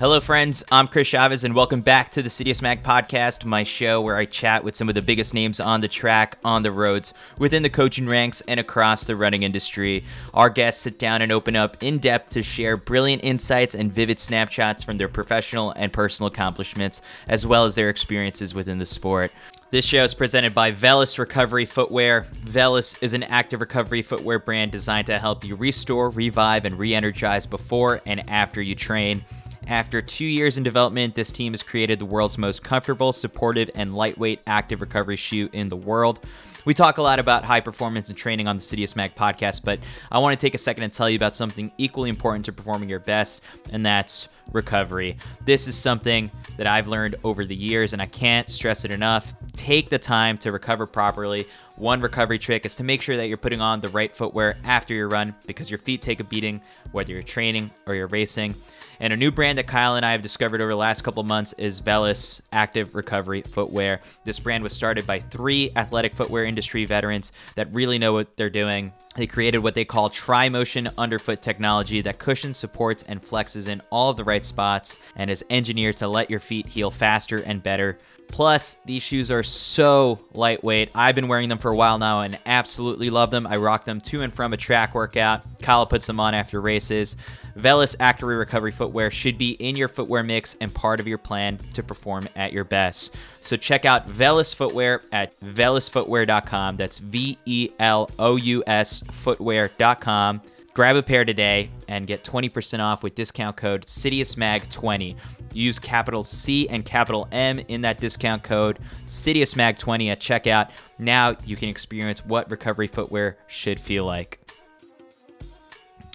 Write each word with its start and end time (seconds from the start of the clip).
Hello, 0.00 0.18
friends. 0.18 0.64
I'm 0.72 0.88
Chris 0.88 1.08
Chavez, 1.08 1.44
and 1.44 1.54
welcome 1.54 1.82
back 1.82 2.08
to 2.12 2.22
the 2.22 2.30
CITIUS 2.30 2.62
MAG 2.62 2.82
podcast, 2.82 3.44
my 3.44 3.64
show 3.64 4.00
where 4.00 4.16
I 4.16 4.24
chat 4.24 4.64
with 4.64 4.74
some 4.74 4.88
of 4.88 4.94
the 4.94 5.02
biggest 5.02 5.34
names 5.34 5.60
on 5.60 5.82
the 5.82 5.88
track, 5.88 6.38
on 6.42 6.62
the 6.62 6.72
roads, 6.72 7.12
within 7.36 7.62
the 7.62 7.68
coaching 7.68 8.06
ranks, 8.06 8.40
and 8.48 8.58
across 8.58 9.04
the 9.04 9.14
running 9.14 9.42
industry. 9.42 10.06
Our 10.32 10.48
guests 10.48 10.80
sit 10.80 10.98
down 10.98 11.20
and 11.20 11.30
open 11.30 11.54
up 11.54 11.82
in 11.82 11.98
depth 11.98 12.30
to 12.30 12.42
share 12.42 12.78
brilliant 12.78 13.22
insights 13.22 13.74
and 13.74 13.92
vivid 13.92 14.18
snapshots 14.18 14.82
from 14.82 14.96
their 14.96 15.06
professional 15.06 15.72
and 15.72 15.92
personal 15.92 16.28
accomplishments, 16.28 17.02
as 17.28 17.46
well 17.46 17.66
as 17.66 17.74
their 17.74 17.90
experiences 17.90 18.54
within 18.54 18.78
the 18.78 18.86
sport. 18.86 19.30
This 19.68 19.84
show 19.84 20.02
is 20.02 20.14
presented 20.14 20.54
by 20.54 20.72
Velous 20.72 21.18
Recovery 21.18 21.66
Footwear. 21.66 22.26
Velous 22.46 22.96
is 23.02 23.12
an 23.12 23.24
active 23.24 23.60
recovery 23.60 24.00
footwear 24.00 24.38
brand 24.38 24.72
designed 24.72 25.08
to 25.08 25.18
help 25.18 25.44
you 25.44 25.56
restore, 25.56 26.08
revive, 26.08 26.64
and 26.64 26.78
re 26.78 26.94
energize 26.94 27.44
before 27.44 28.00
and 28.06 28.28
after 28.30 28.62
you 28.62 28.74
train. 28.74 29.26
After 29.66 30.02
two 30.02 30.24
years 30.24 30.58
in 30.58 30.64
development, 30.64 31.14
this 31.14 31.30
team 31.30 31.52
has 31.52 31.62
created 31.62 31.98
the 31.98 32.06
world's 32.06 32.38
most 32.38 32.62
comfortable, 32.62 33.12
supportive, 33.12 33.70
and 33.74 33.94
lightweight 33.94 34.40
active 34.46 34.80
recovery 34.80 35.16
shoe 35.16 35.48
in 35.52 35.68
the 35.68 35.76
world. 35.76 36.20
We 36.64 36.74
talk 36.74 36.98
a 36.98 37.02
lot 37.02 37.18
about 37.18 37.44
high 37.44 37.60
performance 37.60 38.08
and 38.08 38.18
training 38.18 38.46
on 38.46 38.56
the 38.56 38.62
CITIUS 38.62 38.94
MAG 38.94 39.14
podcast, 39.14 39.62
but 39.64 39.78
I 40.10 40.18
want 40.18 40.38
to 40.38 40.44
take 40.44 40.54
a 40.54 40.58
second 40.58 40.84
and 40.84 40.92
tell 40.92 41.08
you 41.08 41.16
about 41.16 41.36
something 41.36 41.72
equally 41.78 42.10
important 42.10 42.44
to 42.46 42.52
performing 42.52 42.88
your 42.88 43.00
best, 43.00 43.42
and 43.72 43.84
that's 43.84 44.28
recovery. 44.52 45.16
This 45.44 45.68
is 45.68 45.76
something 45.76 46.30
that 46.56 46.66
I've 46.66 46.88
learned 46.88 47.16
over 47.24 47.46
the 47.46 47.54
years, 47.54 47.92
and 47.92 48.02
I 48.02 48.06
can't 48.06 48.50
stress 48.50 48.84
it 48.84 48.90
enough. 48.90 49.32
Take 49.52 49.88
the 49.88 49.98
time 49.98 50.36
to 50.38 50.52
recover 50.52 50.86
properly. 50.86 51.46
One 51.80 52.02
recovery 52.02 52.38
trick 52.38 52.66
is 52.66 52.76
to 52.76 52.84
make 52.84 53.00
sure 53.00 53.16
that 53.16 53.28
you're 53.28 53.38
putting 53.38 53.62
on 53.62 53.80
the 53.80 53.88
right 53.88 54.14
footwear 54.14 54.58
after 54.64 54.92
your 54.92 55.08
run 55.08 55.34
because 55.46 55.70
your 55.70 55.78
feet 55.78 56.02
take 56.02 56.20
a 56.20 56.24
beating, 56.24 56.60
whether 56.92 57.10
you're 57.10 57.22
training 57.22 57.70
or 57.86 57.94
you're 57.94 58.06
racing. 58.06 58.54
And 59.00 59.14
a 59.14 59.16
new 59.16 59.30
brand 59.30 59.56
that 59.56 59.66
Kyle 59.66 59.96
and 59.96 60.04
I 60.04 60.12
have 60.12 60.20
discovered 60.20 60.60
over 60.60 60.72
the 60.72 60.76
last 60.76 61.00
couple 61.00 61.22
months 61.22 61.54
is 61.54 61.80
Velous 61.80 62.42
Active 62.52 62.94
Recovery 62.94 63.40
Footwear. 63.40 64.02
This 64.26 64.38
brand 64.38 64.62
was 64.62 64.74
started 64.74 65.06
by 65.06 65.20
three 65.20 65.70
athletic 65.74 66.12
footwear 66.12 66.44
industry 66.44 66.84
veterans 66.84 67.32
that 67.54 67.72
really 67.72 67.96
know 67.96 68.12
what 68.12 68.36
they're 68.36 68.50
doing. 68.50 68.92
They 69.16 69.26
created 69.26 69.60
what 69.60 69.74
they 69.74 69.86
call 69.86 70.10
tri-motion 70.10 70.90
underfoot 70.98 71.40
technology 71.40 72.02
that 72.02 72.18
cushions, 72.18 72.58
supports, 72.58 73.04
and 73.04 73.22
flexes 73.22 73.68
in 73.68 73.80
all 73.88 74.10
of 74.10 74.18
the 74.18 74.24
right 74.24 74.44
spots 74.44 74.98
and 75.16 75.30
is 75.30 75.42
engineered 75.48 75.96
to 75.96 76.08
let 76.08 76.28
your 76.28 76.40
feet 76.40 76.66
heal 76.66 76.90
faster 76.90 77.38
and 77.38 77.62
better 77.62 77.96
Plus, 78.30 78.78
these 78.84 79.02
shoes 79.02 79.30
are 79.30 79.42
so 79.42 80.24
lightweight. 80.32 80.90
I've 80.94 81.14
been 81.14 81.28
wearing 81.28 81.48
them 81.48 81.58
for 81.58 81.70
a 81.70 81.76
while 81.76 81.98
now 81.98 82.22
and 82.22 82.38
absolutely 82.46 83.10
love 83.10 83.30
them. 83.30 83.46
I 83.46 83.56
rock 83.56 83.84
them 83.84 84.00
to 84.02 84.22
and 84.22 84.32
from 84.32 84.52
a 84.52 84.56
track 84.56 84.94
workout. 84.94 85.44
Kyle 85.60 85.84
puts 85.86 86.06
them 86.06 86.20
on 86.20 86.32
after 86.34 86.60
races. 86.60 87.16
Velous 87.56 87.96
Active 87.98 88.28
Recovery 88.28 88.70
footwear 88.72 89.10
should 89.10 89.36
be 89.36 89.50
in 89.52 89.76
your 89.76 89.88
footwear 89.88 90.22
mix 90.22 90.56
and 90.60 90.72
part 90.72 91.00
of 91.00 91.06
your 91.06 91.18
plan 91.18 91.58
to 91.74 91.82
perform 91.82 92.28
at 92.36 92.52
your 92.52 92.64
best. 92.64 93.16
So 93.40 93.56
check 93.56 93.84
out 93.84 94.08
Velous 94.08 94.54
Footwear 94.54 95.02
at 95.12 95.38
velousfootwear.com. 95.40 96.76
That's 96.76 96.98
V 96.98 97.36
E 97.44 97.70
L 97.78 98.10
O 98.18 98.36
U 98.36 98.62
S 98.66 99.02
footwear.com. 99.02 100.42
Grab 100.80 100.96
a 100.96 101.02
pair 101.02 101.26
today 101.26 101.68
and 101.88 102.06
get 102.06 102.24
20% 102.24 102.80
off 102.80 103.02
with 103.02 103.14
discount 103.14 103.54
code 103.54 103.84
CITIUSMAG20. 103.84 105.14
Use 105.52 105.78
capital 105.78 106.24
C 106.24 106.66
and 106.70 106.86
capital 106.86 107.28
M 107.32 107.58
in 107.68 107.82
that 107.82 107.98
discount 107.98 108.42
code, 108.42 108.78
CITIUSMAG20 109.04 110.10
at 110.10 110.20
checkout. 110.20 110.70
Now 110.98 111.36
you 111.44 111.54
can 111.54 111.68
experience 111.68 112.24
what 112.24 112.50
recovery 112.50 112.86
footwear 112.86 113.36
should 113.46 113.78
feel 113.78 114.06
like. 114.06 114.40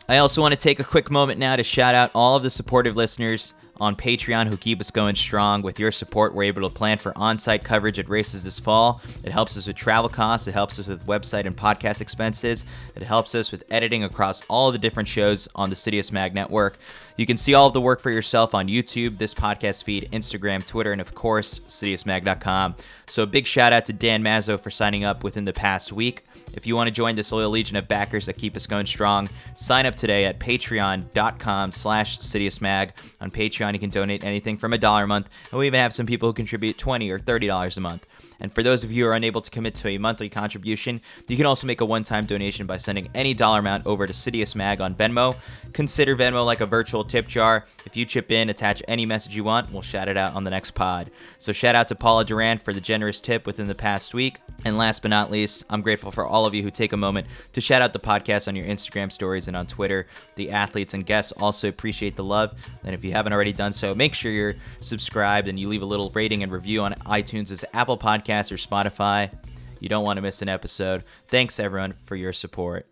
I 0.09 0.17
also 0.17 0.41
want 0.41 0.53
to 0.53 0.59
take 0.59 0.79
a 0.79 0.83
quick 0.83 1.11
moment 1.11 1.39
now 1.39 1.55
to 1.55 1.61
shout 1.61 1.93
out 1.93 2.09
all 2.15 2.35
of 2.35 2.41
the 2.41 2.49
supportive 2.49 2.95
listeners 2.95 3.53
on 3.79 3.95
Patreon 3.95 4.47
who 4.47 4.57
keep 4.57 4.79
us 4.81 4.91
going 4.91 5.15
strong. 5.15 5.61
With 5.61 5.79
your 5.79 5.91
support, 5.91 6.33
we're 6.33 6.43
able 6.43 6.67
to 6.67 6.73
plan 6.73 6.97
for 6.97 7.13
on 7.17 7.37
site 7.37 7.63
coverage 7.63 7.99
at 7.99 8.09
races 8.09 8.43
this 8.43 8.59
fall. 8.59 9.01
It 9.23 9.31
helps 9.31 9.57
us 9.57 9.67
with 9.67 9.75
travel 9.75 10.09
costs, 10.09 10.47
it 10.47 10.53
helps 10.53 10.79
us 10.79 10.87
with 10.87 11.05
website 11.05 11.45
and 11.45 11.55
podcast 11.55 12.01
expenses, 12.01 12.65
it 12.95 13.03
helps 13.03 13.35
us 13.35 13.51
with 13.51 13.63
editing 13.69 14.03
across 14.03 14.41
all 14.49 14.71
the 14.71 14.77
different 14.77 15.09
shows 15.09 15.47
on 15.55 15.69
the 15.69 15.75
CITIUS 15.75 16.11
MAG 16.11 16.33
network. 16.33 16.77
You 17.17 17.25
can 17.25 17.37
see 17.37 17.53
all 17.53 17.67
of 17.67 17.73
the 17.73 17.81
work 17.81 18.01
for 18.01 18.11
yourself 18.11 18.53
on 18.53 18.67
YouTube, 18.67 19.17
this 19.17 19.33
podcast 19.33 19.83
feed, 19.83 20.09
Instagram, 20.11 20.65
Twitter, 20.65 20.91
and 20.91 20.99
of 20.99 21.15
course, 21.15 21.59
CITIUSMAG.com. 21.59 22.75
So 23.07 23.23
a 23.23 23.27
big 23.27 23.47
shout 23.47 23.71
out 23.71 23.85
to 23.85 23.93
Dan 23.93 24.21
Mazzo 24.21 24.59
for 24.59 24.69
signing 24.69 25.05
up 25.05 25.23
within 25.23 25.45
the 25.45 25.53
past 25.53 25.93
week. 25.93 26.23
If 26.53 26.67
you 26.67 26.75
want 26.75 26.87
to 26.87 26.91
join 26.91 27.15
this 27.15 27.31
loyal 27.31 27.51
legion 27.51 27.77
of 27.77 27.87
backers 27.87 28.25
that 28.25 28.37
keep 28.37 28.55
us 28.55 28.67
going 28.67 28.85
strong, 28.85 29.29
sign 29.55 29.85
up 29.85 29.95
today 29.95 30.25
at 30.25 30.39
patreon.com 30.39 31.71
slash 31.71 32.19
CITIUSMAG. 32.19 32.91
On 33.21 33.31
Patreon, 33.31 33.73
you 33.73 33.79
can 33.79 33.89
donate 33.89 34.23
anything 34.23 34.57
from 34.57 34.73
a 34.73 34.77
dollar 34.77 35.03
a 35.03 35.07
month, 35.07 35.29
and 35.51 35.59
we 35.59 35.67
even 35.67 35.79
have 35.79 35.93
some 35.93 36.05
people 36.05 36.29
who 36.29 36.33
contribute 36.33 36.77
20 36.77 37.09
or 37.09 37.19
$30 37.19 37.77
a 37.77 37.81
month. 37.81 38.07
And 38.39 38.53
for 38.53 38.63
those 38.63 38.83
of 38.83 38.91
you 38.91 39.05
who 39.05 39.09
are 39.09 39.13
unable 39.13 39.41
to 39.41 39.51
commit 39.51 39.75
to 39.75 39.89
a 39.89 39.97
monthly 39.97 40.29
contribution, 40.29 41.01
you 41.27 41.37
can 41.37 41.45
also 41.45 41.67
make 41.67 41.81
a 41.81 41.85
one-time 41.85 42.25
donation 42.25 42.65
by 42.65 42.77
sending 42.77 43.09
any 43.13 43.33
dollar 43.33 43.59
amount 43.59 43.85
over 43.85 44.05
to 44.05 44.13
CITIUS 44.13 44.55
MAG 44.55 44.81
on 44.81 44.95
Venmo. 44.95 45.35
Consider 45.73 46.15
Venmo 46.15 46.45
like 46.45 46.61
a 46.61 46.65
virtual 46.65 47.03
tip 47.03 47.27
jar. 47.27 47.65
If 47.85 47.95
you 47.95 48.05
chip 48.05 48.31
in, 48.31 48.49
attach 48.49 48.81
any 48.87 49.05
message 49.05 49.35
you 49.35 49.43
want, 49.43 49.71
we'll 49.71 49.81
shout 49.81 50.07
it 50.07 50.17
out 50.17 50.33
on 50.33 50.43
the 50.43 50.51
next 50.51 50.71
pod. 50.71 51.11
So 51.37 51.51
shout 51.51 51.75
out 51.75 51.87
to 51.89 51.95
Paula 51.95 52.25
Duran 52.25 52.59
for 52.59 52.73
the 52.73 52.81
generous 52.81 53.19
tip 53.19 53.45
within 53.45 53.67
the 53.67 53.75
past 53.75 54.13
week. 54.13 54.39
And 54.65 54.79
last 54.79 55.03
but 55.03 55.09
not 55.09 55.29
least, 55.29 55.63
I'm 55.69 55.81
grateful 55.81 56.11
for 56.11 56.25
all 56.25 56.47
of 56.47 56.55
you 56.55 56.63
who 56.63 56.71
take 56.71 56.91
a 56.91 56.97
moment 56.97 57.27
to 57.53 57.61
shout 57.61 57.83
out 57.83 57.93
the 57.93 57.99
podcast 57.99 58.47
on 58.47 58.55
your 58.55 58.65
Instagram 58.65 59.11
stories 59.11 59.47
and 59.47 59.55
on 59.55 59.67
Twitter. 59.67 60.07
The 60.35 60.49
athletes 60.49 60.95
and 60.95 61.05
guests 61.05 61.31
also 61.33 61.69
appreciate 61.69 62.15
the 62.15 62.23
love. 62.23 62.59
And 62.83 62.95
if 62.95 63.03
you 63.03 63.11
haven't 63.11 63.31
already 63.31 63.53
done 63.53 63.73
so, 63.73 63.93
make 63.93 64.15
sure 64.15 64.31
you're 64.31 64.55
subscribed 64.81 65.47
and 65.47 65.59
you 65.59 65.69
leave 65.69 65.83
a 65.83 65.85
little 65.85 66.09
rating 66.09 66.41
and 66.41 66.51
review 66.51 66.81
on 66.81 66.93
iTunes' 67.05 67.51
as 67.51 67.63
Apple 67.73 67.97
Podcast 67.97 68.51
or 68.51 68.55
Spotify. 68.55 69.31
You 69.79 69.87
don't 69.87 70.03
want 70.03 70.17
to 70.17 70.21
miss 70.21 70.41
an 70.41 70.49
episode. 70.49 71.03
Thanks 71.27 71.59
everyone 71.59 71.93
for 72.05 72.15
your 72.15 72.33
support. 72.33 72.87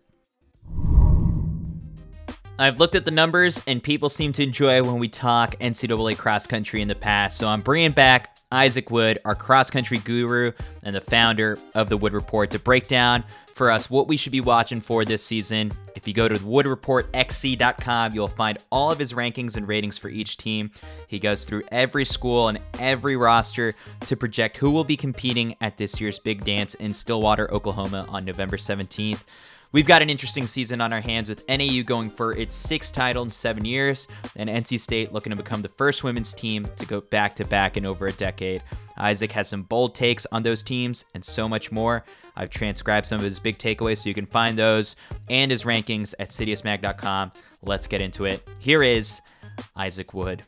I've 2.56 2.78
looked 2.78 2.94
at 2.94 3.04
the 3.04 3.10
numbers, 3.10 3.60
and 3.66 3.82
people 3.82 4.08
seem 4.08 4.32
to 4.34 4.44
enjoy 4.44 4.80
when 4.84 5.00
we 5.00 5.08
talk 5.08 5.56
NCAA 5.58 6.16
cross 6.16 6.46
country 6.46 6.82
in 6.82 6.86
the 6.86 6.94
past. 6.94 7.36
So 7.36 7.48
I'm 7.48 7.62
bringing 7.62 7.90
back 7.90 8.33
Isaac 8.54 8.90
Wood, 8.90 9.18
our 9.24 9.34
cross 9.34 9.68
country 9.68 9.98
guru 9.98 10.52
and 10.84 10.94
the 10.94 11.00
founder 11.00 11.58
of 11.74 11.88
the 11.88 11.96
Wood 11.96 12.12
Report, 12.12 12.50
to 12.52 12.58
break 12.58 12.86
down 12.88 13.24
for 13.54 13.70
us 13.70 13.90
what 13.90 14.08
we 14.08 14.16
should 14.16 14.32
be 14.32 14.40
watching 14.40 14.80
for 14.80 15.04
this 15.04 15.24
season. 15.24 15.72
If 15.94 16.08
you 16.08 16.14
go 16.14 16.28
to 16.28 16.36
woodreportxc.com, 16.36 18.14
you'll 18.14 18.28
find 18.28 18.58
all 18.70 18.90
of 18.90 18.98
his 18.98 19.12
rankings 19.12 19.56
and 19.56 19.66
ratings 19.66 19.98
for 19.98 20.08
each 20.08 20.36
team. 20.36 20.70
He 21.08 21.18
goes 21.18 21.44
through 21.44 21.64
every 21.70 22.04
school 22.04 22.48
and 22.48 22.58
every 22.78 23.16
roster 23.16 23.74
to 24.00 24.16
project 24.16 24.56
who 24.56 24.70
will 24.70 24.84
be 24.84 24.96
competing 24.96 25.56
at 25.60 25.76
this 25.76 26.00
year's 26.00 26.18
big 26.18 26.44
dance 26.44 26.74
in 26.74 26.94
Stillwater, 26.94 27.52
Oklahoma 27.52 28.06
on 28.08 28.24
November 28.24 28.56
17th. 28.56 29.20
We've 29.74 29.84
got 29.84 30.02
an 30.02 30.08
interesting 30.08 30.46
season 30.46 30.80
on 30.80 30.92
our 30.92 31.00
hands 31.00 31.28
with 31.28 31.48
NAU 31.48 31.82
going 31.82 32.08
for 32.08 32.32
its 32.36 32.54
sixth 32.54 32.94
title 32.94 33.24
in 33.24 33.30
seven 33.30 33.64
years, 33.64 34.06
and 34.36 34.48
NC 34.48 34.78
State 34.78 35.12
looking 35.12 35.30
to 35.30 35.36
become 35.36 35.62
the 35.62 35.68
first 35.68 36.04
women's 36.04 36.32
team 36.32 36.64
to 36.76 36.86
go 36.86 37.00
back 37.00 37.34
to 37.34 37.44
back 37.44 37.76
in 37.76 37.84
over 37.84 38.06
a 38.06 38.12
decade. 38.12 38.62
Isaac 38.96 39.32
has 39.32 39.48
some 39.48 39.64
bold 39.64 39.96
takes 39.96 40.28
on 40.30 40.44
those 40.44 40.62
teams 40.62 41.06
and 41.14 41.24
so 41.24 41.48
much 41.48 41.72
more. 41.72 42.04
I've 42.36 42.50
transcribed 42.50 43.08
some 43.08 43.16
of 43.16 43.24
his 43.24 43.40
big 43.40 43.58
takeaways 43.58 43.98
so 44.00 44.08
you 44.08 44.14
can 44.14 44.26
find 44.26 44.56
those 44.56 44.94
and 45.28 45.50
his 45.50 45.64
rankings 45.64 46.14
at 46.20 46.30
CITIUSMAG.com. 46.30 47.32
Let's 47.62 47.88
get 47.88 48.00
into 48.00 48.26
it. 48.26 48.46
Here 48.60 48.84
is 48.84 49.22
Isaac 49.74 50.14
Wood. 50.14 50.44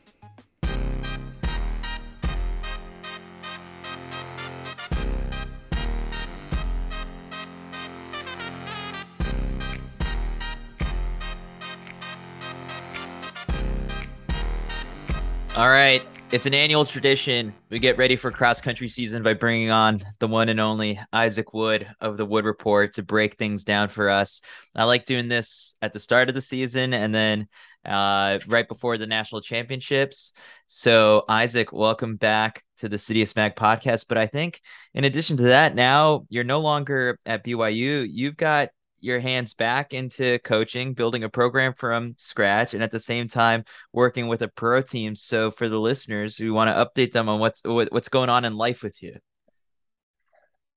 All 15.57 15.71
right. 15.71 16.05
It's 16.33 16.45
an 16.45 16.53
annual 16.53 16.85
tradition. 16.85 17.55
We 17.71 17.79
get 17.79 17.97
ready 17.97 18.15
for 18.15 18.31
cross 18.31 18.61
country 18.61 18.89
season 18.89 19.23
by 19.23 19.33
bringing 19.33 19.71
on 19.71 20.03
the 20.19 20.29
one 20.29 20.51
and 20.51 20.61
only 20.61 21.01
Isaac 21.15 21.55
Wood 21.55 21.87
of 21.99 22.19
the 22.19 22.27
Wood 22.27 22.45
Report 22.45 22.93
to 22.95 23.03
break 23.03 23.37
things 23.37 23.65
down 23.65 23.89
for 23.89 24.11
us. 24.11 24.43
I 24.75 24.85
like 24.85 25.07
doing 25.07 25.29
this 25.29 25.75
at 25.81 25.95
the 25.95 25.99
start 25.99 26.29
of 26.29 26.35
the 26.35 26.43
season 26.43 26.93
and 26.93 27.15
then 27.15 27.49
uh, 27.87 28.39
right 28.47 28.69
before 28.69 28.99
the 28.99 29.07
national 29.07 29.41
championships. 29.41 30.35
So, 30.67 31.25
Isaac, 31.27 31.73
welcome 31.73 32.17
back 32.17 32.63
to 32.77 32.91
the 32.91 32.99
CITIUS 32.99 33.35
MAG 33.35 33.57
podcast. 33.57 34.09
But 34.11 34.19
I 34.19 34.27
think 34.27 34.61
in 34.93 35.05
addition 35.05 35.39
to 35.39 35.45
that, 35.45 35.75
now 35.75 36.27
you're 36.29 36.45
no 36.45 36.61
longer 36.61 37.19
at 37.25 37.45
BYU. 37.47 38.07
You've 38.11 38.37
got 38.37 38.69
your 39.01 39.21
hands 39.21 39.55
back 39.55 39.93
into 39.93 40.39
coaching, 40.41 40.95
building 40.95 41.25
a 41.25 41.29
program 41.29 41.73
from 41.73 42.15
scratch, 42.19 42.75
and 42.75 42.83
at 42.83 42.91
the 42.91 43.01
same 43.01 43.29
time 43.29 43.65
working 43.93 44.29
with 44.29 44.43
a 44.43 44.49
pro 44.49 44.81
team. 44.81 45.15
So 45.15 45.51
for 45.51 45.69
the 45.69 45.79
listeners, 45.79 46.39
we 46.41 46.51
want 46.51 46.75
to 46.75 46.85
update 46.85 47.13
them 47.13 47.29
on 47.29 47.41
what's 47.41 47.63
what's 47.65 48.09
going 48.09 48.31
on 48.31 48.45
in 48.45 48.57
life 48.57 48.83
with 48.83 49.03
you. 49.03 49.19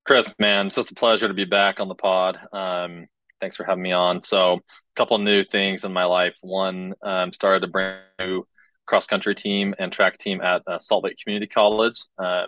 Chris, 0.05 0.33
man, 0.39 0.67
it's 0.67 0.75
just 0.75 0.91
a 0.91 0.95
pleasure 0.95 1.27
to 1.27 1.33
be 1.33 1.45
back 1.45 1.79
on 1.79 1.87
the 1.87 1.95
pod. 1.95 2.39
Um, 2.51 3.05
thanks 3.39 3.55
for 3.55 3.63
having 3.63 3.83
me 3.83 3.91
on. 3.91 4.23
So, 4.23 4.53
a 4.53 4.59
couple 4.95 5.17
new 5.19 5.43
things 5.43 5.83
in 5.83 5.93
my 5.93 6.05
life. 6.05 6.35
One, 6.41 6.93
um, 7.03 7.31
started 7.31 7.63
a 7.63 7.67
brand 7.67 8.01
new 8.19 8.45
cross 8.85 9.05
country 9.05 9.35
team 9.35 9.75
and 9.77 9.91
track 9.91 10.17
team 10.17 10.41
at 10.41 10.63
uh, 10.65 10.79
Salt 10.79 11.03
Lake 11.03 11.17
Community 11.23 11.47
College. 11.47 12.01
Um, 12.17 12.47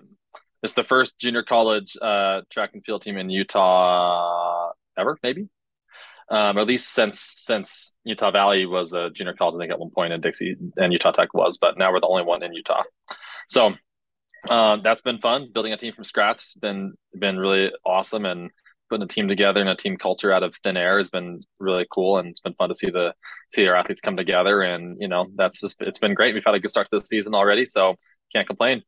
it's 0.63 0.73
the 0.73 0.83
first 0.83 1.17
junior 1.17 1.43
college 1.43 1.97
uh, 2.01 2.41
track 2.49 2.71
and 2.73 2.83
field 2.83 3.03
team 3.03 3.17
in 3.17 3.29
Utah 3.29 4.71
ever, 4.97 5.17
maybe, 5.23 5.49
um, 6.31 6.57
at 6.57 6.65
least 6.65 6.93
since 6.93 7.19
since 7.19 7.95
Utah 8.03 8.31
Valley 8.31 8.65
was 8.65 8.93
a 8.93 9.09
junior 9.09 9.33
college. 9.33 9.55
I 9.55 9.59
think 9.59 9.71
at 9.71 9.79
one 9.79 9.91
point, 9.91 10.13
and 10.13 10.23
Dixie 10.23 10.55
and 10.77 10.93
Utah 10.93 11.11
Tech 11.11 11.33
was, 11.33 11.57
but 11.57 11.77
now 11.77 11.91
we're 11.91 11.99
the 11.99 12.07
only 12.07 12.23
one 12.23 12.41
in 12.41 12.53
Utah. 12.53 12.83
So 13.49 13.73
uh, 14.49 14.77
that's 14.81 15.01
been 15.01 15.19
fun. 15.19 15.49
Building 15.53 15.73
a 15.73 15.77
team 15.77 15.93
from 15.93 16.05
scratch 16.05 16.41
has 16.41 16.55
been 16.59 16.93
been 17.13 17.37
really 17.37 17.71
awesome, 17.85 18.25
and 18.25 18.49
putting 18.89 19.03
a 19.03 19.07
team 19.07 19.27
together 19.27 19.61
and 19.61 19.69
a 19.69 19.75
team 19.75 19.97
culture 19.97 20.33
out 20.33 20.43
of 20.43 20.55
thin 20.63 20.77
air 20.77 20.97
has 20.97 21.09
been 21.09 21.39
really 21.59 21.87
cool 21.89 22.17
and 22.17 22.27
it's 22.27 22.41
been 22.41 22.53
fun 22.55 22.67
to 22.67 22.75
see 22.75 22.89
the 22.89 23.13
see 23.47 23.65
our 23.65 23.75
athletes 23.75 24.01
come 24.01 24.17
together 24.17 24.61
and 24.61 24.97
you 24.99 25.07
know 25.07 25.27
that's 25.35 25.61
just 25.61 25.81
it's 25.81 25.97
been 25.97 26.13
great 26.13 26.33
we've 26.33 26.43
had 26.43 26.55
a 26.55 26.59
good 26.59 26.69
start 26.69 26.89
to 26.89 26.99
the 26.99 27.03
season 27.03 27.33
already 27.33 27.65
so 27.65 27.95
can't 28.33 28.47
complain 28.47 28.83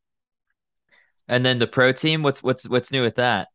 and 1.30 1.46
then 1.46 1.58
the 1.58 1.66
pro 1.66 1.94
team 1.94 2.22
what's 2.22 2.44
what's 2.44 2.68
what's 2.68 2.92
new 2.92 3.02
with 3.02 3.16
that 3.16 3.48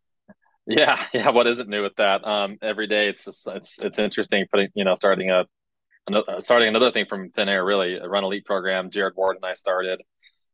yeah 0.69 1.05
yeah 1.15 1.31
what 1.31 1.47
isn't 1.47 1.69
new 1.69 1.83
with 1.83 1.97
that 1.97 2.25
um 2.25 2.57
every 2.63 2.87
day 2.87 3.09
it's 3.09 3.25
just 3.25 3.47
it's 3.49 3.83
it's 3.83 3.99
interesting 3.99 4.45
putting 4.51 4.69
you 4.75 4.85
know 4.85 4.95
starting 4.95 5.31
a 5.31 5.45
starting 6.41 6.69
another 6.69 6.91
thing 6.91 7.07
from 7.07 7.31
thin 7.31 7.49
air 7.49 7.65
really 7.65 7.97
a 7.97 8.09
run 8.09 8.25
elite 8.25 8.45
program 8.45 8.91
jared 8.91 9.15
ward 9.17 9.37
and 9.37 9.45
i 9.45 9.55
started 9.55 10.01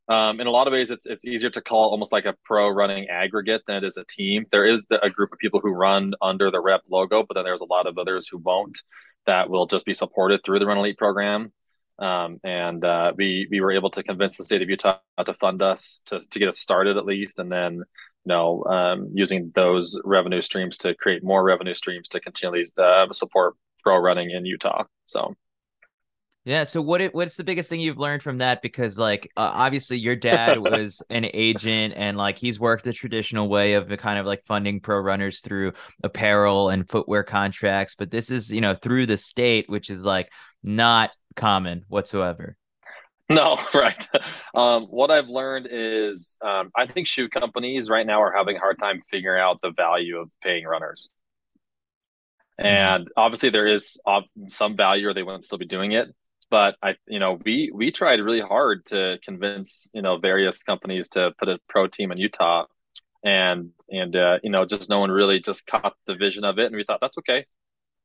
um, 0.08 0.40
in 0.40 0.46
a 0.46 0.50
lot 0.50 0.66
of 0.66 0.72
ways, 0.72 0.90
it's 0.90 1.06
it's 1.06 1.26
easier 1.26 1.50
to 1.50 1.62
call 1.62 1.90
almost 1.90 2.12
like 2.12 2.26
a 2.26 2.34
pro 2.44 2.68
running 2.68 3.08
aggregate 3.08 3.62
than 3.66 3.76
it 3.76 3.84
is 3.84 3.96
a 3.96 4.04
team. 4.04 4.44
There 4.50 4.66
is 4.66 4.82
a 4.90 5.08
group 5.08 5.32
of 5.32 5.38
people 5.38 5.60
who 5.60 5.70
run 5.70 6.12
under 6.20 6.50
the 6.50 6.60
rep 6.60 6.82
logo, 6.90 7.24
but 7.26 7.34
then 7.34 7.44
there's 7.44 7.62
a 7.62 7.66
lot 7.66 7.86
of 7.86 7.96
others 7.96 8.28
who 8.28 8.38
won't. 8.38 8.78
That 9.26 9.48
will 9.48 9.66
just 9.66 9.86
be 9.86 9.94
supported 9.94 10.42
through 10.44 10.58
the 10.58 10.66
Run 10.66 10.76
Elite 10.76 10.98
program. 10.98 11.52
Um, 11.98 12.38
and 12.44 12.84
uh, 12.84 13.14
we 13.16 13.48
we 13.50 13.60
were 13.62 13.72
able 13.72 13.90
to 13.90 14.02
convince 14.02 14.36
the 14.36 14.44
state 14.44 14.60
of 14.60 14.68
Utah 14.68 14.98
to 15.24 15.32
fund 15.32 15.62
us 15.62 16.02
to 16.06 16.20
to 16.20 16.38
get 16.38 16.48
us 16.48 16.58
started 16.58 16.98
at 16.98 17.06
least, 17.06 17.38
and 17.38 17.50
then 17.50 17.82
know 18.26 18.64
um, 18.64 19.10
using 19.12 19.52
those 19.54 20.00
revenue 20.04 20.42
streams 20.42 20.76
to 20.78 20.94
create 20.94 21.22
more 21.22 21.44
revenue 21.44 21.74
streams 21.74 22.08
to 22.08 22.20
continually 22.20 22.66
uh, 22.78 23.06
support 23.12 23.54
pro 23.82 23.96
running 23.98 24.30
in 24.30 24.44
Utah. 24.44 24.84
So 25.04 25.34
yeah. 26.44 26.64
So 26.64 26.82
what 26.82 27.02
what's 27.14 27.38
the 27.38 27.44
biggest 27.44 27.70
thing 27.70 27.80
you've 27.80 27.98
learned 27.98 28.22
from 28.22 28.38
that? 28.38 28.60
Because 28.60 28.98
like 28.98 29.30
uh, 29.36 29.50
obviously 29.54 29.96
your 29.96 30.14
dad 30.14 30.58
was 30.60 31.02
an 31.08 31.26
agent 31.32 31.94
and 31.96 32.18
like 32.18 32.36
he's 32.36 32.60
worked 32.60 32.84
the 32.84 32.92
traditional 32.92 33.48
way 33.48 33.74
of 33.74 33.88
kind 33.96 34.18
of 34.18 34.26
like 34.26 34.44
funding 34.44 34.80
pro 34.80 34.98
runners 34.98 35.40
through 35.40 35.72
apparel 36.02 36.68
and 36.68 36.88
footwear 36.88 37.22
contracts, 37.22 37.94
but 37.94 38.10
this 38.10 38.30
is 38.30 38.52
you 38.52 38.60
know 38.60 38.74
through 38.74 39.06
the 39.06 39.16
state, 39.16 39.70
which 39.70 39.88
is 39.88 40.04
like 40.04 40.30
not 40.62 41.16
common 41.34 41.84
whatsoever. 41.88 42.56
No, 43.30 43.58
right. 43.74 44.06
Um, 44.54 44.82
what 44.84 45.10
I've 45.10 45.28
learned 45.28 45.68
is 45.70 46.36
um, 46.42 46.70
I 46.76 46.86
think 46.86 47.06
shoe 47.06 47.30
companies 47.30 47.88
right 47.88 48.06
now 48.06 48.20
are 48.22 48.34
having 48.36 48.56
a 48.56 48.60
hard 48.60 48.78
time 48.78 49.00
figuring 49.10 49.40
out 49.40 49.62
the 49.62 49.70
value 49.70 50.18
of 50.18 50.30
paying 50.42 50.64
runners. 50.66 51.10
And 52.58 53.08
obviously, 53.16 53.48
there 53.48 53.66
is 53.66 53.98
some 54.48 54.76
value, 54.76 55.08
or 55.08 55.14
they 55.14 55.22
wouldn't 55.22 55.46
still 55.46 55.58
be 55.58 55.64
doing 55.66 55.92
it 55.92 56.14
but 56.50 56.76
I, 56.82 56.96
you 57.06 57.18
know, 57.18 57.38
we 57.44 57.70
we 57.74 57.90
tried 57.90 58.20
really 58.20 58.40
hard 58.40 58.86
to 58.86 59.18
convince 59.24 59.90
you 59.92 60.02
know 60.02 60.18
various 60.18 60.62
companies 60.62 61.08
to 61.10 61.32
put 61.38 61.48
a 61.48 61.58
pro 61.68 61.86
team 61.88 62.12
in 62.12 62.20
Utah, 62.20 62.66
and 63.24 63.70
and 63.90 64.14
uh, 64.14 64.38
you 64.42 64.50
know, 64.50 64.64
just 64.64 64.88
no 64.88 65.00
one 65.00 65.10
really 65.10 65.40
just 65.40 65.66
caught 65.66 65.94
the 66.06 66.14
vision 66.14 66.44
of 66.44 66.58
it, 66.58 66.66
and 66.66 66.76
we 66.76 66.84
thought 66.84 67.00
that's 67.00 67.18
okay, 67.18 67.44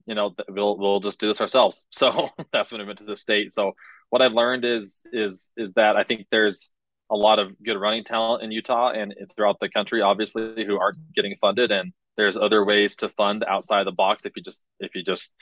you 0.06 0.16
know, 0.16 0.34
we'll 0.50 0.78
we'll 0.78 1.00
just 1.00 1.20
do 1.20 1.28
this 1.28 1.42
ourselves. 1.42 1.86
So 1.92 2.30
that's 2.52 2.72
when 2.72 2.82
we 2.82 2.88
went 2.88 3.00
to 3.00 3.06
the 3.06 3.16
state. 3.16 3.52
So 3.54 3.74
what 4.10 4.22
I've 4.22 4.34
learned 4.34 4.66
is 4.66 5.04
is 5.12 5.52
is 5.58 5.74
that 5.74 5.96
I 5.96 6.04
think 6.04 6.28
there's 6.32 6.72
a 7.12 7.16
lot 7.16 7.40
of 7.40 7.52
good 7.64 7.78
running 7.78 8.04
talent 8.04 8.44
in 8.44 8.52
Utah 8.52 8.92
and 8.92 9.14
throughout 9.36 9.60
the 9.60 9.70
country, 9.70 10.02
obviously, 10.02 10.66
who 10.66 10.80
aren't 10.80 10.98
getting 11.14 11.36
funded, 11.42 11.72
and 11.72 11.92
there's 12.18 12.38
other 12.38 12.66
ways 12.66 12.96
to 12.98 13.10
fund 13.10 13.44
outside 13.48 13.86
the 13.86 13.92
box 13.92 14.26
if 14.26 14.34
you 14.36 14.44
just 14.44 14.64
if 14.80 14.94
you 14.94 15.02
just 15.02 15.36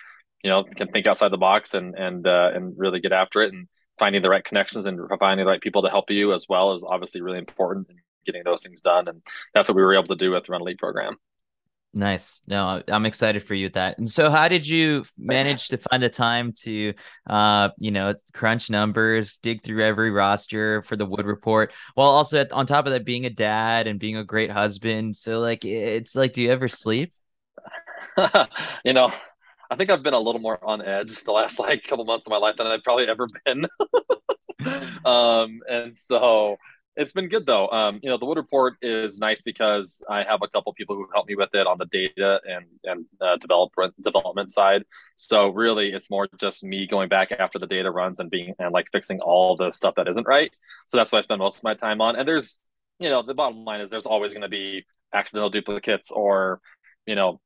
you 0.43 0.49
know 0.49 0.63
can 0.63 0.87
think 0.89 1.07
outside 1.07 1.31
the 1.31 1.37
box 1.37 1.73
and 1.73 1.95
and 1.95 2.27
uh, 2.27 2.51
and 2.53 2.75
really 2.77 2.99
get 2.99 3.11
after 3.11 3.41
it 3.41 3.53
and 3.53 3.67
finding 3.97 4.21
the 4.21 4.29
right 4.29 4.43
connections 4.43 4.85
and 4.85 4.99
finding 5.19 5.45
the 5.45 5.49
right 5.49 5.61
people 5.61 5.81
to 5.81 5.89
help 5.89 6.09
you 6.11 6.33
as 6.33 6.45
well 6.47 6.73
is 6.73 6.85
obviously 6.87 7.21
really 7.21 7.39
important 7.39 7.89
in 7.89 7.95
getting 8.25 8.43
those 8.43 8.61
things 8.61 8.81
done 8.81 9.07
and 9.07 9.21
that's 9.53 9.67
what 9.67 9.75
we 9.75 9.81
were 9.81 9.95
able 9.95 10.07
to 10.07 10.15
do 10.15 10.31
with 10.31 10.45
the 10.45 10.51
run 10.51 10.61
elite 10.61 10.77
program 10.77 11.17
Nice. 11.93 12.41
No, 12.47 12.83
I'm 12.87 13.05
excited 13.05 13.41
for 13.41 13.55
you 13.55 13.65
with 13.65 13.73
that. 13.73 13.97
And 13.97 14.09
so, 14.09 14.29
how 14.29 14.47
did 14.47 14.67
you 14.67 15.03
manage 15.17 15.69
to 15.69 15.77
find 15.77 16.03
the 16.03 16.09
time 16.09 16.53
to, 16.63 16.93
uh, 17.27 17.69
you 17.79 17.91
know, 17.91 18.13
crunch 18.33 18.69
numbers, 18.69 19.37
dig 19.37 19.63
through 19.63 19.83
every 19.83 20.11
roster 20.11 20.83
for 20.83 20.95
the 20.95 21.05
Wood 21.05 21.25
Report, 21.25 21.73
while 21.95 22.09
also 22.09 22.41
at, 22.41 22.51
on 22.51 22.67
top 22.67 22.85
of 22.85 22.91
that 22.91 23.05
being 23.05 23.25
a 23.25 23.29
dad 23.29 23.87
and 23.87 23.99
being 23.99 24.17
a 24.17 24.23
great 24.23 24.51
husband? 24.51 25.15
So, 25.17 25.39
like, 25.39 25.65
it's 25.65 26.15
like, 26.15 26.33
do 26.33 26.41
you 26.41 26.51
ever 26.51 26.67
sleep? 26.67 27.13
you 28.85 28.93
know, 28.93 29.11
I 29.69 29.75
think 29.75 29.89
I've 29.89 30.03
been 30.03 30.13
a 30.13 30.19
little 30.19 30.41
more 30.41 30.63
on 30.63 30.81
edge 30.81 31.23
the 31.23 31.31
last 31.31 31.59
like 31.59 31.83
couple 31.83 32.05
months 32.05 32.25
of 32.25 32.31
my 32.31 32.37
life 32.37 32.55
than 32.57 32.67
I've 32.67 32.83
probably 32.83 33.09
ever 33.09 33.27
been. 33.45 33.65
um, 35.05 35.59
and 35.69 35.95
so 35.95 36.57
it's 36.97 37.11
been 37.11 37.29
good 37.29 37.45
though. 37.45 37.69
Um, 37.69 37.99
you 38.01 38.09
know, 38.09 38.17
the 38.17 38.25
Wood 38.25 38.37
Report 38.37 38.75
is 38.81 39.19
nice 39.19 39.41
because 39.41 40.03
I 40.09 40.23
have 40.23 40.41
a 40.41 40.47
couple 40.47 40.73
people 40.73 40.95
who 40.95 41.07
help 41.13 41.27
me 41.27 41.35
with 41.35 41.53
it 41.53 41.67
on 41.67 41.77
the 41.77 41.85
data 41.85 42.41
and 42.45 42.65
and 42.83 43.05
uh, 43.21 43.37
development 43.37 43.93
development 44.01 44.51
side. 44.51 44.83
So 45.15 45.49
really, 45.49 45.93
it's 45.93 46.09
more 46.09 46.27
just 46.39 46.63
me 46.63 46.87
going 46.87 47.07
back 47.07 47.31
after 47.31 47.59
the 47.59 47.67
data 47.67 47.91
runs 47.91 48.19
and 48.19 48.29
being 48.31 48.55
and 48.59 48.73
like 48.73 48.87
fixing 48.91 49.19
all 49.21 49.55
the 49.55 49.71
stuff 49.71 49.95
that 49.95 50.07
isn't 50.07 50.27
right. 50.27 50.51
So 50.87 50.97
that's 50.97 51.11
what 51.11 51.19
I 51.19 51.21
spend 51.21 51.39
most 51.39 51.57
of 51.57 51.63
my 51.63 51.75
time 51.75 52.01
on. 52.01 52.15
And 52.15 52.27
there's, 52.27 52.61
you 52.99 53.09
know, 53.09 53.21
the 53.23 53.35
bottom 53.35 53.63
line 53.63 53.81
is 53.81 53.91
there's 53.91 54.07
always 54.07 54.33
going 54.33 54.41
to 54.41 54.49
be 54.49 54.85
accidental 55.13 55.49
duplicates 55.49 56.11
or, 56.11 56.59
you 57.05 57.15
know, 57.15 57.39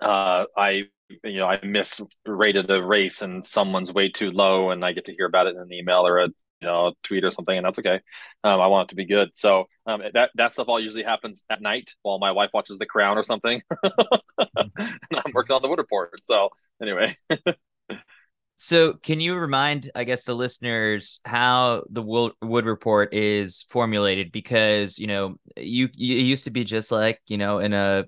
uh, 0.00 0.44
I 0.56 0.84
you 1.24 1.38
know 1.38 1.46
I 1.46 1.58
misrated 1.62 2.70
a 2.70 2.82
race 2.82 3.22
and 3.22 3.44
someone's 3.44 3.92
way 3.92 4.08
too 4.08 4.30
low, 4.30 4.70
and 4.70 4.84
I 4.84 4.92
get 4.92 5.04
to 5.06 5.14
hear 5.14 5.26
about 5.26 5.46
it 5.46 5.54
in 5.54 5.60
an 5.60 5.72
email 5.72 6.06
or 6.06 6.18
a 6.20 6.28
know 6.62 6.92
tweet 7.02 7.24
or 7.24 7.30
something, 7.30 7.56
and 7.56 7.64
that's 7.66 7.78
okay. 7.78 8.00
Um, 8.44 8.60
I 8.60 8.66
want 8.66 8.86
it 8.86 8.90
to 8.90 8.96
be 8.96 9.04
good. 9.04 9.30
So 9.34 9.66
um, 9.86 10.02
that 10.14 10.30
that 10.36 10.52
stuff 10.52 10.68
all 10.68 10.80
usually 10.80 11.02
happens 11.02 11.44
at 11.50 11.60
night 11.60 11.92
while 12.02 12.18
my 12.18 12.32
wife 12.32 12.50
watches 12.54 12.78
The 12.78 12.86
Crown 12.86 13.18
or 13.18 13.22
something, 13.22 13.60
and 13.82 13.90
I'm 14.38 15.32
working 15.32 15.54
on 15.54 15.62
the 15.62 15.68
Wood 15.68 15.78
Report. 15.78 16.22
So 16.24 16.50
anyway. 16.80 17.16
So, 18.58 18.94
can 18.94 19.20
you 19.20 19.36
remind, 19.36 19.90
I 19.94 20.04
guess, 20.04 20.24
the 20.24 20.34
listeners 20.34 21.20
how 21.26 21.84
the 21.90 22.02
Wood 22.02 22.64
Report 22.64 23.12
is 23.12 23.66
formulated? 23.68 24.32
Because 24.32 24.98
you 24.98 25.06
know, 25.06 25.36
you, 25.58 25.90
you 25.94 26.16
used 26.16 26.44
to 26.44 26.50
be 26.50 26.64
just 26.64 26.90
like 26.90 27.20
you 27.26 27.36
know 27.36 27.58
in 27.58 27.74
a 27.74 28.06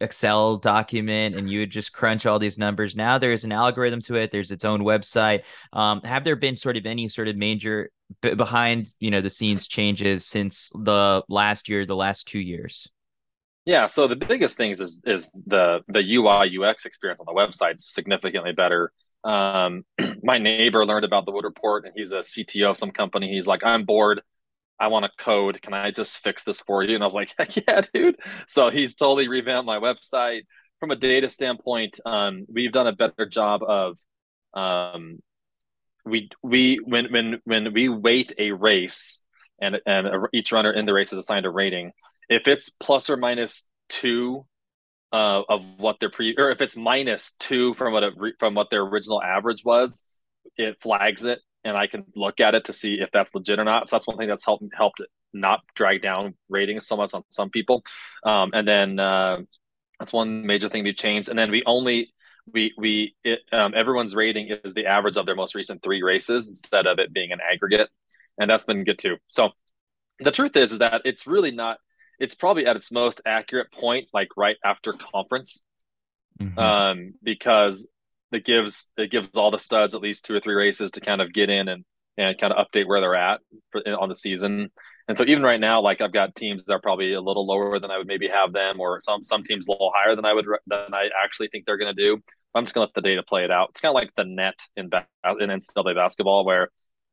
Excel 0.00 0.56
document, 0.56 1.36
and 1.36 1.50
you 1.50 1.60
would 1.60 1.70
just 1.70 1.92
crunch 1.92 2.24
all 2.24 2.38
these 2.38 2.56
numbers. 2.56 2.96
Now 2.96 3.18
there's 3.18 3.44
an 3.44 3.52
algorithm 3.52 4.00
to 4.02 4.14
it. 4.14 4.30
There's 4.30 4.50
its 4.50 4.64
own 4.64 4.80
website. 4.80 5.42
Um, 5.74 6.00
have 6.04 6.24
there 6.24 6.36
been 6.36 6.56
sort 6.56 6.78
of 6.78 6.86
any 6.86 7.06
sort 7.08 7.28
of 7.28 7.36
major 7.36 7.90
b- 8.22 8.34
behind 8.34 8.88
you 9.00 9.10
know 9.10 9.20
the 9.20 9.28
scenes 9.28 9.68
changes 9.68 10.24
since 10.24 10.70
the 10.74 11.22
last 11.28 11.68
year, 11.68 11.84
the 11.84 11.94
last 11.94 12.26
two 12.26 12.40
years? 12.40 12.88
Yeah, 13.66 13.86
so 13.86 14.08
the 14.08 14.16
biggest 14.16 14.56
things 14.56 14.80
is 14.80 15.02
is 15.04 15.30
the 15.46 15.82
the 15.88 16.14
UI 16.14 16.58
UX 16.58 16.86
experience 16.86 17.20
on 17.20 17.26
the 17.26 17.38
website 17.38 17.80
significantly 17.80 18.52
better 18.52 18.92
um, 19.24 19.84
my 20.22 20.38
neighbor 20.38 20.84
learned 20.84 21.04
about 21.04 21.26
the 21.26 21.32
Wood 21.32 21.44
Report, 21.44 21.84
and 21.84 21.92
he's 21.96 22.12
a 22.12 22.18
CTO 22.18 22.70
of 22.70 22.78
some 22.78 22.90
company. 22.90 23.32
He's 23.32 23.46
like, 23.46 23.64
"I'm 23.64 23.84
bored. 23.84 24.22
I 24.78 24.88
want 24.88 25.04
to 25.04 25.22
code. 25.22 25.60
Can 25.62 25.74
I 25.74 25.90
just 25.90 26.18
fix 26.18 26.44
this 26.44 26.60
for 26.60 26.82
you?" 26.82 26.94
And 26.94 27.02
I 27.02 27.06
was 27.06 27.14
like, 27.14 27.32
"Heck 27.38 27.56
yeah, 27.68 27.82
dude!" 27.92 28.16
So 28.46 28.70
he's 28.70 28.94
totally 28.94 29.28
revamped 29.28 29.66
my 29.66 29.78
website. 29.78 30.42
From 30.78 30.90
a 30.90 30.96
data 30.96 31.28
standpoint, 31.28 32.00
um, 32.06 32.46
we've 32.48 32.72
done 32.72 32.86
a 32.86 32.92
better 32.92 33.26
job 33.26 33.62
of 33.62 33.98
um, 34.54 35.20
we 36.04 36.30
we 36.42 36.80
when 36.84 37.12
when 37.12 37.40
when 37.44 37.72
we 37.72 37.88
weight 37.88 38.32
a 38.38 38.52
race 38.52 39.22
and 39.60 39.78
and 39.86 40.08
each 40.32 40.52
runner 40.52 40.72
in 40.72 40.86
the 40.86 40.94
race 40.94 41.12
is 41.12 41.18
assigned 41.18 41.46
a 41.46 41.50
rating. 41.50 41.92
If 42.28 42.48
it's 42.48 42.68
plus 42.68 43.10
or 43.10 43.16
minus 43.16 43.66
two 43.88 44.46
uh, 45.12 45.42
of 45.48 45.62
what 45.76 46.00
their 46.00 46.10
pre 46.10 46.34
or 46.36 46.50
if 46.50 46.60
it's 46.60 46.76
minus 46.76 47.32
two 47.38 47.74
from 47.74 47.92
what 47.92 48.02
it, 48.02 48.14
from 48.38 48.54
what 48.54 48.70
their 48.70 48.82
original 48.82 49.22
average 49.22 49.64
was, 49.64 50.04
it 50.56 50.76
flags 50.80 51.24
it, 51.24 51.40
and 51.64 51.76
I 51.76 51.86
can 51.86 52.04
look 52.14 52.40
at 52.40 52.54
it 52.54 52.66
to 52.66 52.72
see 52.72 53.00
if 53.00 53.10
that's 53.12 53.34
legit 53.34 53.58
or 53.58 53.64
not. 53.64 53.88
So 53.88 53.96
that's 53.96 54.06
one 54.06 54.16
thing 54.16 54.28
that's 54.28 54.44
helped 54.44 54.64
helped 54.72 55.02
not 55.32 55.60
drag 55.74 56.02
down 56.02 56.34
ratings 56.48 56.86
so 56.86 56.96
much 56.96 57.14
on 57.14 57.22
some 57.30 57.50
people. 57.50 57.84
Um, 58.24 58.50
and 58.52 58.66
then 58.66 58.98
uh, 58.98 59.38
that's 59.98 60.12
one 60.12 60.46
major 60.46 60.68
thing 60.68 60.84
we've 60.84 60.96
changed. 60.96 61.28
And 61.28 61.38
then 61.38 61.50
we 61.50 61.62
only 61.66 62.12
we 62.52 62.72
we 62.76 63.14
it, 63.24 63.40
um, 63.52 63.74
everyone's 63.76 64.14
rating 64.14 64.48
is 64.64 64.74
the 64.74 64.86
average 64.86 65.16
of 65.16 65.26
their 65.26 65.36
most 65.36 65.54
recent 65.54 65.82
three 65.82 66.02
races 66.02 66.48
instead 66.48 66.86
of 66.86 66.98
it 66.98 67.12
being 67.12 67.32
an 67.32 67.38
aggregate, 67.40 67.88
and 68.38 68.50
that's 68.50 68.64
been 68.64 68.84
good 68.84 68.98
too. 68.98 69.16
So 69.28 69.50
the 70.20 70.32
truth 70.32 70.56
is, 70.56 70.72
is 70.72 70.78
that 70.78 71.02
it's 71.04 71.26
really 71.26 71.50
not 71.50 71.78
it's 72.20 72.34
probably 72.34 72.66
at 72.66 72.76
its 72.76 72.92
most 72.92 73.22
accurate 73.26 73.72
point, 73.72 74.08
like 74.12 74.28
right 74.36 74.56
after 74.64 74.92
conference, 74.92 75.64
mm-hmm. 76.40 76.58
um, 76.58 77.14
because 77.22 77.88
it 78.30 78.44
gives 78.44 78.88
it 78.96 79.10
gives 79.10 79.30
all 79.34 79.50
the 79.50 79.58
studs 79.58 79.94
at 79.94 80.02
least 80.02 80.24
two 80.24 80.34
or 80.34 80.40
three 80.40 80.54
races 80.54 80.90
to 80.92 81.00
kind 81.00 81.20
of 81.20 81.32
get 81.32 81.50
in 81.50 81.68
and 81.68 81.84
and 82.18 82.38
kind 82.38 82.52
of 82.52 82.64
update 82.64 82.86
where 82.86 83.00
they're 83.00 83.16
at 83.16 83.40
for, 83.72 83.80
on 83.98 84.08
the 84.08 84.14
season. 84.14 84.70
And 85.08 85.18
so 85.18 85.24
even 85.24 85.42
right 85.42 85.58
now, 85.58 85.80
like 85.80 86.00
I've 86.00 86.12
got 86.12 86.36
teams 86.36 86.62
that 86.64 86.72
are 86.72 86.80
probably 86.80 87.14
a 87.14 87.20
little 87.20 87.46
lower 87.46 87.80
than 87.80 87.90
I 87.90 87.98
would 87.98 88.06
maybe 88.06 88.28
have 88.28 88.52
them, 88.52 88.78
or 88.78 89.00
some 89.00 89.24
some 89.24 89.42
teams 89.42 89.66
a 89.66 89.72
little 89.72 89.90
higher 89.94 90.14
than 90.14 90.24
I 90.24 90.34
would 90.34 90.46
than 90.66 90.94
I 90.94 91.08
actually 91.24 91.48
think 91.48 91.64
they're 91.64 91.78
going 91.78 91.94
to 91.94 92.02
do. 92.02 92.22
I'm 92.54 92.64
just 92.64 92.74
going 92.74 92.86
to 92.86 92.90
let 92.94 92.94
the 92.94 93.08
data 93.08 93.22
play 93.22 93.44
it 93.44 93.50
out. 93.50 93.70
It's 93.70 93.80
kind 93.80 93.90
of 93.90 93.94
like 93.94 94.10
the 94.16 94.24
net 94.24 94.60
in 94.76 94.84
in 94.86 95.50
NCAA 95.50 95.94
basketball, 95.94 96.44
where 96.44 96.70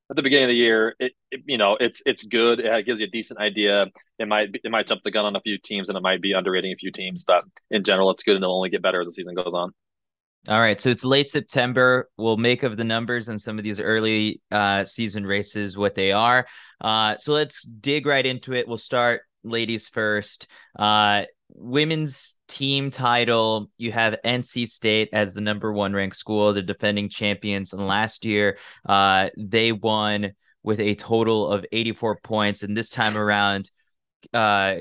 at 0.09 0.15
the 0.15 0.21
beginning 0.21 0.45
of 0.45 0.49
the 0.49 0.55
year, 0.55 0.95
it, 0.99 1.13
it, 1.31 1.41
you 1.45 1.57
know 1.57 1.77
it's 1.79 2.01
it's 2.05 2.23
good. 2.23 2.59
It 2.59 2.85
gives 2.85 2.99
you 2.99 3.07
a 3.07 3.09
decent 3.09 3.39
idea. 3.39 3.87
It 4.19 4.27
might 4.27 4.49
it 4.53 4.71
might 4.71 4.87
jump 4.87 5.03
the 5.03 5.11
gun 5.11 5.25
on 5.25 5.35
a 5.35 5.41
few 5.41 5.57
teams, 5.57 5.89
and 5.89 5.97
it 5.97 6.01
might 6.01 6.21
be 6.21 6.33
underrating 6.33 6.71
a 6.71 6.75
few 6.75 6.91
teams, 6.91 7.23
but 7.25 7.43
in 7.71 7.83
general, 7.83 8.09
it's 8.11 8.23
good, 8.23 8.35
and 8.35 8.43
it'll 8.43 8.55
only 8.55 8.69
get 8.69 8.81
better 8.81 9.01
as 9.01 9.07
the 9.07 9.13
season 9.13 9.35
goes 9.35 9.53
on. 9.53 9.73
All 10.47 10.59
right, 10.59 10.79
so 10.79 10.89
it's 10.89 11.03
late 11.03 11.29
September. 11.29 12.09
We'll 12.15 12.37
make 12.37 12.63
of 12.63 12.77
the 12.77 12.85
numbers 12.85 13.27
and 13.27 13.41
some 13.41 13.57
of 13.57 13.65
these 13.65 13.81
early 13.81 14.41
uh, 14.49 14.85
season 14.85 15.25
races 15.25 15.77
what 15.77 15.93
they 15.93 16.13
are. 16.13 16.47
Uh, 16.79 17.17
so 17.17 17.33
let's 17.33 17.63
dig 17.63 18.05
right 18.05 18.25
into 18.25 18.53
it. 18.53 18.65
We'll 18.65 18.77
start 18.77 19.23
ladies 19.43 19.89
first. 19.89 20.47
Uh, 20.77 21.23
women's 21.49 22.35
team 22.47 22.91
title, 22.91 23.69
you 23.77 23.91
have 23.91 24.17
NC 24.23 24.67
State 24.67 25.09
as 25.13 25.33
the 25.33 25.41
number 25.41 25.71
one 25.71 25.93
ranked 25.93 26.15
school, 26.15 26.53
the 26.53 26.61
defending 26.61 27.09
champions. 27.09 27.73
And 27.73 27.87
last 27.87 28.25
year, 28.25 28.57
uh, 28.85 29.29
they 29.37 29.71
won 29.71 30.33
with 30.63 30.79
a 30.79 30.95
total 30.95 31.49
of 31.49 31.65
84 31.71 32.19
points. 32.23 32.63
And 32.63 32.75
this 32.75 32.89
time 32.89 33.17
around, 33.17 33.71
uh, 34.33 34.77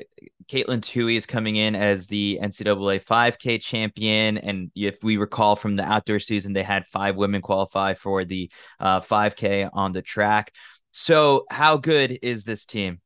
Katelyn 0.49 0.81
Tuohy 0.81 1.17
is 1.17 1.27
coming 1.27 1.57
in 1.57 1.75
as 1.75 2.07
the 2.07 2.39
NCAA 2.43 3.03
5K 3.05 3.61
champion. 3.61 4.39
And 4.39 4.71
if 4.75 5.03
we 5.03 5.17
recall 5.17 5.57
from 5.57 5.77
the 5.77 5.85
outdoor 5.85 6.19
season, 6.19 6.53
they 6.53 6.63
had 6.63 6.87
five 6.87 7.17
women 7.17 7.43
qualify 7.43 7.95
for 7.95 8.25
the 8.25 8.51
uh, 8.81 9.01
5K 9.01 9.71
on 9.73 9.93
the 9.93 10.03
track. 10.03 10.53
So, 10.93 11.45
how 11.51 11.77
good 11.77 12.19
is 12.23 12.45
this 12.45 12.65
team? 12.65 13.01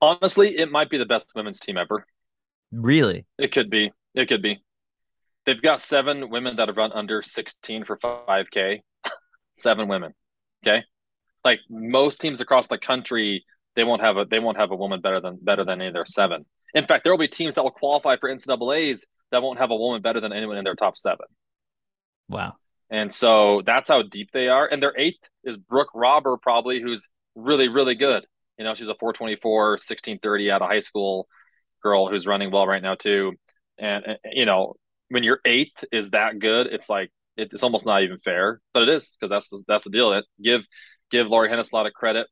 Honestly, 0.00 0.56
it 0.56 0.70
might 0.70 0.88
be 0.88 0.98
the 0.98 1.04
best 1.04 1.32
women's 1.34 1.58
team 1.58 1.76
ever. 1.76 2.06
Really? 2.72 3.26
It 3.38 3.52
could 3.52 3.70
be. 3.70 3.92
It 4.14 4.28
could 4.28 4.42
be. 4.42 4.62
They've 5.46 5.60
got 5.60 5.80
seven 5.80 6.30
women 6.30 6.56
that 6.56 6.68
have 6.68 6.76
run 6.76 6.92
under 6.92 7.22
16 7.22 7.84
for 7.84 7.96
5K. 7.98 8.80
seven 9.58 9.88
women. 9.88 10.14
Okay. 10.62 10.84
Like 11.44 11.60
most 11.68 12.20
teams 12.20 12.40
across 12.40 12.66
the 12.66 12.78
country, 12.78 13.44
they 13.76 13.84
won't 13.84 14.02
have 14.02 14.16
a 14.16 14.26
they 14.26 14.38
won't 14.38 14.58
have 14.58 14.70
a 14.72 14.76
woman 14.76 15.00
better 15.00 15.20
than 15.20 15.38
better 15.40 15.64
than 15.64 15.80
any 15.80 15.88
of 15.88 15.94
their 15.94 16.04
seven. 16.04 16.44
In 16.74 16.86
fact, 16.86 17.04
there 17.04 17.12
will 17.12 17.18
be 17.18 17.28
teams 17.28 17.54
that 17.54 17.64
will 17.64 17.70
qualify 17.70 18.16
for 18.16 18.28
NCAA's 18.28 19.06
that 19.32 19.42
won't 19.42 19.58
have 19.58 19.70
a 19.70 19.76
woman 19.76 20.02
better 20.02 20.20
than 20.20 20.32
anyone 20.32 20.58
in 20.58 20.64
their 20.64 20.74
top 20.74 20.96
seven. 20.96 21.26
Wow. 22.28 22.54
And 22.90 23.12
so 23.12 23.62
that's 23.64 23.88
how 23.88 24.02
deep 24.02 24.30
they 24.32 24.48
are. 24.48 24.66
And 24.66 24.82
their 24.82 24.96
eighth 24.98 25.28
is 25.44 25.56
Brooke 25.56 25.92
Rauber, 25.94 26.40
probably, 26.40 26.80
who's 26.82 27.08
really, 27.34 27.68
really 27.68 27.94
good. 27.94 28.26
You 28.58 28.64
know, 28.64 28.74
she's 28.74 28.88
a 28.88 28.94
424, 28.94 29.70
1630 29.72 30.50
out 30.50 30.62
of 30.62 30.68
high 30.68 30.80
school 30.80 31.28
girl 31.82 32.08
who's 32.08 32.26
running 32.26 32.50
well 32.50 32.66
right 32.66 32.82
now, 32.82 32.94
too. 32.94 33.32
And, 33.78 34.04
you 34.32 34.46
know, 34.46 34.74
when 35.08 35.22
your 35.22 35.40
eighth 35.44 35.84
is 35.92 36.10
that 36.10 36.38
good, 36.38 36.66
it's 36.66 36.88
like, 36.88 37.10
it's 37.36 37.62
almost 37.62 37.86
not 37.86 38.02
even 38.02 38.18
fair, 38.18 38.60
but 38.74 38.82
it 38.82 38.88
is 38.90 39.16
because 39.18 39.30
that's 39.30 39.48
the, 39.48 39.62
that's 39.66 39.84
the 39.84 39.90
deal. 39.90 40.12
It, 40.12 40.24
give 40.42 40.62
give 41.10 41.28
Laurie 41.28 41.48
Henes 41.48 41.72
a 41.72 41.76
lot 41.76 41.86
of 41.86 41.92
credit. 41.92 42.26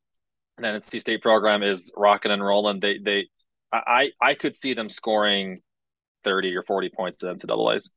And 0.57 0.65
then 0.65 0.81
NC 0.81 1.01
State 1.01 1.23
program 1.23 1.63
is 1.63 1.93
rocking 1.97 2.33
and 2.33 2.45
rolling. 2.45 2.81
They 2.81 2.99
they 2.99 3.29
I 3.73 4.11
I 4.21 4.35
could 4.35 4.57
see 4.57 4.75
them 4.75 4.89
scoring 4.89 5.59
thirty 6.25 6.55
or 6.57 6.63
forty 6.63 6.91
points 6.95 7.23
in 7.23 7.29
NCAA's. 7.29 7.93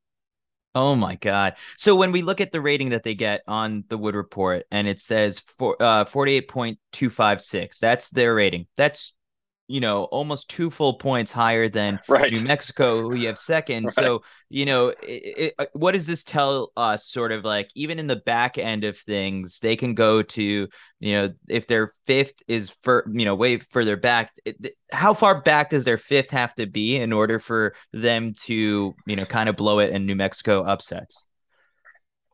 Oh 0.74 0.96
my 0.96 1.16
God. 1.16 1.56
So 1.76 1.96
when 1.96 2.14
we 2.14 2.22
look 2.22 2.40
at 2.40 2.52
the 2.54 2.62
rating 2.62 2.90
that 2.90 3.04
they 3.04 3.14
get 3.14 3.42
on 3.46 3.84
the 3.90 3.98
Wood 3.98 4.16
Report 4.16 4.64
and 4.72 4.88
it 4.88 5.02
says 5.02 5.40
for, 5.40 5.76
uh, 5.82 6.06
48.256, 6.06 7.78
that's 7.78 8.10
their 8.10 8.34
rating. 8.34 8.68
That's 8.78 9.14
you 9.72 9.80
know, 9.80 10.04
almost 10.06 10.50
two 10.50 10.70
full 10.70 10.96
points 10.96 11.32
higher 11.32 11.70
than 11.70 11.98
right. 12.10 12.34
New 12.34 12.42
Mexico, 12.42 13.02
who 13.02 13.16
you 13.16 13.28
have 13.28 13.38
second. 13.38 13.86
Right. 13.86 13.92
So, 13.94 14.24
you 14.50 14.66
know, 14.66 14.90
it, 15.02 15.54
it, 15.58 15.70
what 15.72 15.94
does 15.94 16.06
this 16.06 16.26
tell 16.26 16.74
us? 16.76 17.08
Sort 17.08 17.32
of 17.32 17.46
like 17.46 17.70
even 17.74 17.98
in 17.98 18.08
the 18.08 18.18
back 18.18 18.58
end 18.58 18.84
of 18.84 18.98
things, 18.98 19.60
they 19.60 19.78
can 19.78 19.96
go 19.96 20.24
to, 20.24 20.68
you 21.00 21.14
know, 21.14 21.34
if 21.48 21.68
their 21.68 21.94
fifth 22.06 22.34
is 22.50 22.72
for, 22.84 23.10
you 23.14 23.24
know, 23.24 23.34
way 23.34 23.60
further 23.60 23.96
back. 23.96 24.34
It, 24.44 24.76
how 24.92 25.14
far 25.14 25.42
back 25.42 25.70
does 25.70 25.86
their 25.86 25.98
fifth 25.98 26.32
have 26.32 26.54
to 26.56 26.68
be 26.68 26.98
in 26.98 27.14
order 27.14 27.40
for 27.40 27.74
them 27.94 28.34
to, 28.42 28.94
you 29.08 29.16
know, 29.16 29.26
kind 29.26 29.48
of 29.48 29.56
blow 29.56 29.80
it 29.80 29.94
and 29.94 30.06
New 30.06 30.16
Mexico 30.16 30.64
upsets? 30.64 31.28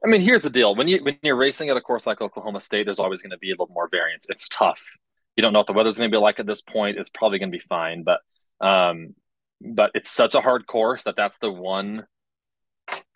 I 0.03 0.10
mean, 0.10 0.22
here's 0.22 0.41
the 0.41 0.50
deal: 0.50 0.75
when 0.75 0.88
you 0.88 1.03
when 1.03 1.20
you're 1.22 1.36
racing 1.36 1.70
at 1.70 1.77
a 1.77 1.82
course 1.82 2.08
like 2.08 2.20
Oklahoma 2.20 2.62
State, 2.62 2.86
there's 2.86 3.00
always 3.00 3.22
going 3.22 3.32
to 3.32 3.38
be 3.38 3.51
a 3.51 3.53
little 3.53 3.70
more 3.72 3.88
variance. 3.91 4.25
It's 4.27 4.50
tough 4.50 4.84
you 5.38 5.44
don't 5.44 5.53
know 5.53 5.60
what 5.60 5.67
the 5.67 5.74
weather's 5.74 5.98
going 5.98 6.12
to 6.12 6.15
be 6.15 6.20
like 6.20 6.39
at 6.39 6.48
this 6.48 6.62
point. 6.62 6.98
It's 6.98 7.10
probably 7.10 7.39
going 7.39 7.51
to 7.51 7.58
be 7.58 7.63
fine, 7.70 8.03
but 8.03 8.20
um, 8.60 9.13
but 9.62 9.91
it's 9.94 10.10
such 10.10 10.34
a 10.36 10.41
hard 10.41 10.65
course 10.67 11.03
that 11.03 11.15
that's 11.15 11.38
the 11.38 11.51
one 11.51 12.06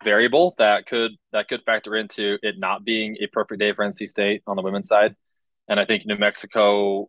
variable 0.04 0.54
that 0.58 0.86
could 0.86 1.12
that 1.32 1.48
could 1.48 1.62
factor 1.64 1.96
into 1.96 2.38
it 2.42 2.54
not 2.58 2.84
being 2.84 3.16
a 3.20 3.26
perfect 3.26 3.60
day 3.60 3.72
for 3.72 3.84
NC 3.84 4.08
State 4.08 4.42
on 4.46 4.56
the 4.56 4.62
women's 4.62 4.88
side. 4.88 5.16
And 5.68 5.80
I 5.80 5.84
think 5.84 6.06
New 6.06 6.16
Mexico, 6.16 7.08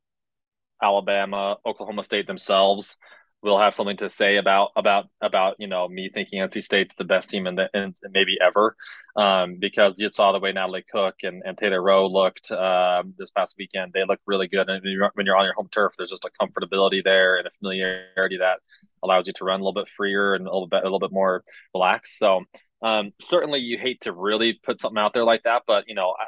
Alabama, 0.82 1.58
Oklahoma 1.65 2.03
State 2.03 2.27
themselves 2.27 2.98
will 3.43 3.59
have 3.59 3.75
something 3.75 3.97
to 3.97 4.09
say 4.09 4.38
about 4.38 4.69
about 4.75 5.05
about 5.21 5.55
you 5.59 5.67
know 5.67 5.88
me 5.88 6.09
thinking 6.12 6.39
NC 6.41 6.63
State's 6.63 6.95
the 6.95 7.03
best 7.03 7.29
team 7.29 7.45
in 7.45 7.55
the 7.55 7.69
in, 7.73 7.93
maybe 8.12 8.38
ever 8.41 8.75
um, 9.15 9.57
because 9.59 9.95
you 10.00 10.09
saw 10.09 10.31
the 10.31 10.39
way 10.39 10.51
Natalie 10.51 10.85
Cook 10.89 11.15
and, 11.23 11.43
and 11.45 11.57
Taylor 11.57 11.83
Roe 11.83 12.07
looked 12.07 12.50
uh, 12.51 13.03
this 13.17 13.29
past 13.31 13.55
weekend. 13.57 13.91
They 13.93 14.05
look 14.07 14.19
really 14.25 14.47
good, 14.47 14.69
and 14.69 14.81
when 15.13 15.25
you're 15.25 15.38
on 15.38 15.45
your 15.45 15.53
home 15.53 15.69
turf, 15.71 15.93
there's 15.97 16.09
just 16.09 16.25
a 16.25 16.31
comfortability 16.41 17.03
there 17.03 17.38
and 17.38 17.45
a 17.45 17.51
familiarity 17.59 18.38
that 18.38 18.59
allows 19.03 19.27
you 19.27 19.33
to 19.33 19.43
run 19.43 19.59
a 19.59 19.63
little 19.63 19.73
bit 19.73 19.89
freer 19.89 20.33
and 20.35 20.47
a 20.47 20.51
little 20.51 20.67
bit 20.67 20.81
a 20.81 20.85
little 20.85 21.00
bit 21.00 21.12
more 21.12 21.43
relaxed. 21.73 22.17
So 22.17 22.43
um, 22.81 23.12
certainly, 23.19 23.59
you 23.59 23.77
hate 23.77 24.01
to 24.01 24.13
really 24.13 24.59
put 24.63 24.79
something 24.79 25.00
out 25.00 25.13
there 25.13 25.25
like 25.25 25.43
that, 25.43 25.63
but 25.67 25.85
you 25.88 25.95
know. 25.95 26.15
I, 26.17 26.25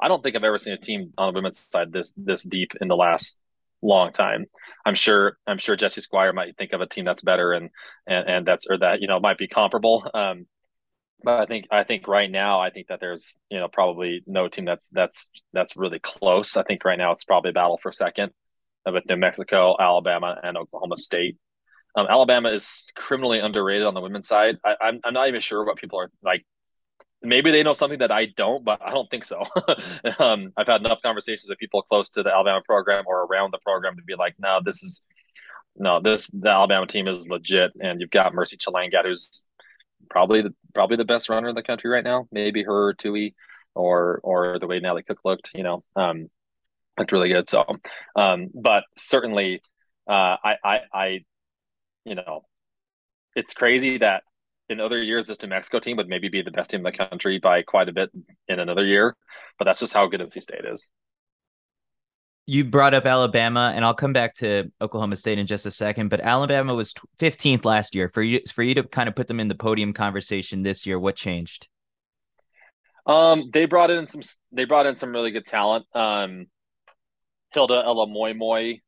I 0.00 0.08
don't 0.08 0.22
think 0.22 0.36
I've 0.36 0.44
ever 0.44 0.58
seen 0.58 0.74
a 0.74 0.78
team 0.78 1.14
on 1.16 1.32
the 1.32 1.38
women's 1.38 1.58
side 1.58 1.90
this 1.90 2.12
this 2.16 2.42
deep 2.42 2.72
in 2.80 2.88
the 2.88 2.96
last 2.96 3.38
long 3.86 4.12
time. 4.12 4.46
I'm 4.86 4.94
sure 4.94 5.38
I'm 5.46 5.58
sure 5.58 5.76
Jesse 5.76 6.00
Squire 6.00 6.32
might 6.32 6.56
think 6.56 6.72
of 6.72 6.80
a 6.80 6.86
team 6.86 7.04
that's 7.04 7.22
better 7.22 7.52
and 7.52 7.70
and, 8.06 8.28
and 8.28 8.46
that's 8.46 8.66
or 8.68 8.78
that 8.78 9.00
you 9.00 9.08
know 9.08 9.20
might 9.20 9.38
be 9.38 9.48
comparable. 9.48 10.08
Um, 10.14 10.46
but 11.22 11.40
I 11.40 11.46
think 11.46 11.66
I 11.70 11.84
think 11.84 12.06
right 12.06 12.30
now 12.30 12.60
I 12.60 12.70
think 12.70 12.88
that 12.88 13.00
there's 13.00 13.38
you 13.50 13.58
know 13.58 13.68
probably 13.68 14.22
no 14.26 14.48
team 14.48 14.64
that's 14.64 14.88
that's 14.90 15.28
that's 15.52 15.76
really 15.76 15.98
close. 15.98 16.56
I 16.56 16.62
think 16.62 16.84
right 16.84 16.98
now 16.98 17.12
it's 17.12 17.24
probably 17.24 17.50
a 17.50 17.54
battle 17.54 17.78
for 17.82 17.92
second 17.92 18.32
with 18.86 19.04
New 19.08 19.16
Mexico, 19.16 19.76
Alabama, 19.80 20.38
and 20.42 20.56
Oklahoma 20.56 20.96
State. 20.96 21.38
Um, 21.96 22.06
Alabama 22.10 22.50
is 22.50 22.90
criminally 22.96 23.38
underrated 23.38 23.86
on 23.86 23.94
the 23.94 24.00
women's 24.00 24.28
side. 24.28 24.56
I, 24.64 24.74
I'm 24.80 25.00
I'm 25.04 25.14
not 25.14 25.28
even 25.28 25.40
sure 25.40 25.64
what 25.64 25.76
people 25.76 25.98
are 25.98 26.10
like 26.22 26.44
maybe 27.24 27.50
they 27.50 27.62
know 27.62 27.72
something 27.72 27.98
that 27.98 28.12
I 28.12 28.26
don't, 28.26 28.64
but 28.64 28.80
I 28.82 28.90
don't 28.90 29.10
think 29.10 29.24
so. 29.24 29.44
um, 30.18 30.52
I've 30.56 30.66
had 30.66 30.80
enough 30.80 31.00
conversations 31.02 31.46
with 31.48 31.58
people 31.58 31.82
close 31.82 32.10
to 32.10 32.22
the 32.22 32.30
Alabama 32.30 32.62
program 32.64 33.04
or 33.06 33.24
around 33.24 33.52
the 33.52 33.58
program 33.58 33.96
to 33.96 34.02
be 34.02 34.14
like, 34.14 34.34
no, 34.38 34.60
this 34.64 34.82
is 34.82 35.02
no, 35.76 36.00
this 36.00 36.28
the 36.28 36.48
Alabama 36.48 36.86
team 36.86 37.08
is 37.08 37.28
legit, 37.28 37.72
and 37.80 38.00
you've 38.00 38.10
got 38.10 38.34
Mercy 38.34 38.56
Chelangat, 38.56 39.04
who's 39.04 39.42
probably 40.08 40.42
the 40.42 40.54
probably 40.74 40.96
the 40.96 41.04
best 41.04 41.28
runner 41.28 41.48
in 41.48 41.54
the 41.54 41.62
country 41.62 41.90
right 41.90 42.04
now. 42.04 42.28
Maybe 42.30 42.62
her 42.62 42.88
or 42.90 42.94
Tuohy, 42.94 43.34
or 43.74 44.20
or 44.22 44.58
the 44.58 44.66
way 44.66 44.78
Natalie 44.78 45.02
Cook 45.02 45.18
looked, 45.24 45.50
you 45.54 45.64
know, 45.64 45.82
um, 45.96 46.28
looked 46.96 47.12
really 47.12 47.28
good. 47.28 47.48
So, 47.48 47.64
um, 48.14 48.50
but 48.54 48.84
certainly, 48.96 49.62
uh, 50.08 50.36
I 50.44 50.54
I 50.64 50.78
I, 50.92 51.24
you 52.04 52.14
know, 52.14 52.44
it's 53.34 53.52
crazy 53.52 53.98
that 53.98 54.22
in 54.74 54.80
other 54.80 55.02
years, 55.02 55.26
this 55.26 55.40
New 55.40 55.48
Mexico 55.48 55.78
team 55.78 55.96
would 55.96 56.08
maybe 56.08 56.28
be 56.28 56.42
the 56.42 56.50
best 56.50 56.70
team 56.70 56.84
in 56.84 56.92
the 56.92 56.92
country 56.92 57.38
by 57.38 57.62
quite 57.62 57.88
a 57.88 57.92
bit 57.92 58.10
in 58.48 58.58
another 58.58 58.84
year. 58.84 59.16
But 59.58 59.64
that's 59.64 59.80
just 59.80 59.94
how 59.94 60.06
good 60.06 60.20
NC 60.20 60.42
State 60.42 60.64
is. 60.64 60.90
You 62.46 62.64
brought 62.64 62.92
up 62.92 63.06
Alabama, 63.06 63.72
and 63.74 63.84
I'll 63.84 63.94
come 63.94 64.12
back 64.12 64.34
to 64.34 64.70
Oklahoma 64.80 65.16
State 65.16 65.38
in 65.38 65.46
just 65.46 65.64
a 65.64 65.70
second. 65.70 66.08
But 66.08 66.20
Alabama 66.20 66.74
was 66.74 66.92
15th 67.18 67.64
last 67.64 67.94
year. 67.94 68.08
For 68.08 68.22
you, 68.22 68.40
for 68.52 68.62
you 68.62 68.74
to 68.74 68.82
kind 68.82 69.08
of 69.08 69.14
put 69.14 69.28
them 69.28 69.40
in 69.40 69.48
the 69.48 69.54
podium 69.54 69.94
conversation 69.94 70.62
this 70.62 70.84
year, 70.84 70.98
what 70.98 71.16
changed? 71.16 71.68
Um, 73.06 73.50
they 73.52 73.64
brought 73.64 73.90
in 73.90 74.08
some. 74.08 74.22
They 74.52 74.64
brought 74.64 74.86
in 74.86 74.96
some 74.96 75.12
really 75.12 75.30
good 75.30 75.46
talent. 75.46 75.86
Um, 75.94 76.46
Hilda 77.52 77.82
Elamoimoy 77.86 78.80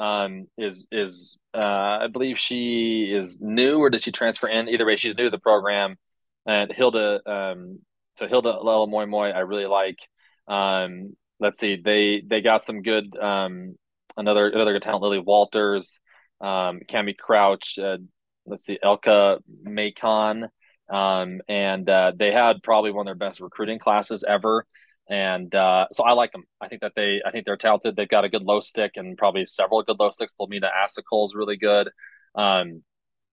um, 0.00 0.46
is 0.56 0.88
is 0.90 1.38
uh, 1.54 1.58
I 2.02 2.06
believe 2.10 2.38
she 2.38 3.12
is 3.14 3.38
new 3.40 3.78
or 3.78 3.90
did 3.90 4.02
she 4.02 4.12
transfer 4.12 4.48
in? 4.48 4.68
Either 4.68 4.86
way, 4.86 4.96
she's 4.96 5.16
new 5.16 5.24
to 5.24 5.30
the 5.30 5.38
program. 5.38 5.96
And 6.46 6.72
Hilda, 6.72 7.20
um, 7.30 7.80
so 8.16 8.26
Hilda 8.26 8.52
Olemomoi, 8.52 9.34
I 9.34 9.40
really 9.40 9.66
like. 9.66 9.98
Um, 10.48 11.16
let's 11.38 11.60
see, 11.60 11.76
they 11.76 12.22
they 12.26 12.40
got 12.40 12.64
some 12.64 12.80
good 12.80 13.14
um, 13.18 13.76
another 14.16 14.48
another 14.48 14.72
good 14.72 14.82
talent, 14.82 15.02
Lily 15.02 15.18
Walters, 15.18 16.00
um, 16.40 16.80
Cami 16.88 17.14
Crouch. 17.14 17.78
Uh, 17.78 17.98
let's 18.46 18.64
see, 18.64 18.78
Elka 18.82 19.40
Macon, 19.62 20.48
um, 20.90 21.42
and 21.46 21.88
uh, 21.90 22.12
they 22.18 22.32
had 22.32 22.62
probably 22.62 22.90
one 22.90 23.06
of 23.06 23.18
their 23.18 23.28
best 23.28 23.40
recruiting 23.40 23.78
classes 23.78 24.24
ever. 24.26 24.64
And 25.10 25.52
uh, 25.54 25.86
so 25.90 26.04
I 26.04 26.12
like 26.12 26.30
them. 26.30 26.44
I 26.60 26.68
think 26.68 26.82
that 26.82 26.92
they, 26.94 27.20
I 27.26 27.32
think 27.32 27.44
they're 27.44 27.56
talented. 27.56 27.96
They've 27.96 28.08
got 28.08 28.24
a 28.24 28.28
good 28.28 28.44
low 28.44 28.60
stick 28.60 28.92
and 28.94 29.18
probably 29.18 29.44
several 29.44 29.82
good 29.82 29.98
low 29.98 30.10
sticks. 30.10 30.36
Lamina 30.38 30.68
Asicol 30.68 31.24
is 31.26 31.34
really 31.34 31.56
good. 31.56 31.90
Um, 32.36 32.84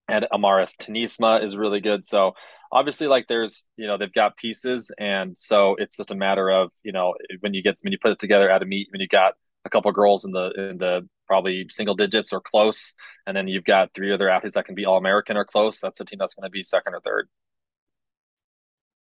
and 0.08 0.26
Amaris 0.32 0.76
Tyynismaa 0.76 1.44
is 1.44 1.56
really 1.56 1.80
good. 1.80 2.04
So 2.04 2.32
obviously, 2.72 3.06
like 3.06 3.26
there's, 3.28 3.64
you 3.76 3.86
know, 3.86 3.96
they've 3.96 4.12
got 4.12 4.36
pieces. 4.36 4.90
And 4.98 5.38
so 5.38 5.76
it's 5.78 5.96
just 5.96 6.10
a 6.10 6.16
matter 6.16 6.50
of, 6.50 6.70
you 6.82 6.90
know, 6.90 7.14
when 7.40 7.54
you 7.54 7.62
get, 7.62 7.76
when 7.82 7.92
you 7.92 7.98
put 8.02 8.10
it 8.10 8.18
together 8.18 8.50
at 8.50 8.62
a 8.62 8.66
meet, 8.66 8.88
when 8.90 9.00
you 9.00 9.06
got 9.06 9.34
a 9.64 9.70
couple 9.70 9.92
girls 9.92 10.24
in 10.24 10.32
the, 10.32 10.70
in 10.70 10.78
the 10.78 11.08
probably 11.28 11.66
single 11.70 11.94
digits 11.94 12.32
or 12.32 12.40
close, 12.40 12.94
and 13.26 13.36
then 13.36 13.46
you've 13.46 13.64
got 13.64 13.94
three 13.94 14.12
other 14.12 14.28
athletes 14.28 14.54
that 14.54 14.64
can 14.64 14.74
be 14.74 14.86
all 14.86 14.96
American 14.96 15.36
or 15.36 15.44
close, 15.44 15.78
that's 15.78 16.00
a 16.00 16.04
team 16.04 16.18
that's 16.18 16.34
going 16.34 16.46
to 16.46 16.50
be 16.50 16.62
second 16.62 16.94
or 16.94 17.00
third 17.00 17.28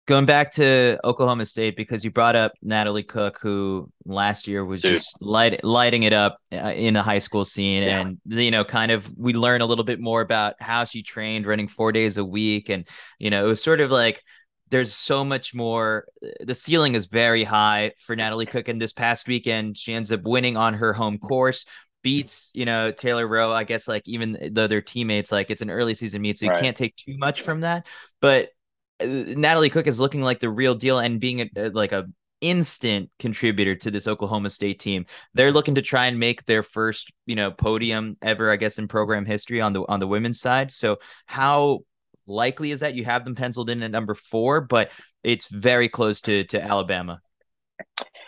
going 0.08 0.26
back 0.26 0.54
to 0.54 0.98
Oklahoma 1.04 1.46
State 1.46 1.76
because 1.76 2.04
you 2.04 2.10
brought 2.10 2.36
up 2.36 2.54
Natalie 2.64 3.04
Cook, 3.04 3.40
who 3.42 3.92
last 4.06 4.48
year 4.48 4.66
was 4.66 4.82
Dude. 4.82 4.94
just 4.94 5.22
light, 5.22 5.64
lighting 5.64 6.04
it 6.04 6.14
up 6.14 6.40
uh, 6.52 6.72
in 6.76 6.96
the 6.96 7.04
high 7.04 7.20
school 7.20 7.46
scene, 7.46 7.84
yeah. 7.84 8.00
and 8.00 8.18
you 8.26 8.50
know, 8.50 8.64
kind 8.64 8.92
of 8.92 9.08
we 9.18 9.34
learn 9.34 9.62
a 9.62 9.66
little 9.66 9.84
bit 9.84 10.00
more 10.00 10.22
about 10.22 10.56
how 10.60 10.86
she 10.86 11.04
trained, 11.04 11.46
running 11.46 11.68
four 11.68 11.92
days 11.92 12.18
a 12.18 12.26
week, 12.26 12.70
and 12.70 12.88
you 13.20 13.30
know, 13.30 13.46
it 13.46 13.48
was 13.48 13.62
sort 13.62 13.82
of 13.82 13.92
like 13.92 14.24
there's 14.70 14.94
so 14.94 15.24
much 15.24 15.54
more. 15.54 16.08
The 16.40 16.56
ceiling 16.56 16.96
is 16.96 17.08
very 17.08 17.44
high 17.44 17.92
for 18.00 18.16
Natalie 18.16 18.46
Cook, 18.46 18.70
and 18.70 18.82
this 18.82 18.94
past 18.94 19.28
weekend 19.28 19.78
she 19.78 19.94
ends 19.94 20.12
up 20.12 20.24
winning 20.24 20.58
on 20.58 20.74
her 20.74 20.94
home 20.94 21.20
course. 21.20 21.66
Beats, 22.04 22.52
you 22.54 22.64
know, 22.64 22.92
Taylor 22.92 23.28
Roe. 23.28 23.52
I 23.52 23.66
guess 23.66 23.88
like 23.88 24.08
even 24.08 24.52
though 24.54 24.68
they're 24.68 24.82
teammates, 24.82 25.32
like 25.32 25.52
it's 25.52 25.62
an 25.62 25.70
early 25.70 25.94
season 25.94 26.22
meet, 26.22 26.38
so 26.38 26.46
you 26.46 26.52
right. 26.52 26.62
can't 26.64 26.78
take 26.78 26.96
too 26.96 27.18
much 27.18 27.42
from 27.42 27.62
that. 27.62 27.86
But 28.22 28.52
Natalie 29.02 29.70
Cook 29.70 29.88
is 29.88 30.00
looking 30.00 30.22
like 30.22 30.40
the 30.40 30.50
real 30.50 30.76
deal 30.76 31.00
and 31.00 31.20
being 31.20 31.42
a, 31.42 31.50
a, 31.56 31.70
like 31.70 31.92
a 31.92 32.08
instant 32.42 33.10
contributor 33.20 33.76
to 33.76 33.92
this 33.92 34.08
Oklahoma 34.08 34.50
State 34.50 34.80
team. 34.80 35.06
They're 35.34 35.52
looking 35.52 35.76
to 35.76 35.82
try 35.82 36.06
and 36.08 36.20
make 36.20 36.46
their 36.46 36.64
first, 36.64 37.12
you 37.26 37.36
know, 37.36 37.52
podium 37.52 38.18
ever, 38.22 38.52
I 38.52 38.56
guess, 38.56 38.80
in 38.80 38.88
program 38.88 39.26
history 39.26 39.62
on 39.62 39.74
the 39.74 39.82
on 39.88 40.00
the 40.00 40.08
women's 40.08 40.40
side. 40.40 40.72
So 40.72 40.98
how 41.26 41.82
likely 42.26 42.72
is 42.72 42.82
that 42.82 42.96
you 42.96 43.06
have 43.06 43.24
them 43.24 43.36
penciled 43.36 43.70
in 43.70 43.84
at 43.84 43.92
number 43.92 44.16
four, 44.16 44.62
but 44.62 44.92
it's 45.24 45.48
very 45.48 45.90
close 45.90 46.22
to 46.22 46.44
to 46.46 46.62
Alabama. 46.62 47.22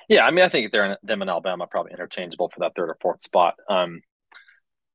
Yeah, 0.08 0.26
I 0.26 0.32
mean, 0.32 0.46
I 0.46 0.50
think 0.50 0.72
they're 0.72 0.86
in, 0.86 0.98
them 1.04 1.22
and 1.22 1.30
Alabama 1.30 1.68
probably 1.68 1.92
interchangeable 1.92 2.50
for 2.54 2.60
that 2.62 2.74
third 2.76 2.90
or 2.90 2.98
fourth 3.02 3.22
spot. 3.22 3.56
Um, 3.68 4.02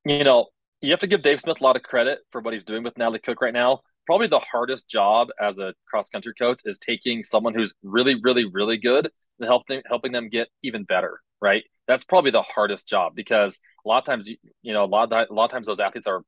you 0.04 0.25
know, 0.25 0.47
you 0.81 0.90
have 0.90 1.00
to 1.00 1.07
give 1.07 1.23
Dave 1.23 1.40
Smith 1.40 1.61
a 1.61 1.64
lot 1.64 1.76
of 1.76 1.83
credit 1.83 2.21
for 2.31 2.40
what 2.40 2.52
he's 2.52 2.64
doing 2.64 2.83
with 2.83 2.97
Natalie 2.99 3.19
Cook 3.19 3.40
right 3.40 3.52
now 3.52 3.81
probably 4.07 4.27
the 4.27 4.41
hardest 4.41 4.89
job 4.89 5.29
as 5.41 5.59
a 5.59 5.75
cross 5.87 6.09
country 6.09 6.35
coach 6.39 6.61
is 6.65 6.79
taking 6.79 7.23
someone 7.23 7.55
who's 7.55 7.73
really, 7.83 8.17
really, 8.23 8.45
really 8.45 8.79
good 8.79 9.11
and 9.39 9.47
helping 9.47 9.83
helping 9.87 10.13
them 10.13 10.29
get 10.29 10.49
even 10.63 10.85
better. 10.85 11.21
Right. 11.41 11.65
That's 11.87 12.05
probably 12.05 12.31
the 12.31 12.43
hardest 12.43 12.89
job 12.89 13.15
because 13.15 13.59
a 13.85 13.89
lot 13.89 13.99
of 13.99 14.05
times, 14.05 14.29
you, 14.29 14.37
you 14.63 14.73
know, 14.73 14.85
a 14.85 14.87
lot 14.87 15.13
of, 15.13 15.29
a 15.31 15.35
lot 15.35 15.47
of 15.47 15.51
times 15.51 15.67
those 15.67 15.81
athletes 15.81 16.07
are 16.07 16.23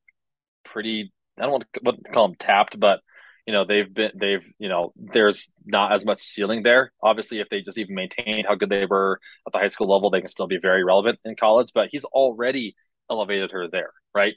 pretty. 0.64 1.12
I 1.38 1.42
don't 1.42 1.52
want 1.52 1.66
to 1.74 2.12
call 2.12 2.28
them 2.28 2.36
tapped, 2.38 2.80
but 2.80 3.00
you 3.46 3.52
know 3.52 3.64
they've 3.64 3.92
been 3.92 4.10
they've 4.14 4.44
you 4.58 4.68
know 4.68 4.92
there's 4.96 5.52
not 5.64 5.92
as 5.92 6.04
much 6.04 6.18
ceiling 6.18 6.62
there 6.62 6.92
obviously 7.02 7.40
if 7.40 7.48
they 7.48 7.60
just 7.60 7.78
even 7.78 7.94
maintain 7.94 8.44
how 8.44 8.54
good 8.54 8.68
they 8.68 8.86
were 8.86 9.20
at 9.46 9.52
the 9.52 9.58
high 9.58 9.68
school 9.68 9.88
level 9.88 10.10
they 10.10 10.20
can 10.20 10.28
still 10.28 10.48
be 10.48 10.58
very 10.58 10.84
relevant 10.84 11.18
in 11.24 11.36
college 11.36 11.70
but 11.72 11.88
he's 11.90 12.04
already 12.04 12.74
elevated 13.08 13.52
her 13.52 13.68
there 13.68 13.92
right 14.14 14.34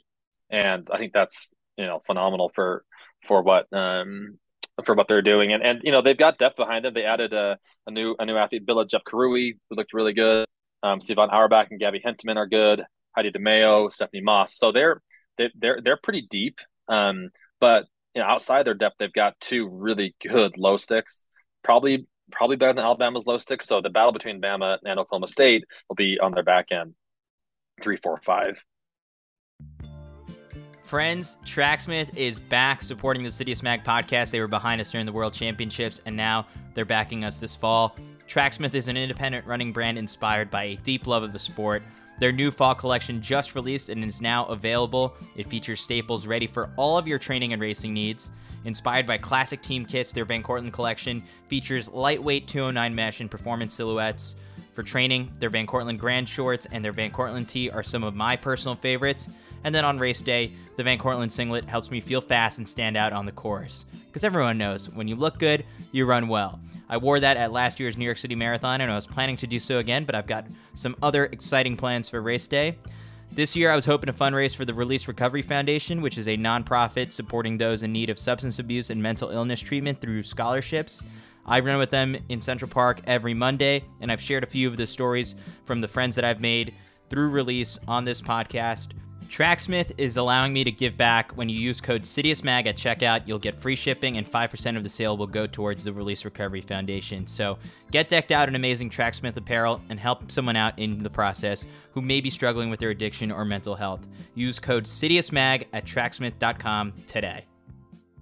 and 0.48 0.88
i 0.92 0.98
think 0.98 1.12
that's 1.12 1.52
you 1.76 1.86
know 1.86 2.00
phenomenal 2.06 2.50
for 2.54 2.84
for 3.26 3.42
what 3.42 3.72
um, 3.72 4.38
for 4.84 4.94
what 4.94 5.08
they're 5.08 5.22
doing. 5.22 5.52
And 5.52 5.62
and 5.62 5.80
you 5.82 5.92
know 5.92 6.02
they've 6.02 6.16
got 6.16 6.38
depth 6.38 6.56
behind 6.56 6.84
them. 6.84 6.94
They 6.94 7.04
added 7.04 7.32
a, 7.32 7.58
a 7.86 7.90
new 7.90 8.14
a 8.18 8.26
new 8.26 8.36
athlete, 8.36 8.66
Billah 8.66 8.86
Jepkirui, 8.86 9.58
who 9.68 9.76
looked 9.76 9.92
really 9.92 10.12
good. 10.12 10.46
Um, 10.82 11.00
Sivan 11.00 11.32
Auerbach 11.32 11.68
and 11.70 11.80
Gabby 11.80 12.00
Hentemann 12.04 12.36
are 12.36 12.46
good. 12.46 12.82
Heidi 13.14 13.30
DeMeo, 13.32 13.92
Stephanie 13.92 14.22
Moss. 14.22 14.56
So 14.56 14.72
they're 14.72 15.02
they, 15.38 15.50
they're 15.54 15.80
they're 15.82 15.98
pretty 16.02 16.26
deep. 16.30 16.58
Um, 16.88 17.30
but 17.60 17.86
you 18.14 18.22
know, 18.22 18.28
outside 18.28 18.66
their 18.66 18.74
depth, 18.74 18.96
they've 18.98 19.12
got 19.12 19.38
two 19.40 19.68
really 19.68 20.14
good 20.22 20.56
low 20.56 20.76
sticks. 20.76 21.22
Probably 21.62 22.06
probably 22.30 22.56
better 22.56 22.72
than 22.72 22.84
Alabama's 22.84 23.26
low 23.26 23.38
sticks. 23.38 23.66
So 23.66 23.80
the 23.80 23.90
battle 23.90 24.12
between 24.12 24.40
Bama 24.40 24.78
and 24.84 24.98
Oklahoma 24.98 25.26
State 25.26 25.64
will 25.88 25.96
be 25.96 26.18
on 26.20 26.32
their 26.32 26.44
back 26.44 26.66
end, 26.70 26.94
three, 27.82 27.96
four, 27.96 28.20
five. 28.24 28.62
Friends, 30.90 31.36
Tracksmith 31.46 32.16
is 32.16 32.40
back 32.40 32.82
supporting 32.82 33.22
the 33.22 33.28
CITIUS 33.28 33.62
MAG 33.62 33.84
podcast. 33.84 34.32
They 34.32 34.40
were 34.40 34.48
behind 34.48 34.80
us 34.80 34.90
during 34.90 35.06
the 35.06 35.12
World 35.12 35.32
Championships, 35.32 36.00
and 36.04 36.16
now 36.16 36.48
they're 36.74 36.84
backing 36.84 37.24
us 37.24 37.38
this 37.38 37.54
fall. 37.54 37.96
Tracksmith 38.26 38.74
is 38.74 38.88
an 38.88 38.96
independent 38.96 39.46
running 39.46 39.72
brand 39.72 39.98
inspired 39.98 40.50
by 40.50 40.64
a 40.64 40.76
deep 40.78 41.06
love 41.06 41.22
of 41.22 41.32
the 41.32 41.38
sport. 41.38 41.84
Their 42.18 42.32
new 42.32 42.50
fall 42.50 42.74
collection 42.74 43.22
just 43.22 43.54
released 43.54 43.88
and 43.88 44.02
is 44.02 44.20
now 44.20 44.46
available. 44.46 45.14
It 45.36 45.48
features 45.48 45.80
staples 45.80 46.26
ready 46.26 46.48
for 46.48 46.70
all 46.74 46.98
of 46.98 47.06
your 47.06 47.20
training 47.20 47.52
and 47.52 47.62
racing 47.62 47.94
needs. 47.94 48.32
Inspired 48.64 49.06
by 49.06 49.16
classic 49.16 49.62
team 49.62 49.86
kits, 49.86 50.10
their 50.10 50.24
Van 50.24 50.42
Cortlandt 50.42 50.72
collection 50.72 51.22
features 51.46 51.88
lightweight 51.88 52.48
209 52.48 52.92
mesh 52.92 53.20
and 53.20 53.30
performance 53.30 53.74
silhouettes. 53.74 54.34
For 54.72 54.82
training, 54.82 55.30
their 55.38 55.50
Van 55.50 55.68
Cortlandt 55.68 55.98
Grand 55.98 56.28
Shorts 56.28 56.66
and 56.72 56.84
their 56.84 56.90
Van 56.90 57.12
Cortlandt 57.12 57.46
Tee 57.46 57.70
are 57.70 57.84
some 57.84 58.02
of 58.02 58.16
my 58.16 58.34
personal 58.34 58.74
favorites. 58.74 59.28
And 59.64 59.74
then 59.74 59.84
on 59.84 59.98
race 59.98 60.20
day, 60.20 60.52
the 60.76 60.84
Van 60.84 60.98
Cortlandt 60.98 61.30
singlet 61.30 61.64
helps 61.64 61.90
me 61.90 62.00
feel 62.00 62.20
fast 62.20 62.58
and 62.58 62.68
stand 62.68 62.96
out 62.96 63.12
on 63.12 63.26
the 63.26 63.32
course. 63.32 63.84
Because 64.06 64.24
everyone 64.24 64.58
knows 64.58 64.88
when 64.90 65.08
you 65.08 65.16
look 65.16 65.38
good, 65.38 65.64
you 65.92 66.06
run 66.06 66.28
well. 66.28 66.58
I 66.88 66.96
wore 66.96 67.20
that 67.20 67.36
at 67.36 67.52
last 67.52 67.78
year's 67.78 67.96
New 67.96 68.04
York 68.04 68.18
City 68.18 68.34
Marathon 68.34 68.80
and 68.80 68.90
I 68.90 68.94
was 68.94 69.06
planning 69.06 69.36
to 69.38 69.46
do 69.46 69.58
so 69.58 69.78
again, 69.78 70.04
but 70.04 70.14
I've 70.14 70.26
got 70.26 70.46
some 70.74 70.96
other 71.02 71.26
exciting 71.26 71.76
plans 71.76 72.08
for 72.08 72.20
race 72.20 72.48
day. 72.48 72.76
This 73.32 73.54
year, 73.54 73.70
I 73.70 73.76
was 73.76 73.84
hoping 73.84 74.08
to 74.08 74.12
fundraise 74.12 74.56
for 74.56 74.64
the 74.64 74.74
Release 74.74 75.06
Recovery 75.06 75.42
Foundation, 75.42 76.02
which 76.02 76.18
is 76.18 76.26
a 76.26 76.36
nonprofit 76.36 77.12
supporting 77.12 77.56
those 77.56 77.84
in 77.84 77.92
need 77.92 78.10
of 78.10 78.18
substance 78.18 78.58
abuse 78.58 78.90
and 78.90 79.00
mental 79.00 79.30
illness 79.30 79.60
treatment 79.60 80.00
through 80.00 80.24
scholarships. 80.24 81.04
I 81.46 81.60
run 81.60 81.78
with 81.78 81.90
them 81.90 82.16
in 82.28 82.40
Central 82.40 82.68
Park 82.68 83.00
every 83.06 83.34
Monday, 83.34 83.84
and 84.00 84.10
I've 84.10 84.20
shared 84.20 84.42
a 84.42 84.48
few 84.48 84.66
of 84.66 84.76
the 84.76 84.86
stories 84.86 85.36
from 85.64 85.80
the 85.80 85.86
friends 85.86 86.16
that 86.16 86.24
I've 86.24 86.40
made 86.40 86.74
through 87.08 87.30
release 87.30 87.78
on 87.86 88.04
this 88.04 88.20
podcast. 88.20 88.94
Tracksmith 89.30 89.92
is 89.96 90.16
allowing 90.16 90.52
me 90.52 90.64
to 90.64 90.72
give 90.72 90.96
back. 90.96 91.30
When 91.36 91.48
you 91.48 91.56
use 91.56 91.80
code 91.80 92.02
CITIUSMAG 92.02 92.66
at 92.66 92.76
checkout, 92.76 93.28
you'll 93.28 93.38
get 93.38 93.60
free 93.60 93.76
shipping 93.76 94.16
and 94.16 94.28
5% 94.28 94.76
of 94.76 94.82
the 94.82 94.88
sale 94.88 95.16
will 95.16 95.28
go 95.28 95.46
towards 95.46 95.84
the 95.84 95.92
Release 95.92 96.24
Recovery 96.24 96.60
Foundation. 96.60 97.28
So 97.28 97.56
get 97.92 98.08
decked 98.08 98.32
out 98.32 98.48
in 98.48 98.56
amazing 98.56 98.90
Tracksmith 98.90 99.36
apparel 99.36 99.80
and 99.88 100.00
help 100.00 100.32
someone 100.32 100.56
out 100.56 100.76
in 100.80 101.04
the 101.04 101.08
process 101.08 101.64
who 101.92 102.02
may 102.02 102.20
be 102.20 102.28
struggling 102.28 102.70
with 102.70 102.80
their 102.80 102.90
addiction 102.90 103.30
or 103.30 103.44
mental 103.44 103.76
health. 103.76 104.04
Use 104.34 104.58
code 104.58 104.82
CITIUSMAG 104.82 105.66
at 105.72 105.84
tracksmith.com 105.84 106.92
today. 107.06 107.44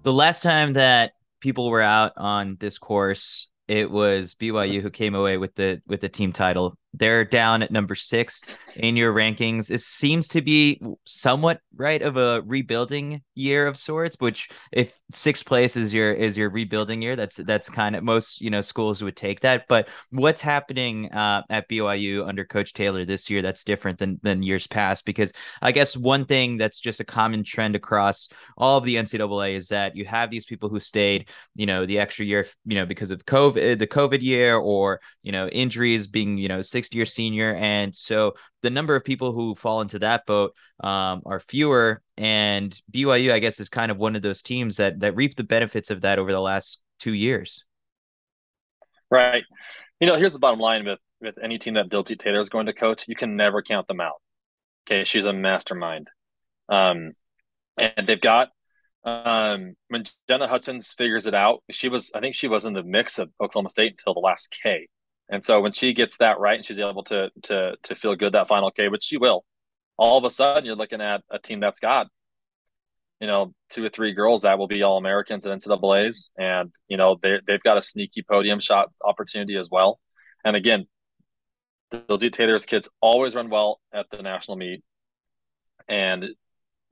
The 0.03 0.13
last 0.13 0.43
time 0.43 0.73
that 0.73 1.13
people 1.39 1.71
were 1.71 1.81
out 1.81 2.13
on 2.17 2.55
this 2.59 2.77
course, 2.77 3.47
it 3.67 3.89
was 3.89 4.35
BYU 4.35 4.79
who 4.83 4.91
came 4.91 5.15
away 5.15 5.37
with 5.37 5.55
the 5.55 5.81
with 5.87 6.01
the 6.01 6.09
team 6.09 6.31
title 6.31 6.77
they're 6.99 7.25
down 7.25 7.63
at 7.63 7.71
number 7.71 7.95
six 7.95 8.43
in 8.75 8.95
your 8.95 9.13
rankings. 9.13 9.71
It 9.71 9.81
seems 9.81 10.27
to 10.29 10.41
be 10.41 10.81
somewhat 11.05 11.61
right 11.75 12.01
of 12.01 12.17
a 12.17 12.41
rebuilding 12.45 13.23
year 13.35 13.65
of 13.65 13.77
sorts. 13.77 14.17
Which, 14.19 14.49
if 14.71 14.97
sixth 15.13 15.45
place 15.45 15.75
is 15.75 15.93
your 15.93 16.11
is 16.13 16.37
your 16.37 16.49
rebuilding 16.49 17.01
year, 17.01 17.15
that's 17.15 17.37
that's 17.37 17.69
kind 17.69 17.95
of 17.95 18.03
most 18.03 18.41
you 18.41 18.49
know 18.49 18.61
schools 18.61 19.01
would 19.01 19.15
take 19.15 19.39
that. 19.41 19.65
But 19.67 19.89
what's 20.11 20.41
happening 20.41 21.11
uh, 21.11 21.43
at 21.49 21.69
BYU 21.69 22.27
under 22.27 22.45
Coach 22.45 22.73
Taylor 22.73 23.05
this 23.05 23.29
year 23.29 23.41
that's 23.41 23.63
different 23.63 23.97
than 23.97 24.19
than 24.21 24.43
years 24.43 24.67
past? 24.67 25.05
Because 25.05 25.33
I 25.61 25.71
guess 25.71 25.95
one 25.97 26.25
thing 26.25 26.57
that's 26.57 26.79
just 26.79 26.99
a 26.99 27.05
common 27.05 27.43
trend 27.43 27.75
across 27.75 28.27
all 28.57 28.77
of 28.77 28.83
the 28.83 28.95
NCAA 28.95 29.53
is 29.53 29.69
that 29.69 29.95
you 29.95 30.05
have 30.05 30.29
these 30.29 30.45
people 30.45 30.69
who 30.69 30.79
stayed, 30.79 31.29
you 31.55 31.65
know, 31.65 31.85
the 31.85 31.99
extra 31.99 32.25
year, 32.25 32.45
you 32.65 32.75
know, 32.75 32.85
because 32.85 33.11
of 33.11 33.25
COVID, 33.25 33.79
the 33.79 33.87
COVID 33.87 34.21
year, 34.21 34.57
or 34.57 34.99
you 35.23 35.31
know, 35.31 35.47
injuries 35.49 36.07
being, 36.07 36.37
you 36.37 36.47
know, 36.47 36.61
sixth 36.89 36.95
year 36.95 37.05
senior. 37.05 37.55
And 37.55 37.95
so 37.95 38.35
the 38.61 38.69
number 38.69 38.95
of 38.95 39.03
people 39.03 39.31
who 39.31 39.55
fall 39.55 39.81
into 39.81 39.99
that 39.99 40.25
boat 40.25 40.55
um, 40.79 41.21
are 41.25 41.39
fewer. 41.39 42.01
And 42.17 42.79
BYU, 42.91 43.31
I 43.31 43.39
guess, 43.39 43.59
is 43.59 43.69
kind 43.69 43.91
of 43.91 43.97
one 43.97 44.15
of 44.15 44.21
those 44.21 44.41
teams 44.41 44.77
that 44.77 44.99
that 45.01 45.15
reap 45.15 45.35
the 45.35 45.43
benefits 45.43 45.91
of 45.91 46.01
that 46.01 46.19
over 46.19 46.31
the 46.31 46.41
last 46.41 46.81
two 46.99 47.13
years. 47.13 47.65
Right. 49.11 49.43
You 49.99 50.07
know, 50.07 50.15
here's 50.15 50.33
the 50.33 50.39
bottom 50.39 50.59
line 50.59 50.85
with 50.85 50.99
with 51.21 51.37
any 51.43 51.57
team 51.57 51.73
that 51.75 51.89
Diljeet 51.89 52.19
Taylor 52.19 52.39
is 52.39 52.49
going 52.49 52.67
to 52.67 52.73
coach, 52.73 53.05
you 53.07 53.15
can 53.15 53.35
never 53.35 53.61
count 53.61 53.87
them 53.87 53.99
out. 53.99 54.21
Okay, 54.87 55.03
she's 55.03 55.25
a 55.25 55.33
mastermind. 55.33 56.09
Um, 56.69 57.11
and 57.77 58.07
they've 58.07 58.21
got 58.21 58.49
um 59.05 59.75
when 59.87 60.03
Jenna 60.27 60.47
Hutchins 60.47 60.93
figures 60.93 61.25
it 61.25 61.33
out, 61.33 61.63
she 61.71 61.89
was 61.89 62.11
I 62.13 62.19
think 62.19 62.35
she 62.35 62.47
was 62.47 62.65
in 62.65 62.73
the 62.73 62.83
mix 62.83 63.19
of 63.19 63.29
Oklahoma 63.41 63.69
State 63.69 63.93
until 63.93 64.13
the 64.13 64.19
last 64.19 64.55
K. 64.63 64.87
And 65.29 65.43
so 65.43 65.61
when 65.61 65.73
she 65.73 65.93
gets 65.93 66.17
that 66.17 66.39
right 66.39 66.57
and 66.57 66.65
she's 66.65 66.79
able 66.79 67.03
to 67.05 67.29
to 67.43 67.75
to 67.83 67.95
feel 67.95 68.15
good 68.15 68.33
that 68.33 68.47
final 68.47 68.71
K, 68.71 68.89
which 68.89 69.03
she 69.03 69.17
will, 69.17 69.45
all 69.97 70.17
of 70.17 70.23
a 70.23 70.29
sudden 70.29 70.65
you're 70.65 70.75
looking 70.75 71.01
at 71.01 71.21
a 71.29 71.37
team 71.39 71.59
that's 71.59 71.79
got, 71.79 72.07
you 73.19 73.27
know, 73.27 73.53
two 73.69 73.85
or 73.85 73.89
three 73.89 74.13
girls 74.13 74.41
that 74.41 74.57
will 74.57 74.67
be 74.67 74.81
all 74.81 74.97
Americans 74.97 75.45
and 75.45 75.61
NCAA's, 75.61 76.31
and 76.37 76.71
you 76.87 76.97
know 76.97 77.17
they 77.21 77.39
they've 77.45 77.63
got 77.63 77.77
a 77.77 77.81
sneaky 77.81 78.23
podium 78.23 78.59
shot 78.59 78.89
opportunity 79.03 79.55
as 79.55 79.69
well. 79.69 79.99
And 80.43 80.55
again, 80.55 80.87
Diljeet 81.91 82.33
Taylor's 82.33 82.65
kids 82.65 82.89
always 83.01 83.35
run 83.35 83.49
well 83.49 83.79
at 83.93 84.07
the 84.11 84.21
national 84.23 84.57
meet, 84.57 84.83
and 85.87 86.29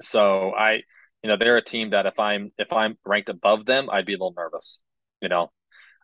so 0.02 0.54
I, 0.54 0.82
you 1.24 1.30
know, 1.30 1.38
they're 1.38 1.58
a 1.58 1.64
team 1.64 1.92
that 1.92 2.06
if 2.06 2.20
I'm 2.20 2.52
if 2.58 2.72
I'm 2.72 2.98
ranked 3.06 3.30
above 3.30 3.66
them, 3.66 3.90
I'd 3.92 4.06
be 4.06 4.14
a 4.14 4.18
little 4.18 4.34
nervous. 4.36 4.84
You 5.22 5.30
know, 5.30 5.52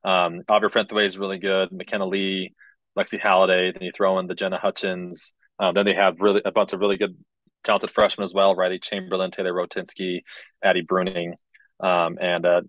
um, 0.04 0.42
Aubrey 0.50 0.70
Frentheway 0.70 1.06
is 1.06 1.18
really 1.18 1.40
good. 1.40 1.72
McKenna 1.72 2.06
Lee, 2.06 2.54
Lexi 2.98 3.20
Halliday. 3.20 3.72
Then 3.72 3.84
you 3.84 3.92
throw 3.96 4.20
in 4.20 4.28
the 4.28 4.36
Jenna 4.36 4.58
Hutchins. 4.58 5.34
Um, 5.60 5.74
then 5.74 5.86
they 5.86 5.94
have 5.94 6.20
really 6.20 6.42
a 6.46 6.52
bunch 6.52 6.74
of 6.74 6.80
really 6.80 6.98
good, 6.98 7.16
talented 7.64 7.92
freshmen 7.92 8.24
as 8.24 8.34
well. 8.34 8.56
Riley 8.56 8.80
Chamberlain, 8.80 9.32
Taylor 9.32 9.54
Rotinsky, 9.54 10.22
Addie 10.64 10.84
Bruning, 10.84 11.34
um, 11.80 12.18
and 12.22 12.46
uh, 12.46 12.62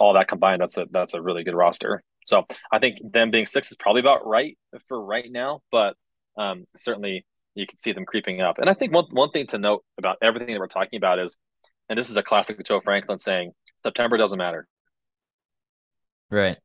all 0.00 0.14
that 0.14 0.28
combined, 0.28 0.60
that's 0.60 0.76
a 0.76 0.86
that's 0.90 1.14
a 1.14 1.22
really 1.22 1.44
good 1.44 1.54
roster. 1.54 2.02
So 2.24 2.44
I 2.70 2.78
think 2.78 2.98
them 3.02 3.30
being 3.30 3.46
six 3.46 3.70
is 3.70 3.76
probably 3.76 4.00
about 4.00 4.26
right 4.26 4.58
for 4.88 5.02
right 5.02 5.30
now, 5.30 5.60
but 5.72 5.96
um, 6.36 6.66
certainly 6.76 7.24
you 7.54 7.66
can 7.66 7.78
see 7.78 7.92
them 7.92 8.04
creeping 8.04 8.40
up. 8.40 8.58
And 8.58 8.68
I 8.68 8.74
think 8.74 8.92
one 8.92 9.06
one 9.10 9.30
thing 9.30 9.46
to 9.48 9.58
note 9.58 9.84
about 9.96 10.18
everything 10.22 10.54
that 10.54 10.60
we're 10.60 10.66
talking 10.66 10.98
about 10.98 11.18
is, 11.18 11.38
and 11.88 11.98
this 11.98 12.10
is 12.10 12.16
a 12.16 12.22
classic 12.22 12.62
Joe 12.64 12.80
Franklin 12.80 13.18
saying, 13.18 13.52
September 13.82 14.16
doesn't 14.16 14.38
matter. 14.38 14.66
Right. 16.30 16.58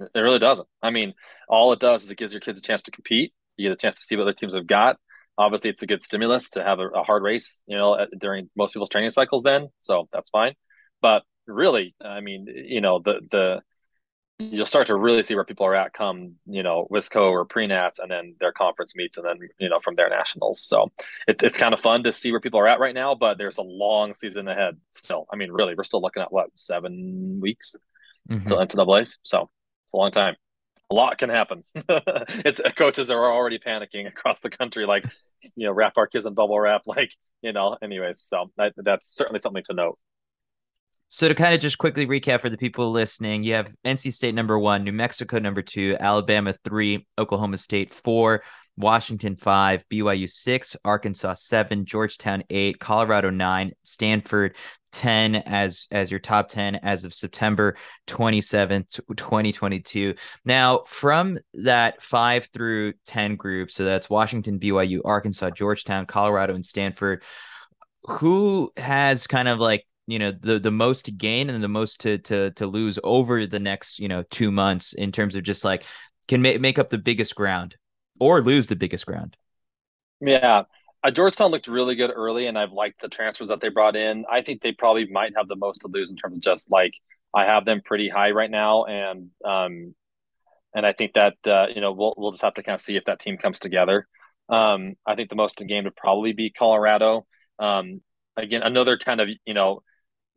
It 0.00 0.18
really 0.18 0.38
doesn't. 0.38 0.68
I 0.82 0.90
mean, 0.90 1.14
all 1.48 1.72
it 1.72 1.80
does 1.80 2.04
is 2.04 2.10
it 2.10 2.18
gives 2.18 2.32
your 2.32 2.40
kids 2.40 2.58
a 2.58 2.62
chance 2.62 2.82
to 2.82 2.90
compete. 2.90 3.32
You 3.56 3.68
get 3.68 3.72
a 3.72 3.76
chance 3.76 3.94
to 3.96 4.02
see 4.02 4.16
what 4.16 4.22
other 4.22 4.32
teams 4.32 4.54
have 4.54 4.66
got. 4.66 4.98
Obviously, 5.38 5.70
it's 5.70 5.82
a 5.82 5.86
good 5.86 6.02
stimulus 6.02 6.50
to 6.50 6.62
have 6.62 6.78
a, 6.78 6.88
a 6.88 7.02
hard 7.02 7.22
race, 7.22 7.62
you 7.66 7.76
know, 7.76 8.06
during 8.18 8.50
most 8.56 8.72
people's 8.72 8.88
training 8.88 9.10
cycles. 9.10 9.42
Then, 9.42 9.68
so 9.80 10.08
that's 10.12 10.30
fine. 10.30 10.54
But 11.00 11.22
really, 11.46 11.94
I 12.02 12.20
mean, 12.20 12.46
you 12.46 12.80
know, 12.80 13.00
the 13.04 13.20
the 13.30 13.62
you'll 14.38 14.66
start 14.66 14.88
to 14.88 14.96
really 14.96 15.22
see 15.22 15.34
where 15.34 15.44
people 15.44 15.64
are 15.64 15.74
at 15.74 15.94
come 15.94 16.34
you 16.46 16.62
know 16.62 16.86
wisco 16.90 17.30
or 17.30 17.46
prenats 17.46 17.98
and 17.98 18.10
then 18.10 18.34
their 18.38 18.52
conference 18.52 18.94
meets 18.94 19.16
and 19.16 19.26
then 19.26 19.38
you 19.58 19.68
know 19.68 19.80
from 19.80 19.94
their 19.94 20.10
nationals 20.10 20.60
so 20.60 20.90
it's, 21.26 21.42
it's 21.42 21.56
kind 21.56 21.72
of 21.72 21.80
fun 21.80 22.02
to 22.02 22.12
see 22.12 22.30
where 22.30 22.40
people 22.40 22.60
are 22.60 22.68
at 22.68 22.80
right 22.80 22.94
now 22.94 23.14
but 23.14 23.38
there's 23.38 23.56
a 23.56 23.62
long 23.62 24.12
season 24.12 24.46
ahead 24.46 24.76
still 24.92 25.26
i 25.32 25.36
mean 25.36 25.50
really 25.50 25.74
we're 25.74 25.84
still 25.84 26.02
looking 26.02 26.22
at 26.22 26.32
what 26.32 26.48
seven 26.54 27.38
weeks 27.40 27.76
mm-hmm. 28.28 28.40
until 28.40 28.58
ncaa's 28.58 29.18
so 29.22 29.48
it's 29.86 29.94
a 29.94 29.96
long 29.96 30.10
time. 30.10 30.34
A 30.90 30.94
lot 30.94 31.18
can 31.18 31.30
happen. 31.30 31.62
It's 32.44 32.60
coaches 32.76 33.10
are 33.10 33.32
already 33.32 33.58
panicking 33.58 34.06
across 34.08 34.40
the 34.40 34.50
country 34.50 34.86
like 34.86 35.04
you 35.54 35.66
know 35.66 35.72
wrap 35.72 35.96
our 35.96 36.06
kids 36.06 36.26
in 36.26 36.34
bubble 36.34 36.58
wrap 36.58 36.82
like 36.86 37.12
you 37.42 37.52
know 37.52 37.76
anyways 37.82 38.20
so 38.20 38.50
that, 38.56 38.72
that's 38.76 39.08
certainly 39.14 39.40
something 39.40 39.62
to 39.64 39.74
note. 39.74 39.98
So 41.08 41.28
to 41.28 41.34
kind 41.34 41.54
of 41.54 41.60
just 41.60 41.78
quickly 41.78 42.04
recap 42.04 42.40
for 42.40 42.50
the 42.50 42.56
people 42.56 42.90
listening, 42.90 43.44
you 43.44 43.54
have 43.54 43.72
NC 43.84 44.12
State 44.12 44.34
number 44.34 44.58
one, 44.58 44.82
New 44.82 44.92
Mexico 44.92 45.38
number 45.38 45.62
two, 45.62 45.96
Alabama 46.00 46.52
three, 46.64 47.06
Oklahoma 47.16 47.58
State 47.58 47.94
four, 47.94 48.42
Washington 48.76 49.36
five, 49.36 49.84
BYU 49.90 50.28
six, 50.28 50.76
Arkansas 50.84 51.34
seven, 51.34 51.84
Georgetown 51.84 52.44
eight, 52.50 52.78
Colorado 52.78 53.30
nine, 53.30 53.72
Stanford 53.84 54.56
10 54.96 55.34
as 55.34 55.88
as 55.90 56.10
your 56.10 56.20
top 56.20 56.48
10 56.48 56.76
as 56.76 57.04
of 57.04 57.12
September 57.12 57.76
27th 58.06 58.98
2022 59.14 60.14
now 60.46 60.82
from 60.86 61.38
that 61.52 62.00
5 62.00 62.48
through 62.52 62.94
10 63.04 63.36
group 63.36 63.70
so 63.70 63.84
that's 63.84 64.08
Washington 64.08 64.58
BYU 64.58 65.00
Arkansas 65.04 65.50
Georgetown 65.50 66.06
Colorado 66.06 66.54
and 66.54 66.64
Stanford 66.64 67.22
who 68.04 68.72
has 68.78 69.26
kind 69.26 69.48
of 69.48 69.58
like 69.58 69.86
you 70.06 70.18
know 70.18 70.30
the 70.30 70.58
the 70.58 70.70
most 70.70 71.04
to 71.06 71.12
gain 71.12 71.50
and 71.50 71.62
the 71.62 71.68
most 71.68 72.00
to 72.00 72.16
to 72.18 72.50
to 72.52 72.66
lose 72.66 72.98
over 73.04 73.44
the 73.46 73.60
next 73.60 73.98
you 73.98 74.08
know 74.08 74.22
two 74.30 74.50
months 74.50 74.94
in 74.94 75.12
terms 75.12 75.34
of 75.34 75.42
just 75.42 75.64
like 75.64 75.84
can 76.26 76.40
make 76.40 76.60
make 76.60 76.78
up 76.78 76.88
the 76.88 76.98
biggest 76.98 77.34
ground 77.34 77.76
or 78.18 78.40
lose 78.40 78.66
the 78.66 78.76
biggest 78.76 79.06
ground. 79.06 79.36
Yeah, 80.20 80.62
uh, 81.04 81.10
Georgetown 81.10 81.50
looked 81.50 81.68
really 81.68 81.94
good 81.94 82.10
early, 82.14 82.46
and 82.46 82.58
I've 82.58 82.72
liked 82.72 83.00
the 83.00 83.08
transfers 83.08 83.48
that 83.48 83.60
they 83.60 83.68
brought 83.68 83.96
in. 83.96 84.24
I 84.30 84.42
think 84.42 84.62
they 84.62 84.72
probably 84.72 85.06
might 85.06 85.32
have 85.36 85.48
the 85.48 85.56
most 85.56 85.82
to 85.82 85.88
lose 85.88 86.10
in 86.10 86.16
terms 86.16 86.38
of 86.38 86.42
just 86.42 86.70
like 86.70 86.92
I 87.34 87.44
have 87.44 87.64
them 87.64 87.82
pretty 87.84 88.08
high 88.08 88.30
right 88.30 88.50
now, 88.50 88.84
and 88.84 89.30
um, 89.44 89.94
and 90.74 90.86
I 90.86 90.92
think 90.92 91.14
that 91.14 91.34
uh, 91.46 91.66
you 91.74 91.80
know 91.80 91.92
we'll 91.92 92.14
we'll 92.16 92.32
just 92.32 92.42
have 92.42 92.54
to 92.54 92.62
kind 92.62 92.74
of 92.74 92.80
see 92.80 92.96
if 92.96 93.04
that 93.04 93.20
team 93.20 93.36
comes 93.38 93.60
together. 93.60 94.06
Um, 94.48 94.94
I 95.06 95.14
think 95.14 95.28
the 95.30 95.36
most 95.36 95.60
in 95.60 95.66
game 95.66 95.84
would 95.84 95.96
probably 95.96 96.32
be 96.32 96.50
Colorado. 96.50 97.26
Um, 97.58 98.00
again, 98.36 98.62
another 98.62 98.98
kind 98.98 99.20
of 99.20 99.28
you 99.44 99.54
know 99.54 99.82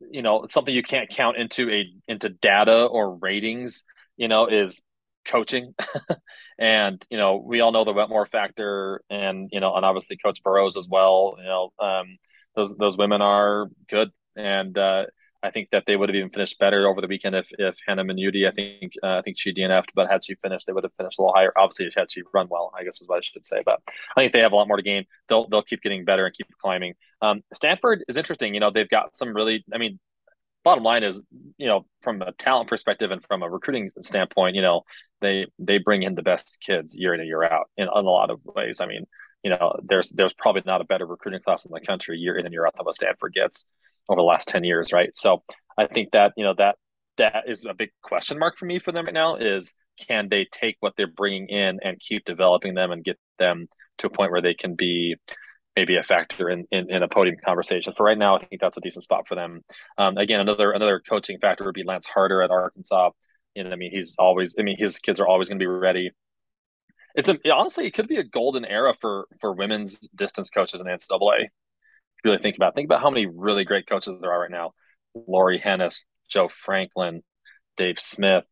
you 0.00 0.22
know 0.22 0.46
something 0.48 0.74
you 0.74 0.82
can't 0.82 1.10
count 1.10 1.36
into 1.36 1.70
a 1.70 1.86
into 2.08 2.28
data 2.28 2.84
or 2.84 3.16
ratings 3.16 3.84
you 4.16 4.28
know 4.28 4.46
is 4.46 4.80
coaching 5.24 5.74
and 6.58 7.04
you 7.10 7.18
know 7.18 7.36
we 7.36 7.60
all 7.60 7.72
know 7.72 7.84
the 7.84 7.92
wetmore 7.92 8.26
factor 8.26 9.02
and 9.10 9.50
you 9.52 9.60
know 9.60 9.74
and 9.74 9.84
obviously 9.84 10.16
coach 10.16 10.42
burrows 10.42 10.76
as 10.76 10.88
well 10.88 11.36
you 11.38 11.44
know 11.44 11.72
um 11.78 12.18
those 12.56 12.74
those 12.76 12.96
women 12.96 13.20
are 13.20 13.68
good 13.88 14.10
and 14.36 14.76
uh 14.78 15.04
I 15.42 15.50
think 15.50 15.70
that 15.70 15.84
they 15.86 15.96
would 15.96 16.08
have 16.08 16.16
even 16.16 16.30
finished 16.30 16.58
better 16.58 16.86
over 16.86 17.00
the 17.00 17.06
weekend 17.06 17.34
if 17.34 17.46
if 17.58 17.76
Hannah 17.86 18.04
Minuti, 18.04 18.46
I 18.46 18.50
think 18.50 18.92
uh, 19.02 19.18
I 19.18 19.22
think 19.22 19.38
she 19.38 19.52
DNF'd, 19.52 19.92
but 19.94 20.10
had 20.10 20.24
she 20.24 20.34
finished, 20.34 20.66
they 20.66 20.72
would 20.72 20.84
have 20.84 20.92
finished 20.98 21.18
a 21.18 21.22
little 21.22 21.34
higher. 21.34 21.52
Obviously, 21.56 21.90
had 21.96 22.10
she 22.10 22.22
run 22.34 22.48
well, 22.50 22.72
I 22.78 22.84
guess 22.84 23.00
is 23.00 23.08
what 23.08 23.18
I 23.18 23.20
should 23.22 23.46
say. 23.46 23.60
But 23.64 23.80
I 24.16 24.20
think 24.20 24.32
they 24.32 24.40
have 24.40 24.52
a 24.52 24.56
lot 24.56 24.68
more 24.68 24.76
to 24.76 24.82
gain. 24.82 25.06
They'll 25.28 25.48
they'll 25.48 25.62
keep 25.62 25.82
getting 25.82 26.04
better 26.04 26.26
and 26.26 26.34
keep 26.34 26.46
climbing. 26.60 26.94
Um, 27.22 27.42
Stanford 27.54 28.04
is 28.08 28.16
interesting. 28.16 28.54
You 28.54 28.60
know, 28.60 28.70
they've 28.70 28.88
got 28.88 29.16
some 29.16 29.34
really. 29.34 29.64
I 29.72 29.78
mean, 29.78 29.98
bottom 30.64 30.84
line 30.84 31.02
is, 31.02 31.20
you 31.58 31.66
know, 31.66 31.86
from 32.02 32.22
a 32.22 32.32
talent 32.32 32.68
perspective 32.68 33.10
and 33.10 33.24
from 33.24 33.42
a 33.42 33.50
recruiting 33.50 33.90
standpoint, 34.00 34.56
you 34.56 34.62
know, 34.62 34.82
they 35.20 35.46
they 35.58 35.78
bring 35.78 36.02
in 36.02 36.14
the 36.14 36.22
best 36.22 36.58
kids 36.64 36.96
year 36.96 37.14
in 37.14 37.20
and 37.20 37.28
year 37.28 37.42
out 37.42 37.70
in, 37.76 37.84
in 37.84 37.90
a 37.90 38.00
lot 38.00 38.30
of 38.30 38.40
ways. 38.44 38.80
I 38.80 38.86
mean, 38.86 39.06
you 39.42 39.50
know, 39.50 39.74
there's 39.82 40.10
there's 40.10 40.34
probably 40.34 40.62
not 40.66 40.80
a 40.80 40.84
better 40.84 41.06
recruiting 41.06 41.40
class 41.40 41.64
in 41.64 41.72
the 41.72 41.80
country 41.80 42.18
year 42.18 42.36
in 42.36 42.46
and 42.46 42.52
year 42.52 42.66
out 42.66 42.74
than 42.76 42.84
what 42.84 42.94
Stanford 42.94 43.34
gets 43.34 43.66
over 44.08 44.18
the 44.18 44.24
last 44.24 44.48
10 44.48 44.64
years, 44.64 44.92
right? 44.92 45.10
So 45.14 45.42
I 45.78 45.86
think 45.86 46.10
that, 46.12 46.32
you 46.36 46.44
know, 46.44 46.54
that 46.58 46.76
that 47.16 47.44
is 47.46 47.64
a 47.64 47.74
big 47.74 47.90
question 48.02 48.38
mark 48.38 48.56
for 48.56 48.64
me 48.66 48.78
for 48.78 48.92
them 48.92 49.04
right 49.04 49.14
now 49.14 49.36
is 49.36 49.74
can 50.08 50.28
they 50.28 50.46
take 50.50 50.76
what 50.80 50.94
they're 50.96 51.06
bringing 51.06 51.48
in 51.48 51.78
and 51.82 52.00
keep 52.00 52.24
developing 52.24 52.74
them 52.74 52.90
and 52.90 53.04
get 53.04 53.18
them 53.38 53.68
to 53.98 54.06
a 54.06 54.10
point 54.10 54.32
where 54.32 54.42
they 54.42 54.54
can 54.54 54.74
be 54.74 55.16
maybe 55.80 55.96
a 55.96 56.02
factor 56.02 56.50
in, 56.50 56.66
in, 56.70 56.90
in 56.90 57.02
a 57.02 57.08
podium 57.08 57.36
conversation. 57.42 57.94
For 57.94 58.04
right 58.04 58.18
now, 58.18 58.36
I 58.36 58.44
think 58.44 58.60
that's 58.60 58.76
a 58.76 58.82
decent 58.82 59.02
spot 59.02 59.26
for 59.26 59.34
them. 59.34 59.62
Um, 59.96 60.18
again, 60.18 60.40
another 60.40 60.72
another 60.72 61.00
coaching 61.08 61.38
factor 61.38 61.64
would 61.64 61.74
be 61.74 61.84
Lance 61.84 62.06
Harder 62.06 62.42
at 62.42 62.50
Arkansas. 62.50 63.10
And 63.56 63.72
I 63.72 63.76
mean, 63.76 63.90
he's 63.90 64.16
always. 64.18 64.56
I 64.58 64.62
mean, 64.62 64.76
his 64.78 64.98
kids 64.98 65.20
are 65.20 65.26
always 65.26 65.48
going 65.48 65.58
to 65.58 65.62
be 65.62 65.66
ready. 65.66 66.10
It's 67.14 67.30
a, 67.30 67.38
honestly, 67.50 67.86
it 67.86 67.94
could 67.94 68.08
be 68.08 68.18
a 68.18 68.24
golden 68.24 68.66
era 68.66 68.94
for 69.00 69.26
for 69.40 69.54
women's 69.54 69.98
distance 70.14 70.50
coaches 70.50 70.82
in 70.82 70.86
NCAA. 70.86 71.48
really 72.24 72.38
think 72.38 72.56
about 72.56 72.74
think 72.74 72.86
about 72.86 73.00
how 73.00 73.10
many 73.10 73.24
really 73.24 73.64
great 73.64 73.86
coaches 73.86 74.12
there 74.20 74.30
are 74.30 74.42
right 74.42 74.50
now: 74.50 74.72
Laurie 75.14 75.58
Henes, 75.58 76.04
Joe 76.28 76.50
Franklin, 76.50 77.22
Dave 77.78 77.98
Smith, 77.98 78.44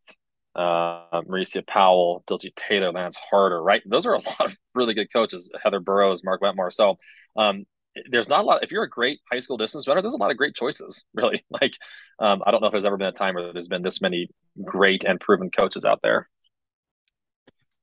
uh, 0.58 1.22
Maurica 1.22 1.64
Powell, 1.66 2.24
Diljeet 2.28 2.56
Taylor, 2.56 2.90
Lance 2.90 3.16
Harder, 3.16 3.62
right? 3.62 3.80
Those 3.86 4.06
are 4.06 4.14
a 4.14 4.18
lot 4.40 4.46
of 4.46 4.56
really 4.74 4.92
good 4.92 5.12
coaches. 5.12 5.50
Heather 5.62 5.80
Burroughs, 5.80 6.24
Mark 6.24 6.40
Wetmore. 6.40 6.72
So 6.72 6.98
um, 7.36 7.64
there's 8.10 8.28
not 8.28 8.40
a 8.40 8.42
lot. 8.42 8.64
If 8.64 8.72
you're 8.72 8.82
a 8.82 8.90
great 8.90 9.20
high 9.30 9.38
school 9.38 9.56
distance 9.56 9.86
runner, 9.86 10.02
there's 10.02 10.14
a 10.14 10.18
lot 10.18 10.32
of 10.32 10.36
great 10.36 10.54
choices. 10.54 11.04
Really, 11.14 11.44
like 11.50 11.72
um, 12.18 12.42
I 12.46 12.50
don't 12.50 12.60
know 12.60 12.66
if 12.66 12.72
there's 12.72 12.84
ever 12.84 12.96
been 12.96 13.08
a 13.08 13.12
time 13.12 13.34
where 13.34 13.52
there's 13.52 13.68
been 13.68 13.82
this 13.82 14.00
many 14.00 14.28
great 14.64 15.04
and 15.04 15.20
proven 15.20 15.50
coaches 15.50 15.84
out 15.84 16.00
there. 16.02 16.28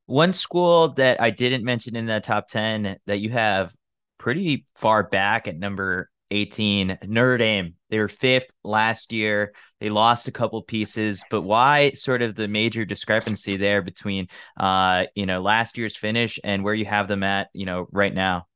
One 0.05 0.33
school 0.33 0.89
that 0.89 1.21
I 1.21 1.31
didn't 1.31 1.63
mention 1.63 1.95
in 1.95 2.05
that 2.05 2.23
top 2.23 2.47
ten 2.47 2.97
that 3.07 3.19
you 3.19 3.29
have 3.31 3.73
pretty 4.17 4.65
far 4.75 5.03
back 5.03 5.47
at 5.47 5.57
number 5.57 6.09
18, 6.31 6.99
Notre 7.07 7.37
Dame. 7.37 7.75
They 7.89 7.99
were 7.99 8.07
fifth 8.07 8.51
last 8.63 9.11
year. 9.11 9.53
They 9.85 9.91
lost 9.91 10.27
a 10.27 10.31
couple 10.31 10.63
pieces, 10.63 11.23
but 11.29 11.43
why 11.43 11.91
sort 11.91 12.23
of 12.23 12.33
the 12.33 12.47
major 12.47 12.85
discrepancy 12.85 13.55
there 13.55 13.83
between 13.83 14.29
uh, 14.57 15.05
you 15.13 15.27
know, 15.27 15.43
last 15.43 15.77
year's 15.77 15.95
finish 15.95 16.39
and 16.43 16.63
where 16.63 16.73
you 16.73 16.85
have 16.85 17.07
them 17.07 17.21
at, 17.21 17.49
you 17.53 17.67
know, 17.67 17.87
right 17.91 18.11
now? 18.11 18.47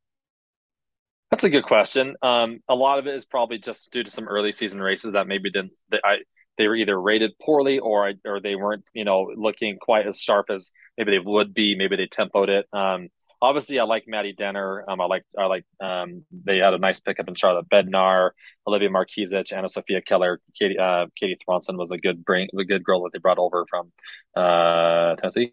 That's 1.29 1.43
a 1.43 1.51
good 1.51 1.65
question. 1.65 2.15
Um, 2.23 2.61
a 2.67 2.73
lot 2.73 2.97
of 2.97 3.05
it 3.05 3.13
is 3.13 3.25
probably 3.25 3.59
just 3.59 3.91
due 3.91 4.03
to 4.03 4.09
some 4.09 4.27
early 4.27 4.51
season 4.51 4.81
races 4.81 5.13
that 5.13 5.27
maybe 5.27 5.51
didn't 5.51 5.73
that 5.91 6.01
I 6.03 6.15
they 6.57 6.67
were 6.67 6.75
either 6.75 6.99
rated 6.99 7.37
poorly 7.39 7.77
or 7.77 8.11
or 8.25 8.39
they 8.39 8.55
weren't, 8.55 8.89
you 8.95 9.05
know, 9.05 9.31
looking 9.35 9.77
quite 9.79 10.07
as 10.07 10.19
sharp 10.19 10.47
as 10.49 10.71
maybe 10.97 11.11
they 11.11 11.19
would 11.19 11.53
be. 11.53 11.75
Maybe 11.75 11.95
they 11.95 12.07
tempoed 12.07 12.49
it. 12.49 12.65
Um, 12.73 13.09
obviously 13.41 13.79
I 13.79 13.83
like 13.83 14.05
Maddie 14.07 14.33
Denner. 14.33 14.83
Um, 14.87 15.01
I 15.01 15.05
like 15.05 15.23
I 15.37 15.45
like 15.45 15.65
um, 15.79 16.25
they 16.31 16.57
had 16.57 16.73
a 16.73 16.77
nice 16.77 16.99
pickup 16.99 17.27
in 17.27 17.35
Charlotte 17.35 17.69
Bednar, 17.69 18.31
Olivia 18.67 18.89
Markezich, 18.89 19.53
Anna 19.53 19.69
Sophia 19.69 20.01
Keller, 20.01 20.39
Katie 20.57 20.77
uh, 20.77 21.07
Katie 21.17 21.37
Thronson 21.47 21.77
was 21.77 21.91
a 21.91 21.97
good 21.97 22.23
bring 22.23 22.49
a 22.57 22.63
good 22.63 22.83
girl 22.83 23.03
that 23.03 23.11
they 23.13 23.19
brought 23.19 23.39
over 23.39 23.65
from 23.69 23.91
uh, 24.35 25.15
Tennessee. 25.15 25.51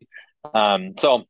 Um, 0.55 0.95
so 0.99 1.25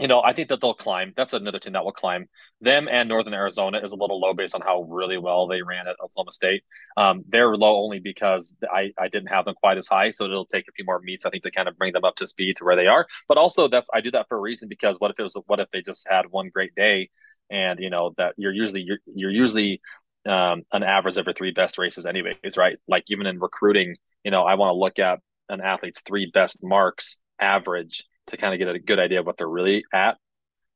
you 0.00 0.08
know, 0.08 0.22
I 0.22 0.32
think 0.32 0.48
that 0.48 0.60
they'll 0.60 0.74
climb. 0.74 1.12
That's 1.16 1.34
another 1.34 1.58
team 1.58 1.74
that 1.74 1.84
will 1.84 1.92
climb. 1.92 2.26
Them 2.60 2.88
and 2.90 3.08
Northern 3.08 3.34
Arizona 3.34 3.78
is 3.78 3.92
a 3.92 3.96
little 3.96 4.18
low 4.18 4.32
based 4.32 4.54
on 4.54 4.62
how 4.62 4.82
really 4.82 5.18
well 5.18 5.46
they 5.46 5.60
ran 5.62 5.86
at 5.86 5.96
Oklahoma 6.02 6.32
State. 6.32 6.64
Um, 6.96 7.24
they're 7.28 7.54
low 7.56 7.82
only 7.82 7.98
because 7.98 8.56
I, 8.72 8.92
I 8.98 9.08
didn't 9.08 9.28
have 9.28 9.44
them 9.44 9.54
quite 9.54 9.76
as 9.76 9.86
high, 9.86 10.10
so 10.10 10.24
it'll 10.24 10.46
take 10.46 10.66
a 10.68 10.72
few 10.72 10.86
more 10.86 11.00
meets, 11.00 11.26
I 11.26 11.30
think, 11.30 11.42
to 11.42 11.50
kind 11.50 11.68
of 11.68 11.76
bring 11.76 11.92
them 11.92 12.04
up 12.04 12.16
to 12.16 12.26
speed 12.26 12.56
to 12.56 12.64
where 12.64 12.76
they 12.76 12.86
are. 12.86 13.06
But 13.28 13.36
also, 13.36 13.68
that's 13.68 13.88
I 13.92 14.00
do 14.00 14.10
that 14.12 14.28
for 14.28 14.38
a 14.38 14.40
reason 14.40 14.68
because 14.68 14.96
what 14.98 15.10
if 15.10 15.20
it 15.20 15.22
was 15.22 15.36
what 15.46 15.60
if 15.60 15.70
they 15.70 15.82
just 15.82 16.08
had 16.08 16.30
one 16.30 16.48
great 16.48 16.74
day, 16.74 17.10
and 17.50 17.78
you 17.78 17.90
know 17.90 18.14
that 18.16 18.34
you're 18.38 18.52
usually 18.52 18.82
you're 18.82 18.98
you're 19.14 19.30
usually 19.30 19.82
um, 20.26 20.62
an 20.72 20.82
average 20.82 21.18
of 21.18 21.26
your 21.26 21.34
three 21.34 21.52
best 21.52 21.76
races, 21.76 22.06
anyways, 22.06 22.56
right? 22.56 22.78
Like 22.88 23.04
even 23.08 23.26
in 23.26 23.38
recruiting, 23.38 23.96
you 24.24 24.30
know, 24.30 24.44
I 24.44 24.54
want 24.54 24.70
to 24.70 24.78
look 24.78 24.98
at 24.98 25.20
an 25.50 25.60
athlete's 25.60 26.00
three 26.00 26.30
best 26.32 26.60
marks 26.62 27.20
average 27.38 28.04
to 28.28 28.36
kind 28.36 28.54
of 28.54 28.58
get 28.58 28.74
a 28.74 28.78
good 28.78 28.98
idea 28.98 29.20
of 29.20 29.26
what 29.26 29.36
they're 29.36 29.48
really 29.48 29.84
at. 29.92 30.16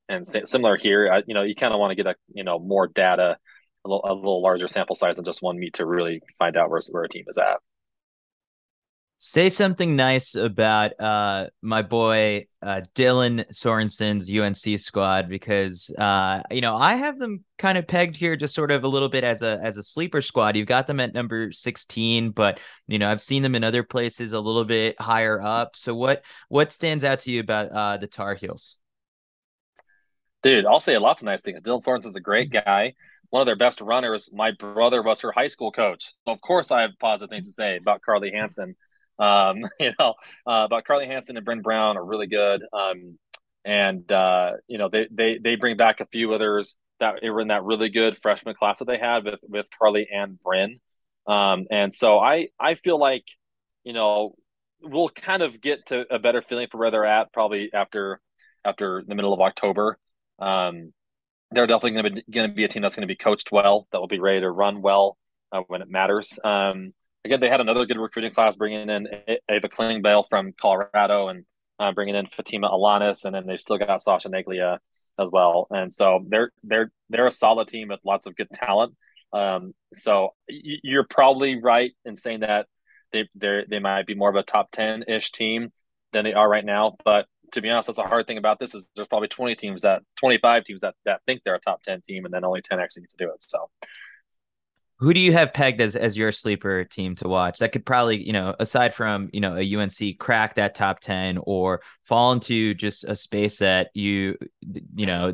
And 0.09 0.27
similar 0.27 0.77
here, 0.77 1.11
I, 1.13 1.23
you 1.27 1.35
know, 1.35 1.43
you 1.43 1.55
kind 1.55 1.75
of 1.75 1.81
want 1.81 1.91
to 1.91 1.97
get 1.97 2.07
a 2.07 2.15
you 2.33 2.45
know 2.45 2.59
more 2.59 2.87
data, 2.87 3.37
a 3.85 3.89
little, 3.89 4.05
a 4.05 4.15
little 4.15 4.43
larger 4.43 4.69
sample 4.69 4.95
size 4.95 5.17
than 5.17 5.25
just 5.25 5.43
one 5.43 5.59
meet 5.59 5.75
to 5.75 5.87
really 5.87 6.21
find 6.39 6.57
out 6.57 6.71
where 6.71 6.81
where 6.93 7.05
a 7.05 7.09
team 7.09 7.25
is 7.29 7.39
at. 7.39 7.59
Say 9.19 9.49
something 9.49 9.97
nice 9.97 10.35
about 10.35 10.93
uh, 11.01 11.47
my 11.63 11.81
boy 11.81 12.45
uh, 12.61 12.83
Dylan 12.95 13.51
Sorensen's 13.51 14.31
UNC 14.31 14.79
squad 14.79 15.31
because 15.31 15.91
uh, 15.99 16.43
you 16.51 16.61
know 16.61 16.75
I 16.77 16.97
have 16.97 17.19
them 17.19 17.43
kind 17.57 17.79
of 17.79 17.87
pegged 17.87 18.15
here 18.15 18.37
just 18.37 18.55
sort 18.55 18.71
of 18.71 18.85
a 18.85 18.89
little 18.89 19.09
bit 19.09 19.25
as 19.25 19.41
a 19.41 19.59
as 19.63 19.79
a 19.79 19.83
sleeper 19.83 20.21
squad. 20.21 20.55
You've 20.55 20.67
got 20.67 20.87
them 20.87 21.01
at 21.01 21.15
number 21.15 21.51
16, 21.51 22.33
but 22.33 22.61
you 22.89 22.99
know 22.99 23.11
I've 23.11 23.23
seen 23.23 23.43
them 23.43 23.55
in 23.55 23.65
other 23.65 23.83
places 23.83 24.35
a 24.35 24.41
little 24.41 24.65
bit 24.65 25.01
higher 25.01 25.41
up. 25.41 25.77
So 25.77 25.95
what 25.95 26.23
what 26.49 26.71
stands 26.71 27.03
out 27.03 27.21
to 27.21 27.31
you 27.31 27.41
about 27.41 27.71
uh, 27.71 27.97
the 27.97 28.07
Tar 28.07 28.35
Heels? 28.35 28.77
Dude, 30.43 30.67
I'll 30.67 30.79
say 30.79 30.99
lots 30.99 31.23
of 31.23 31.27
nice 31.27 31.41
things. 31.41 31.63
Dylan 31.63 31.83
Sorensen's 31.83 32.17
a 32.17 32.21
great 32.21 32.51
guy 32.51 32.93
one 33.31 33.43
of 33.43 33.47
their 33.47 33.57
best 33.57 33.81
runners. 33.81 34.31
My 34.33 34.53
brother 34.53 35.03
was 35.03 35.21
her 35.21 35.33
high 35.33 35.49
school 35.49 35.73
coach. 35.73 36.13
Of 36.27 36.41
course, 36.41 36.71
I 36.71 36.83
have 36.83 36.93
positive 37.01 37.31
things 37.31 37.47
to 37.49 37.53
say 37.53 37.77
about 37.77 38.01
Carly 38.03 38.31
Hansen. 38.31 38.77
Um, 39.19 39.65
you 39.81 39.93
know, 39.99 40.15
uh, 40.47 40.69
but 40.69 40.85
Carly 40.85 41.07
Hansen 41.07 41.37
and 41.37 41.45
Bryn 41.45 41.63
Brown 41.63 41.97
are 41.97 42.05
really 42.05 42.27
good. 42.27 42.63
Um, 42.73 43.19
and 43.65 44.11
uh, 44.11 44.53
you 44.69 44.79
know, 44.79 44.89
they 44.89 45.09
they 45.11 45.39
they 45.39 45.57
bring 45.57 45.77
back 45.77 46.01
a 46.01 46.07
few 46.07 46.33
others 46.33 46.77
that 47.01 47.23
were 47.23 47.41
in 47.41 47.49
that 47.49 47.65
really 47.65 47.89
good 47.89 48.19
freshman 48.23 48.55
class 48.55 48.79
that 48.79 48.87
they 48.87 48.99
had 48.99 49.25
with 49.25 49.41
with 49.43 49.69
Carly 49.79 50.09
and 50.13 50.41
Bryn. 50.41 50.81
Um, 51.27 51.67
and 51.71 51.93
so 51.93 52.19
I 52.19 52.49
I 52.59 52.77
feel 52.77 52.99
like 52.99 53.25
you 53.85 53.93
know 53.93 54.37
we'll 54.83 55.09
kind 55.09 55.43
of 55.43 55.61
get 55.61 55.87
to 55.87 56.05
a 56.15 56.19
better 56.19 56.43
feeling 56.43 56.69
for 56.71 56.79
where 56.79 56.91
they're 56.91 57.05
at 57.05 57.33
probably 57.33 57.71
after 57.73 58.21
after 58.65 59.03
the 59.07 59.15
middle 59.15 59.33
of 59.33 59.41
October. 59.41 59.99
Um, 60.39 60.93
they're 61.51 61.67
definitely 61.67 62.03
going 62.03 62.05
to 62.05 62.11
be 62.11 62.33
going 62.33 62.51
to 62.51 62.55
be 62.55 62.65
a 62.65 62.69
team 62.69 62.83
that's 62.83 62.97
going 62.97 63.07
to 63.07 63.13
be 63.13 63.17
coached 63.17 63.53
well, 63.53 63.87
that 63.91 64.01
will 64.01 64.09
be 64.09 64.19
ready 64.19 64.41
to 64.41 64.51
run 64.51 64.83
well 64.83 65.17
uh, 65.53 65.63
when 65.67 65.83
it 65.83 65.91
matters. 65.91 66.39
Um, 66.45 66.93
again, 67.27 67.41
they 67.41 67.51
had 67.51 67.61
another 67.61 67.85
good 67.85 67.99
recruiting 67.99 68.33
class, 68.33 68.57
bringing 68.57 68.89
in 68.89 69.09
Ava 69.51 69.69
Klingbeil 69.69 70.25
from 70.31 70.53
Colorado 70.59 71.29
and 71.29 71.45
uh, 71.79 71.93
bringing 71.93 72.15
in 72.15 72.27
Fatima 72.27 72.69
Alanis, 72.71 73.25
and 73.25 73.35
then 73.35 73.47
they've 73.47 73.61
still 73.61 73.79
got 73.79 74.01
Sasha 74.01 74.29
Neglia 74.29 74.79
as 75.19 75.29
well. 75.31 75.67
And 75.71 75.93
so 75.93 76.25
they're 76.29 76.53
they're 76.63 76.91
they're 77.11 77.27
a 77.27 77.33
solid 77.33 77.69
team 77.69 77.89
with 77.89 78.01
lots 78.05 78.27
of 78.27 78.37
good 78.37 78.49
talent. 78.53 78.95
Um, 79.33 79.75
so 79.95 80.35
you're 80.49 81.07
probably 81.09 81.61
right 81.61 81.93
in 82.05 82.17
saying 82.17 82.41
that 82.41 82.67
they 83.13 83.29
they 83.35 83.65
they 83.69 83.79
might 83.81 84.07
be 84.07 84.15
more 84.15 84.31
of 84.31 84.37
a 84.37 84.43
top 84.43 84.71
ten 84.71 85.05
ish 85.09 85.33
team 85.33 85.73
than 86.13 86.25
they 86.25 86.33
are 86.33 86.49
right 86.49 86.65
now. 86.65 86.97
But 87.05 87.27
to 87.53 87.61
be 87.61 87.71
honest, 87.71 87.89
that's 87.89 87.99
a 87.99 88.05
hard 88.05 88.27
thing 88.27 88.39
about 88.39 88.59
this 88.59 88.75
is 88.75 88.89
there's 88.97 89.09
probably 89.09 89.29
20 89.29 89.55
teams 89.55 89.83
that 89.83 90.03
25 90.19 90.65
teams 90.65 90.81
that 90.81 90.95
that 91.05 91.21
think 91.27 91.43
they're 91.45 91.55
a 91.55 91.61
top 91.61 91.83
10 91.83 92.03
team, 92.03 92.25
and 92.25 92.33
then 92.33 92.45
only 92.45 92.61
10 92.63 92.81
actually 92.81 93.03
get 93.03 93.11
to 93.11 93.17
do 93.17 93.31
it. 93.31 93.43
So 93.43 93.71
who 94.99 95.13
do 95.13 95.21
you 95.21 95.33
have 95.33 95.53
pegged 95.53 95.81
as 95.81 95.95
as 95.95 96.17
your 96.17 96.33
sleeper 96.33 96.85
team 96.85 97.15
to 97.17 97.29
watch? 97.29 97.59
That 97.59 97.73
could 97.73 97.85
probably 97.85 98.25
you 98.25 98.33
know 98.33 98.55
aside 98.59 98.95
from 98.95 99.29
you 99.33 99.41
know 99.41 99.57
a 99.57 99.77
UNC 99.77 100.19
crack 100.19 100.55
that 100.55 100.75
top 100.75 101.01
10 101.01 101.39
or 101.43 101.83
fall 102.05 102.33
into 102.33 102.75
just 102.75 103.05
a 103.05 103.15
space 103.15 103.59
that 103.59 103.91
you 103.95 104.37
you 104.95 105.07
know 105.07 105.33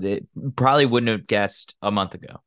probably 0.57 0.87
wouldn't 0.87 1.11
have 1.11 1.27
guessed 1.27 1.75
a 1.81 1.91
month 1.91 2.15
ago. 2.15 2.41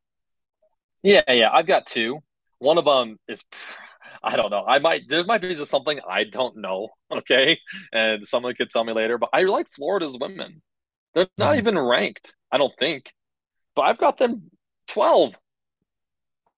Yeah 1.02 1.22
yeah 1.28 1.50
I've 1.52 1.66
got 1.66 1.86
two. 1.86 2.18
One 2.58 2.78
of 2.78 2.84
them 2.84 3.18
is 3.28 3.44
I 4.22 4.36
don't 4.36 4.50
know. 4.50 4.64
I 4.66 4.78
might 4.78 5.08
there 5.08 5.24
might 5.24 5.40
be 5.40 5.54
just 5.54 5.70
something 5.70 5.98
I 6.08 6.24
don't 6.24 6.58
know 6.58 6.88
okay? 7.12 7.58
And 7.92 8.26
someone 8.26 8.54
could 8.54 8.70
tell 8.70 8.84
me 8.84 8.92
later 8.92 9.16
but 9.16 9.30
I 9.32 9.42
like 9.42 9.68
Florida's 9.74 10.18
women. 10.20 10.60
They're 11.14 11.28
not 11.38 11.52
mm-hmm. 11.52 11.60
even 11.60 11.78
ranked 11.78 12.34
I 12.52 12.58
don't 12.58 12.74
think. 12.78 13.10
But 13.74 13.82
I've 13.82 13.98
got 13.98 14.18
them 14.18 14.50
12 14.88 15.34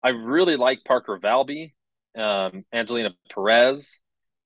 I 0.04 0.10
really 0.10 0.56
like 0.56 0.84
Parker 0.86 1.20
Valby, 1.22 1.74
um, 2.18 2.64
Angelina 2.74 3.12
Perez, 3.30 4.00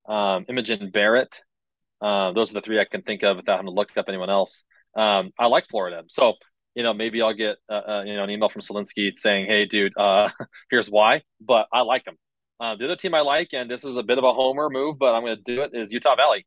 um, 0.07 0.45
Imogen 0.47 0.91
Barrett. 0.91 1.41
Uh, 2.01 2.31
those 2.31 2.51
are 2.51 2.55
the 2.55 2.61
three 2.61 2.79
I 2.79 2.85
can 2.85 3.01
think 3.03 3.23
of 3.23 3.37
without 3.37 3.57
having 3.57 3.67
to 3.67 3.71
look 3.71 3.89
up 3.95 4.05
anyone 4.07 4.29
else. 4.29 4.65
Um, 4.95 5.31
I 5.37 5.47
like 5.47 5.65
Florida, 5.69 6.03
so 6.07 6.33
you 6.75 6.83
know 6.83 6.93
maybe 6.93 7.21
I'll 7.21 7.33
get 7.33 7.57
uh, 7.69 7.73
uh, 7.73 8.03
you 8.05 8.15
know 8.15 8.23
an 8.23 8.29
email 8.29 8.49
from 8.49 8.61
Solinsky 8.61 9.15
saying, 9.15 9.45
"Hey, 9.45 9.65
dude, 9.65 9.93
uh, 9.97 10.29
here's 10.71 10.89
why." 10.89 11.21
But 11.39 11.67
I 11.71 11.81
like 11.81 12.05
them. 12.05 12.15
Uh, 12.59 12.75
the 12.75 12.85
other 12.85 12.95
team 12.95 13.13
I 13.13 13.21
like, 13.21 13.49
and 13.53 13.69
this 13.69 13.83
is 13.83 13.97
a 13.97 14.03
bit 14.03 14.17
of 14.17 14.23
a 14.23 14.33
homer 14.33 14.69
move, 14.69 14.97
but 14.99 15.13
I'm 15.13 15.23
going 15.23 15.37
to 15.37 15.43
do 15.43 15.61
it. 15.61 15.71
Is 15.73 15.91
Utah 15.91 16.15
Valley. 16.15 16.45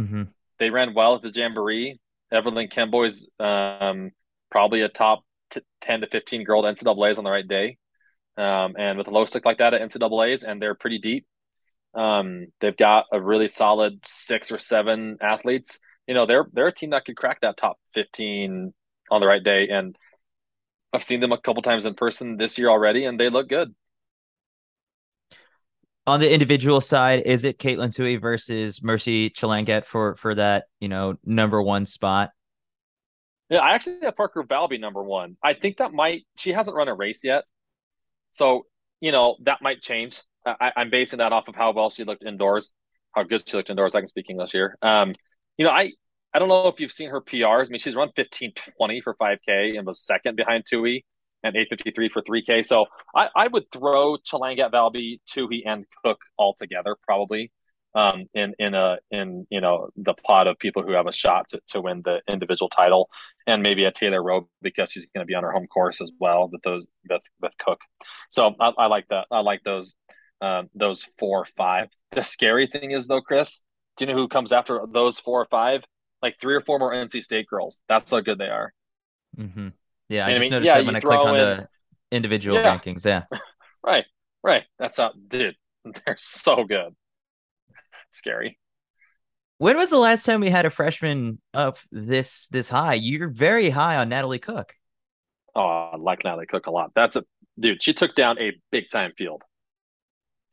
Mm-hmm. 0.00 0.24
They 0.58 0.70
ran 0.70 0.94
well 0.94 1.16
at 1.16 1.22
the 1.22 1.30
Jamboree. 1.30 2.00
Evelyn 2.30 2.68
Kemboi's 2.68 3.28
um, 3.40 4.10
probably 4.50 4.82
a 4.82 4.88
top 4.88 5.24
t- 5.50 5.62
10 5.80 6.02
to 6.02 6.06
15 6.08 6.44
girl 6.44 6.66
at 6.66 6.76
NCAA's 6.76 7.16
on 7.16 7.24
the 7.24 7.30
right 7.30 7.46
day 7.46 7.78
um, 8.38 8.74
and 8.78 8.96
with 8.96 9.08
a 9.08 9.10
low 9.10 9.24
stick 9.24 9.44
like 9.44 9.58
that 9.58 9.74
at 9.74 9.82
NCAA's, 9.82 10.44
and 10.44 10.62
they're 10.62 10.74
pretty 10.74 10.98
deep. 10.98 11.26
Um, 11.94 12.46
they've 12.60 12.76
got 12.76 13.06
a 13.12 13.20
really 13.20 13.48
solid 13.48 14.00
six 14.04 14.52
or 14.52 14.58
seven 14.58 15.18
athletes. 15.20 15.80
You 16.06 16.14
know, 16.14 16.26
they're 16.26 16.46
they're 16.52 16.68
a 16.68 16.74
team 16.74 16.90
that 16.90 17.04
could 17.04 17.16
crack 17.16 17.40
that 17.40 17.56
top 17.56 17.78
fifteen 17.92 18.72
on 19.10 19.20
the 19.20 19.26
right 19.26 19.42
day, 19.42 19.68
and 19.68 19.96
I've 20.92 21.02
seen 21.02 21.20
them 21.20 21.32
a 21.32 21.40
couple 21.40 21.62
times 21.62 21.84
in 21.84 21.94
person 21.94 22.36
this 22.36 22.56
year 22.56 22.68
already, 22.68 23.04
and 23.04 23.18
they 23.18 23.28
look 23.28 23.48
good. 23.48 23.74
On 26.06 26.20
the 26.20 26.32
individual 26.32 26.80
side, 26.80 27.22
is 27.26 27.44
it 27.44 27.58
Katelyn 27.58 27.90
Tuohy 27.90 28.18
versus 28.18 28.82
Mercy 28.82 29.28
Chelangat 29.30 29.84
for 29.84 30.14
for 30.14 30.34
that 30.36 30.64
you 30.80 30.88
know 30.88 31.16
number 31.24 31.60
one 31.60 31.84
spot? 31.84 32.30
Yeah, 33.50 33.58
I 33.58 33.74
actually 33.74 33.98
have 34.02 34.16
Parker 34.16 34.44
Valby 34.44 34.78
number 34.78 35.02
one. 35.02 35.36
I 35.42 35.54
think 35.54 35.78
that 35.78 35.92
might 35.92 36.22
she 36.36 36.52
hasn't 36.52 36.76
run 36.76 36.88
a 36.88 36.94
race 36.94 37.24
yet, 37.24 37.44
so, 38.30 38.66
you 39.00 39.12
know, 39.12 39.36
that 39.44 39.62
might 39.62 39.80
change. 39.80 40.20
I, 40.46 40.72
am 40.76 40.90
basing 40.90 41.18
that 41.18 41.32
off 41.32 41.48
of 41.48 41.54
how 41.54 41.72
well 41.72 41.90
she 41.90 42.04
looked 42.04 42.24
indoors, 42.24 42.72
how 43.12 43.22
good 43.22 43.46
she 43.46 43.56
looked 43.56 43.70
indoors. 43.70 43.94
I 43.94 44.00
can 44.00 44.06
speak 44.06 44.30
English 44.30 44.52
here. 44.52 44.76
Um, 44.82 45.12
you 45.56 45.64
know, 45.64 45.70
I, 45.70 45.92
I 46.32 46.38
don't 46.38 46.48
know 46.48 46.68
if 46.68 46.80
you've 46.80 46.92
seen 46.92 47.10
her 47.10 47.20
PRs. 47.20 47.66
I 47.66 47.70
mean, 47.70 47.78
she's 47.78 47.94
run 47.94 48.08
1520 48.14 49.00
for 49.00 49.14
5K 49.14 49.76
and 49.76 49.86
was 49.86 50.00
second 50.00 50.36
behind 50.36 50.64
Tuohy 50.64 51.02
and 51.42 51.54
853 51.56 52.08
for 52.08 52.22
3K. 52.22 52.64
So 52.64 52.86
I, 53.14 53.28
I 53.34 53.48
would 53.48 53.64
throw 53.72 54.16
Chelangat, 54.18 54.72
Valby, 54.72 55.20
Tuohy, 55.30 55.62
and 55.66 55.84
Cook 56.04 56.20
all 56.36 56.54
together 56.54 56.96
probably 57.02 57.52
um, 57.94 58.26
in 58.34 58.54
in 58.58 58.74
a 58.74 58.98
in 59.10 59.46
you 59.50 59.60
know 59.60 59.88
the 59.96 60.14
pot 60.14 60.46
of 60.46 60.58
people 60.58 60.82
who 60.82 60.92
have 60.92 61.06
a 61.06 61.12
shot 61.12 61.48
to, 61.48 61.60
to 61.68 61.80
win 61.80 62.02
the 62.04 62.20
individual 62.28 62.68
title, 62.68 63.08
and 63.46 63.62
maybe 63.62 63.84
a 63.84 63.92
Taylor 63.92 64.22
Roe 64.22 64.48
because 64.62 64.92
she's 64.92 65.06
going 65.06 65.24
to 65.24 65.28
be 65.28 65.34
on 65.34 65.42
her 65.42 65.52
home 65.52 65.66
course 65.66 66.00
as 66.00 66.12
well 66.20 66.48
with 66.48 66.62
those 66.62 66.86
with, 67.08 67.22
with 67.40 67.52
Cook. 67.58 67.80
So 68.30 68.54
I, 68.60 68.72
I 68.78 68.86
like 68.86 69.08
that. 69.08 69.26
I 69.30 69.40
like 69.40 69.62
those 69.64 69.94
um, 70.40 70.68
those 70.74 71.04
four 71.18 71.40
or 71.40 71.46
five. 71.56 71.88
The 72.12 72.22
scary 72.22 72.66
thing 72.66 72.90
is 72.92 73.06
though, 73.06 73.20
Chris, 73.20 73.62
do 73.96 74.04
you 74.04 74.12
know 74.12 74.18
who 74.18 74.28
comes 74.28 74.52
after 74.52 74.80
those 74.90 75.18
four 75.18 75.40
or 75.40 75.46
five? 75.46 75.82
Like 76.20 76.38
three 76.40 76.54
or 76.54 76.60
four 76.60 76.78
more 76.78 76.92
NC 76.92 77.22
State 77.22 77.46
girls. 77.46 77.80
That's 77.88 78.10
how 78.10 78.20
good 78.20 78.38
they 78.38 78.48
are. 78.48 78.72
Mm-hmm. 79.38 79.68
Yeah, 80.08 80.26
I 80.26 80.30
just 80.30 80.40
mean, 80.42 80.50
noticed 80.50 80.66
yeah, 80.66 80.78
that 80.78 80.86
when 80.86 80.96
I 80.96 81.00
click 81.00 81.18
on 81.18 81.36
in, 81.36 81.42
the 81.42 81.68
individual 82.10 82.56
yeah. 82.56 82.76
rankings. 82.76 83.04
Yeah, 83.04 83.24
right, 83.84 84.04
right. 84.42 84.64
That's 84.78 84.96
how, 84.96 85.12
dude. 85.28 85.56
They're 86.04 86.16
so 86.18 86.64
good 86.64 86.94
scary. 88.10 88.58
When 89.58 89.76
was 89.76 89.90
the 89.90 89.98
last 89.98 90.24
time 90.24 90.40
we 90.40 90.50
had 90.50 90.66
a 90.66 90.70
freshman 90.70 91.40
up 91.52 91.78
this 91.90 92.46
this 92.48 92.68
high? 92.68 92.94
You're 92.94 93.28
very 93.28 93.70
high 93.70 93.96
on 93.96 94.08
Natalie 94.08 94.38
Cook. 94.38 94.74
Oh, 95.54 95.90
I 95.92 95.96
like 95.96 96.22
Natalie 96.24 96.46
Cook 96.46 96.66
a 96.66 96.70
lot. 96.70 96.92
That's 96.94 97.16
a 97.16 97.24
dude. 97.58 97.82
She 97.82 97.92
took 97.92 98.14
down 98.14 98.38
a 98.38 98.52
big 98.70 98.84
time 98.90 99.12
field, 99.18 99.42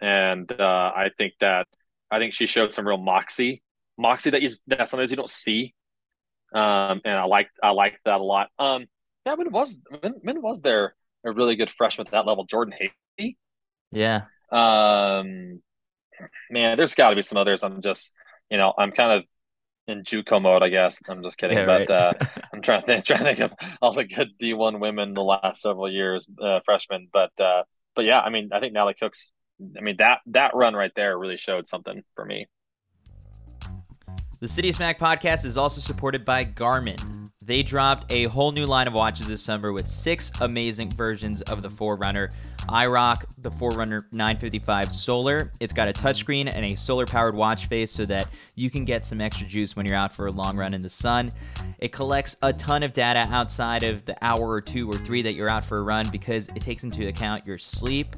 and 0.01 0.51
uh, 0.51 0.63
I 0.63 1.09
think 1.17 1.33
that 1.39 1.67
I 2.09 2.17
think 2.17 2.33
she 2.33 2.47
showed 2.47 2.73
some 2.73 2.87
real 2.87 2.97
moxie, 2.97 3.61
moxie 3.97 4.31
that 4.31 4.41
you 4.41 4.49
that 4.67 4.89
sometimes 4.89 5.11
you 5.11 5.17
don't 5.17 5.29
see. 5.29 5.75
Um, 6.53 7.01
and 7.05 7.13
I 7.13 7.25
like 7.25 7.49
I 7.61 7.71
like 7.71 7.99
that 8.05 8.19
a 8.19 8.23
lot. 8.23 8.49
Um, 8.57 8.87
yeah, 9.25 9.35
when 9.35 9.51
was 9.51 9.79
when, 10.01 10.13
when 10.21 10.41
was 10.41 10.61
there 10.61 10.95
a 11.23 11.31
really 11.31 11.55
good 11.55 11.69
freshman 11.69 12.07
at 12.07 12.11
that 12.11 12.25
level? 12.25 12.45
Jordan 12.45 12.73
Haley. 13.17 13.37
Yeah. 13.91 14.21
Um, 14.51 15.61
man, 16.49 16.77
there's 16.77 16.95
got 16.95 17.09
to 17.09 17.15
be 17.15 17.21
some 17.21 17.37
others. 17.37 17.63
I'm 17.63 17.81
just, 17.81 18.13
you 18.49 18.57
know, 18.57 18.73
I'm 18.77 18.91
kind 18.91 19.11
of 19.11 19.23
in 19.87 20.03
JUCO 20.03 20.41
mode, 20.41 20.63
I 20.63 20.69
guess. 20.69 21.01
I'm 21.07 21.23
just 21.23 21.37
kidding, 21.37 21.57
yeah, 21.57 21.65
but 21.65 21.89
right. 21.89 21.91
uh, 21.91 22.13
I'm 22.53 22.61
trying 22.61 22.81
to 22.81 22.85
think, 22.85 23.05
trying 23.05 23.19
to 23.19 23.25
think 23.25 23.39
of 23.39 23.53
all 23.81 23.93
the 23.93 24.03
good 24.03 24.37
D1 24.39 24.79
women 24.79 25.13
the 25.13 25.21
last 25.21 25.61
several 25.61 25.91
years, 25.91 26.27
uh, 26.41 26.59
freshmen. 26.65 27.07
But 27.11 27.39
uh, 27.39 27.63
but 27.95 28.05
yeah, 28.05 28.19
I 28.19 28.29
mean, 28.29 28.49
I 28.51 28.59
think 28.59 28.73
Natalie 28.73 28.95
Cook's. 28.95 29.31
I 29.77 29.79
mean 29.79 29.95
that 29.99 30.19
that 30.27 30.53
run 30.53 30.73
right 30.73 30.91
there 30.97 31.17
really 31.17 31.37
showed 31.37 31.65
something 31.65 32.03
for 32.13 32.25
me. 32.25 32.47
The 34.41 34.47
CITIUS 34.47 34.79
MAG 34.79 34.99
podcast 34.99 35.45
is 35.45 35.55
also 35.55 35.79
supported 35.79 36.25
by 36.25 36.43
Garmin. 36.43 37.24
They 37.45 37.61
dropped 37.61 38.11
a 38.11 38.23
whole 38.23 38.51
new 38.51 38.65
line 38.65 38.87
of 38.87 38.95
watches 38.95 39.27
this 39.27 39.39
summer 39.39 39.71
with 39.71 39.87
six 39.87 40.31
amazing 40.41 40.89
versions 40.89 41.43
of 41.43 41.61
the 41.61 41.69
Forerunner. 41.69 42.31
I 42.67 42.87
rock 42.87 43.25
the 43.37 43.51
Forerunner 43.51 44.07
955 44.11 44.91
Solar. 44.91 45.51
It's 45.59 45.71
got 45.71 45.87
a 45.87 45.93
touchscreen 45.93 46.51
and 46.51 46.65
a 46.65 46.73
solar 46.73 47.05
powered 47.05 47.35
watch 47.35 47.67
face 47.67 47.91
so 47.91 48.03
that 48.05 48.29
you 48.55 48.71
can 48.71 48.83
get 48.83 49.05
some 49.05 49.21
extra 49.21 49.45
juice 49.45 49.75
when 49.75 49.85
you're 49.85 49.95
out 49.95 50.11
for 50.11 50.25
a 50.25 50.31
long 50.31 50.57
run 50.57 50.73
in 50.73 50.81
the 50.81 50.89
sun. 50.89 51.31
It 51.77 51.91
collects 51.91 52.35
a 52.41 52.51
ton 52.51 52.81
of 52.81 52.93
data 52.93 53.27
outside 53.31 53.83
of 53.83 54.05
the 54.05 54.17
hour 54.25 54.49
or 54.49 54.61
two 54.61 54.89
or 54.89 54.97
three 54.97 55.21
that 55.21 55.35
you're 55.35 55.49
out 55.49 55.63
for 55.63 55.77
a 55.77 55.83
run 55.83 56.09
because 56.09 56.47
it 56.55 56.63
takes 56.63 56.83
into 56.83 57.07
account 57.09 57.45
your 57.45 57.59
sleep, 57.59 58.15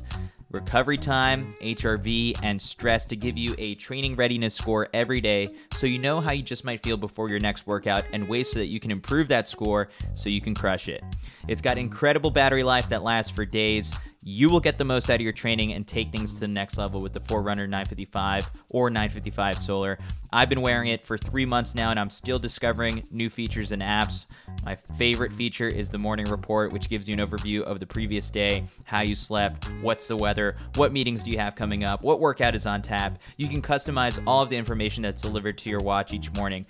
recovery 0.52 0.98
time, 0.98 1.50
HRV, 1.62 2.40
and 2.44 2.62
stress 2.62 3.06
to 3.06 3.16
give 3.16 3.38
you 3.38 3.54
a 3.58 3.76
training 3.76 4.16
readiness 4.16 4.56
score 4.56 4.88
every 4.94 5.20
day 5.20 5.50
so 5.74 5.86
you 5.86 6.00
know 6.00 6.22
how 6.22 6.32
you 6.32 6.44
just 6.44 6.64
might 6.64 6.82
feel 6.84 6.98
before 6.98 7.30
your 7.30 7.40
next 7.40 7.68
workout 7.68 8.06
and 8.14 8.28
ways 8.28 8.52
so 8.52 8.60
that 8.60 8.68
you 8.68 8.80
can 8.80 8.92
improve 8.92 9.28
that 9.28 9.48
score 9.48 9.90
so 10.14 10.30
you 10.30 10.42
can 10.42 10.56
crush 10.56 10.88
it. 10.88 11.04
It's 11.48 11.62
got 11.62 11.78
incredible 11.78 12.32
battery 12.32 12.64
life 12.64 12.88
that 12.90 13.04
lasts 13.04 13.32
for 13.32 13.46
days 13.46 13.94
you 14.24 14.50
will 14.50 14.60
get 14.60 14.76
the 14.76 14.84
most 14.84 15.10
out 15.10 15.16
of 15.16 15.22
your 15.22 15.34
training 15.34 15.74
and 15.74 15.88
take 15.88 16.12
things 16.12 16.34
to 16.34 16.40
the 16.40 16.48
next 16.48 16.78
level 16.78 17.02
with 17.02 17.14
the 17.14 17.20
Forerunner 17.22 17.68
955 17.68 18.50
or 18.72 18.90
955 18.90 19.60
Solar. 19.60 19.98
I've 20.34 20.50
been 20.50 20.62
wearing 20.62 20.90
it 20.90 21.06
for 21.06 21.18
three 21.18 21.46
months 21.46 21.76
now 21.76 21.92
and 21.92 22.00
I'm 22.00 22.10
still 22.10 22.40
discovering 22.40 23.04
new 23.12 23.30
features 23.30 23.72
and 23.72 23.82
apps. 23.82 24.26
My 24.66 24.76
favorite 24.98 25.32
feature 25.32 25.68
is 25.68 25.90
the 25.90 25.98
morning 25.98 26.26
report, 26.26 26.72
which 26.72 26.90
gives 26.90 27.08
you 27.08 27.14
an 27.14 27.20
overview 27.20 27.62
of 27.62 27.80
the 27.80 27.88
previous 27.88 28.30
day, 28.30 28.66
how 28.84 29.02
you 29.02 29.16
slept, 29.16 29.70
what's 29.82 30.08
the 30.08 30.18
weather, 30.18 30.58
what 30.76 30.92
meetings 30.92 31.24
do 31.24 31.32
you 31.32 31.38
have 31.38 31.56
coming 31.56 31.84
up, 31.84 32.04
what 32.04 32.20
workout 32.20 32.56
is 32.56 32.66
on 32.66 32.82
tap. 32.82 33.20
You 33.38 33.48
can 33.48 33.62
customize 33.62 34.22
all 34.26 34.42
of 34.42 34.50
the 34.50 34.58
information 34.58 35.04
that's 35.04 35.22
delivered 35.22 35.58
to 35.60 35.70
your 35.70 35.82
watch 35.82 36.14
each 36.14 36.32
morning. 36.34 36.66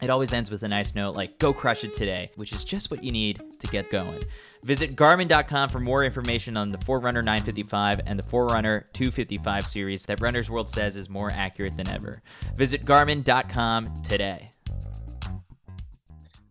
It 0.00 0.10
always 0.10 0.32
ends 0.32 0.50
with 0.50 0.62
a 0.62 0.68
nice 0.68 0.94
note 0.94 1.16
like, 1.16 1.38
go 1.38 1.52
crush 1.52 1.82
it 1.84 1.92
today, 1.92 2.28
which 2.36 2.52
is 2.52 2.64
just 2.64 2.90
what 2.90 3.02
you 3.02 3.10
need 3.10 3.42
to 3.58 3.66
get 3.66 3.90
going. 3.90 4.22
Visit 4.64 4.96
Garmin.com 4.96 5.68
for 5.68 5.80
more 5.80 6.04
information 6.04 6.56
on 6.56 6.72
the 6.72 6.78
Forerunner 6.78 7.22
955 7.22 8.00
and 8.06 8.18
the 8.18 8.22
Forerunner 8.22 8.88
255 8.92 9.66
series 9.66 10.04
that 10.06 10.20
Runner's 10.20 10.50
World 10.50 10.68
says 10.68 10.96
is 10.96 11.08
more 11.08 11.30
accurate 11.32 11.76
than 11.76 11.88
ever. 11.88 12.22
Visit 12.56 12.84
Garmin.com 12.84 13.92
today. 14.02 14.50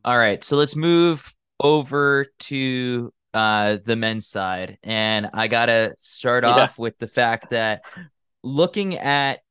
All 0.05 0.17
right, 0.17 0.43
so 0.43 0.55
let's 0.55 0.75
move 0.75 1.33
over 1.59 2.27
to 2.39 3.13
uh, 3.33 3.77
the 3.83 3.95
men's 3.95 4.27
side. 4.27 4.77
And 4.83 5.29
I 5.33 5.47
got 5.47 5.67
to 5.67 5.93
start 5.97 6.43
yeah. 6.43 6.51
off 6.51 6.79
with 6.79 6.97
the 6.97 7.07
fact 7.07 7.51
that 7.51 7.83
looking 8.43 8.95
at 8.97 9.41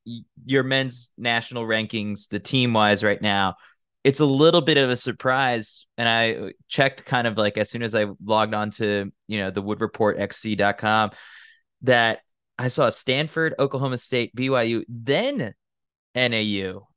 your 0.45 0.63
men's 0.63 1.09
national 1.17 1.63
rankings, 1.63 2.27
the 2.29 2.39
team 2.39 2.73
wise 2.73 3.03
right 3.03 3.21
now, 3.21 3.55
it's 4.07 4.21
a 4.21 4.25
little 4.25 4.61
bit 4.61 4.77
of 4.77 4.89
a 4.89 4.95
surprise. 4.95 5.85
And 5.97 6.07
I 6.07 6.53
checked 6.69 7.03
kind 7.03 7.27
of 7.27 7.37
like 7.37 7.57
as 7.57 7.69
soon 7.69 7.83
as 7.83 7.93
I 7.93 8.05
logged 8.23 8.53
on 8.53 8.71
to, 8.71 9.11
you 9.27 9.39
know, 9.39 9.51
the 9.51 9.61
Wood 9.61 9.81
Report 9.81 10.17
XC.com 10.17 11.11
that 11.81 12.21
I 12.57 12.69
saw 12.69 12.89
Stanford, 12.89 13.55
Oklahoma 13.59 13.97
State, 13.97 14.33
BYU, 14.33 14.85
then 14.87 15.53
NAU. 16.15 16.87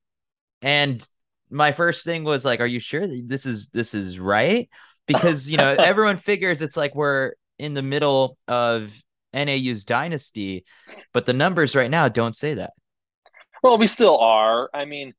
And 0.63 1.05
my 1.51 1.73
first 1.73 2.05
thing 2.05 2.23
was 2.23 2.45
like, 2.45 2.61
are 2.61 2.67
you 2.67 2.79
sure 2.79 3.09
this 3.09 3.45
is 3.45 3.71
this 3.71 3.93
is 3.93 4.21
right? 4.21 4.71
Because 5.09 5.51
you 5.51 5.57
know, 5.57 5.75
everyone 5.81 6.17
figures 6.17 6.63
it's 6.63 6.77
like 6.77 6.95
we're 6.95 7.33
in 7.59 7.75
the 7.75 7.83
middle 7.83 8.39
of 8.47 8.97
NAU's 9.35 9.83
dynasty, 9.83 10.65
but 11.13 11.27
the 11.27 11.33
numbers 11.33 11.75
right 11.75 11.91
now 11.91 12.09
don't 12.09 12.37
say 12.37 12.55
that. 12.55 12.71
Well, 13.65 13.79
we 13.79 13.89
still 13.89 14.17
are. 14.19 14.71
I 14.73 14.85
mean, 14.85 15.13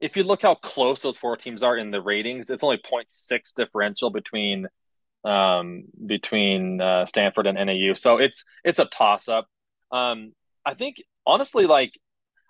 if 0.00 0.16
you 0.16 0.22
look 0.22 0.42
how 0.42 0.54
close 0.54 1.02
those 1.02 1.18
four 1.18 1.36
teams 1.36 1.62
are 1.62 1.76
in 1.76 1.90
the 1.90 2.00
ratings, 2.00 2.50
it's 2.50 2.62
only 2.62 2.78
0.6 2.78 3.54
differential 3.54 4.10
between 4.10 4.68
um, 5.24 5.84
between 6.06 6.80
uh, 6.80 7.04
Stanford 7.04 7.46
and 7.46 7.58
NAU. 7.58 7.94
So 7.94 8.18
it's 8.18 8.44
it's 8.64 8.78
a 8.78 8.84
toss 8.84 9.28
up. 9.28 9.46
Um, 9.90 10.32
I 10.64 10.74
think 10.74 10.96
honestly, 11.26 11.66
like 11.66 11.98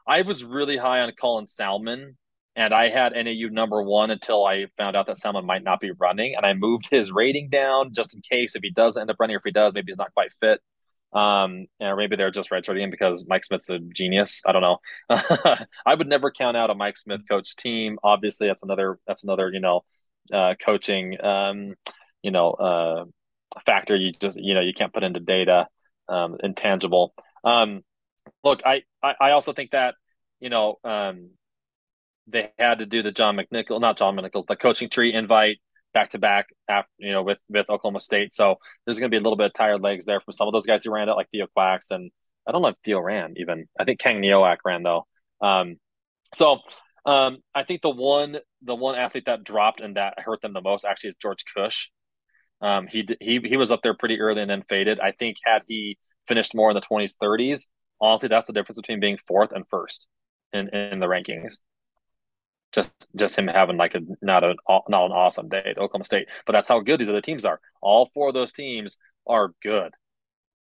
I 0.07 0.23
was 0.23 0.45
really 0.45 0.77
high 0.77 1.01
on 1.01 1.13
Colin 1.19 1.47
Sahlman, 1.47 2.17
and 2.55 2.75
I 2.75 2.91
had 2.91 3.13
NAU 3.13 3.49
number 3.51 3.83
one 3.83 4.11
until 4.11 4.45
I 4.45 4.67
found 4.77 4.97
out 4.97 5.07
that 5.07 5.17
Sahlman 5.17 5.45
might 5.45 5.65
not 5.65 5.81
be 5.81 5.93
running, 5.93 6.35
and 6.37 6.45
I 6.45 6.53
moved 6.55 6.89
his 6.91 7.11
rating 7.11 7.49
down 7.49 7.93
just 7.95 8.15
in 8.15 8.21
case 8.21 8.55
if 8.55 8.63
he 8.63 8.71
does 8.71 8.97
end 8.97 9.11
up 9.11 9.17
running, 9.19 9.37
or 9.37 9.39
if 9.39 9.45
he 9.45 9.51
does, 9.51 9.75
maybe 9.75 9.91
he's 9.91 9.99
not 9.99 10.13
quite 10.15 10.33
fit. 10.41 10.61
Um, 11.13 11.67
or 11.81 11.97
maybe 11.97 12.17
they're 12.17 12.31
just 12.31 12.51
redshirting 12.51 12.91
because 12.91 13.27
Mike 13.27 13.45
Smith's 13.45 13.71
a 13.71 13.79
genius. 13.79 14.43
I 14.47 14.53
don't 14.53 14.63
know. 14.63 14.79
I 15.87 15.95
would 15.95 16.07
never 16.07 16.31
count 16.31 16.57
out 16.57 16.71
a 16.71 16.75
Mike 16.75 16.97
Smith 16.97 17.23
coach 17.29 17.57
team. 17.57 17.99
Obviously, 18.03 18.47
that's 18.47 18.63
another 18.63 18.99
that's 19.07 19.25
another 19.25 19.51
you 19.51 19.61
know 19.61 19.85
uh, 20.33 20.55
coaching 20.63 21.23
um, 21.25 21.75
you 22.23 22.31
know 22.31 22.51
uh, 22.51 23.05
factor. 23.65 23.97
You 23.97 24.13
just 24.13 24.39
you 24.39 24.55
know 24.55 24.61
you 24.61 24.75
can't 24.75 24.93
put 24.93 25.03
into 25.03 25.21
data 25.21 25.69
um, 26.09 26.37
intangible. 26.43 27.15
Um, 27.43 27.83
look, 28.45 28.61
I, 28.67 28.83
I 29.03 29.15
I 29.21 29.31
also 29.31 29.53
think 29.53 29.71
that 29.71 29.95
you 30.41 30.51
know 30.51 30.77
um, 30.85 31.31
they 32.27 32.53
had 32.59 32.79
to 32.79 32.87
do 32.87 33.03
the 33.03 33.13
John 33.13 33.37
McNichol, 33.37 33.81
not 33.81 33.99
John 33.99 34.17
McNichols, 34.17 34.47
the 34.47 34.57
coaching 34.57 34.91
tree 34.91 35.15
invite 35.15 35.59
back 35.99 36.11
to 36.11 36.19
back 36.19 36.47
you 36.99 37.13
know 37.13 37.23
with 37.23 37.39
with 37.49 37.69
Oklahoma 37.71 38.01
State. 38.01 38.35
So 38.35 38.57
there's 38.85 38.99
going 38.99 39.11
to 39.11 39.15
be 39.15 39.19
a 39.19 39.21
little 39.21 39.37
bit 39.37 39.47
of 39.47 39.53
tired 39.53 39.83
legs 39.83 40.05
there 40.05 40.21
from 40.21 40.33
some 40.33 40.47
of 40.47 40.53
those 40.53 40.67
guys 40.67 40.85
who 40.85 40.93
ran 40.93 41.09
it, 41.09 41.13
like 41.13 41.29
Theo 41.31 41.47
Quax, 41.57 41.91
and 41.91 42.11
I 42.47 42.53
don't 42.53 42.63
know 42.63 42.69
if 42.69 42.77
Theo 42.85 43.01
ran 43.01 43.35
even. 43.37 43.67
I 43.79 43.85
think 43.85 43.99
Kang 43.99 44.23
Neowak 44.23 44.59
ran 44.65 44.85
though. 44.85 45.07
Um, 45.41 45.77
so 46.35 46.59
um, 47.05 47.39
I 47.55 47.65
think 47.65 47.83
the 47.83 47.91
one 47.91 48.39
the 48.63 48.77
one 48.77 48.95
athlete 48.95 49.25
that 49.27 49.43
dropped 49.43 49.81
and 49.81 49.97
that 49.97 50.21
hurt 50.21 50.41
them 50.41 50.53
the 50.53 50.61
most 50.61 50.85
actually 50.85 51.11
is 51.11 51.17
George 51.21 51.45
Kusche. 51.45 51.89
Um, 52.61 52.87
he 52.87 53.09
he 53.21 53.41
he 53.41 53.57
was 53.57 53.73
up 53.73 53.83
there 53.83 53.95
pretty 53.95 54.21
early 54.21 54.43
and 54.43 54.51
then 54.51 54.63
faded. 54.69 55.01
I 55.01 55.13
think 55.13 55.39
had 55.45 55.63
he 55.67 55.99
finished 56.29 56.55
more 56.55 56.71
in 56.71 56.75
the 56.75 56.81
20s, 56.81 57.15
30s, 57.23 57.67
honestly, 58.01 58.29
that's 58.29 58.47
the 58.47 58.53
difference 58.53 58.79
between 58.79 59.01
being 59.01 59.19
fourth 59.27 59.53
and 59.53 59.65
first 59.69 60.07
in 60.53 60.69
in 60.69 61.01
the 61.01 61.07
rankings 61.07 61.59
just 62.73 62.91
just 63.17 63.39
him 63.39 63.47
having 63.47 63.77
like 63.77 63.95
a 63.95 64.01
not 64.21 64.45
a 64.45 64.55
not 64.69 65.07
an 65.07 65.13
awesome 65.13 65.49
day 65.49 65.63
at 65.65 65.79
Oklahoma 65.79 66.05
State. 66.05 66.29
But 66.47 66.53
that's 66.53 66.69
how 66.69 66.81
good 66.81 67.01
these 67.01 67.09
other 67.09 67.21
teams 67.21 67.45
are. 67.45 67.61
All 67.81 68.11
four 68.15 68.29
of 68.29 68.35
those 68.35 68.53
teams 68.53 68.99
are 69.27 69.53
good, 69.63 69.93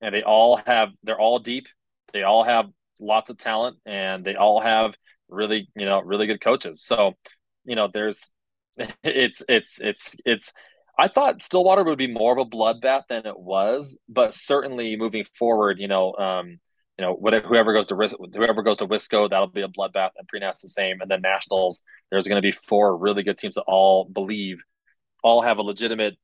and 0.01 0.13
they 0.13 0.23
all 0.23 0.57
have 0.57 0.89
they're 1.03 1.19
all 1.19 1.39
deep. 1.39 1.67
They 2.13 2.23
all 2.23 2.43
have 2.43 2.67
lots 2.99 3.29
of 3.29 3.37
talent, 3.37 3.77
and 3.85 4.23
they 4.25 4.35
all 4.35 4.59
have 4.61 4.95
really 5.29 5.69
you 5.75 5.85
know 5.85 6.01
really 6.01 6.27
good 6.27 6.41
coaches. 6.41 6.83
So 6.83 7.13
you 7.65 7.75
know 7.75 7.89
there's 7.93 8.29
it's 9.03 9.43
it's 9.47 9.81
it's 9.81 10.15
it's. 10.25 10.53
I 10.97 11.09
thought 11.09 11.43
Stillwater 11.43 11.83
would 11.83 11.97
be 11.97 12.07
more 12.07 12.31
of 12.31 12.37
a 12.37 12.49
bloodbath 12.49 13.07
than 13.09 13.25
it 13.25 13.37
was, 13.37 13.97
but 14.07 14.33
certainly 14.33 14.95
moving 14.95 15.25
forward, 15.37 15.77
you 15.77 15.89
know, 15.89 16.13
um, 16.13 16.59
you 16.97 17.03
know, 17.03 17.13
whatever 17.13 17.47
whoever 17.47 17.73
goes 17.73 17.87
to 17.87 17.95
whoever 17.95 18.63
goes 18.63 18.77
to 18.77 18.87
Wisco, 18.87 19.29
that'll 19.29 19.47
be 19.47 19.61
a 19.61 19.67
bloodbath, 19.67 20.11
and 20.17 20.27
Pre-Nats 20.27 20.61
the 20.61 20.69
same, 20.69 21.01
and 21.01 21.11
then 21.11 21.21
nationals. 21.21 21.83
There's 22.09 22.27
going 22.27 22.41
to 22.41 22.41
be 22.41 22.51
four 22.51 22.97
really 22.97 23.23
good 23.23 23.37
teams 23.37 23.55
that 23.55 23.63
all 23.63 24.05
believe, 24.05 24.63
all 25.23 25.41
have 25.41 25.57
a 25.57 25.61
legitimate, 25.61 26.15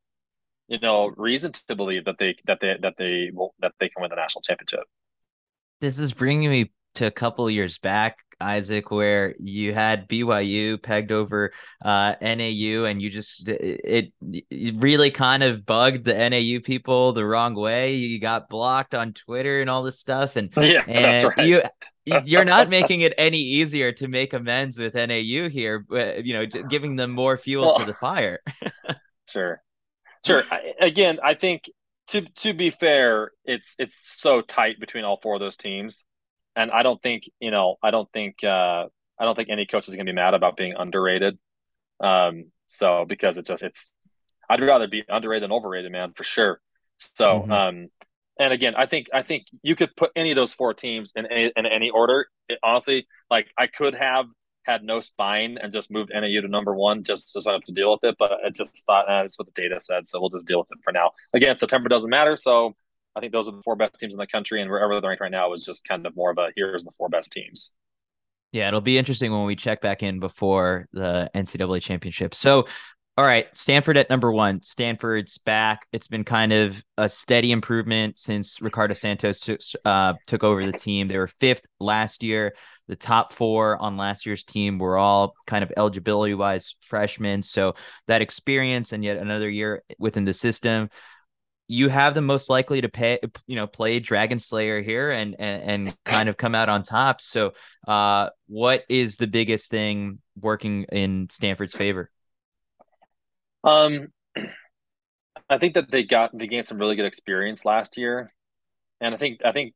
you 0.68 0.80
know, 0.80 1.12
reason 1.18 1.52
to 1.68 1.76
believe 1.76 2.06
that 2.06 2.18
they 2.20 2.36
that 2.46 2.60
they 2.62 2.76
that 2.82 2.96
they 2.98 3.32
will 3.34 3.54
that 3.60 3.74
they 3.80 3.90
can 3.90 4.02
win 4.02 4.10
the 4.10 4.16
national 4.16 4.44
championship. 4.44 4.86
This 5.82 6.00
is 6.00 6.14
bringing 6.14 6.50
me 6.50 6.72
to 6.96 7.06
a 7.06 7.12
couple 7.12 7.50
years 7.50 7.78
back 7.78 8.18
Isaac, 8.42 8.92
where 8.92 9.36
you 9.38 9.74
had 9.74 10.10
BYU 10.10 10.82
pegged 10.82 11.12
over 11.12 11.54
uh, 11.84 12.16
NAU, 12.22 12.86
and 12.86 13.02
you 13.02 13.10
just 13.10 13.48
it, 13.48 14.12
it 14.22 14.76
really 14.76 15.12
kind 15.12 15.44
of 15.44 15.66
bugged 15.66 16.06
the 16.06 16.30
NAU 16.30 16.60
people 16.62 17.14
the 17.14 17.26
wrong 17.26 17.56
way. 17.56 17.94
You 17.94 18.20
got 18.20 18.50
blocked 18.50 18.96
on 18.96 19.14
Twitter 19.14 19.62
and 19.62 19.70
all 19.70 19.84
this 19.84 20.00
stuff, 20.00 20.36
and 20.36 20.50
yeah, 20.58 20.84
and 20.88 21.24
right. 21.38 21.48
you 21.48 21.62
you're 22.26 22.46
not 22.46 22.70
making 22.70 23.02
it 23.02 23.14
any 23.18 23.40
easier 23.40 23.92
to 23.94 24.08
make 24.08 24.34
amends 24.34 24.80
with 24.80 24.96
NAU 24.96 25.50
here. 25.50 25.86
You 25.90 26.34
know, 26.34 26.46
giving 26.46 26.96
them 26.96 27.12
more 27.12 27.38
fuel 27.38 27.68
well, 27.68 27.80
to 27.80 27.86
the 27.86 27.94
fire. 27.94 28.40
sure, 29.30 29.62
sure. 30.26 30.44
I, 30.52 30.74
again, 30.82 31.20
I 31.24 31.36
think 31.36 31.70
to 32.08 32.22
to 32.22 32.54
be 32.54 32.72
fair, 32.72 33.32
it's 33.46 33.76
it's 33.80 33.98
so 34.20 34.42
tight 34.42 34.80
between 34.80 35.06
all 35.06 35.20
four 35.22 35.36
of 35.36 35.40
those 35.40 35.58
teams 35.58 36.06
and 36.56 36.72
I 36.72 36.84
don't 36.84 37.02
think 37.02 37.30
you 37.40 37.52
know 37.52 37.78
I 37.82 37.92
don't 37.92 38.12
think 38.12 38.44
uh, 38.44 38.86
I 39.20 39.26
don't 39.26 39.36
think 39.36 39.50
any 39.50 39.66
coach 39.66 39.88
is 39.88 39.96
going 39.96 40.06
to 40.06 40.12
be 40.12 40.16
mad 40.16 40.34
about 40.34 40.58
being 40.58 40.74
underrated. 40.78 41.38
Um, 42.00 42.52
so 42.68 43.06
because 43.08 43.38
it 43.38 43.46
just 43.46 43.64
it's 43.64 43.92
I'd 44.50 44.62
rather 44.62 44.88
be 44.88 45.04
underrated 45.08 45.44
than 45.44 45.52
overrated, 45.52 45.92
man, 45.92 46.14
for 46.14 46.24
sure. 46.24 46.60
So 46.98 47.42
mm-hmm. 47.42 47.52
um, 47.52 47.88
and 48.40 48.54
again, 48.54 48.74
I 48.76 48.86
think 48.86 49.08
I 49.14 49.24
think 49.24 49.46
you 49.62 49.76
could 49.76 49.96
put 49.96 50.12
any 50.16 50.32
of 50.32 50.36
those 50.36 50.54
four 50.54 50.74
teams 50.74 51.14
in 51.16 51.26
any, 51.28 51.52
in 51.56 51.66
any 51.66 51.90
order. 51.90 52.28
It, 52.50 52.60
honestly, 52.64 53.08
like 53.30 53.48
I 53.58 53.68
could 53.68 53.94
have 53.96 54.26
had 54.64 54.84
no 54.84 55.00
spine 55.00 55.58
and 55.62 55.72
just 55.72 55.92
moved 55.92 56.12
NAU 56.14 56.42
to 56.42 56.48
number 56.48 56.76
one 56.76 57.04
just 57.04 57.30
so 57.30 57.42
I 57.50 57.54
have 57.54 57.64
to 57.64 57.72
deal 57.72 57.92
with 57.92 58.04
it. 58.04 58.16
But 58.18 58.32
I 58.46 58.50
just 58.50 58.86
thought 58.86 59.10
eh, 59.10 59.22
that's 59.22 59.38
what 59.38 59.48
the 59.54 59.62
data 59.62 59.80
said, 59.80 60.08
so 60.08 60.20
we'll 60.20 60.30
just 60.30 60.48
deal 60.48 60.60
with 60.60 60.72
it 60.72 60.80
for 60.84 60.92
now. 60.92 61.12
Again, 61.34 61.58
September 61.58 61.90
doesn't 61.90 62.10
matter, 62.10 62.36
so 62.36 62.76
I 63.16 63.20
think 63.20 63.34
those 63.34 63.48
are 63.48 63.52
the 63.52 63.62
four 63.64 63.76
best 63.76 64.00
teams 64.00 64.14
in 64.14 64.20
the 64.20 64.28
country, 64.28 64.62
and 64.62 64.70
wherever 64.70 65.00
they're 65.00 65.10
ranked 65.10 65.22
right 65.22 65.32
now 65.32 65.54
is 65.54 65.64
just 65.64 65.88
kind 65.88 66.06
of 66.06 66.16
more 66.16 66.32
of 66.32 66.38
a 66.38 66.50
here's 66.56 66.84
the 66.84 66.92
four 66.92 67.10
best 67.10 67.32
teams. 67.32 67.74
Yeah, 68.52 68.68
it'll 68.68 68.82
be 68.82 68.98
interesting 68.98 69.32
when 69.32 69.46
we 69.46 69.56
check 69.56 69.82
back 69.82 70.04
in 70.04 70.20
before 70.20 70.88
the 70.92 71.30
NCAA 71.34 71.82
championship. 71.82 72.36
So, 72.36 72.68
all 73.18 73.26
right, 73.26 73.48
Stanford 73.58 73.98
at 73.98 74.10
number 74.10 74.32
one. 74.32 74.62
Stanford's 74.62 75.38
back. 75.38 75.86
It's 75.94 76.08
been 76.08 76.24
kind 76.24 76.52
of 76.52 76.84
a 76.98 77.08
steady 77.08 77.52
improvement 77.52 78.18
since 78.18 78.62
Ricardo 78.62 78.94
Santos 78.94 79.40
took 79.40 79.62
uh, 79.86 80.14
took 80.28 80.44
over 80.44 80.64
the 80.64 80.72
team. 80.74 81.08
They 81.08 81.18
were 81.18 81.28
fifth 81.28 81.66
last 81.80 82.24
year. 82.24 82.54
The 82.88 82.96
top 82.98 83.32
four 83.32 83.78
on 83.82 83.96
last 83.96 84.26
year's 84.26 84.44
team 84.44 84.78
were 84.78 84.98
all 84.98 85.34
kind 85.48 85.64
of 85.64 85.72
eligibility 85.78 86.34
wise 86.34 86.76
freshmen. 86.82 87.42
So 87.44 87.76
that 88.08 88.22
experience 88.22 88.92
and 88.92 89.02
yet 89.02 89.18
another 89.18 89.50
year 89.50 89.84
within 89.98 90.26
the 90.26 90.34
system 90.34 90.90
you 91.72 91.88
have 91.88 92.14
the 92.14 92.22
most 92.22 92.50
likely 92.50 92.82
to 92.82 92.90
pay, 92.90 93.18
you 93.48 93.56
know, 93.56 93.66
play 93.66 94.02
Dragon 94.02 94.40
Slayer 94.40 94.82
here 94.82 95.10
and, 95.10 95.38
and, 95.40 95.64
and 95.64 95.98
kind 96.04 96.28
of 96.28 96.36
come 96.36 96.54
out 96.54 96.68
on 96.68 96.84
top. 96.84 97.22
So, 97.22 97.54
uh, 97.88 98.30
what 98.48 98.84
is 98.90 99.16
the 99.16 99.28
biggest 99.28 99.72
thing 99.72 100.20
working 100.38 100.84
in 100.92 101.30
Stanford's 101.30 101.74
favor? 101.74 102.12
Um, 103.64 104.08
I 105.50 105.60
think 105.60 105.76
that 105.76 105.90
they 105.90 106.04
got 106.04 106.38
they 106.38 106.48
gained 106.48 106.68
some 106.68 106.78
really 106.78 106.98
good 106.98 107.06
experience 107.06 107.64
last 107.64 107.98
year, 107.98 108.34
and 109.00 109.16
I 109.16 109.18
think 109.18 109.46
I 109.46 109.54
think 109.54 109.74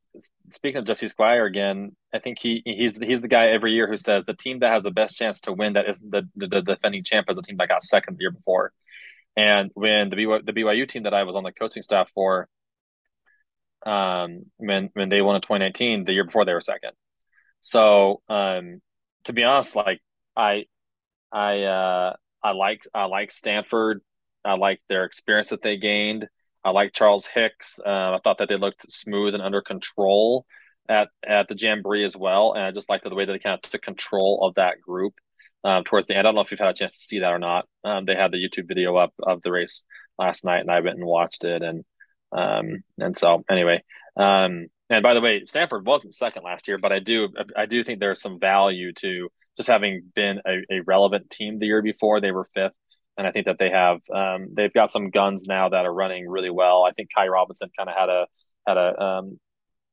speaking 0.50 0.78
of 0.78 0.84
Jesse 0.84 1.08
Squire 1.08 1.46
again, 1.46 1.96
I 2.12 2.18
think 2.18 2.38
he 2.38 2.60
he's 2.66 2.98
he's 2.98 3.22
the 3.22 3.28
guy 3.28 3.46
every 3.46 3.72
year 3.72 3.86
who 3.86 3.96
says 3.96 4.24
the 4.26 4.34
team 4.34 4.58
that 4.58 4.70
has 4.70 4.82
the 4.82 4.90
best 4.90 5.16
chance 5.16 5.40
to 5.40 5.52
win 5.54 5.72
that 5.74 5.88
isn't 5.88 6.10
the 6.10 6.28
the, 6.36 6.46
the 6.46 6.60
defending 6.60 7.04
champ 7.04 7.30
is 7.30 7.36
the 7.36 7.42
team 7.42 7.56
that 7.56 7.68
got 7.68 7.82
second 7.82 8.18
the 8.18 8.22
year 8.22 8.32
before. 8.32 8.72
And 9.36 9.70
when 9.74 10.10
the 10.10 10.16
BYU, 10.16 10.44
the 10.44 10.52
BYU 10.52 10.88
team 10.88 11.04
that 11.04 11.14
I 11.14 11.24
was 11.24 11.36
on 11.36 11.44
the 11.44 11.52
coaching 11.52 11.82
staff 11.82 12.10
for, 12.14 12.48
um, 13.84 14.46
when 14.56 14.90
when 14.94 15.08
they 15.08 15.22
won 15.22 15.36
in 15.36 15.42
2019, 15.42 16.04
the 16.04 16.12
year 16.12 16.24
before 16.24 16.44
they 16.44 16.54
were 16.54 16.60
second. 16.60 16.92
So, 17.60 18.22
um, 18.28 18.80
to 19.24 19.32
be 19.32 19.44
honest, 19.44 19.76
like 19.76 20.00
I, 20.36 20.66
I, 21.32 21.62
uh, 21.62 22.16
I 22.42 22.52
like 22.52 22.86
I 22.94 23.04
like 23.04 23.30
Stanford. 23.32 24.00
I 24.44 24.54
like 24.54 24.80
their 24.88 25.04
experience 25.04 25.50
that 25.50 25.62
they 25.62 25.76
gained. 25.76 26.28
I 26.64 26.70
like 26.70 26.92
Charles 26.92 27.26
Hicks. 27.26 27.78
Uh, 27.84 28.14
I 28.14 28.20
thought 28.22 28.38
that 28.38 28.48
they 28.48 28.56
looked 28.56 28.90
smooth 28.90 29.34
and 29.34 29.42
under 29.42 29.60
control 29.60 30.46
at 30.88 31.08
at 31.26 31.48
the 31.48 31.56
Jamboree 31.56 32.04
as 32.04 32.16
well, 32.16 32.52
and 32.52 32.62
I 32.62 32.70
just 32.70 32.88
liked 32.88 33.04
the 33.04 33.14
way 33.14 33.24
that 33.24 33.32
they 33.32 33.38
kind 33.38 33.58
of 33.62 33.70
took 33.70 33.82
control 33.82 34.46
of 34.46 34.54
that 34.54 34.80
group 34.80 35.14
um, 35.66 35.82
towards 35.82 36.06
the 36.06 36.14
end. 36.14 36.20
I 36.20 36.22
don't 36.22 36.36
know 36.36 36.42
if 36.42 36.52
you've 36.52 36.60
had 36.60 36.68
a 36.68 36.74
chance 36.74 36.92
to 36.92 37.04
see 37.04 37.18
that 37.18 37.32
or 37.32 37.40
not. 37.40 37.66
Um, 37.82 38.04
they 38.04 38.14
had 38.14 38.30
the 38.30 38.38
YouTube 38.38 38.68
video 38.68 38.96
up 38.96 39.12
of 39.20 39.42
the 39.42 39.50
race 39.50 39.84
last 40.16 40.44
night, 40.44 40.60
and 40.60 40.70
I 40.70 40.78
went 40.78 40.96
and 40.96 41.04
watched 41.04 41.42
it. 41.42 41.62
And 41.62 41.84
um, 42.30 42.84
and 42.98 43.18
so 43.18 43.42
anyway, 43.50 43.82
um, 44.16 44.68
and 44.88 45.02
by 45.02 45.14
the 45.14 45.20
way, 45.20 45.44
Stanford 45.44 45.84
wasn't 45.84 46.14
second 46.14 46.44
last 46.44 46.68
year, 46.68 46.78
but 46.78 46.92
I 46.92 47.00
do 47.00 47.28
I 47.56 47.66
do 47.66 47.82
think 47.82 47.98
there's 47.98 48.20
some 48.22 48.38
value 48.38 48.92
to 49.00 49.28
just 49.56 49.68
having 49.68 50.04
been 50.14 50.40
a, 50.46 50.76
a 50.76 50.80
relevant 50.86 51.30
team 51.30 51.58
the 51.58 51.66
year 51.66 51.82
before. 51.82 52.20
They 52.20 52.30
were 52.30 52.48
fifth. 52.54 52.74
And 53.18 53.26
I 53.26 53.32
think 53.32 53.46
that 53.46 53.58
they 53.58 53.70
have 53.70 54.00
um, 54.14 54.48
they've 54.52 54.72
got 54.72 54.90
some 54.90 55.10
guns 55.10 55.46
now 55.48 55.70
that 55.70 55.86
are 55.86 55.92
running 55.92 56.28
really 56.28 56.50
well. 56.50 56.84
I 56.84 56.92
think 56.92 57.08
Ky 57.16 57.28
Robinson 57.28 57.70
kind 57.76 57.88
of 57.88 57.96
had 57.96 58.08
a 58.08 58.26
had 58.66 58.76
a 58.76 59.02
um, 59.02 59.40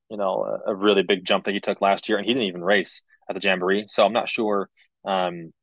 you 0.10 0.18
know 0.18 0.60
a 0.68 0.76
really 0.76 1.04
big 1.04 1.26
jump 1.26 1.46
that 1.46 1.54
he 1.54 1.62
took 1.62 1.82
last 1.82 2.10
year, 2.10 2.18
and 2.18 2.28
he 2.28 2.34
didn't 2.34 2.50
even 2.50 2.64
race 2.64 3.04
at 3.30 3.34
the 3.34 3.42
Jamboree. 3.42 3.86
So 3.88 4.06
I'm 4.06 4.12
not 4.14 4.28
sure 4.28 4.70
um, 5.06 5.54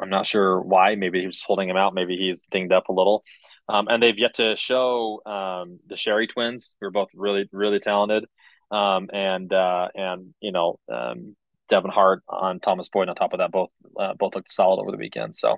I'm 0.00 0.10
not 0.10 0.26
sure 0.26 0.60
why. 0.60 0.94
Maybe 0.94 1.20
he 1.20 1.26
was 1.26 1.42
holding 1.42 1.68
him 1.68 1.76
out. 1.76 1.94
Maybe 1.94 2.16
he's 2.16 2.42
dinged 2.42 2.72
up 2.72 2.88
a 2.88 2.92
little. 2.92 3.24
Um, 3.68 3.88
and 3.88 4.02
they've 4.02 4.18
yet 4.18 4.34
to 4.34 4.56
show 4.56 5.20
um, 5.26 5.80
the 5.86 5.96
Sherry 5.96 6.26
twins, 6.26 6.76
who 6.80 6.86
are 6.86 6.90
both 6.90 7.08
really, 7.14 7.48
really 7.52 7.80
talented. 7.80 8.24
Um, 8.70 9.08
and 9.12 9.52
uh, 9.52 9.88
and 9.94 10.34
you 10.40 10.52
know 10.52 10.78
um, 10.92 11.36
Devin 11.68 11.90
Hart 11.90 12.22
on 12.28 12.60
Thomas 12.60 12.88
Boyd 12.88 13.08
on 13.08 13.14
top 13.14 13.32
of 13.32 13.38
that, 13.38 13.50
both 13.50 13.70
uh, 13.98 14.14
both 14.14 14.34
looked 14.34 14.50
solid 14.50 14.80
over 14.80 14.90
the 14.90 14.98
weekend. 14.98 15.36
So 15.36 15.52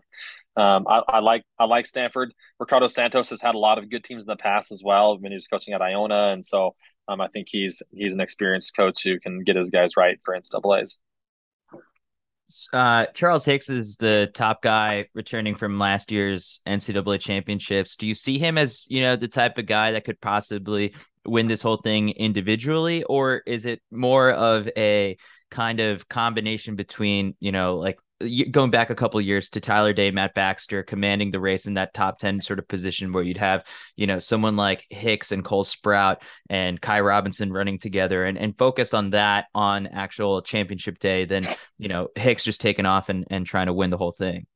um, 0.56 0.86
I, 0.88 1.02
I, 1.08 1.18
like 1.20 1.44
I 1.58 1.64
like 1.64 1.86
Stanford. 1.86 2.32
Ricardo 2.58 2.86
Santos 2.86 3.30
has 3.30 3.40
had 3.40 3.54
a 3.54 3.58
lot 3.58 3.78
of 3.78 3.90
good 3.90 4.04
teams 4.04 4.24
in 4.24 4.28
the 4.28 4.36
past 4.36 4.72
as 4.72 4.82
well 4.84 5.18
when 5.18 5.32
he 5.32 5.36
was 5.36 5.48
coaching 5.48 5.74
at 5.74 5.82
Iona, 5.82 6.32
and 6.32 6.44
so 6.44 6.74
um, 7.08 7.20
I 7.20 7.28
think 7.28 7.48
he's 7.50 7.82
he's 7.90 8.14
an 8.14 8.20
experienced 8.20 8.76
coach 8.76 9.02
who 9.02 9.18
can 9.18 9.42
get 9.42 9.56
his 9.56 9.70
guys 9.70 9.96
right 9.96 10.18
for 10.24 10.36
NCAA's 10.36 10.98
uh, 12.72 13.06
Charles 13.14 13.44
Hicks 13.44 13.68
is 13.68 13.96
the 13.96 14.30
top 14.34 14.62
guy 14.62 15.06
returning 15.14 15.54
from 15.54 15.78
last 15.78 16.10
year's 16.10 16.60
NCAA 16.66 17.20
championships. 17.20 17.96
Do 17.96 18.06
you 18.06 18.14
see 18.14 18.38
him 18.38 18.58
as, 18.58 18.86
you 18.88 19.00
know, 19.00 19.16
the 19.16 19.28
type 19.28 19.58
of 19.58 19.66
guy 19.66 19.92
that 19.92 20.04
could 20.04 20.20
possibly 20.20 20.94
win 21.24 21.48
this 21.48 21.62
whole 21.62 21.78
thing 21.78 22.10
individually, 22.10 23.02
or 23.04 23.42
is 23.46 23.66
it 23.66 23.80
more 23.90 24.32
of 24.32 24.68
a 24.76 25.16
kind 25.50 25.80
of 25.80 26.08
combination 26.08 26.76
between, 26.76 27.36
you 27.40 27.52
know, 27.52 27.76
like 27.76 27.98
going 28.50 28.70
back 28.70 28.90
a 28.90 28.94
couple 28.94 29.20
years 29.20 29.48
to 29.50 29.60
Tyler 29.60 29.92
Day, 29.92 30.10
Matt 30.10 30.34
Baxter 30.34 30.82
commanding 30.82 31.30
the 31.30 31.40
race 31.40 31.66
in 31.66 31.74
that 31.74 31.94
top 31.94 32.18
10 32.18 32.40
sort 32.40 32.58
of 32.58 32.68
position 32.68 33.12
where 33.12 33.22
you'd 33.22 33.38
have, 33.38 33.64
you 33.96 34.06
know, 34.06 34.18
someone 34.18 34.56
like 34.56 34.86
Hicks 34.90 35.32
and 35.32 35.44
Cole 35.44 35.64
Sprout 35.64 36.22
and 36.48 36.80
Ky 36.80 37.00
Robinson 37.00 37.52
running 37.52 37.78
together 37.78 38.24
and, 38.24 38.36
and 38.36 38.56
focused 38.58 38.94
on 38.94 39.10
that 39.10 39.46
on 39.54 39.86
actual 39.86 40.42
championship 40.42 40.98
day, 40.98 41.24
then, 41.24 41.44
you 41.78 41.88
know, 41.88 42.08
Hicks 42.14 42.44
just 42.44 42.60
taking 42.60 42.86
off 42.86 43.08
and, 43.08 43.26
and 43.30 43.46
trying 43.46 43.66
to 43.66 43.72
win 43.72 43.90
the 43.90 43.98
whole 43.98 44.12
thing. 44.12 44.46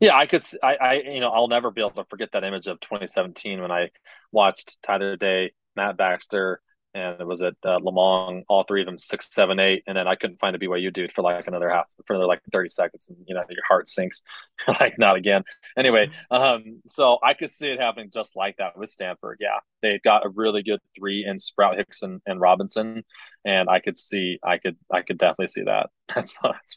Yeah, 0.00 0.16
I 0.16 0.26
could, 0.26 0.44
I, 0.62 0.74
I, 0.74 0.94
you 0.94 1.20
know, 1.20 1.30
I'll 1.30 1.48
never 1.48 1.70
be 1.70 1.80
able 1.80 1.92
to 1.92 2.04
forget 2.04 2.30
that 2.32 2.44
image 2.44 2.66
of 2.66 2.80
2017 2.80 3.60
when 3.60 3.70
I 3.70 3.90
watched 4.32 4.82
Tyler 4.82 5.16
Day, 5.16 5.52
Matt 5.76 5.96
Baxter, 5.96 6.60
and 6.94 7.20
it 7.20 7.26
was 7.26 7.42
at 7.42 7.54
uh, 7.64 7.78
Lemong, 7.80 8.44
all 8.48 8.62
three 8.62 8.80
of 8.80 8.86
them 8.86 8.98
six, 8.98 9.28
seven, 9.30 9.58
eight, 9.58 9.82
and 9.86 9.96
then 9.96 10.06
I 10.06 10.14
couldn't 10.14 10.38
find 10.38 10.54
a 10.54 10.58
BYU 10.58 10.92
dude 10.92 11.12
for 11.12 11.22
like 11.22 11.46
another 11.46 11.68
half, 11.68 11.86
for 12.06 12.14
another 12.14 12.28
like 12.28 12.40
thirty 12.52 12.68
seconds, 12.68 13.08
and 13.08 13.18
you 13.26 13.34
know 13.34 13.42
your 13.48 13.64
heart 13.66 13.88
sinks, 13.88 14.22
like 14.80 14.98
not 14.98 15.16
again. 15.16 15.42
Anyway, 15.76 16.10
um, 16.30 16.80
so 16.86 17.18
I 17.22 17.34
could 17.34 17.50
see 17.50 17.68
it 17.68 17.80
happening 17.80 18.10
just 18.12 18.36
like 18.36 18.56
that 18.58 18.78
with 18.78 18.90
Stanford. 18.90 19.38
Yeah, 19.40 19.58
they 19.82 20.00
got 20.04 20.24
a 20.24 20.28
really 20.28 20.62
good 20.62 20.80
three 20.96 21.24
in 21.24 21.38
Sprout, 21.38 21.76
Hicks, 21.76 22.02
and, 22.02 22.20
and 22.26 22.40
Robinson, 22.40 23.04
and 23.44 23.68
I 23.68 23.80
could 23.80 23.98
see, 23.98 24.38
I 24.42 24.58
could, 24.58 24.76
I 24.92 25.02
could 25.02 25.18
definitely 25.18 25.48
see 25.48 25.64
that. 25.64 25.90
That's 26.14 26.38
that's 26.42 26.76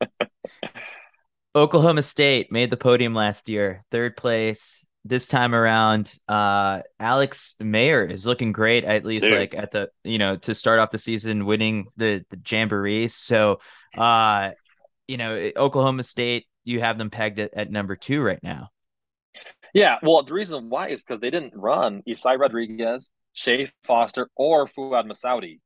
funny. 0.00 0.30
Oklahoma 1.54 2.00
State 2.00 2.50
made 2.50 2.70
the 2.70 2.78
podium 2.78 3.14
last 3.14 3.48
year, 3.48 3.84
third 3.90 4.16
place 4.16 4.86
this 5.04 5.26
time 5.26 5.54
around, 5.54 6.14
uh, 6.28 6.80
Alex 7.00 7.56
Maier 7.60 8.08
is 8.08 8.24
looking 8.24 8.52
great, 8.52 8.84
at 8.84 9.04
least 9.04 9.24
Dude. 9.24 9.38
like 9.38 9.54
at 9.54 9.72
the 9.72 9.90
you 10.04 10.18
know 10.18 10.36
to 10.36 10.54
start 10.54 10.78
off 10.78 10.90
the 10.90 10.98
season, 10.98 11.44
winning 11.44 11.86
the 11.96 12.24
the 12.30 12.38
jamboree. 12.48 13.08
So, 13.08 13.60
uh, 13.96 14.52
you 15.08 15.16
know, 15.16 15.50
Oklahoma 15.56 16.04
State, 16.04 16.46
you 16.64 16.80
have 16.80 16.98
them 16.98 17.10
pegged 17.10 17.40
at, 17.40 17.52
at 17.54 17.70
number 17.70 17.96
two 17.96 18.22
right 18.22 18.42
now. 18.42 18.70
Yeah, 19.74 19.98
well, 20.02 20.22
the 20.22 20.34
reason 20.34 20.68
why 20.68 20.88
is 20.88 21.02
because 21.02 21.20
they 21.20 21.30
didn't 21.30 21.54
run 21.56 22.02
Isai 22.06 22.38
Rodriguez, 22.38 23.10
Shay 23.32 23.68
Foster, 23.84 24.28
or 24.36 24.68
Fouad 24.68 25.06
Messaoudi, 25.06 25.60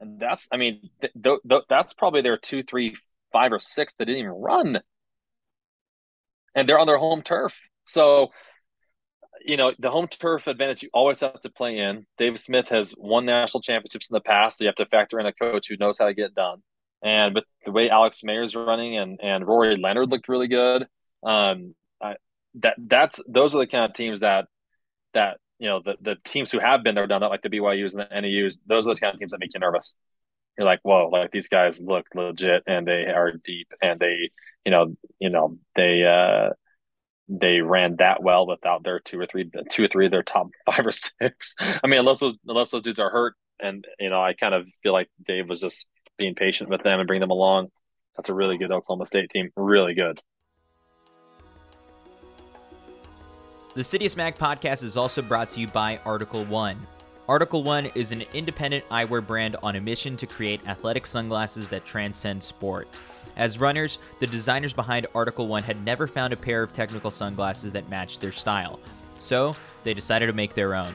and 0.00 0.20
that's 0.20 0.46
I 0.52 0.58
mean 0.58 0.90
th- 1.00 1.12
th- 1.20 1.40
th- 1.48 1.62
that's 1.68 1.94
probably 1.94 2.20
their 2.20 2.36
two, 2.36 2.62
three, 2.62 2.96
five, 3.32 3.52
or 3.52 3.58
six 3.58 3.94
that 3.94 4.04
didn't 4.04 4.20
even 4.20 4.30
run, 4.30 4.80
and 6.54 6.68
they're 6.68 6.78
on 6.78 6.86
their 6.86 6.98
home 6.98 7.22
turf. 7.22 7.58
So 7.84 8.30
you 9.44 9.56
know, 9.56 9.72
the 9.78 9.90
home 9.90 10.08
turf 10.08 10.46
advantage 10.46 10.82
you 10.82 10.90
always 10.92 11.20
have 11.20 11.40
to 11.40 11.50
play 11.50 11.78
in. 11.78 12.06
David 12.18 12.38
Smith 12.38 12.68
has 12.68 12.94
won 12.96 13.26
national 13.26 13.60
championships 13.62 14.08
in 14.10 14.14
the 14.14 14.20
past, 14.20 14.58
so 14.58 14.64
you 14.64 14.68
have 14.68 14.76
to 14.76 14.86
factor 14.86 15.20
in 15.20 15.26
a 15.26 15.32
coach 15.32 15.68
who 15.68 15.76
knows 15.76 15.98
how 15.98 16.06
to 16.06 16.14
get 16.14 16.34
done. 16.34 16.62
And 17.02 17.34
with 17.34 17.44
the 17.64 17.72
way 17.72 17.90
Alex 17.90 18.22
Maier's 18.24 18.56
running 18.56 18.96
and 18.96 19.20
and 19.22 19.46
Rory 19.46 19.76
Leonard 19.76 20.10
looked 20.10 20.28
really 20.28 20.48
good, 20.48 20.86
um, 21.22 21.74
I, 22.00 22.16
that 22.56 22.74
that's 22.78 23.20
those 23.28 23.54
are 23.54 23.58
the 23.58 23.66
kind 23.66 23.84
of 23.84 23.94
teams 23.94 24.20
that 24.20 24.46
that 25.14 25.38
you 25.58 25.68
know 25.68 25.80
the 25.84 25.96
the 26.00 26.16
teams 26.24 26.50
who 26.50 26.58
have 26.58 26.82
been 26.82 26.94
there 26.94 27.06
done 27.06 27.20
that 27.20 27.30
like 27.30 27.42
the 27.42 27.50
BYU's 27.50 27.94
and 27.94 28.06
the 28.10 28.20
NAU's. 28.20 28.60
Those 28.66 28.86
are 28.86 28.94
the 28.94 29.00
kind 29.00 29.14
of 29.14 29.20
teams 29.20 29.32
that 29.32 29.40
make 29.40 29.54
you 29.54 29.60
nervous. 29.60 29.96
You're 30.56 30.66
like, 30.66 30.80
whoa, 30.82 31.08
like 31.10 31.30
these 31.30 31.48
guys 31.48 31.80
look 31.80 32.06
legit 32.14 32.62
and 32.66 32.86
they 32.86 33.04
are 33.04 33.32
deep 33.44 33.68
and 33.82 34.00
they, 34.00 34.30
you 34.64 34.72
know, 34.72 34.96
you 35.18 35.28
know, 35.28 35.58
they 35.74 36.02
uh 36.04 36.54
they 37.28 37.60
ran 37.60 37.96
that 37.96 38.22
well 38.22 38.46
without 38.46 38.84
their 38.84 39.00
two 39.00 39.18
or 39.18 39.26
three 39.26 39.50
two 39.70 39.84
or 39.84 39.88
three 39.88 40.06
of 40.06 40.12
their 40.12 40.22
top 40.22 40.48
five 40.66 40.86
or 40.86 40.92
six. 40.92 41.54
I 41.60 41.86
mean, 41.86 42.00
unless 42.00 42.20
those 42.20 42.36
unless 42.46 42.70
those 42.70 42.82
dudes 42.82 43.00
are 43.00 43.10
hurt, 43.10 43.34
and 43.60 43.86
you 43.98 44.10
know, 44.10 44.22
I 44.22 44.32
kind 44.34 44.54
of 44.54 44.66
feel 44.82 44.92
like 44.92 45.08
Dave 45.24 45.48
was 45.48 45.60
just 45.60 45.88
being 46.16 46.34
patient 46.34 46.70
with 46.70 46.82
them 46.82 47.00
and 47.00 47.06
bring 47.06 47.20
them 47.20 47.30
along. 47.30 47.68
That's 48.16 48.28
a 48.28 48.34
really 48.34 48.56
good 48.56 48.72
Oklahoma 48.72 49.06
State 49.06 49.30
team. 49.30 49.50
Really 49.56 49.94
good. 49.94 50.20
The 53.74 53.82
Citius 53.82 54.16
Mag 54.16 54.38
podcast 54.38 54.82
is 54.82 54.96
also 54.96 55.20
brought 55.20 55.50
to 55.50 55.60
you 55.60 55.66
by 55.66 56.00
Article 56.06 56.44
One. 56.46 56.78
Article 57.28 57.62
One 57.62 57.86
is 57.94 58.10
an 58.10 58.22
independent 58.32 58.88
eyewear 58.88 59.26
brand 59.26 59.56
on 59.62 59.76
a 59.76 59.80
mission 59.80 60.16
to 60.16 60.26
create 60.26 60.66
athletic 60.66 61.06
sunglasses 61.06 61.68
that 61.68 61.84
transcend 61.84 62.42
sport. 62.42 62.88
As 63.36 63.60
runners, 63.60 63.98
the 64.18 64.26
designers 64.26 64.72
behind 64.72 65.06
Article 65.14 65.46
One 65.46 65.62
had 65.62 65.84
never 65.84 66.06
found 66.06 66.32
a 66.32 66.36
pair 66.36 66.62
of 66.62 66.72
technical 66.72 67.10
sunglasses 67.10 67.72
that 67.72 67.90
matched 67.90 68.20
their 68.20 68.32
style. 68.32 68.80
So, 69.18 69.54
they 69.84 69.94
decided 69.94 70.26
to 70.26 70.32
make 70.32 70.54
their 70.54 70.74
own. 70.74 70.94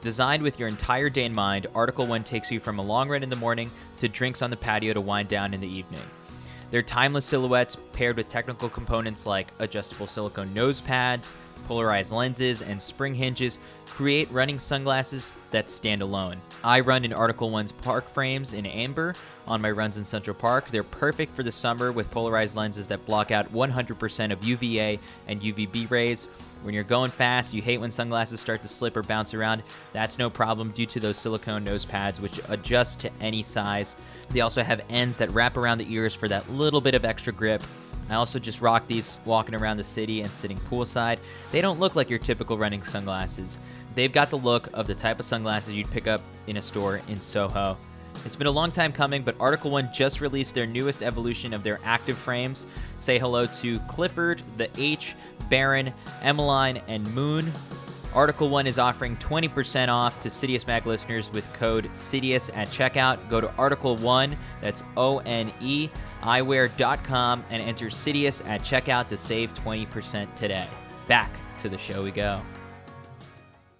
Designed 0.00 0.42
with 0.42 0.58
your 0.58 0.68
entire 0.68 1.10
day 1.10 1.24
in 1.24 1.34
mind, 1.34 1.66
Article 1.74 2.06
One 2.06 2.22
takes 2.22 2.52
you 2.52 2.60
from 2.60 2.78
a 2.78 2.84
long 2.84 3.08
run 3.08 3.22
in 3.22 3.30
the 3.30 3.36
morning 3.36 3.70
to 4.00 4.08
drinks 4.08 4.42
on 4.42 4.50
the 4.50 4.56
patio 4.56 4.92
to 4.92 5.00
wind 5.00 5.28
down 5.28 5.54
in 5.54 5.60
the 5.60 5.68
evening. 5.68 6.02
Their 6.70 6.82
timeless 6.82 7.24
silhouettes, 7.24 7.76
paired 7.94 8.18
with 8.18 8.28
technical 8.28 8.68
components 8.68 9.24
like 9.24 9.52
adjustable 9.58 10.06
silicone 10.06 10.52
nose 10.52 10.80
pads, 10.80 11.36
polarized 11.66 12.12
lenses, 12.12 12.60
and 12.60 12.80
spring 12.80 13.14
hinges 13.14 13.58
create 13.86 14.30
running 14.30 14.58
sunglasses 14.58 15.32
that 15.50 15.70
stand 15.70 16.02
alone. 16.02 16.36
I 16.62 16.80
run 16.80 17.04
in 17.04 17.12
Article 17.12 17.50
One's 17.50 17.72
park 17.72 18.08
frames 18.08 18.52
in 18.52 18.66
amber 18.66 19.14
on 19.48 19.60
my 19.60 19.70
runs 19.70 19.96
in 19.96 20.04
Central 20.04 20.36
Park. 20.36 20.68
They're 20.68 20.84
perfect 20.84 21.34
for 21.34 21.42
the 21.42 21.50
summer 21.50 21.90
with 21.90 22.10
polarized 22.10 22.54
lenses 22.54 22.86
that 22.88 23.04
block 23.06 23.30
out 23.32 23.52
100% 23.52 24.32
of 24.32 24.44
UVA 24.44 25.00
and 25.26 25.40
UVB 25.40 25.90
rays. 25.90 26.28
When 26.62 26.74
you're 26.74 26.84
going 26.84 27.10
fast, 27.10 27.54
you 27.54 27.62
hate 27.62 27.78
when 27.78 27.90
sunglasses 27.90 28.40
start 28.40 28.62
to 28.62 28.68
slip 28.68 28.96
or 28.96 29.02
bounce 29.02 29.32
around. 29.32 29.62
That's 29.92 30.18
no 30.18 30.28
problem 30.28 30.70
due 30.70 30.86
to 30.86 31.00
those 31.00 31.16
silicone 31.16 31.64
nose 31.64 31.84
pads, 31.84 32.20
which 32.20 32.40
adjust 32.48 33.00
to 33.00 33.10
any 33.20 33.42
size. 33.42 33.96
They 34.30 34.42
also 34.42 34.62
have 34.62 34.84
ends 34.90 35.16
that 35.16 35.30
wrap 35.30 35.56
around 35.56 35.78
the 35.78 35.92
ears 35.92 36.14
for 36.14 36.28
that 36.28 36.50
little 36.50 36.80
bit 36.80 36.94
of 36.94 37.04
extra 37.04 37.32
grip. 37.32 37.62
I 38.10 38.14
also 38.14 38.38
just 38.38 38.60
rock 38.60 38.86
these 38.86 39.18
walking 39.24 39.54
around 39.54 39.76
the 39.76 39.84
city 39.84 40.22
and 40.22 40.32
sitting 40.32 40.58
poolside. 40.70 41.18
They 41.52 41.60
don't 41.60 41.78
look 41.78 41.94
like 41.94 42.10
your 42.10 42.18
typical 42.18 42.56
running 42.56 42.82
sunglasses. 42.82 43.58
They've 43.94 44.12
got 44.12 44.30
the 44.30 44.38
look 44.38 44.68
of 44.72 44.86
the 44.86 44.94
type 44.94 45.18
of 45.18 45.26
sunglasses 45.26 45.74
you'd 45.74 45.90
pick 45.90 46.06
up 46.06 46.20
in 46.46 46.56
a 46.56 46.62
store 46.62 47.02
in 47.08 47.20
Soho. 47.20 47.76
It's 48.24 48.36
been 48.36 48.46
a 48.46 48.52
long 48.52 48.70
time 48.70 48.92
coming, 48.92 49.22
but 49.22 49.36
Article 49.40 49.70
One 49.70 49.90
just 49.92 50.20
released 50.20 50.54
their 50.54 50.66
newest 50.66 51.02
evolution 51.02 51.52
of 51.52 51.62
their 51.62 51.80
active 51.84 52.18
frames. 52.18 52.66
Say 52.96 53.18
hello 53.18 53.46
to 53.46 53.78
Clifford, 53.80 54.42
the 54.56 54.68
H, 54.76 55.14
Baron, 55.48 55.92
Emmeline, 56.22 56.82
and 56.88 57.06
Moon. 57.14 57.52
Article 58.14 58.48
One 58.48 58.66
is 58.66 58.78
offering 58.78 59.16
20% 59.16 59.88
off 59.88 60.18
to 60.20 60.28
Citius 60.28 60.66
Mag 60.66 60.86
listeners 60.86 61.30
with 61.30 61.50
code 61.52 61.90
Citius 61.94 62.50
at 62.54 62.68
checkout. 62.68 63.28
Go 63.28 63.40
to 63.40 63.52
Article 63.56 63.96
One, 63.96 64.36
that's 64.60 64.82
O 64.96 65.18
N 65.20 65.52
E, 65.60 65.88
eyewear.com, 66.22 67.44
and 67.50 67.62
enter 67.62 67.86
Citius 67.86 68.46
at 68.46 68.62
checkout 68.62 69.08
to 69.08 69.18
save 69.18 69.54
20% 69.54 70.34
today. 70.34 70.66
Back 71.06 71.32
to 71.58 71.68
the 71.68 71.78
show 71.78 72.02
we 72.02 72.10
go. 72.10 72.40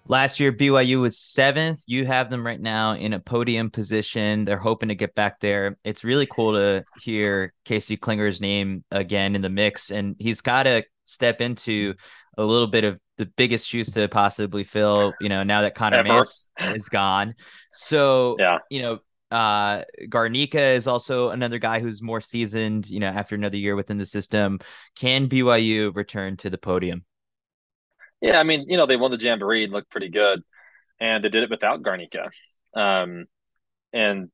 Last 0.09 0.39
year, 0.39 0.51
BYU 0.51 0.99
was 0.99 1.19
seventh. 1.19 1.83
You 1.85 2.03
have 2.07 2.31
them 2.31 2.43
right 2.43 2.59
now 2.59 2.93
in 2.93 3.13
a 3.13 3.19
podium 3.19 3.69
position. 3.69 4.43
They're 4.43 4.57
hoping 4.57 4.89
to 4.89 4.95
get 4.95 5.13
back 5.13 5.39
there. 5.39 5.77
It's 5.83 6.03
really 6.03 6.25
cool 6.25 6.53
to 6.53 6.83
hear 6.99 7.53
Casey 7.63 7.95
Clinger's 7.95 8.41
name 8.41 8.83
again 8.89 9.35
in 9.35 9.43
the 9.43 9.49
mix, 9.49 9.91
and 9.91 10.15
he's 10.17 10.41
got 10.41 10.63
to 10.63 10.83
step 11.05 11.41
into 11.41 11.93
a 12.39 12.43
little 12.43 12.65
bit 12.65 12.85
of 12.85 12.99
the 13.17 13.27
biggest 13.27 13.67
shoes 13.67 13.91
to 13.91 14.07
possibly 14.07 14.63
fill. 14.63 15.13
You 15.21 15.29
know, 15.29 15.43
now 15.43 15.61
that 15.61 15.75
Connor 15.75 16.03
Mantz 16.03 16.47
is 16.73 16.89
gone, 16.89 17.35
so 17.71 18.35
yeah, 18.39 18.57
you 18.71 18.81
know, 18.81 18.99
uh, 19.29 19.83
Garnica 20.07 20.73
is 20.75 20.87
also 20.87 21.29
another 21.29 21.59
guy 21.59 21.81
who's 21.81 22.01
more 22.01 22.19
seasoned. 22.19 22.89
You 22.89 22.99
know, 22.99 23.09
after 23.09 23.35
another 23.35 23.57
year 23.57 23.75
within 23.75 23.99
the 23.99 24.07
system, 24.07 24.57
can 24.95 25.29
BYU 25.29 25.95
return 25.95 26.35
to 26.37 26.49
the 26.49 26.57
podium? 26.57 27.05
Yeah, 28.21 28.37
I 28.39 28.43
mean, 28.43 28.65
you 28.69 28.77
know, 28.77 28.85
they 28.85 28.97
won 28.97 29.11
the 29.11 29.17
Jamboree 29.17 29.63
and 29.63 29.71
looked 29.73 29.89
pretty 29.91 30.09
good, 30.09 30.43
and 30.99 31.23
they 31.23 31.29
did 31.29 31.43
it 31.43 31.49
without 31.49 31.83
Garnica. 31.83 32.29
Um, 32.75 33.25
and 33.93 34.29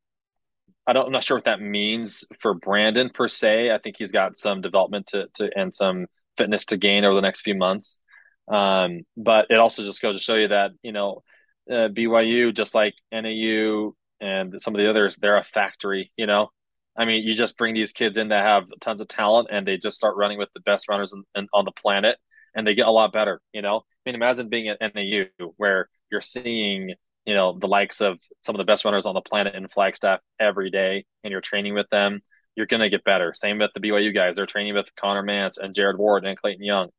I 0.88 0.94
don't, 0.94 1.08
I'm 1.08 1.12
not 1.12 1.24
sure 1.24 1.38
what 1.38 1.46
that 1.46 1.62
means 1.62 2.24
for 2.42 2.54
Brandon 2.56 3.10
per 3.10 3.28
se. 3.28 3.72
I 3.72 3.80
think 3.80 3.98
he's 3.98 4.12
got 4.12 4.38
some 4.38 4.62
development 4.62 5.08
to, 5.08 5.28
to 5.36 5.52
and 5.58 5.76
some 5.76 6.08
fitness 6.38 6.66
to 6.68 6.78
gain 6.78 7.06
over 7.06 7.16
the 7.16 7.22
next 7.22 7.42
few 7.42 7.56
months. 7.56 8.00
Um, 8.48 9.02
but 9.18 9.48
it 9.50 9.60
also 9.60 9.84
just 9.84 10.02
goes 10.02 10.16
to 10.16 10.22
show 10.24 10.36
you 10.36 10.50
that 10.50 10.72
you 10.84 10.92
know 10.92 11.24
uh, 11.72 11.90
BYU, 11.90 12.52
just 12.52 12.76
like 12.76 12.96
NAU 13.12 13.96
and 14.22 14.62
some 14.62 14.76
of 14.76 14.80
the 14.80 14.90
others, 14.90 15.18
they're 15.18 15.38
a 15.38 15.44
factory. 15.44 16.12
You 16.18 16.28
know, 16.28 16.50
I 16.98 17.06
mean, 17.06 17.24
you 17.24 17.36
just 17.36 17.58
bring 17.58 17.76
these 17.76 17.92
kids 17.94 18.18
in 18.18 18.30
that 18.30 18.44
have 18.46 18.66
tons 18.82 19.02
of 19.02 19.08
talent, 19.08 19.50
and 19.52 19.68
they 19.68 19.78
just 19.78 19.98
start 19.98 20.18
running 20.18 20.38
with 20.40 20.50
the 20.54 20.62
best 20.62 20.90
runners 20.90 21.14
in, 21.14 21.24
in, 21.36 21.48
on 21.54 21.66
the 21.66 21.72
planet 21.72 22.18
and 22.56 22.66
they 22.66 22.74
get 22.74 22.88
a 22.88 22.92
lot 22.92 23.14
better. 23.14 23.42
You 23.54 23.62
know, 23.62 23.78
I 23.78 23.82
mean, 24.06 24.16
imagine 24.16 24.50
being 24.50 24.70
at 24.70 24.82
NAU 24.82 25.26
where 25.58 25.90
you're 26.12 26.22
seeing 26.22 26.94
you 27.26 27.34
know 27.34 27.58
the 27.60 27.68
likes 27.68 28.02
of 28.02 28.18
some 28.44 28.56
of 28.56 28.60
the 28.60 28.64
best 28.64 28.86
runners 28.86 29.06
on 29.06 29.14
the 29.14 29.22
planet 29.22 29.56
in 29.56 29.68
Flagstaff 29.68 30.22
every 30.40 30.70
day, 30.70 31.06
and 31.24 31.32
you're 31.32 31.42
training 31.42 31.74
with 31.74 31.90
them. 31.90 32.22
You're 32.56 32.68
gonna 32.68 32.90
get 32.90 33.04
better. 33.04 33.34
Same 33.34 33.60
with 33.60 33.72
the 33.74 33.82
BYU 33.82 34.14
guys; 34.14 34.36
they're 34.36 34.46
training 34.46 34.76
with 34.76 34.90
Connor 34.96 35.24
Mantz 35.24 35.58
and 35.58 35.76
Jared 35.76 35.98
Ward 35.98 36.26
and 36.26 36.38
Clayton 36.38 36.64
Young. 36.64 36.90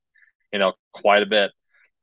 You 0.52 0.58
know, 0.58 0.74
quite 0.92 1.22
a 1.22 1.26
bit. 1.26 1.50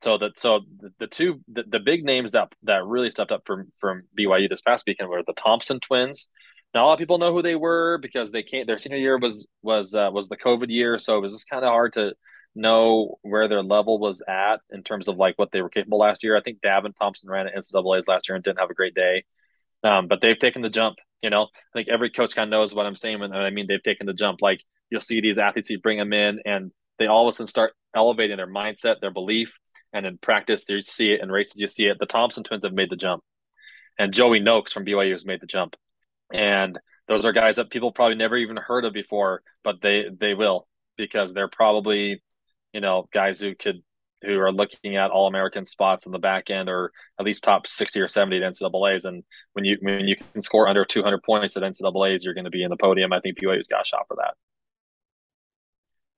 So 0.02 0.18
that 0.18 0.38
so 0.38 0.60
the, 0.80 0.90
the 0.98 1.06
two 1.06 1.40
the, 1.48 1.64
the 1.66 1.80
big 1.80 2.04
names 2.04 2.32
that 2.32 2.52
that 2.64 2.84
really 2.84 3.10
stepped 3.10 3.32
up 3.32 3.42
from 3.46 3.72
from 3.80 4.02
BYU 4.18 4.48
this 4.48 4.60
past 4.60 4.84
weekend 4.86 5.08
were 5.08 5.22
the 5.26 5.32
Thompson 5.32 5.80
twins. 5.80 6.28
Now 6.74 6.84
a 6.84 6.86
lot 6.86 6.92
of 6.94 6.98
people 6.98 7.18
know 7.18 7.32
who 7.32 7.42
they 7.42 7.54
were 7.54 7.98
because 7.98 8.32
they 8.32 8.42
can't. 8.42 8.66
Their 8.66 8.78
senior 8.78 8.98
year 8.98 9.16
was 9.18 9.46
was 9.62 9.94
uh, 9.94 10.10
was 10.12 10.28
the 10.28 10.36
COVID 10.36 10.70
year, 10.70 10.98
so 10.98 11.16
it 11.16 11.20
was 11.20 11.32
just 11.32 11.48
kind 11.48 11.64
of 11.64 11.70
hard 11.70 11.92
to 11.94 12.14
know 12.54 13.18
where 13.22 13.48
their 13.48 13.62
level 13.62 13.98
was 13.98 14.22
at 14.26 14.60
in 14.70 14.82
terms 14.82 15.08
of 15.08 15.16
like 15.16 15.38
what 15.38 15.50
they 15.52 15.62
were 15.62 15.68
capable 15.68 15.98
last 15.98 16.22
year. 16.22 16.36
I 16.36 16.40
think 16.40 16.60
Davin 16.60 16.94
Thompson 16.96 17.30
ran 17.30 17.46
at 17.46 17.54
NCAA's 17.54 18.08
last 18.08 18.28
year 18.28 18.36
and 18.36 18.44
didn't 18.44 18.60
have 18.60 18.70
a 18.70 18.74
great 18.74 18.94
day. 18.94 19.24
Um, 19.82 20.08
but 20.08 20.20
they've 20.20 20.38
taken 20.38 20.62
the 20.62 20.70
jump. 20.70 20.96
You 21.22 21.30
know, 21.30 21.44
I 21.44 21.72
think 21.72 21.88
every 21.88 22.10
coach 22.10 22.34
kind 22.34 22.48
of 22.48 22.50
knows 22.50 22.74
what 22.74 22.86
I'm 22.86 22.96
saying 22.96 23.20
when 23.20 23.32
I 23.32 23.50
mean 23.50 23.66
they've 23.66 23.82
taken 23.82 24.06
the 24.06 24.12
jump. 24.12 24.40
Like 24.42 24.60
you'll 24.90 25.00
see 25.00 25.20
these 25.20 25.38
athletes, 25.38 25.70
you 25.70 25.80
bring 25.80 25.98
them 25.98 26.12
in, 26.12 26.40
and 26.44 26.70
they 26.98 27.06
all 27.06 27.26
of 27.26 27.32
a 27.32 27.36
sudden 27.36 27.46
start 27.46 27.72
elevating 27.94 28.36
their 28.36 28.46
mindset, 28.46 29.00
their 29.00 29.10
belief, 29.10 29.54
and 29.92 30.06
in 30.06 30.18
practice 30.18 30.64
you 30.68 30.82
see 30.82 31.12
it, 31.12 31.20
in 31.22 31.30
races 31.30 31.60
you 31.60 31.66
see 31.66 31.86
it. 31.86 31.98
The 31.98 32.06
Thompson 32.06 32.44
twins 32.44 32.64
have 32.64 32.72
made 32.72 32.90
the 32.90 32.96
jump, 32.96 33.22
and 33.98 34.12
Joey 34.12 34.40
Nokes 34.40 34.72
from 34.72 34.84
BYU 34.84 35.12
has 35.12 35.24
made 35.24 35.40
the 35.40 35.46
jump, 35.46 35.76
and 36.32 36.78
those 37.08 37.24
are 37.26 37.32
guys 37.32 37.56
that 37.56 37.70
people 37.70 37.92
probably 37.92 38.16
never 38.16 38.36
even 38.36 38.56
heard 38.56 38.84
of 38.84 38.92
before, 38.92 39.42
but 39.62 39.80
they 39.82 40.04
they 40.18 40.34
will 40.34 40.66
because 40.96 41.32
they're 41.32 41.48
probably 41.48 42.22
you 42.74 42.80
know, 42.80 43.08
guys 43.12 43.40
who 43.40 43.54
could 43.54 43.82
who 44.22 44.38
are 44.38 44.52
looking 44.52 44.96
at 44.96 45.10
all 45.10 45.26
American 45.26 45.64
spots 45.64 46.06
in 46.06 46.12
the 46.12 46.18
back 46.18 46.50
end 46.50 46.68
or 46.68 46.92
at 47.20 47.26
least 47.26 47.44
top 47.44 47.66
60 47.66 48.00
or 48.00 48.08
70 48.08 48.42
at 48.42 48.52
NCAAs. 48.52 49.04
And 49.04 49.22
when 49.52 49.64
you 49.64 49.78
when 49.80 50.08
you 50.08 50.16
can 50.16 50.42
score 50.42 50.66
under 50.66 50.84
200 50.84 51.22
points 51.22 51.56
at 51.56 51.62
NCAAs, 51.62 52.24
you're 52.24 52.34
going 52.34 52.44
to 52.44 52.50
be 52.50 52.64
in 52.64 52.70
the 52.70 52.76
podium. 52.76 53.12
I 53.12 53.20
think 53.20 53.38
BYU's 53.38 53.68
got 53.68 53.82
a 53.82 53.84
shot 53.84 54.06
for 54.08 54.16
that. 54.16 54.34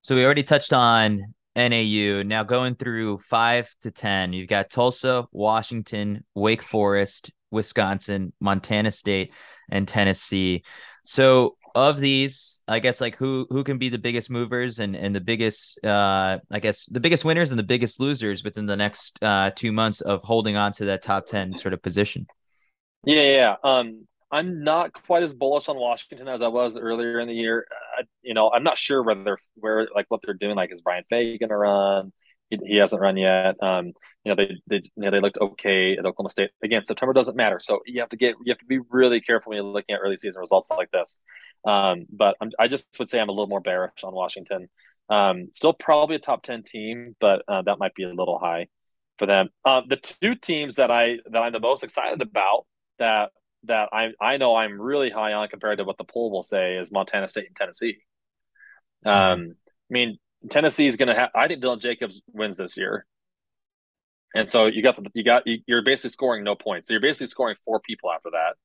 So 0.00 0.14
we 0.14 0.24
already 0.24 0.44
touched 0.44 0.72
on 0.72 1.34
NAU. 1.56 2.22
Now 2.22 2.42
going 2.42 2.76
through 2.76 3.18
five 3.18 3.68
to 3.82 3.90
10, 3.90 4.32
you've 4.32 4.48
got 4.48 4.70
Tulsa, 4.70 5.26
Washington, 5.32 6.24
Wake 6.34 6.62
Forest, 6.62 7.32
Wisconsin, 7.50 8.32
Montana 8.40 8.92
State, 8.92 9.32
and 9.68 9.86
Tennessee. 9.86 10.62
So 11.04 11.56
of 11.76 12.00
these, 12.00 12.62
I 12.66 12.78
guess 12.78 13.00
like 13.02 13.16
who 13.16 13.46
who 13.50 13.62
can 13.62 13.76
be 13.76 13.90
the 13.90 13.98
biggest 13.98 14.30
movers 14.30 14.78
and 14.78 14.96
and 14.96 15.14
the 15.14 15.20
biggest 15.20 15.84
uh 15.84 16.38
I 16.50 16.58
guess 16.58 16.86
the 16.86 17.00
biggest 17.00 17.24
winners 17.24 17.50
and 17.50 17.58
the 17.58 17.64
biggest 17.64 18.00
losers 18.00 18.42
within 18.42 18.64
the 18.64 18.76
next 18.76 19.22
uh 19.22 19.50
two 19.54 19.72
months 19.72 20.00
of 20.00 20.22
holding 20.22 20.56
on 20.56 20.72
to 20.72 20.86
that 20.86 21.02
top 21.02 21.26
10 21.26 21.54
sort 21.54 21.74
of 21.74 21.82
position. 21.82 22.26
Yeah, 23.04 23.22
yeah. 23.22 23.56
Um 23.62 24.06
I'm 24.32 24.64
not 24.64 24.92
quite 24.92 25.22
as 25.22 25.34
bullish 25.34 25.68
on 25.68 25.76
Washington 25.76 26.28
as 26.28 26.42
I 26.42 26.48
was 26.48 26.76
earlier 26.76 27.20
in 27.20 27.28
the 27.28 27.34
year. 27.34 27.66
Uh, 27.98 28.02
you 28.22 28.34
know, 28.34 28.50
I'm 28.50 28.64
not 28.64 28.76
sure 28.76 29.02
whether 29.02 29.38
where 29.54 29.86
like 29.94 30.06
what 30.08 30.20
they're 30.24 30.34
doing. 30.34 30.56
Like, 30.56 30.72
is 30.72 30.80
Brian 30.80 31.04
Fay 31.08 31.38
going 31.38 31.50
to 31.50 31.56
run? 31.56 32.12
He, 32.50 32.58
he, 32.64 32.76
hasn't 32.76 33.00
run 33.00 33.16
yet. 33.16 33.54
Um, 33.62 33.92
you 34.26 34.34
know, 34.34 34.44
they 34.44 34.60
they 34.66 34.76
you 34.78 34.90
know, 35.04 35.10
they 35.12 35.20
looked 35.20 35.38
okay 35.38 35.96
at 35.96 36.04
Oklahoma 36.04 36.30
State. 36.30 36.50
Again, 36.60 36.84
September 36.84 37.12
doesn't 37.12 37.36
matter, 37.36 37.60
so 37.62 37.78
you 37.86 38.00
have 38.00 38.08
to 38.08 38.16
get 38.16 38.34
you 38.44 38.50
have 38.50 38.58
to 38.58 38.64
be 38.64 38.80
really 38.90 39.20
careful 39.20 39.50
when 39.50 39.56
you're 39.56 39.64
looking 39.64 39.94
at 39.94 40.00
early 40.00 40.16
season 40.16 40.40
results 40.40 40.68
like 40.68 40.90
this. 40.90 41.20
Um, 41.64 42.06
but 42.10 42.36
I'm, 42.40 42.50
i 42.58 42.66
just 42.66 42.88
would 42.98 43.08
say 43.08 43.20
I'm 43.20 43.28
a 43.28 43.32
little 43.32 43.46
more 43.46 43.60
bearish 43.60 44.02
on 44.02 44.12
Washington. 44.12 44.68
Um, 45.08 45.50
still 45.52 45.72
probably 45.72 46.16
a 46.16 46.18
top 46.18 46.42
ten 46.42 46.64
team, 46.64 47.14
but 47.20 47.42
uh, 47.46 47.62
that 47.62 47.78
might 47.78 47.94
be 47.94 48.02
a 48.02 48.08
little 48.08 48.40
high 48.40 48.66
for 49.16 49.26
them. 49.26 49.48
Uh, 49.64 49.82
the 49.88 49.96
two 49.96 50.34
teams 50.34 50.74
that 50.74 50.90
I 50.90 51.18
that 51.30 51.38
I'm 51.38 51.52
the 51.52 51.60
most 51.60 51.84
excited 51.84 52.20
about 52.20 52.66
that 52.98 53.30
that 53.62 53.90
I 53.92 54.08
I 54.20 54.38
know 54.38 54.56
I'm 54.56 54.80
really 54.80 55.10
high 55.10 55.34
on 55.34 55.46
compared 55.46 55.78
to 55.78 55.84
what 55.84 55.98
the 55.98 56.04
poll 56.04 56.32
will 56.32 56.42
say 56.42 56.78
is 56.78 56.90
Montana 56.90 57.28
State 57.28 57.46
and 57.46 57.54
Tennessee. 57.54 57.98
Mm-hmm. 59.06 59.08
Um, 59.08 59.54
I 59.88 59.92
mean 59.92 60.18
Tennessee 60.50 60.88
is 60.88 60.96
going 60.96 61.10
to 61.10 61.14
have. 61.14 61.30
I 61.32 61.46
think 61.46 61.62
Dylan 61.62 61.80
Jacobs 61.80 62.20
wins 62.32 62.56
this 62.56 62.76
year, 62.76 63.06
and 64.34 64.50
so 64.50 64.66
you 64.66 64.82
got 64.82 64.96
the 64.96 65.10
you 65.14 65.24
got 65.24 65.44
you're 65.66 65.82
basically 65.82 66.10
scoring 66.10 66.44
no 66.44 66.54
points. 66.54 66.88
So 66.88 66.94
you're 66.94 67.00
basically 67.00 67.28
scoring 67.28 67.56
four 67.64 67.80
people 67.80 68.10
after 68.10 68.30
that, 68.32 68.56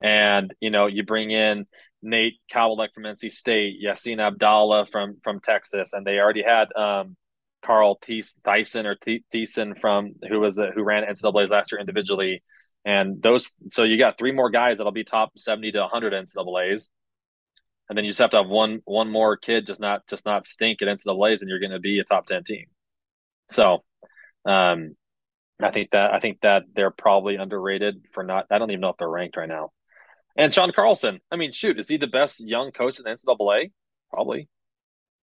and 0.00 0.54
you 0.60 0.70
know 0.70 0.86
you 0.86 1.04
bring 1.04 1.30
in 1.30 1.66
Nate 2.02 2.36
Kavalek 2.52 2.92
from 2.94 3.04
NC 3.04 3.32
State, 3.32 3.82
Yassin 3.84 4.20
Abdallah 4.20 4.86
from 4.86 5.18
from 5.22 5.40
Texas, 5.40 5.92
and 5.92 6.06
they 6.06 6.18
already 6.18 6.42
had 6.42 6.68
um, 6.76 7.16
Carl 7.62 7.98
Thyssen 8.00 8.84
or 8.84 8.96
Thiessen 8.96 9.80
from 9.80 10.14
who 10.28 10.40
was 10.40 10.58
a, 10.58 10.70
who 10.70 10.82
ran 10.82 11.04
NCAA's 11.04 11.50
last 11.50 11.72
year 11.72 11.80
individually, 11.80 12.42
And 12.84 13.22
those, 13.22 13.54
so 13.70 13.84
you 13.84 13.98
got 13.98 14.18
three 14.18 14.32
more 14.32 14.50
guys 14.50 14.78
that'll 14.78 14.92
be 14.92 15.04
top 15.04 15.32
70 15.36 15.72
to 15.72 15.80
100 15.80 16.12
NCAAs. 16.12 16.88
And 17.88 17.96
then 17.96 18.04
you 18.04 18.10
just 18.10 18.20
have 18.20 18.30
to 18.30 18.38
have 18.38 18.48
one 18.48 18.80
one 18.84 19.10
more 19.10 19.36
kid 19.36 19.66
just 19.66 19.80
not 19.80 20.06
just 20.08 20.26
not 20.26 20.46
stink 20.46 20.82
at 20.82 20.88
NCAAs, 20.88 21.40
and 21.40 21.48
you're 21.48 21.58
going 21.58 21.72
to 21.72 21.80
be 21.80 21.98
a 21.98 22.04
top 22.04 22.26
10 22.26 22.44
team. 22.44 22.66
So, 23.50 23.82
um, 24.44 24.96
I 25.60 25.70
think 25.70 25.90
that 25.90 26.12
I 26.12 26.20
think 26.20 26.40
that 26.42 26.64
they're 26.74 26.90
probably 26.90 27.36
underrated 27.36 28.02
for 28.12 28.22
not. 28.22 28.46
I 28.50 28.58
don't 28.58 28.70
even 28.70 28.80
know 28.80 28.90
if 28.90 28.96
they're 28.96 29.08
ranked 29.08 29.36
right 29.36 29.48
now. 29.48 29.72
And 30.36 30.54
Sean 30.54 30.72
Carlson, 30.72 31.20
I 31.32 31.36
mean, 31.36 31.52
shoot, 31.52 31.80
is 31.80 31.88
he 31.88 31.96
the 31.96 32.06
best 32.06 32.40
young 32.40 32.70
coach 32.70 32.98
in 32.98 33.04
the 33.04 33.10
NCAA? 33.10 33.72
Probably. 34.10 34.48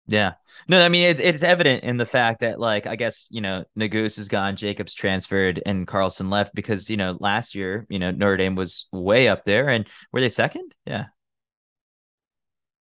Yeah. 0.07 0.33
No, 0.67 0.83
I 0.83 0.89
mean 0.89 1.03
it's 1.03 1.19
it's 1.19 1.43
evident 1.43 1.83
in 1.83 1.97
the 1.97 2.05
fact 2.05 2.41
that 2.41 2.59
like 2.59 2.85
I 2.85 2.95
guess, 2.95 3.27
you 3.29 3.41
know, 3.41 3.63
Nuguse 3.77 4.19
is 4.19 4.27
gone, 4.27 4.55
Jacobs 4.55 4.93
transferred, 4.93 5.61
and 5.65 5.87
Carlson 5.87 6.29
left 6.29 6.53
because, 6.53 6.89
you 6.89 6.97
know, 6.97 7.17
last 7.19 7.55
year, 7.55 7.85
you 7.89 7.99
know, 7.99 8.11
Notre 8.11 8.37
Dame 8.37 8.55
was 8.55 8.87
way 8.91 9.27
up 9.27 9.45
there 9.45 9.69
and 9.69 9.87
were 10.11 10.21
they 10.21 10.29
second? 10.29 10.73
Yeah. 10.85 11.05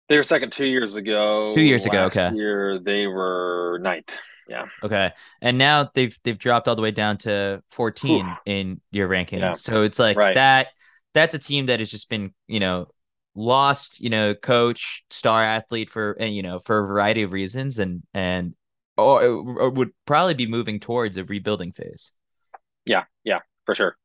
They 0.08 0.18
were 0.18 0.24
second 0.24 0.52
two 0.52 0.66
years 0.66 0.96
ago. 0.96 1.54
Two 1.54 1.62
years 1.62 1.86
ago, 1.86 2.06
okay. 2.06 2.34
year 2.34 2.80
they 2.80 3.06
were 3.06 3.80
ninth. 3.82 4.10
Yeah. 4.50 4.66
Okay. 4.84 5.12
And 5.42 5.58
now 5.58 5.92
they've 5.94 6.18
they've 6.24 6.38
dropped 6.38 6.68
all 6.68 6.76
the 6.76 6.82
way 6.82 6.92
down 6.92 7.18
to 7.20 7.62
14 7.70 8.26
Whew. 8.26 8.36
in 8.46 8.82
your 8.90 9.08
rankings. 9.08 9.40
Yeah. 9.40 9.52
So 9.52 9.84
it's 9.84 10.00
like 10.00 10.18
right. 10.18 10.34
that 10.36 10.68
that's 11.14 11.36
a 11.36 11.40
team 11.40 11.68
that 11.68 11.80
has 11.80 11.92
just 11.92 12.10
been, 12.10 12.34
you 12.48 12.60
know, 12.60 12.88
lost, 13.36 14.00
you 14.00 14.10
know, 14.10 14.34
coach, 14.34 15.04
star 15.12 15.44
athlete 15.44 15.92
for 15.92 16.14
and 16.20 16.36
you 16.36 16.42
know, 16.42 16.60
for 16.60 16.80
a 16.80 16.88
variety 16.88 17.22
of 17.22 17.32
reasons 17.32 17.78
and 17.78 18.02
and 18.14 18.56
or, 18.98 19.24
or 19.24 19.70
would 19.70 19.92
probably 20.06 20.34
be 20.34 20.48
moving 20.48 20.80
towards 20.80 21.18
a 21.18 21.24
rebuilding 21.24 21.72
phase. 21.72 22.12
Yeah, 22.86 23.04
yeah, 23.24 23.40
for 23.66 23.76
sure. 23.76 23.96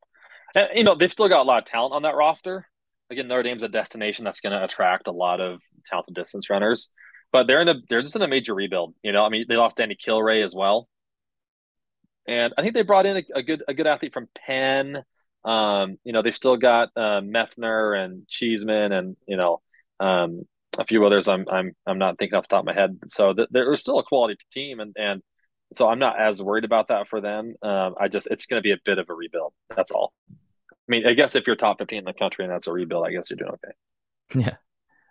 And, 0.53 0.69
you 0.75 0.83
know, 0.83 0.95
they've 0.95 1.11
still 1.11 1.27
got 1.27 1.41
a 1.41 1.43
lot 1.43 1.57
of 1.57 1.65
talent 1.65 1.93
on 1.93 2.03
that 2.03 2.15
roster. 2.15 2.67
Again, 3.09 3.27
Notre 3.27 3.43
Dame's 3.43 3.63
a 3.63 3.67
destination 3.67 4.23
that's 4.25 4.41
going 4.41 4.57
to 4.57 4.63
attract 4.63 5.07
a 5.07 5.11
lot 5.11 5.41
of 5.41 5.59
talented 5.85 6.15
distance 6.15 6.49
runners 6.49 6.91
but 7.31 7.47
they're 7.47 7.61
in 7.61 7.69
a 7.69 7.75
they're 7.89 8.01
just 8.01 8.15
in 8.15 8.21
a 8.21 8.27
major 8.27 8.53
rebuild. 8.53 8.95
You 9.03 9.11
know, 9.11 9.23
I 9.23 9.29
mean, 9.29 9.45
they 9.47 9.55
lost 9.55 9.77
Danny 9.77 9.95
Kilrea 9.95 10.43
as 10.43 10.55
well, 10.55 10.87
and 12.27 12.53
I 12.57 12.61
think 12.61 12.73
they 12.73 12.83
brought 12.83 13.05
in 13.05 13.17
a, 13.17 13.23
a 13.35 13.43
good 13.43 13.63
a 13.67 13.73
good 13.73 13.87
athlete 13.87 14.13
from 14.13 14.29
Penn. 14.35 15.03
Um, 15.43 15.97
you 16.03 16.11
know, 16.11 16.21
they've 16.21 16.35
still 16.35 16.57
got 16.57 16.89
uh, 16.95 17.21
Methner 17.21 17.97
and 18.03 18.27
Cheeseman, 18.27 18.91
and 18.91 19.15
you 19.27 19.37
know, 19.37 19.61
um, 19.99 20.43
a 20.77 20.85
few 20.85 21.05
others. 21.05 21.27
I'm 21.27 21.45
I'm 21.49 21.75
I'm 21.85 21.99
not 21.99 22.17
thinking 22.17 22.35
off 22.35 22.47
the 22.47 22.55
top 22.55 22.61
of 22.61 22.65
my 22.65 22.73
head. 22.73 22.99
So 23.07 23.33
th- 23.33 23.49
they're 23.51 23.75
still 23.75 23.99
a 23.99 24.03
quality 24.03 24.37
team, 24.51 24.79
and 24.79 24.95
and 24.97 25.21
so 25.73 25.87
I'm 25.87 25.99
not 25.99 26.19
as 26.19 26.41
worried 26.41 26.65
about 26.65 26.87
that 26.89 27.07
for 27.07 27.21
them. 27.21 27.55
Um, 27.61 27.95
I 27.99 28.07
just 28.07 28.27
it's 28.31 28.45
going 28.45 28.59
to 28.59 28.63
be 28.63 28.71
a 28.71 28.79
bit 28.83 28.97
of 28.97 29.09
a 29.09 29.13
rebuild. 29.13 29.53
That's 29.75 29.91
all. 29.91 30.13
I 30.31 30.91
mean, 30.91 31.07
I 31.07 31.13
guess 31.13 31.35
if 31.35 31.47
you're 31.47 31.55
top 31.55 31.79
15 31.79 31.99
in 31.99 32.05
the 32.05 32.13
country 32.13 32.45
and 32.45 32.53
that's 32.53 32.67
a 32.67 32.71
rebuild, 32.71 33.05
I 33.07 33.11
guess 33.11 33.29
you're 33.29 33.37
doing 33.37 33.51
okay. 33.51 33.73
Yeah. 34.47 34.55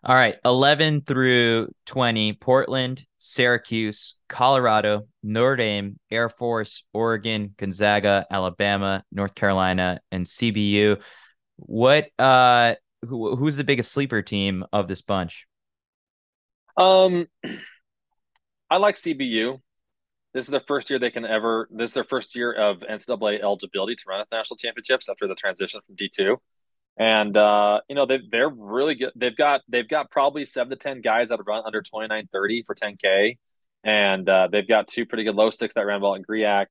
All 0.07 0.15
right, 0.15 0.37
11 0.45 1.01
through 1.01 1.71
20 1.87 2.35
Portland, 2.35 3.03
Syracuse, 3.17 4.17
Colorado, 4.29 5.09
Notre 5.23 5.57
Dame, 5.57 5.99
Air 6.11 6.29
Force, 6.29 6.85
Oregon, 6.93 7.55
Gonzaga, 7.57 8.27
Alabama, 8.31 9.03
North 9.11 9.35
Carolina, 9.35 10.01
and 10.13 10.27
CBU. 10.27 11.01
What 11.57 12.09
uh 12.19 12.75
who, 13.09 13.35
who's 13.35 13.57
the 13.57 13.65
biggest 13.65 13.93
sleeper 13.93 14.21
team 14.21 14.67
of 14.75 14.89
this 14.89 15.01
bunch? 15.01 15.47
Um 16.77 17.27
I 18.71 18.77
like 18.77 18.97
CBU. 18.97 19.59
This 20.35 20.45
is 20.45 20.51
the 20.51 20.61
first 20.61 20.91
year 20.91 20.99
they 20.99 21.13
can 21.13 21.25
ever 21.25 21.67
this 21.71 21.93
is 21.93 21.95
their 21.95 22.05
first 22.05 22.37
year 22.37 22.53
of 22.53 22.81
NCAA 22.81 23.41
eligibility 23.41 23.95
to 23.95 24.03
run 24.07 24.21
at 24.21 24.29
the 24.29 24.37
national 24.37 24.59
championships 24.59 25.09
after 25.09 25.27
the 25.27 25.35
transition 25.35 25.81
from 25.87 25.97
D2 25.97 26.37
and 26.97 27.37
uh, 27.37 27.81
you 27.89 27.95
know 27.95 28.07
they 28.07 28.21
they're 28.31 28.49
really 28.49 28.95
good. 28.95 29.13
They've 29.17 29.37
got 29.37 29.63
they've 29.69 29.89
got 29.89 30.11
probably 30.11 30.45
seven 30.45 30.71
to 30.71 30.77
ten 30.77 31.01
guys 31.01 31.29
that 31.31 31.41
run 31.47 31.63
under 31.67 31.83
twenty 31.83 32.09
nine 32.09 32.29
thirty 32.33 32.63
for 32.63 32.75
ten 32.75 32.97
k, 32.97 33.39
and 33.83 34.29
uh, 34.29 34.49
they've 34.51 34.67
got 34.67 34.89
two 34.89 35.07
pretty 35.07 35.25
good 35.25 35.35
low 35.35 35.51
sticks 35.51 35.75
that 35.75 35.87
ran 35.87 36.01
well 36.01 36.15
in 36.15 36.23
Griak. 36.23 36.67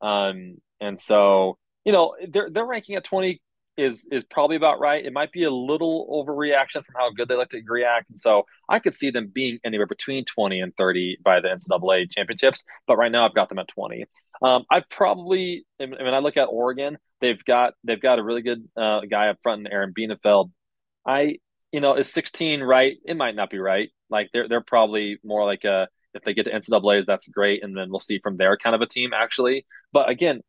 Um, 0.00 0.58
and 0.80 0.98
so 0.98 1.58
you 1.84 1.92
know 1.92 2.16
their 2.28 2.50
their 2.50 2.66
ranking 2.66 2.96
at 2.96 3.04
twenty 3.04 3.40
is 3.76 4.08
is 4.10 4.24
probably 4.24 4.56
about 4.56 4.80
right. 4.80 5.04
It 5.04 5.12
might 5.12 5.30
be 5.30 5.44
a 5.44 5.50
little 5.50 6.08
overreaction 6.10 6.84
from 6.84 6.96
how 6.96 7.10
good 7.12 7.28
they 7.28 7.36
looked 7.36 7.54
at 7.54 7.62
Griak, 7.64 8.02
and 8.08 8.18
so 8.18 8.44
I 8.68 8.80
could 8.80 8.94
see 8.94 9.10
them 9.10 9.30
being 9.32 9.60
anywhere 9.64 9.86
between 9.86 10.24
twenty 10.24 10.60
and 10.60 10.76
thirty 10.76 11.18
by 11.22 11.40
the 11.40 11.48
NCAA 11.48 12.10
championships. 12.10 12.64
But 12.88 12.96
right 12.96 13.12
now, 13.12 13.24
I've 13.24 13.34
got 13.34 13.48
them 13.48 13.60
at 13.60 13.68
twenty. 13.68 14.06
Um, 14.42 14.64
I 14.70 14.82
probably 14.90 15.64
when 15.78 16.14
I 16.14 16.18
look 16.18 16.36
at 16.36 16.46
Oregon, 16.46 16.98
they've 17.20 17.42
got 17.44 17.74
they've 17.84 18.00
got 18.00 18.18
a 18.18 18.24
really 18.24 18.42
good 18.42 18.68
uh, 18.76 19.00
guy 19.10 19.28
up 19.28 19.38
front 19.42 19.66
in 19.66 19.72
Aaron 19.72 19.94
Bienenfeld. 19.98 20.50
I 21.06 21.38
you 21.72 21.80
know 21.80 21.94
is 21.94 22.12
sixteen 22.12 22.62
right? 22.62 22.96
It 23.04 23.16
might 23.16 23.34
not 23.34 23.50
be 23.50 23.58
right. 23.58 23.90
Like 24.10 24.30
they're 24.32 24.48
they're 24.48 24.60
probably 24.60 25.18
more 25.24 25.44
like 25.44 25.64
a 25.64 25.88
if 26.14 26.24
they 26.24 26.34
get 26.34 26.44
to 26.44 26.52
NCAA's, 26.52 27.06
that's 27.06 27.28
great, 27.28 27.62
and 27.62 27.76
then 27.76 27.90
we'll 27.90 27.98
see 27.98 28.18
from 28.18 28.38
there 28.38 28.56
kind 28.56 28.74
of 28.74 28.82
a 28.82 28.86
team 28.86 29.10
actually. 29.14 29.66
But 29.92 30.08
again, 30.08 30.40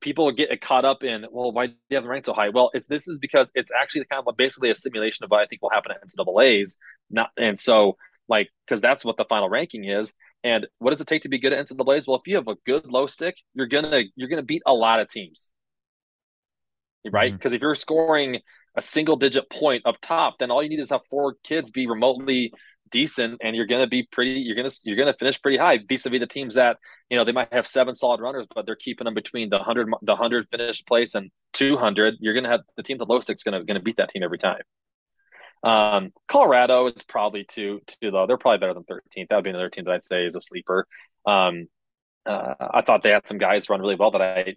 people 0.00 0.30
get 0.32 0.60
caught 0.60 0.84
up 0.84 1.02
in 1.02 1.24
well 1.30 1.50
why 1.50 1.66
do 1.66 1.74
you 1.88 1.96
have 1.96 2.04
them 2.04 2.10
ranked 2.10 2.26
so 2.26 2.34
high 2.34 2.50
well 2.50 2.70
it's 2.74 2.86
this 2.88 3.08
is 3.08 3.18
because 3.18 3.48
it's 3.54 3.70
actually 3.72 4.04
kind 4.04 4.22
of 4.26 4.36
basically 4.36 4.70
a 4.70 4.74
simulation 4.74 5.24
of 5.24 5.30
what 5.30 5.40
i 5.40 5.46
think 5.46 5.62
will 5.62 5.70
happen 5.70 5.92
at 5.92 6.02
ncaa's 6.06 6.76
not 7.10 7.30
and 7.38 7.58
so 7.58 7.96
like 8.28 8.50
because 8.66 8.80
that's 8.80 9.04
what 9.04 9.16
the 9.16 9.24
final 9.24 9.48
ranking 9.48 9.84
is 9.84 10.12
and 10.44 10.66
what 10.78 10.90
does 10.90 11.00
it 11.00 11.06
take 11.06 11.22
to 11.22 11.28
be 11.28 11.38
good 11.38 11.54
at 11.54 11.66
ncaa's 11.66 12.06
well 12.06 12.18
if 12.18 12.22
you 12.26 12.36
have 12.36 12.48
a 12.48 12.56
good 12.66 12.84
low 12.86 13.06
stick 13.06 13.36
you're 13.54 13.66
gonna 13.66 14.02
you're 14.14 14.28
gonna 14.28 14.42
beat 14.42 14.62
a 14.66 14.74
lot 14.74 15.00
of 15.00 15.08
teams 15.08 15.50
right? 17.10 17.32
Because 17.32 17.50
mm-hmm. 17.50 17.56
if 17.56 17.62
you're 17.62 17.74
scoring 17.74 18.40
a 18.76 18.82
single 18.82 19.16
digit 19.16 19.50
point 19.50 19.82
up 19.84 19.96
top 20.00 20.38
then 20.38 20.50
all 20.50 20.62
you 20.62 20.68
need 20.68 20.80
is 20.80 20.90
have 20.90 21.02
four 21.10 21.36
kids 21.44 21.70
be 21.70 21.86
remotely 21.86 22.52
decent 22.90 23.40
and 23.42 23.56
you're 23.56 23.66
going 23.66 23.80
to 23.80 23.88
be 23.88 24.06
pretty 24.10 24.32
you're 24.32 24.54
going 24.54 24.68
to 24.68 24.76
you're 24.84 24.96
going 24.96 25.10
to 25.10 25.18
finish 25.18 25.40
pretty 25.40 25.56
high 25.56 25.78
vis-a-vis 25.88 26.20
the 26.20 26.26
teams 26.26 26.54
that 26.54 26.76
you 27.10 27.16
know 27.16 27.24
they 27.24 27.32
might 27.32 27.52
have 27.52 27.66
seven 27.66 27.94
solid 27.94 28.20
runners 28.20 28.46
but 28.54 28.66
they're 28.66 28.76
keeping 28.76 29.06
them 29.06 29.14
between 29.14 29.48
the 29.48 29.56
100 29.56 29.88
the 30.02 30.12
100 30.12 30.46
finished 30.50 30.86
place 30.86 31.14
and 31.14 31.30
200 31.54 32.16
you're 32.20 32.34
going 32.34 32.44
to 32.44 32.50
have 32.50 32.60
the 32.76 32.82
team 32.82 32.98
the 32.98 33.06
low 33.06 33.20
stick's 33.20 33.42
going 33.42 33.58
to 33.58 33.64
going 33.64 33.78
to 33.78 33.82
beat 33.82 33.96
that 33.96 34.10
team 34.10 34.22
every 34.22 34.38
time. 34.38 34.60
Um, 35.64 36.12
colorado 36.28 36.86
is 36.88 37.02
probably 37.02 37.44
too 37.44 37.80
too 37.86 38.10
low 38.10 38.26
they're 38.26 38.36
probably 38.36 38.58
better 38.58 38.74
than 38.74 38.84
13th 38.84 39.28
that 39.28 39.36
would 39.36 39.44
be 39.44 39.50
another 39.50 39.70
team 39.70 39.84
that 39.84 39.92
i'd 39.92 40.04
say 40.04 40.24
is 40.26 40.36
a 40.36 40.40
sleeper. 40.40 40.86
Um, 41.26 41.68
uh, 42.26 42.54
i 42.74 42.82
thought 42.82 43.02
they 43.02 43.10
had 43.10 43.26
some 43.26 43.38
guys 43.38 43.68
run 43.70 43.80
really 43.80 43.96
well 43.96 44.10
that 44.12 44.22
i 44.22 44.56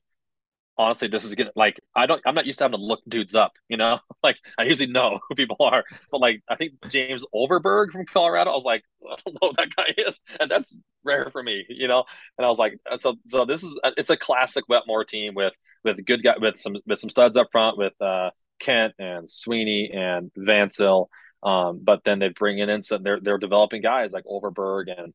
honestly, 0.77 1.07
this 1.07 1.23
is 1.23 1.35
gonna 1.35 1.51
like 1.55 1.79
I 1.95 2.05
don't 2.05 2.21
I'm 2.25 2.35
not 2.35 2.45
used 2.45 2.59
to 2.59 2.65
having 2.65 2.79
to 2.79 2.83
look 2.83 3.01
dudes 3.07 3.35
up, 3.35 3.53
you 3.69 3.77
know. 3.77 3.99
like 4.23 4.39
I 4.57 4.63
usually 4.63 4.91
know 4.91 5.19
who 5.29 5.35
people 5.35 5.57
are, 5.59 5.83
but 6.11 6.21
like 6.21 6.41
I 6.47 6.55
think 6.55 6.73
James 6.89 7.25
Overberg 7.33 7.91
from 7.91 8.05
Colorado, 8.05 8.51
I 8.51 8.55
was 8.55 8.63
like, 8.63 8.83
I 9.09 9.15
don't 9.25 9.37
know 9.41 9.49
who 9.49 9.53
that 9.57 9.75
guy 9.75 9.93
is, 9.97 10.19
and 10.39 10.49
that's 10.49 10.77
rare 11.03 11.29
for 11.31 11.41
me, 11.43 11.65
you 11.69 11.87
know. 11.87 12.03
And 12.37 12.45
I 12.45 12.49
was 12.49 12.59
like, 12.59 12.77
so 12.99 13.15
so 13.29 13.45
this 13.45 13.63
is 13.63 13.79
it's 13.97 14.09
a 14.09 14.17
classic 14.17 14.65
Wetmore 14.67 15.05
team 15.05 15.33
with 15.35 15.53
with 15.83 16.03
good 16.05 16.23
guy 16.23 16.35
with 16.39 16.57
some 16.59 16.75
with 16.85 16.99
some 16.99 17.09
studs 17.09 17.37
up 17.37 17.47
front 17.51 17.77
with 17.77 17.93
uh 18.01 18.31
Kent 18.59 18.93
and 18.99 19.29
Sweeney 19.29 19.91
and 19.93 20.31
Vancil. 20.37 21.07
Um, 21.43 21.81
but 21.83 22.01
then 22.03 22.19
they 22.19 22.29
bring 22.29 22.59
in 22.59 22.81
some 22.81 23.03
they're 23.03 23.19
they're 23.21 23.37
developing 23.37 23.81
guys 23.81 24.13
like 24.13 24.25
Overberg 24.25 24.85
and 24.97 25.13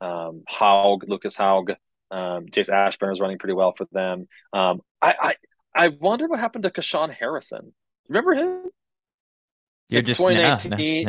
um, 0.00 0.42
Haug, 0.48 1.04
Lucas 1.08 1.34
Haug, 1.34 1.72
um, 2.14 2.46
Chase 2.52 2.68
Ashburn 2.68 3.12
is 3.12 3.20
running 3.20 3.38
pretty 3.38 3.54
well 3.54 3.74
for 3.76 3.86
them. 3.90 4.28
Um, 4.52 4.80
I, 5.02 5.14
I 5.20 5.34
I 5.74 5.88
wonder 5.88 6.28
what 6.28 6.38
happened 6.38 6.62
to 6.62 6.70
Kashawn 6.70 7.12
Harrison. 7.12 7.74
Remember 8.08 8.34
him? 8.34 8.70
You're 9.88 9.98
in 9.98 10.06
just 10.06 10.20
2019. 10.20 11.06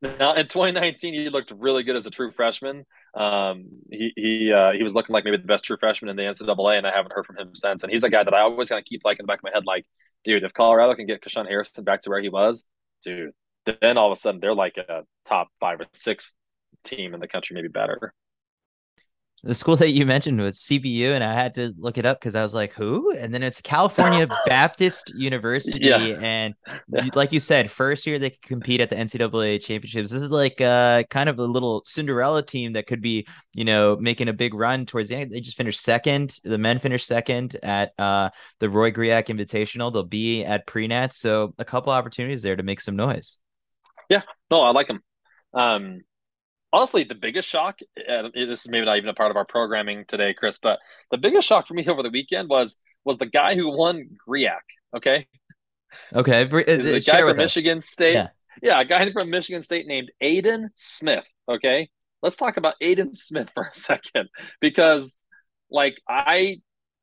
Nah, 0.00 0.16
nah. 0.18 0.32
in 0.32 0.48
2019, 0.48 1.12
he 1.12 1.28
looked 1.28 1.52
really 1.56 1.82
good 1.82 1.94
as 1.94 2.06
a 2.06 2.10
true 2.10 2.30
freshman. 2.30 2.86
Um, 3.14 3.66
he 3.90 4.12
he 4.16 4.52
uh, 4.52 4.72
he 4.72 4.82
was 4.82 4.94
looking 4.94 5.12
like 5.12 5.24
maybe 5.24 5.36
the 5.36 5.44
best 5.44 5.64
true 5.64 5.76
freshman 5.76 6.08
in 6.08 6.16
the 6.16 6.22
NCAA, 6.22 6.78
and 6.78 6.86
I 6.86 6.92
haven't 6.92 7.12
heard 7.12 7.26
from 7.26 7.36
him 7.36 7.54
since. 7.54 7.82
And 7.82 7.92
he's 7.92 8.02
a 8.02 8.10
guy 8.10 8.24
that 8.24 8.34
I 8.34 8.40
always 8.40 8.70
kind 8.70 8.78
of 8.78 8.86
keep 8.86 9.02
like 9.04 9.20
in 9.20 9.24
the 9.24 9.28
back 9.28 9.40
of 9.40 9.44
my 9.44 9.50
head, 9.52 9.66
like, 9.66 9.84
dude, 10.24 10.42
if 10.42 10.54
Colorado 10.54 10.94
can 10.94 11.06
get 11.06 11.22
Kashawn 11.22 11.46
Harrison 11.46 11.84
back 11.84 12.00
to 12.02 12.10
where 12.10 12.20
he 12.22 12.30
was, 12.30 12.66
dude, 13.04 13.32
then 13.66 13.98
all 13.98 14.10
of 14.10 14.16
a 14.16 14.20
sudden 14.20 14.40
they're 14.40 14.54
like 14.54 14.78
a 14.78 15.02
top 15.26 15.48
five 15.60 15.80
or 15.80 15.86
six 15.92 16.34
team 16.82 17.12
in 17.12 17.20
the 17.20 17.28
country, 17.28 17.54
maybe 17.54 17.68
better 17.68 18.14
the 19.46 19.54
school 19.54 19.76
that 19.76 19.90
you 19.90 20.04
mentioned 20.04 20.40
was 20.40 20.56
CBU, 20.58 21.12
and 21.12 21.22
I 21.22 21.32
had 21.32 21.54
to 21.54 21.72
look 21.78 21.98
it 21.98 22.04
up 22.04 22.18
because 22.20 22.34
I 22.34 22.42
was 22.42 22.52
like, 22.52 22.72
"Who?" 22.72 23.16
And 23.16 23.32
then 23.32 23.42
it's 23.42 23.60
California 23.60 24.26
Baptist 24.46 25.12
University, 25.14 25.86
yeah. 25.86 25.98
and 25.98 26.54
yeah. 26.88 27.08
like 27.14 27.32
you 27.32 27.38
said, 27.38 27.70
first 27.70 28.06
year 28.06 28.18
they 28.18 28.30
could 28.30 28.42
compete 28.42 28.80
at 28.80 28.90
the 28.90 28.96
NCAA 28.96 29.62
championships. 29.62 30.10
This 30.10 30.22
is 30.22 30.30
like 30.30 30.60
uh, 30.60 31.04
kind 31.10 31.28
of 31.28 31.38
a 31.38 31.44
little 31.44 31.82
Cinderella 31.86 32.42
team 32.42 32.72
that 32.72 32.86
could 32.86 33.00
be, 33.00 33.26
you 33.52 33.64
know, 33.64 33.96
making 33.96 34.28
a 34.28 34.32
big 34.32 34.52
run 34.52 34.84
towards 34.84 35.10
the 35.10 35.16
end. 35.16 35.30
They 35.30 35.40
just 35.40 35.56
finished 35.56 35.80
second. 35.80 36.36
The 36.42 36.58
men 36.58 36.80
finished 36.80 37.06
second 37.06 37.56
at 37.62 37.92
uh, 37.98 38.30
the 38.58 38.68
Roy 38.68 38.90
Griak 38.90 39.28
Invitational. 39.28 39.92
They'll 39.92 40.02
be 40.02 40.44
at 40.44 40.66
pre-nat, 40.66 41.12
so 41.12 41.54
a 41.58 41.64
couple 41.64 41.92
opportunities 41.92 42.42
there 42.42 42.56
to 42.56 42.62
make 42.62 42.80
some 42.80 42.96
noise. 42.96 43.38
Yeah, 44.08 44.22
no, 44.50 44.62
I 44.62 44.72
like 44.72 44.88
them. 44.88 45.02
Um, 45.54 46.00
honestly, 46.76 47.04
the 47.04 47.14
biggest 47.14 47.48
shock, 47.48 47.78
and 48.06 48.32
this 48.34 48.64
is 48.64 48.68
maybe 48.68 48.84
not 48.84 48.98
even 48.98 49.08
a 49.08 49.14
part 49.14 49.30
of 49.30 49.36
our 49.36 49.46
programming 49.46 50.04
today, 50.06 50.34
Chris, 50.34 50.58
but 50.58 50.78
the 51.10 51.16
biggest 51.16 51.48
shock 51.48 51.66
for 51.66 51.74
me 51.74 51.86
over 51.88 52.02
the 52.02 52.10
weekend 52.10 52.48
was 52.48 52.76
was 53.04 53.18
the 53.18 53.26
guy 53.26 53.54
who 53.54 53.74
won 53.76 54.10
Griak. 54.28 54.66
Okay. 54.94 55.26
Okay. 56.14 56.42
Is 56.66 57.08
a 57.08 57.10
guy 57.10 57.22
from 57.22 57.36
Michigan 57.36 57.78
us. 57.78 57.86
State. 57.86 58.14
Yeah. 58.14 58.28
yeah, 58.62 58.80
a 58.80 58.84
guy 58.84 59.10
from 59.12 59.30
Michigan 59.30 59.62
State 59.62 59.86
named 59.86 60.10
Aiden 60.22 60.68
Smith. 60.74 61.24
Okay. 61.48 61.88
Let's 62.22 62.36
talk 62.36 62.56
about 62.56 62.74
Aiden 62.82 63.14
Smith 63.14 63.50
for 63.54 63.64
a 63.64 63.74
second 63.74 64.28
because, 64.60 65.20
like, 65.70 65.96
I, 66.08 66.56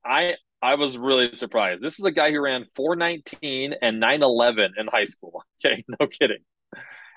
I, 0.05 0.33
I 0.61 0.75
was 0.75 0.97
really 0.97 1.33
surprised. 1.33 1.81
This 1.81 1.97
is 1.97 2.05
a 2.05 2.11
guy 2.11 2.31
who 2.31 2.41
ran 2.41 2.65
419 2.75 3.75
and 3.81 3.99
911 3.99 4.73
in 4.77 4.87
high 4.87 5.05
school. 5.05 5.43
Okay, 5.65 5.85
no 5.97 6.07
kidding. 6.07 6.43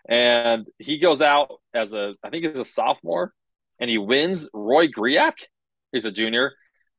And 0.09 0.67
he 0.79 0.99
goes 0.99 1.21
out 1.21 1.61
as 1.75 1.93
a, 1.93 2.15
I 2.23 2.31
think 2.31 2.45
he's 2.45 2.59
a 2.59 2.65
sophomore, 2.65 3.33
and 3.81 3.91
he 3.91 3.99
wins 3.99 4.49
Roy 4.55 4.89
Griak. 4.89 5.35
He's 5.93 6.05
a 6.05 6.13
junior. 6.13 6.53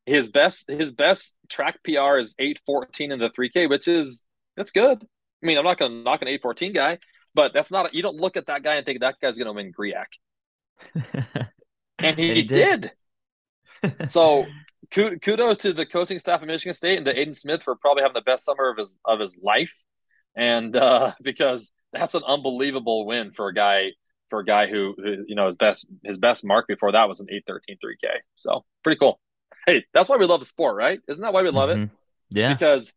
His 0.06 0.28
best, 0.28 0.70
his 0.70 0.92
best 0.92 1.36
track 1.50 1.80
PR 1.84 2.18
is 2.18 2.36
814 2.40 3.12
in 3.12 3.20
the 3.20 3.30
3K, 3.30 3.70
which 3.70 3.88
is 3.88 4.26
that's 4.56 4.72
good. 4.72 5.06
I 5.44 5.46
mean, 5.46 5.58
I'm 5.58 5.64
not 5.64 5.78
going 5.78 5.92
to 5.92 6.04
knock 6.04 6.22
an 6.22 6.28
814 6.28 6.74
guy, 6.74 6.98
but 7.34 7.54
that's 7.54 7.72
not. 7.72 7.94
You 7.94 8.02
don't 8.02 8.16
look 8.16 8.38
at 8.38 8.48
that 8.48 8.64
guy 8.64 8.76
and 8.76 8.86
think 8.86 9.02
that 9.02 9.16
guy's 9.22 9.38
going 9.38 9.48
to 9.48 9.54
win 9.54 9.72
Griak. 9.72 10.06
and 12.00 12.18
he, 12.18 12.36
he 12.36 12.44
did. 12.44 12.92
did. 13.84 14.10
so 14.10 14.46
kudos 14.92 15.58
to 15.60 15.74
the 15.74 15.86
coaching 15.86 16.20
staff 16.20 16.42
of 16.42 16.48
Michigan 16.48 16.74
State 16.74 16.98
and 16.98 17.06
to 17.06 17.14
Aiden 17.14 17.36
Smith 17.36 17.64
for 17.64 17.76
probably 17.76 18.04
having 18.04 18.14
the 18.14 18.22
best 18.22 18.46
summer 18.46 18.70
of 18.70 18.78
his 18.78 18.98
of 19.06 19.20
his 19.20 19.38
life, 19.42 19.76
and 20.36 20.76
uh, 20.76 21.14
because 21.22 21.72
that's 21.94 22.16
an 22.16 22.24
unbelievable 22.26 23.06
win 23.06 23.32
for 23.32 23.48
a 23.48 23.54
guy 23.54 23.92
for 24.30 24.40
a 24.40 24.46
guy 24.46 24.68
who, 24.68 24.94
who, 24.98 25.24
you 25.28 25.36
know 25.36 25.46
his 25.46 25.56
best 25.56 25.88
his 26.04 26.18
best 26.18 26.46
mark 26.46 26.68
before 26.68 26.92
that 26.92 27.08
was 27.08 27.20
an 27.20 27.28
813 27.30 27.78
3K. 27.84 28.18
So 28.38 28.66
pretty 28.84 29.00
cool. 29.00 29.20
Hey, 29.66 29.86
that's 29.94 30.10
why 30.10 30.18
we 30.18 30.26
love 30.26 30.40
the 30.40 30.46
sport, 30.46 30.76
right? 30.76 31.00
Isn't 31.08 31.22
that 31.22 31.34
why 31.34 31.44
we 31.44 31.52
love 31.52 31.70
mm-hmm. 31.70 31.84
it? 31.84 31.90
Yeah, 32.30 32.54
because 32.54 32.94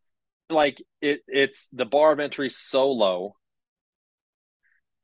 like 0.49 0.83
it 1.01 1.21
it's 1.29 1.69
the 1.73 1.85
bar 1.85 2.13
of 2.13 2.21
entry 2.21 2.49
so 2.49 2.91
low, 2.91 3.37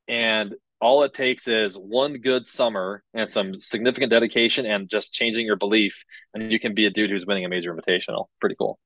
and 0.09 0.55
all 0.81 1.03
it 1.05 1.15
takes 1.15 1.49
is 1.49 1.77
one 1.77 2.19
good 2.19 2.47
summer 2.47 3.03
and 3.15 3.31
some 3.31 3.57
significant 3.57 4.11
dedication 4.11 4.67
and 4.67 4.89
just 4.89 5.13
changing 5.13 5.47
your 5.47 5.57
belief 5.57 6.05
and 6.35 6.53
you 6.53 6.61
can 6.61 6.75
be 6.75 6.85
a 6.87 6.91
dude 6.91 7.11
who's 7.11 7.25
winning 7.25 7.47
a 7.47 7.49
major 7.49 7.75
invitational 7.75 8.27
pretty 8.41 8.57
cool 8.57 8.79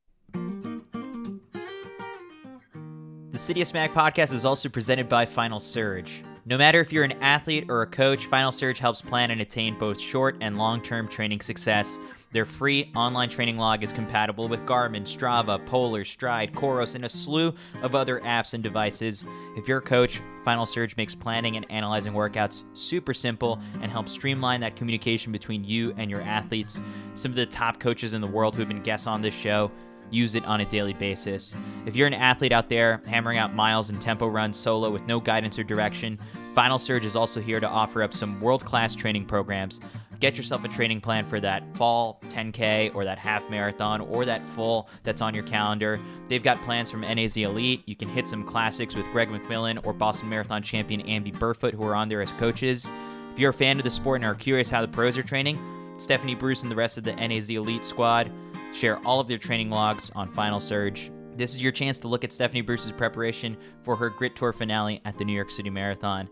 the 3.47 3.55
Citius 3.55 3.73
Mag 3.73 3.93
podcast 3.93 4.35
is 4.35 4.45
also 4.45 4.69
presented 4.69 5.09
by 5.09 5.25
Final 5.25 5.61
Surge. 5.61 6.23
No 6.45 6.59
matter 6.59 6.81
if 6.81 6.93
you're 6.93 7.05
an 7.05 7.13
athlete 7.23 7.71
or 7.71 7.81
a 7.81 7.87
coach, 7.87 8.27
Final 8.27 8.53
Surge 8.53 8.79
helps 8.79 9.01
plan 9.01 9.31
and 9.31 9.41
attain 9.41 9.79
both 9.79 9.99
short 9.99 10.37
and 10.43 10.59
long 10.59 10.83
term 10.83 11.09
training 11.09 11.41
success 11.41 11.99
their 12.33 12.47
free 12.47 12.93
online 12.95 13.29
training 13.29 13.57
log 13.57 13.83
is 13.83 13.93
compatible 13.93 14.47
with 14.47 14.65
Garmin, 14.65 15.03
Strava, 15.03 15.65
Polar, 15.67 16.05
Stryd, 16.05 16.53
Coros, 16.53 16.95
and 16.95 17.05
a 17.05 17.09
slew 17.09 17.53
of 17.83 17.97
other 17.97 18.21
apps 18.21 18.55
and 18.55 18.63
devices. 18.63 19.25
If 19.57 19.67
you're 19.67 19.79
a 19.79 19.83
coach, 19.83 20.21
Final 20.45 20.65
Surge 20.65 20.97
makes 20.97 21.15
planning 21.15 21.57
and 21.57 21.67
analyzing 21.71 22.13
workouts 22.13 22.63
super 22.73 23.13
simple 23.15 23.61
and 23.83 23.91
helps 23.91 24.13
streamline 24.13 24.61
that 24.61 24.77
communication 24.77 25.33
between 25.33 25.65
you 25.65 25.93
and 25.97 26.09
your 26.09 26.23
athletes. 26.23 26.81
Some 27.15 27.33
of 27.33 27.37
the 27.37 27.47
top 27.47 27.81
coaches 27.81 28.15
in 28.15 28.21
the 28.21 28.29
world 28.29 28.55
who 28.55 28.61
have 28.61 28.69
been 28.69 28.83
guests 28.83 29.09
on 29.09 29.23
this 29.23 29.35
show 29.35 29.73
use 30.11 30.35
it 30.35 30.45
on 30.47 30.61
a 30.61 30.65
daily 30.65 30.93
basis. 30.93 31.55
If 31.87 31.97
you're 31.97 32.07
an 32.07 32.15
athlete 32.15 32.53
out 32.53 32.69
there 32.69 33.03
hammering 33.07 33.39
out 33.39 33.55
miles 33.55 33.91
and 33.91 34.01
tempo 34.01 34.27
runs 34.27 34.57
solo 34.57 34.91
with 34.91 35.07
no 35.07 35.21
guidance 35.21 35.59
or 35.59 35.65
direction, 35.65 36.19
Final 36.55 36.79
Surge 36.79 37.05
is 37.05 37.17
also 37.17 37.41
here 37.41 37.61
to 37.61 37.69
offer 37.69 38.03
up 38.03 38.13
some 38.13 38.41
world 38.41 38.65
class 38.65 38.95
training 38.95 39.27
programs 39.27 39.81
get 40.21 40.37
yourself 40.37 40.63
a 40.65 40.69
training 40.69 41.01
plan 41.01 41.27
for 41.27 41.41
that 41.41 41.65
fall 41.77 42.21
10K 42.29 42.95
or 42.95 43.05
that 43.05 43.19
half 43.19 43.49
marathon 43.51 44.03
or 44.03 44.25
that 44.27 44.45
full 44.45 44.89
that's 45.03 45.23
on 45.23 45.35
your 45.35 45.45
calendar. 45.45 45.99
They've 46.29 46.43
got 46.43 46.61
plans 46.63 46.91
from 46.91 47.01
NAZ 47.01 47.37
Elite. 47.39 47.83
You 47.87 47.97
can 47.97 48.09
hit 48.09 48.29
some 48.29 48.45
classics 48.45 48.95
with 48.95 49.07
Greg 49.13 49.29
McMillan 49.29 49.85
or 49.85 49.93
Boston 49.93 50.29
Marathon 50.29 50.63
champion 50.63 51.01
Amby 51.03 51.33
Burfoot, 51.33 51.73
who 51.73 51.85
are 51.85 51.95
on 51.95 52.09
there 52.09 52.21
as 52.21 52.33
coaches. 52.33 52.87
If 53.33 53.39
you're 53.39 53.51
a 53.51 53.55
fan 53.55 53.79
of 53.79 53.85
the 53.85 53.91
sport 53.91 54.21
and 54.21 54.27
are 54.27 54.35
curious 54.35 54.71
how 54.71 54.83
the 54.83 54.89
pros 54.89 55.17
are 55.17 55.23
training, 55.23 55.59
Stephanie 55.99 56.35
Bruce 56.35 56.63
and 56.63 56.71
the 56.71 56.77
rest 56.77 56.99
of 56.99 57.05
the 57.05 57.15
NAZ 57.15 57.51
Elite 57.51 57.85
squad 57.85 58.31
share 58.73 58.99
all 59.07 59.21
of 59.21 59.29
their 59.29 59.39
training 59.39 59.71
logs 59.71 60.11
on 60.15 60.29
Final 60.29 60.61
Surge. 60.61 61.11
This 61.37 61.55
is 61.55 61.63
your 61.63 61.73
chance 61.73 61.99
to 61.99 62.09
look 62.09 62.25
at 62.25 62.33
Stephanie 62.33 62.61
Bruce's 62.61 62.93
preparation 62.93 63.57
for 63.83 63.97
her 63.97 64.11
Grit 64.11 64.37
Tour 64.37 64.53
finale 64.53 65.01
at 65.05 65.17
the 65.17 65.25
New 65.25 65.33
York 65.33 65.51
City 65.51 65.71
Marathon. 65.71 66.29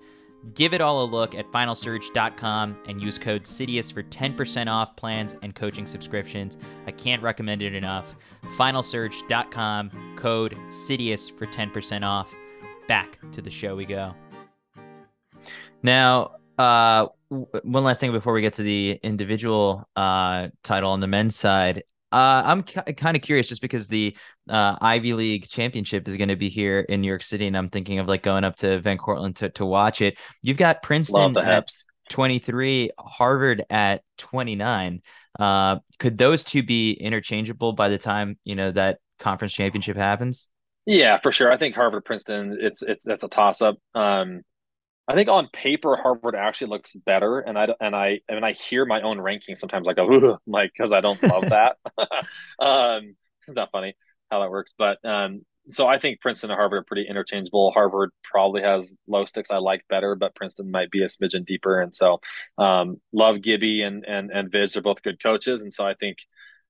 Give 0.54 0.72
it 0.72 0.80
all 0.80 1.04
a 1.04 1.06
look 1.06 1.34
at 1.34 1.50
finalsurge.com 1.50 2.76
and 2.86 3.02
use 3.02 3.18
code 3.18 3.42
CITIUS 3.42 3.92
for 3.92 4.02
10% 4.04 4.70
off 4.70 4.94
plans 4.96 5.34
and 5.42 5.54
coaching 5.54 5.86
subscriptions. 5.86 6.56
I 6.86 6.92
can't 6.92 7.22
recommend 7.22 7.62
it 7.62 7.74
enough. 7.74 8.16
Finalsurge.com, 8.56 10.14
code 10.16 10.56
CITIUS 10.68 11.36
for 11.36 11.46
10% 11.46 12.04
off. 12.04 12.32
Back 12.86 13.18
to 13.32 13.42
the 13.42 13.50
show 13.50 13.76
we 13.76 13.84
go. 13.84 14.14
Now, 15.82 16.36
uh, 16.56 17.06
one 17.28 17.84
last 17.84 18.00
thing 18.00 18.12
before 18.12 18.32
we 18.32 18.40
get 18.40 18.54
to 18.54 18.62
the 18.62 18.98
individual 19.02 19.88
uh, 19.96 20.48
title 20.62 20.90
on 20.90 21.00
the 21.00 21.06
men's 21.06 21.36
side. 21.36 21.82
Uh, 22.10 22.42
I'm 22.44 22.62
kind 22.62 23.16
of 23.16 23.22
curious 23.22 23.48
just 23.48 23.60
because 23.60 23.88
the 23.88 24.16
uh, 24.48 24.76
Ivy 24.80 25.12
League 25.12 25.48
championship 25.48 26.08
is 26.08 26.16
going 26.16 26.28
to 26.28 26.36
be 26.36 26.48
here 26.48 26.80
in 26.80 27.00
New 27.02 27.08
York 27.08 27.22
City, 27.22 27.46
and 27.46 27.56
I'm 27.56 27.68
thinking 27.68 27.98
of 27.98 28.08
like 28.08 28.22
going 28.22 28.44
up 28.44 28.56
to 28.56 28.80
Van 28.80 28.96
Cortlandt 28.96 29.36
to, 29.36 29.50
to 29.50 29.66
watch 29.66 30.00
it. 30.00 30.18
You've 30.42 30.56
got 30.56 30.82
Princeton 30.82 31.36
at 31.36 31.68
23, 32.08 32.90
Harvard 32.98 33.64
at 33.68 34.02
29. 34.16 35.02
Uh, 35.38 35.76
could 35.98 36.18
those 36.18 36.44
two 36.44 36.62
be 36.62 36.92
interchangeable 36.92 37.72
by 37.72 37.88
the 37.88 37.98
time 37.98 38.38
you 38.44 38.54
know 38.54 38.70
that 38.70 38.98
conference 39.18 39.52
championship 39.52 39.96
happens? 39.96 40.48
Yeah, 40.86 41.18
for 41.18 41.32
sure. 41.32 41.52
I 41.52 41.58
think 41.58 41.74
Harvard 41.74 42.06
Princeton, 42.06 42.56
it's 42.60 42.82
it's 42.82 43.04
that's 43.04 43.22
a 43.22 43.28
toss 43.28 43.60
up. 43.60 43.76
Um, 43.94 44.42
I 45.08 45.14
think 45.14 45.30
on 45.30 45.48
paper 45.50 45.96
Harvard 45.96 46.34
actually 46.34 46.68
looks 46.68 46.94
better, 46.94 47.40
and 47.40 47.58
I 47.58 47.68
and 47.80 47.96
I 47.96 48.20
and 48.28 48.44
I 48.44 48.52
hear 48.52 48.84
my 48.84 49.00
own 49.00 49.18
ranking 49.18 49.56
sometimes. 49.56 49.88
I 49.88 49.94
go 49.94 50.38
like 50.46 50.70
because 50.76 50.92
I 50.92 51.00
don't 51.00 51.22
love 51.22 51.48
that. 51.48 51.76
um, 52.58 53.16
it's 53.46 53.56
not 53.56 53.70
funny 53.72 53.96
how 54.30 54.40
that 54.40 54.50
works, 54.50 54.74
but 54.76 54.98
um, 55.04 55.40
so 55.68 55.86
I 55.86 55.98
think 55.98 56.20
Princeton 56.20 56.50
and 56.50 56.58
Harvard 56.58 56.80
are 56.80 56.84
pretty 56.84 57.06
interchangeable. 57.08 57.70
Harvard 57.70 58.10
probably 58.22 58.62
has 58.62 58.96
low 59.06 59.24
sticks 59.24 59.50
I 59.50 59.56
like 59.58 59.82
better, 59.88 60.14
but 60.14 60.34
Princeton 60.34 60.70
might 60.70 60.90
be 60.90 61.02
a 61.02 61.06
smidgen 61.06 61.46
deeper. 61.46 61.80
And 61.80 61.96
so 61.96 62.20
um, 62.58 63.00
love 63.10 63.40
Gibby 63.40 63.82
and 63.82 64.04
and 64.04 64.30
and 64.30 64.52
Viz 64.52 64.76
are 64.76 64.82
both 64.82 65.02
good 65.02 65.22
coaches, 65.22 65.62
and 65.62 65.72
so 65.72 65.86
I 65.86 65.94
think 65.94 66.18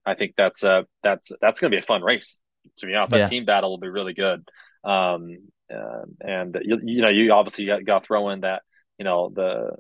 I 0.06 0.14
think 0.14 0.34
that's 0.36 0.62
a 0.62 0.86
that's 1.02 1.32
that's 1.40 1.58
going 1.58 1.72
to 1.72 1.76
be 1.76 1.82
a 1.82 1.86
fun 1.86 2.02
race. 2.02 2.38
To 2.76 2.86
be 2.86 2.94
honest, 2.94 3.10
that 3.10 3.18
yeah. 3.18 3.28
team 3.28 3.44
battle 3.44 3.70
will 3.70 3.78
be 3.78 3.88
really 3.88 4.14
good. 4.14 4.48
Um, 4.84 5.38
uh, 5.74 6.04
and 6.20 6.56
you, 6.62 6.78
you 6.84 7.02
know 7.02 7.08
you 7.08 7.32
obviously 7.32 7.66
got, 7.66 7.84
got 7.84 8.04
throw 8.04 8.30
in 8.30 8.40
that 8.40 8.62
you 8.98 9.04
know 9.04 9.30
the 9.34 9.70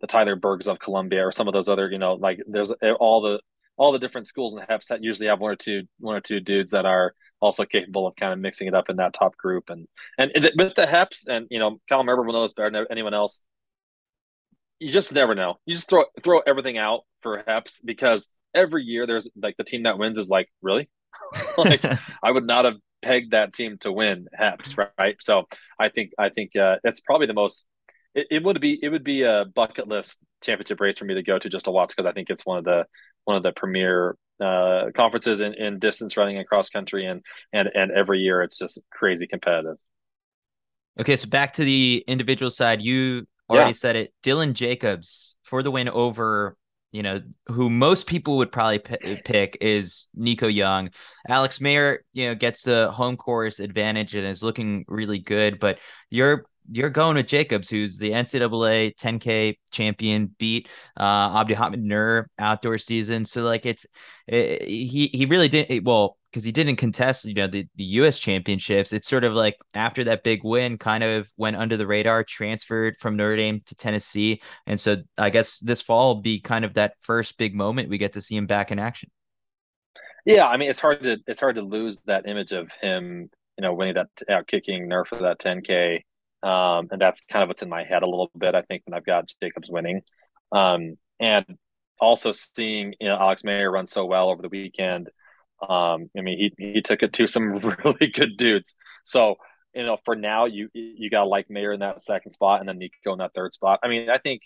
the 0.00 0.06
Tyler 0.06 0.36
Bergs 0.36 0.68
of 0.68 0.78
Columbia 0.78 1.26
or 1.26 1.32
some 1.32 1.48
of 1.48 1.54
those 1.54 1.68
other 1.68 1.90
you 1.90 1.98
know 1.98 2.14
like 2.14 2.40
there's 2.46 2.72
all 3.00 3.22
the 3.22 3.40
all 3.76 3.92
the 3.92 3.98
different 3.98 4.28
schools 4.28 4.52
in 4.54 4.60
the 4.60 4.66
HEPS 4.66 4.88
that 4.88 5.02
usually 5.02 5.28
have 5.28 5.40
one 5.40 5.52
or 5.52 5.56
two 5.56 5.82
one 5.98 6.14
or 6.14 6.20
two 6.20 6.40
dudes 6.40 6.72
that 6.72 6.86
are 6.86 7.14
also 7.40 7.64
capable 7.64 8.06
of 8.06 8.14
kind 8.16 8.32
of 8.32 8.38
mixing 8.38 8.68
it 8.68 8.74
up 8.74 8.88
in 8.88 8.96
that 8.96 9.14
top 9.14 9.36
group 9.36 9.70
and 9.70 9.88
and 10.18 10.32
with 10.56 10.74
the 10.74 10.86
HEPS 10.86 11.26
and 11.28 11.46
you 11.50 11.58
know 11.58 11.78
Cal 11.88 12.04
Merber 12.04 12.24
will 12.24 12.32
know 12.32 12.42
this 12.42 12.52
better 12.52 12.70
than 12.70 12.86
anyone 12.90 13.14
else. 13.14 13.42
You 14.78 14.92
just 14.92 15.12
never 15.12 15.34
know. 15.34 15.56
You 15.66 15.74
just 15.74 15.88
throw 15.88 16.04
throw 16.22 16.40
everything 16.40 16.78
out 16.78 17.02
for 17.22 17.42
HEPS 17.46 17.80
because 17.84 18.28
every 18.54 18.84
year 18.84 19.06
there's 19.06 19.28
like 19.40 19.56
the 19.56 19.64
team 19.64 19.84
that 19.84 19.98
wins 19.98 20.18
is 20.18 20.28
like 20.28 20.48
really 20.62 20.88
like 21.58 21.84
I 22.22 22.30
would 22.30 22.46
not 22.46 22.64
have 22.64 22.74
pegged 23.04 23.32
that 23.32 23.52
team 23.52 23.76
to 23.78 23.92
win 23.92 24.26
HEPS, 24.38 24.76
right? 24.98 25.16
So 25.20 25.46
I 25.78 25.90
think 25.90 26.12
I 26.18 26.30
think 26.30 26.56
uh, 26.56 26.76
that's 26.82 27.00
probably 27.00 27.26
the 27.26 27.34
most. 27.34 27.66
It, 28.14 28.28
it, 28.30 28.44
would 28.44 28.60
be 28.60 28.78
it 28.82 28.88
would 28.88 29.04
be 29.04 29.22
a 29.22 29.44
bucket 29.44 29.88
list 29.88 30.18
championship 30.42 30.80
race 30.80 30.96
for 30.96 31.04
me 31.04 31.14
to 31.14 31.22
go 31.22 31.38
to 31.38 31.48
just 31.48 31.66
to 31.66 31.70
watch 31.70 31.88
because 31.88 32.06
I 32.06 32.12
think 32.12 32.30
it's 32.30 32.46
one 32.46 32.58
of 32.58 32.64
the 32.64 32.86
one 33.24 33.36
of 33.36 33.42
the 33.42 33.52
premier 33.52 34.16
uh, 34.40 34.86
conferences 34.94 35.40
in, 35.40 35.54
in 35.54 35.78
distance 35.78 36.16
running 36.16 36.38
and 36.38 36.46
cross 36.46 36.70
country 36.70 37.06
and 37.06 37.22
and 37.52 37.68
and 37.74 37.90
every 37.92 38.20
year 38.20 38.42
it's 38.42 38.58
just 38.58 38.82
crazy 38.90 39.26
competitive. 39.26 39.76
Okay, 40.98 41.16
so 41.16 41.28
back 41.28 41.52
to 41.54 41.64
the 41.64 42.04
individual 42.06 42.50
side, 42.50 42.80
you 42.80 43.26
already 43.50 43.70
yeah. 43.70 43.74
said 43.74 43.96
it. 43.96 44.14
Dylan 44.22 44.52
Jacobs 44.52 45.36
for 45.42 45.62
the 45.62 45.70
win 45.70 45.88
over 45.88 46.56
you 46.94 47.02
know, 47.02 47.20
who 47.48 47.68
most 47.68 48.06
people 48.06 48.36
would 48.36 48.52
probably 48.52 48.78
p- 48.78 49.16
pick 49.24 49.58
is 49.60 50.06
Nico 50.14 50.46
Young. 50.46 50.90
Alex 51.28 51.58
Maier, 51.58 51.98
you 52.12 52.26
know, 52.26 52.36
gets 52.36 52.62
the 52.62 52.88
home 52.92 53.16
course 53.16 53.58
advantage 53.58 54.14
and 54.14 54.24
is 54.24 54.44
looking 54.44 54.84
really 54.86 55.18
good. 55.18 55.58
But 55.58 55.80
you're 56.08 56.46
you're 56.70 56.90
going 56.90 57.16
with 57.16 57.26
Jacobs, 57.26 57.68
who's 57.68 57.98
the 57.98 58.10
NCAA 58.10 58.96
10K 58.96 59.58
champion, 59.70 60.34
beat 60.38 60.68
uh, 60.96 61.44
Abdihamid 61.44 61.82
Nur 61.82 62.28
outdoor 62.38 62.78
season. 62.78 63.24
So 63.24 63.42
like 63.42 63.66
it's 63.66 63.86
it, 64.26 64.62
he 64.62 65.08
he 65.12 65.26
really 65.26 65.48
didn't 65.48 65.84
well 65.84 66.16
because 66.34 66.44
he 66.44 66.50
didn't 66.50 66.76
contest, 66.76 67.24
you 67.26 67.34
know, 67.34 67.46
the, 67.46 67.64
the 67.76 67.84
US 67.84 68.18
championships. 68.18 68.92
It's 68.92 69.08
sort 69.08 69.22
of 69.22 69.34
like 69.34 69.56
after 69.74 70.02
that 70.04 70.24
big 70.24 70.42
win, 70.42 70.78
kind 70.78 71.04
of 71.04 71.30
went 71.36 71.56
under 71.56 71.76
the 71.76 71.86
radar, 71.86 72.24
transferred 72.24 72.96
from 72.98 73.16
Notre 73.16 73.36
Dame 73.36 73.60
to 73.66 73.74
Tennessee. 73.76 74.42
And 74.66 74.80
so 74.80 74.96
I 75.16 75.30
guess 75.30 75.60
this 75.60 75.80
fall 75.80 76.14
will 76.16 76.22
be 76.22 76.40
kind 76.40 76.64
of 76.64 76.74
that 76.74 76.94
first 77.02 77.38
big 77.38 77.54
moment 77.54 77.88
we 77.88 77.98
get 77.98 78.14
to 78.14 78.20
see 78.20 78.36
him 78.36 78.46
back 78.46 78.72
in 78.72 78.80
action. 78.80 79.10
Yeah, 80.24 80.46
I 80.46 80.56
mean 80.56 80.70
it's 80.70 80.80
hard 80.80 81.02
to 81.02 81.18
it's 81.26 81.40
hard 81.40 81.56
to 81.56 81.62
lose 81.62 82.00
that 82.06 82.26
image 82.26 82.52
of 82.52 82.68
him, 82.80 83.30
you 83.56 83.62
know, 83.62 83.74
winning 83.74 83.94
that 83.94 84.08
out 84.28 84.48
kicking 84.48 84.88
Nur 84.88 85.04
for 85.04 85.16
that 85.16 85.38
10k, 85.38 86.00
um, 86.44 86.88
and 86.90 87.00
that's 87.00 87.22
kind 87.22 87.42
of 87.42 87.48
what's 87.48 87.62
in 87.62 87.68
my 87.70 87.84
head 87.84 88.02
a 88.02 88.06
little 88.06 88.30
bit. 88.36 88.54
I 88.54 88.62
think 88.62 88.82
when 88.84 88.94
I've 88.94 89.06
got 89.06 89.32
Jacobs 89.42 89.70
winning, 89.70 90.02
um, 90.52 90.96
and 91.18 91.46
also 92.00 92.32
seeing 92.32 92.94
you 93.00 93.08
know 93.08 93.16
Alex 93.16 93.42
Maier 93.42 93.72
run 93.72 93.86
so 93.86 94.04
well 94.04 94.28
over 94.28 94.42
the 94.42 94.48
weekend. 94.48 95.08
Um, 95.66 96.10
I 96.16 96.20
mean, 96.20 96.38
he 96.38 96.72
he 96.74 96.82
took 96.82 97.02
it 97.02 97.14
to 97.14 97.26
some 97.26 97.58
really 97.84 98.08
good 98.08 98.36
dudes. 98.36 98.76
So 99.04 99.36
you 99.74 99.84
know, 99.84 99.96
for 100.04 100.14
now, 100.14 100.44
you 100.44 100.68
you 100.74 101.08
got 101.08 101.22
to 101.22 101.28
like 101.28 101.48
Maier 101.48 101.72
in 101.72 101.80
that 101.80 102.02
second 102.02 102.32
spot, 102.32 102.60
and 102.60 102.68
then 102.68 102.78
Nico 102.78 103.12
in 103.12 103.18
that 103.18 103.32
third 103.34 103.54
spot. 103.54 103.80
I 103.82 103.88
mean, 103.88 104.10
I 104.10 104.18
think 104.18 104.42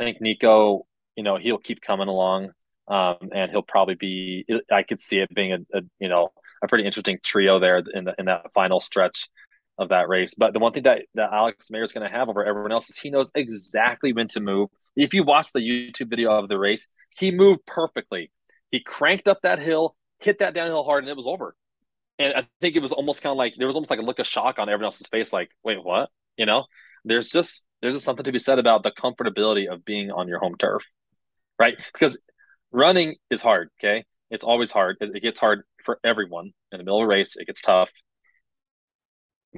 I 0.00 0.04
think 0.04 0.20
Nico, 0.20 0.86
you 1.14 1.22
know, 1.22 1.36
he'll 1.36 1.58
keep 1.58 1.80
coming 1.80 2.08
along, 2.08 2.50
um, 2.88 3.16
and 3.32 3.50
he'll 3.52 3.62
probably 3.62 3.94
be. 3.94 4.44
I 4.72 4.82
could 4.82 5.00
see 5.00 5.18
it 5.20 5.32
being 5.32 5.52
a, 5.52 5.78
a 5.78 5.82
you 6.00 6.08
know 6.08 6.30
a 6.62 6.66
pretty 6.66 6.84
interesting 6.84 7.20
trio 7.22 7.60
there 7.60 7.78
in 7.94 8.04
the, 8.06 8.14
in 8.18 8.26
that 8.26 8.52
final 8.52 8.80
stretch 8.80 9.28
of 9.78 9.90
that 9.90 10.08
race. 10.08 10.34
But 10.34 10.52
the 10.52 10.58
one 10.58 10.72
thing 10.72 10.82
that, 10.84 11.02
that 11.14 11.32
Alex 11.32 11.68
Maier 11.72 11.84
is 11.84 11.92
going 11.92 12.08
to 12.08 12.12
have 12.12 12.28
over 12.28 12.44
everyone 12.44 12.72
else 12.72 12.90
is 12.90 12.96
he 12.96 13.10
knows 13.10 13.30
exactly 13.34 14.12
when 14.12 14.28
to 14.28 14.40
move. 14.40 14.68
If 14.96 15.14
you 15.14 15.22
watch 15.22 15.52
the 15.52 15.60
YouTube 15.60 16.10
video 16.10 16.32
of 16.32 16.48
the 16.48 16.58
race, 16.58 16.88
he 17.16 17.30
moved 17.30 17.64
perfectly. 17.66 18.30
He 18.70 18.80
cranked 18.80 19.28
up 19.28 19.42
that 19.42 19.58
hill, 19.58 19.94
hit 20.18 20.40
that 20.40 20.54
downhill 20.54 20.84
hard, 20.84 21.04
and 21.04 21.10
it 21.10 21.16
was 21.16 21.26
over. 21.26 21.54
And 22.18 22.34
I 22.34 22.46
think 22.60 22.74
it 22.74 22.82
was 22.82 22.92
almost 22.92 23.22
kind 23.22 23.30
of 23.30 23.36
like 23.36 23.54
there 23.56 23.68
was 23.68 23.76
almost 23.76 23.90
like 23.90 24.00
a 24.00 24.02
look 24.02 24.18
of 24.18 24.26
shock 24.26 24.58
on 24.58 24.68
everyone 24.68 24.86
else's 24.86 25.06
face, 25.06 25.32
like, 25.32 25.50
wait, 25.62 25.82
what? 25.82 26.10
You 26.36 26.46
know, 26.46 26.64
there's 27.04 27.30
just 27.30 27.64
there's 27.80 27.94
just 27.94 28.04
something 28.04 28.24
to 28.24 28.32
be 28.32 28.40
said 28.40 28.58
about 28.58 28.82
the 28.82 28.90
comfortability 28.90 29.72
of 29.72 29.84
being 29.84 30.10
on 30.10 30.26
your 30.26 30.40
home 30.40 30.56
turf, 30.58 30.82
right? 31.60 31.76
Because 31.92 32.20
running 32.72 33.14
is 33.30 33.40
hard. 33.40 33.70
Okay, 33.78 34.04
it's 34.30 34.42
always 34.42 34.72
hard. 34.72 34.96
It, 35.00 35.10
it 35.14 35.22
gets 35.22 35.38
hard 35.38 35.62
for 35.84 36.00
everyone 36.04 36.52
in 36.72 36.78
the 36.78 36.84
middle 36.84 37.00
of 37.00 37.04
a 37.04 37.06
race. 37.06 37.36
It 37.36 37.46
gets 37.46 37.62
tough. 37.62 37.88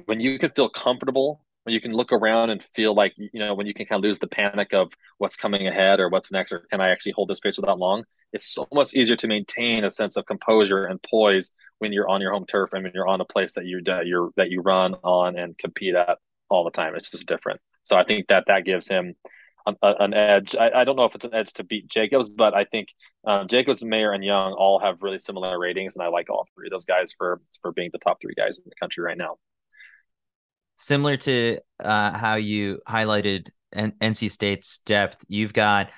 When 0.05 0.19
you 0.19 0.39
can 0.39 0.51
feel 0.51 0.69
comfortable 0.69 1.43
when 1.63 1.75
you 1.75 1.81
can 1.81 1.91
look 1.91 2.11
around 2.11 2.49
and 2.49 2.63
feel 2.73 2.95
like 2.95 3.13
you 3.17 3.39
know 3.39 3.53
when 3.53 3.67
you 3.67 3.73
can 3.73 3.85
kind 3.85 3.99
of 3.99 4.03
lose 4.03 4.17
the 4.17 4.27
panic 4.27 4.73
of 4.73 4.91
what's 5.19 5.35
coming 5.35 5.67
ahead 5.67 5.99
or 5.99 6.09
what's 6.09 6.31
next 6.31 6.51
or 6.51 6.65
can 6.71 6.81
i 6.81 6.89
actually 6.89 7.11
hold 7.11 7.29
this 7.29 7.39
pace 7.39 7.55
without 7.55 7.77
long 7.77 8.03
it's 8.33 8.53
so 8.53 8.67
much 8.73 8.93
easier 8.93 9.15
to 9.15 9.27
maintain 9.27 9.83
a 9.83 9.91
sense 9.91 10.15
of 10.15 10.25
composure 10.25 10.85
and 10.85 11.01
poise 11.03 11.53
when 11.79 11.91
you're 11.91 12.09
on 12.09 12.21
your 12.21 12.31
home 12.31 12.45
turf 12.45 12.73
and 12.73 12.83
when 12.83 12.91
you're 12.95 13.07
on 13.07 13.21
a 13.21 13.25
place 13.25 13.53
that 13.53 13.65
you 13.65 13.81
that 13.83 14.07
you're 14.07 14.29
that 14.37 14.49
you 14.49 14.61
run 14.61 14.95
on 15.03 15.37
and 15.37 15.57
compete 15.57 15.95
at 15.95 16.17
all 16.49 16.63
the 16.63 16.71
time. 16.71 16.95
It's 16.95 17.09
just 17.09 17.27
different. 17.27 17.59
So 17.83 17.97
i 17.97 18.03
think 18.03 18.27
that 18.27 18.45
that 18.47 18.65
gives 18.65 18.87
him 18.87 19.15
an, 19.65 19.75
an 19.81 20.13
edge. 20.13 20.55
I, 20.55 20.71
I, 20.81 20.83
don't 20.83 20.95
know 20.95 21.05
if 21.05 21.13
it's 21.13 21.25
an 21.25 21.35
edge 21.35 21.53
to 21.53 21.63
beat 21.63 21.87
jacobs 21.87 22.29
but 22.29 22.55
i 22.55 22.63
think 22.65 22.87
um, 23.27 23.47
jacobs 23.47 23.83
maier 23.83 24.13
and 24.15 24.23
young 24.23 24.53
all 24.53 24.79
have 24.79 25.03
really 25.03 25.19
similar 25.19 25.59
ratings 25.59 25.95
and 25.95 26.03
i 26.03 26.07
like 26.07 26.31
all 26.31 26.47
three 26.55 26.67
of 26.67 26.71
those 26.71 26.85
guys 26.85 27.13
for 27.15 27.41
for 27.61 27.71
being 27.71 27.91
the 27.93 27.99
top 27.99 28.19
three 28.19 28.33
guys 28.35 28.57
in 28.57 28.63
the 28.65 28.75
country 28.79 29.03
right 29.03 29.17
now 29.17 29.35
similar 30.81 31.15
to 31.15 31.59
uh, 31.79 32.17
how 32.17 32.35
you 32.35 32.79
highlighted 32.87 33.49
N- 33.71 33.93
NC 34.01 34.31
State's 34.31 34.79
depth, 34.79 35.23
you've 35.27 35.53
got 35.53 35.91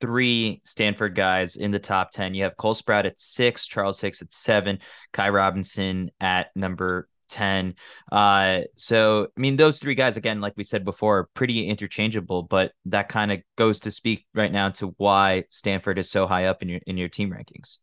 three 0.00 0.60
Stanford 0.62 1.14
guys 1.14 1.56
in 1.56 1.70
the 1.70 1.78
top 1.78 2.10
10. 2.10 2.34
You 2.34 2.44
have 2.44 2.56
Cole 2.56 2.74
Sprout 2.74 3.06
at 3.06 3.18
six, 3.18 3.66
Charles 3.66 3.98
Hicks 3.98 4.20
at 4.20 4.32
seven, 4.32 4.78
Ky 5.14 5.30
Robinson 5.30 6.10
at 6.20 6.54
number 6.54 7.08
10. 7.30 7.74
Uh, 8.12 8.60
so, 8.76 9.28
I 9.36 9.40
mean, 9.40 9.56
those 9.56 9.78
three 9.78 9.94
guys, 9.94 10.18
again, 10.18 10.42
like 10.42 10.52
we 10.54 10.64
said 10.64 10.84
before, 10.84 11.18
are 11.18 11.28
pretty 11.32 11.66
interchangeable, 11.66 12.42
but 12.42 12.72
that 12.84 13.08
kind 13.08 13.32
of 13.32 13.40
goes 13.56 13.80
to 13.80 13.90
speak 13.90 14.26
right 14.34 14.52
now 14.52 14.68
to 14.70 14.94
why 14.98 15.44
Stanford 15.48 15.98
is 15.98 16.10
so 16.10 16.26
high 16.26 16.44
up 16.44 16.62
in 16.62 16.68
your, 16.68 16.80
in 16.86 16.98
your 16.98 17.08
team 17.08 17.30
rankings. 17.30 17.78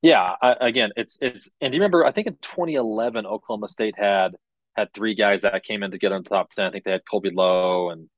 Yeah, 0.00 0.36
I, 0.40 0.54
again, 0.60 0.92
it's, 0.94 1.18
it's, 1.20 1.50
and 1.60 1.72
do 1.72 1.76
you 1.76 1.82
remember, 1.82 2.06
I 2.06 2.12
think 2.12 2.28
in 2.28 2.36
2011, 2.40 3.26
Oklahoma 3.26 3.66
State 3.66 3.96
had 3.98 4.36
had 4.78 4.92
three 4.92 5.14
guys 5.14 5.42
that 5.42 5.64
came 5.64 5.82
in 5.82 5.90
together 5.90 6.16
in 6.16 6.22
the 6.22 6.28
top 6.28 6.50
ten. 6.50 6.66
I 6.66 6.70
think 6.70 6.84
they 6.84 6.92
had 6.92 7.08
Colby 7.08 7.30
Lowe 7.30 7.90
and 7.90 8.08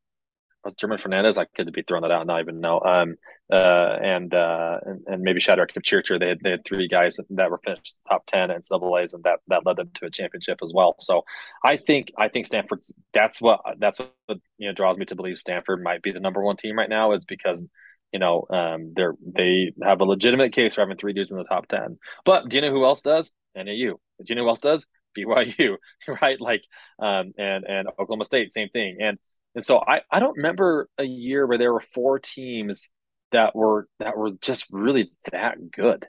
was 0.65 0.75
German 0.75 0.99
Fernandez. 0.99 1.39
I 1.39 1.45
could 1.45 1.73
be 1.73 1.83
throwing 1.83 2.03
that 2.03 2.11
out, 2.11 2.27
not 2.27 2.41
even 2.41 2.61
know. 2.61 2.81
Um, 2.81 3.17
uh, 3.51 3.99
and, 4.03 4.33
uh, 4.33 4.79
and 4.85 5.01
and 5.07 5.23
maybe 5.23 5.41
Shadrach 5.41 5.73
Kipchirchir. 5.73 6.21
They 6.21 6.29
had 6.29 6.39
they 6.43 6.51
had 6.51 6.65
three 6.65 6.87
guys 6.87 7.19
that 7.31 7.51
were 7.51 7.61
finished 7.65 7.97
top 8.09 8.27
ten 8.27 8.51
at 8.51 8.65
A's, 8.71 9.15
and 9.15 9.25
that 9.25 9.41
that 9.49 9.67
led 9.67 9.77
them 9.77 9.91
to 9.95 10.07
a 10.07 10.11
championship 10.11 10.59
as 10.63 10.73
well. 10.75 10.97
So 11.01 11.25
I 11.65 11.77
think 11.77 12.13
I 12.17 12.29
think 12.29 12.47
Stanford's 12.47 12.93
that's 13.13 13.41
what 13.41 13.61
that's 13.79 13.99
what 13.99 14.39
you 14.59 14.69
know 14.69 14.75
draws 14.75 14.99
me 14.99 15.05
to 15.07 15.17
believe 15.17 15.39
Stanford 15.39 15.83
might 15.83 16.03
be 16.03 16.13
the 16.13 16.21
number 16.21 16.43
one 16.43 16.57
team 16.57 16.79
right 16.79 16.89
now 16.89 17.13
is 17.13 17.25
because 17.25 17.67
you 18.13 18.19
know 18.19 18.47
um, 18.51 18.93
they're 18.95 19.15
they 19.25 19.73
have 19.83 20.01
a 20.01 20.05
legitimate 20.05 20.53
case 20.53 20.75
for 20.75 20.83
having 20.83 20.97
three 20.97 21.13
dudes 21.13 21.33
in 21.33 21.39
the 21.39 21.45
top 21.45 21.67
ten. 21.67 21.99
But 22.25 22.49
do 22.49 22.57
you 22.57 22.63
know 22.63 22.71
who 22.71 22.85
else 22.85 23.03
does? 23.03 23.33
NAU. 23.57 23.65
Do 23.65 23.99
you 24.27 24.35
know 24.37 24.43
who 24.43 24.49
else 24.49 24.61
does? 24.61 24.87
BYU, 25.17 25.77
right? 26.23 26.41
Like, 26.41 26.65
um, 26.99 27.33
and 27.39 27.65
and 27.65 27.89
Oklahoma 27.89 28.25
State, 28.25 28.53
same 28.53 28.69
thing. 28.69 28.99
And 29.01 29.19
and 29.55 29.65
so 29.65 29.83
I 29.87 30.03
I 30.11 30.21
don't 30.21 30.37
remember 30.37 30.89
a 30.99 31.05
year 31.05 31.47
where 31.47 31.59
there 31.59 31.73
were 31.73 31.81
four 31.81 32.19
teams 32.19 32.89
that 33.33 33.55
were 33.55 33.89
that 33.99 34.17
were 34.17 34.33
just 34.41 34.67
really 34.71 35.13
that 35.33 35.59
good, 35.71 36.07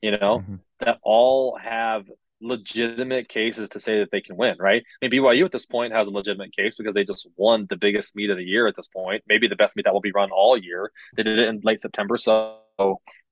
you 0.00 0.12
know, 0.12 0.40
mm-hmm. 0.40 0.56
that 0.80 0.98
all 1.02 1.56
have 1.56 2.06
legitimate 2.40 3.28
cases 3.28 3.70
to 3.70 3.80
say 3.80 4.00
that 4.00 4.10
they 4.10 4.20
can 4.20 4.36
win, 4.36 4.56
right? 4.58 4.84
I 5.02 5.08
mean, 5.08 5.22
BYU 5.22 5.44
at 5.44 5.52
this 5.52 5.66
point 5.66 5.92
has 5.92 6.08
a 6.08 6.10
legitimate 6.10 6.54
case 6.54 6.76
because 6.76 6.94
they 6.94 7.04
just 7.04 7.28
won 7.36 7.66
the 7.68 7.76
biggest 7.76 8.14
meet 8.14 8.30
of 8.30 8.36
the 8.36 8.44
year 8.44 8.66
at 8.66 8.76
this 8.76 8.88
point, 8.88 9.24
maybe 9.26 9.48
the 9.48 9.56
best 9.56 9.76
meet 9.76 9.84
that 9.84 9.94
will 9.94 10.00
be 10.00 10.12
run 10.12 10.30
all 10.30 10.56
year. 10.56 10.90
They 11.16 11.22
did 11.22 11.38
it 11.38 11.48
in 11.48 11.60
late 11.64 11.80
September, 11.80 12.16
so 12.16 12.58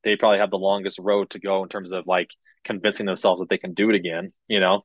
they 0.03 0.16
probably 0.16 0.39
have 0.39 0.51
the 0.51 0.59
longest 0.59 0.99
road 0.99 1.31
to 1.31 1.39
go 1.39 1.62
in 1.62 1.68
terms 1.68 1.93
of 1.93 2.07
like 2.07 2.31
convincing 2.64 3.07
themselves 3.07 3.41
that 3.41 3.49
they 3.49 3.59
can 3.59 3.75
do 3.75 3.91
it 3.91 3.97
again, 3.97 4.33
you 4.49 4.61
know. 4.61 4.83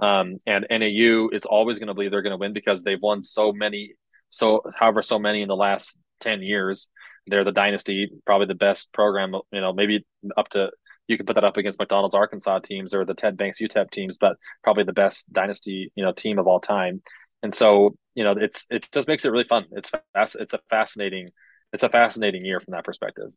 Um, 0.00 0.38
and 0.46 0.66
NAU 0.70 1.28
is 1.32 1.44
always 1.44 1.78
going 1.78 1.88
to 1.88 1.94
believe 1.94 2.10
they're 2.10 2.22
going 2.22 2.32
to 2.32 2.36
win 2.36 2.52
because 2.52 2.82
they've 2.82 3.00
won 3.00 3.22
so 3.22 3.52
many, 3.52 3.94
so 4.28 4.62
however 4.78 5.02
so 5.02 5.18
many 5.18 5.42
in 5.42 5.48
the 5.48 5.56
last 5.56 6.00
ten 6.20 6.42
years. 6.42 6.88
They're 7.26 7.44
the 7.44 7.52
dynasty, 7.52 8.10
probably 8.24 8.46
the 8.46 8.54
best 8.54 8.92
program. 8.92 9.34
You 9.52 9.60
know, 9.60 9.72
maybe 9.72 10.06
up 10.36 10.48
to 10.50 10.70
you 11.08 11.16
can 11.16 11.26
put 11.26 11.34
that 11.34 11.44
up 11.44 11.56
against 11.56 11.78
McDonnell's 11.78 12.14
Arkansas 12.14 12.60
teams 12.60 12.94
or 12.94 13.04
the 13.04 13.14
Ted 13.14 13.36
Banks 13.36 13.60
UTEP 13.60 13.90
teams, 13.90 14.18
but 14.18 14.36
probably 14.62 14.84
the 14.84 14.92
best 14.92 15.32
dynasty 15.32 15.92
you 15.94 16.04
know 16.04 16.12
team 16.12 16.38
of 16.38 16.46
all 16.46 16.60
time. 16.60 17.02
And 17.42 17.54
so 17.54 17.96
you 18.14 18.24
know, 18.24 18.32
it's 18.32 18.66
it 18.70 18.88
just 18.92 19.08
makes 19.08 19.24
it 19.24 19.32
really 19.32 19.44
fun. 19.44 19.66
It's 19.72 19.90
fast. 20.14 20.36
It's 20.38 20.54
a 20.54 20.60
fascinating. 20.70 21.28
It's 21.72 21.82
a 21.82 21.88
fascinating 21.88 22.44
year 22.44 22.60
from 22.60 22.72
that 22.72 22.84
perspective 22.84 23.30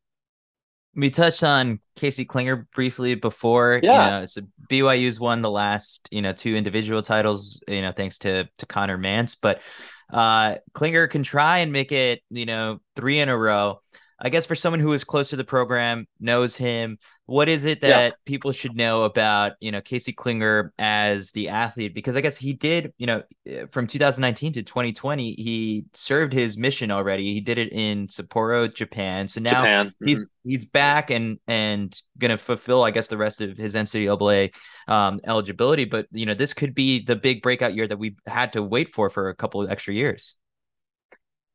we 0.95 1.09
touched 1.09 1.43
on 1.43 1.79
Casey 1.95 2.25
Clinger 2.25 2.65
briefly 2.73 3.15
before. 3.15 3.79
Yeah. 3.81 3.91
You 3.91 4.11
know, 4.11 4.25
so 4.25 4.41
BYU's 4.69 5.19
won 5.19 5.41
the 5.41 5.51
last, 5.51 6.09
you 6.11 6.21
know, 6.21 6.33
two 6.33 6.55
individual 6.55 7.01
titles, 7.01 7.61
you 7.67 7.81
know, 7.81 7.91
thanks 7.91 8.17
to 8.19 8.49
to 8.57 8.65
Connor 8.65 8.97
Mantz. 8.97 9.37
But 9.41 9.61
uh 10.11 10.55
Clinger 10.73 11.09
can 11.09 11.23
try 11.23 11.59
and 11.59 11.71
make 11.71 11.91
it, 11.91 12.21
you 12.29 12.45
know, 12.45 12.79
three 12.95 13.19
in 13.19 13.29
a 13.29 13.37
row. 13.37 13.81
I 14.23 14.29
guess 14.29 14.45
for 14.45 14.53
someone 14.53 14.79
who 14.79 14.93
is 14.93 15.03
close 15.03 15.31
to 15.31 15.35
the 15.35 15.43
program, 15.43 16.05
knows 16.19 16.55
him, 16.55 16.99
what 17.25 17.49
is 17.49 17.65
it 17.65 17.81
that 17.81 18.11
yeah. 18.11 18.15
people 18.25 18.51
should 18.51 18.75
know 18.75 19.03
about, 19.03 19.53
you 19.59 19.71
know, 19.71 19.81
Casey 19.81 20.13
Clinger 20.13 20.69
as 20.77 21.31
the 21.31 21.49
athlete? 21.49 21.95
Because 21.95 22.15
I 22.15 22.21
guess 22.21 22.37
he 22.37 22.53
did, 22.53 22.93
you 22.99 23.07
know, 23.07 23.23
eh, 23.47 23.65
from 23.71 23.87
2019 23.87 24.53
to 24.53 24.63
2020, 24.63 25.33
he 25.33 25.85
served 25.93 26.33
his 26.33 26.55
mission 26.55 26.91
already. 26.91 27.33
He 27.33 27.41
did 27.41 27.57
it 27.57 27.73
in 27.73 28.07
Sapporo, 28.07 28.71
Japan. 28.71 29.27
So 29.27 29.41
now 29.41 29.61
Japan. 29.61 29.87
Mm-hmm. 29.87 30.07
he's 30.07 30.27
he's 30.43 30.65
back 30.65 31.09
and 31.09 31.39
and 31.47 31.99
gonna 32.19 32.37
fulfill, 32.37 32.83
I 32.83 32.91
guess, 32.91 33.07
the 33.07 33.17
rest 33.17 33.41
of 33.41 33.57
his 33.57 33.73
NCAA 33.73 34.53
um, 34.87 35.19
eligibility. 35.25 35.85
But 35.85 36.05
you 36.11 36.27
know, 36.27 36.35
this 36.35 36.53
could 36.53 36.75
be 36.75 37.03
the 37.03 37.15
big 37.15 37.41
breakout 37.41 37.73
year 37.73 37.87
that 37.87 37.97
we 37.97 38.17
had 38.27 38.53
to 38.53 38.61
wait 38.61 38.93
for 38.93 39.09
for 39.09 39.29
a 39.29 39.35
couple 39.35 39.63
of 39.63 39.71
extra 39.71 39.95
years. 39.95 40.37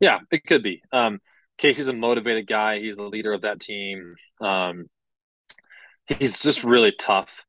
Yeah, 0.00 0.18
it 0.32 0.44
could 0.44 0.64
be. 0.64 0.82
Um, 0.92 1.20
Casey's 1.58 1.88
a 1.88 1.92
motivated 1.92 2.46
guy. 2.46 2.80
He's 2.80 2.96
the 2.96 3.02
leader 3.02 3.32
of 3.32 3.42
that 3.42 3.60
team. 3.60 4.16
Um, 4.40 4.86
he's 6.06 6.40
just 6.40 6.64
really 6.64 6.92
tough, 6.92 7.44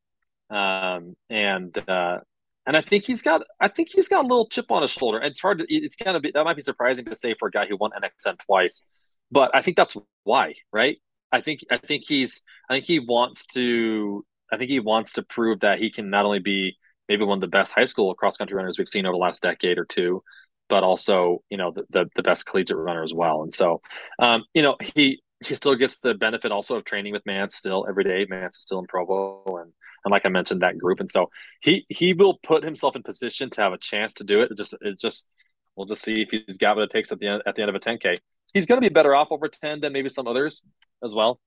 um, 0.50 1.16
and 1.30 1.78
uh, 1.88 2.20
and 2.66 2.78
I 2.78 2.82
think 2.82 3.04
he's 3.04 3.22
got 3.22 3.44
I 3.60 3.68
think 3.68 3.90
he's 3.90 4.08
got 4.08 4.26
a 4.26 4.28
little 4.28 4.48
chip 4.48 4.72
on 4.72 4.82
his 4.82 4.92
shoulder. 4.92 5.20
It's 5.22 5.40
hard 5.40 5.60
to 5.60 5.66
it's 5.70 5.96
kind 5.96 6.16
of 6.18 6.24
that 6.34 6.44
might 6.44 6.56
be 6.56 6.62
surprising 6.62 7.06
to 7.06 7.16
say 7.16 7.36
for 7.38 7.48
a 7.48 7.52
guy 7.52 7.66
who 7.66 7.78
won 7.78 7.92
NXN 7.92 8.40
twice, 8.40 8.84
but 9.32 9.52
I 9.56 9.62
think 9.62 9.78
that's 9.78 9.96
why, 10.24 10.56
right? 10.72 10.98
I 11.32 11.42
think 11.42 11.62
I 11.72 11.78
think 11.78 12.04
he's 12.08 12.42
I 12.70 12.76
think 12.76 12.86
he 12.86 13.00
wants 13.00 13.46
to 13.48 14.26
I 14.52 14.58
think 14.58 14.70
he 14.70 14.80
wants 14.80 15.14
to 15.14 15.24
prove 15.24 15.62
that 15.62 15.80
he 15.80 15.92
can 15.92 16.10
not 16.10 16.26
only 16.26 16.40
be 16.40 16.78
maybe 17.10 17.24
one 17.24 17.38
of 17.38 17.42
the 17.42 17.48
best 17.48 17.74
high 17.74 17.86
school 17.86 18.14
cross 18.16 18.38
country 18.38 18.56
runners 18.56 18.78
we've 18.78 18.88
seen 18.88 19.06
over 19.06 19.14
the 19.14 19.18
last 19.18 19.42
decade 19.42 19.78
or 19.78 19.86
two, 19.86 20.24
but 20.70 20.84
also 20.84 21.44
you 21.50 21.58
know 21.58 21.72
the, 21.72 21.84
the, 21.90 22.10
the 22.16 22.24
best 22.24 22.46
collegiate 22.46 22.78
runner 22.78 23.04
as 23.04 23.14
well. 23.14 23.44
And 23.44 23.54
so, 23.54 23.82
um, 24.20 24.44
you 24.54 24.62
know, 24.62 24.76
he 24.82 25.22
he 25.46 25.56
still 25.56 25.76
gets 25.76 26.00
the 26.00 26.14
benefit 26.14 26.52
also 26.52 26.78
of 26.78 26.86
training 26.86 27.14
with 27.14 27.24
Mantz 27.26 27.54
still 27.54 27.86
every 27.88 28.04
day. 28.04 28.26
Mantz 28.26 28.58
is 28.58 28.62
still 28.62 28.80
in 28.80 28.88
Provo, 28.88 29.44
and 29.58 29.72
and 30.04 30.12
like 30.12 30.26
I 30.26 30.30
mentioned, 30.30 30.62
that 30.62 30.78
group. 30.78 31.00
And 31.00 31.12
so 31.12 31.30
he 31.62 31.86
he 31.90 32.14
will 32.14 32.40
put 32.44 32.64
himself 32.64 32.96
in 32.96 33.04
position 33.04 33.50
to 33.52 33.62
have 33.62 33.74
a 33.74 33.78
chance 33.78 34.14
to 34.14 34.24
do 34.24 34.42
it. 34.42 34.52
it 34.52 34.58
just 34.58 34.76
it 34.82 35.00
just 35.00 35.30
we'll 35.76 35.86
just 35.86 36.04
see 36.04 36.22
if 36.22 36.30
he's 36.32 36.58
got 36.58 36.76
what 36.76 36.84
it 36.84 36.90
takes 36.90 37.12
at 37.12 37.20
the 37.20 37.28
end 37.28 37.44
at 37.46 37.56
the 37.56 37.62
end 37.62 37.70
of 37.70 37.76
a 37.76 37.80
10k. 37.80 38.18
He's 38.54 38.66
going 38.66 38.82
to 38.82 38.90
be 38.90 38.94
better 38.94 39.14
off 39.14 39.32
over 39.32 39.48
10 39.48 39.82
than 39.82 39.94
maybe 39.94 40.10
some 40.10 40.28
others 40.28 40.64
as 41.04 41.14
well. 41.14 41.40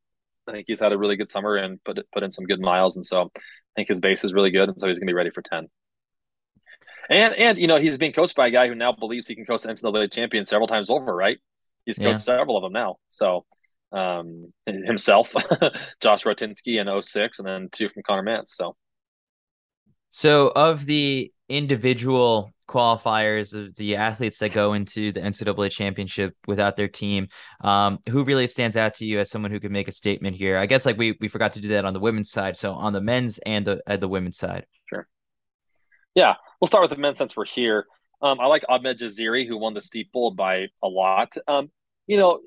I 0.46 0.52
think 0.52 0.66
he's 0.68 0.80
had 0.80 0.92
a 0.92 0.98
really 0.98 1.16
good 1.16 1.30
summer 1.30 1.56
and 1.56 1.82
put 1.84 1.98
put 2.12 2.22
in 2.22 2.30
some 2.30 2.44
good 2.44 2.60
miles, 2.60 2.96
and 2.96 3.04
so 3.04 3.30
I 3.36 3.40
think 3.76 3.88
his 3.88 4.00
base 4.00 4.24
is 4.24 4.34
really 4.34 4.50
good, 4.50 4.68
and 4.68 4.80
so 4.80 4.86
he's 4.86 4.98
going 4.98 5.06
to 5.06 5.10
be 5.10 5.16
ready 5.16 5.30
for 5.30 5.42
ten. 5.42 5.68
And 7.08 7.34
and 7.34 7.58
you 7.58 7.66
know 7.66 7.76
he's 7.76 7.98
being 7.98 8.12
coached 8.12 8.36
by 8.36 8.48
a 8.48 8.50
guy 8.50 8.68
who 8.68 8.74
now 8.74 8.92
believes 8.92 9.26
he 9.26 9.34
can 9.34 9.44
coach 9.44 9.62
the 9.62 9.68
NCAA 9.68 10.12
champion 10.12 10.46
several 10.46 10.68
times 10.68 10.90
over, 10.90 11.14
right? 11.14 11.38
He's 11.84 11.98
coached 11.98 12.08
yeah. 12.08 12.36
several 12.36 12.56
of 12.56 12.62
them 12.62 12.72
now. 12.72 12.96
So 13.08 13.44
um, 13.92 14.52
himself, 14.66 15.32
Josh 16.00 16.24
Rohatinsky 16.24 16.80
in 16.80 17.02
06, 17.02 17.38
and 17.38 17.48
then 17.48 17.68
two 17.72 17.88
from 17.88 18.02
Connor 18.02 18.22
Mantz. 18.22 18.50
So, 18.50 18.76
so 20.10 20.52
of 20.54 20.86
the 20.86 21.32
individual 21.48 22.52
qualifiers 22.68 23.52
of 23.52 23.74
the 23.74 23.96
athletes 23.96 24.38
that 24.38 24.52
go 24.52 24.74
into 24.74 25.10
the 25.10 25.20
NCAA 25.20 25.72
championship 25.72 26.36
without 26.46 26.76
their 26.76 26.86
team, 26.86 27.26
um, 27.62 27.98
who 28.08 28.22
really 28.22 28.46
stands 28.46 28.76
out 28.76 28.94
to 28.94 29.04
you 29.04 29.18
as 29.18 29.28
someone 29.30 29.50
who 29.50 29.58
could 29.58 29.72
make 29.72 29.88
a 29.88 29.92
statement 29.92 30.36
here? 30.36 30.56
I 30.56 30.66
guess 30.66 30.86
like 30.86 30.96
we 30.96 31.16
we 31.20 31.28
forgot 31.28 31.54
to 31.54 31.60
do 31.60 31.68
that 31.68 31.84
on 31.84 31.92
the 31.92 32.00
women's 32.00 32.30
side, 32.30 32.56
so 32.56 32.72
on 32.72 32.92
the 32.92 33.00
men's 33.00 33.38
and 33.38 33.66
the 33.66 33.82
uh, 33.86 33.96
the 33.96 34.08
women's 34.08 34.38
side. 34.38 34.66
Sure. 34.88 35.08
Yeah, 36.14 36.34
we'll 36.60 36.68
start 36.68 36.82
with 36.82 36.90
the 36.90 37.00
men 37.00 37.14
since 37.14 37.36
we're 37.36 37.46
here. 37.46 37.86
Um, 38.22 38.38
I 38.40 38.46
like 38.46 38.64
Ahmed 38.68 38.98
Jaziri, 38.98 39.46
who 39.46 39.56
won 39.56 39.74
the 39.74 39.80
steeple 39.80 40.32
by 40.32 40.68
a 40.82 40.88
lot. 40.88 41.34
Um, 41.48 41.70
you 42.06 42.18
know, 42.18 42.40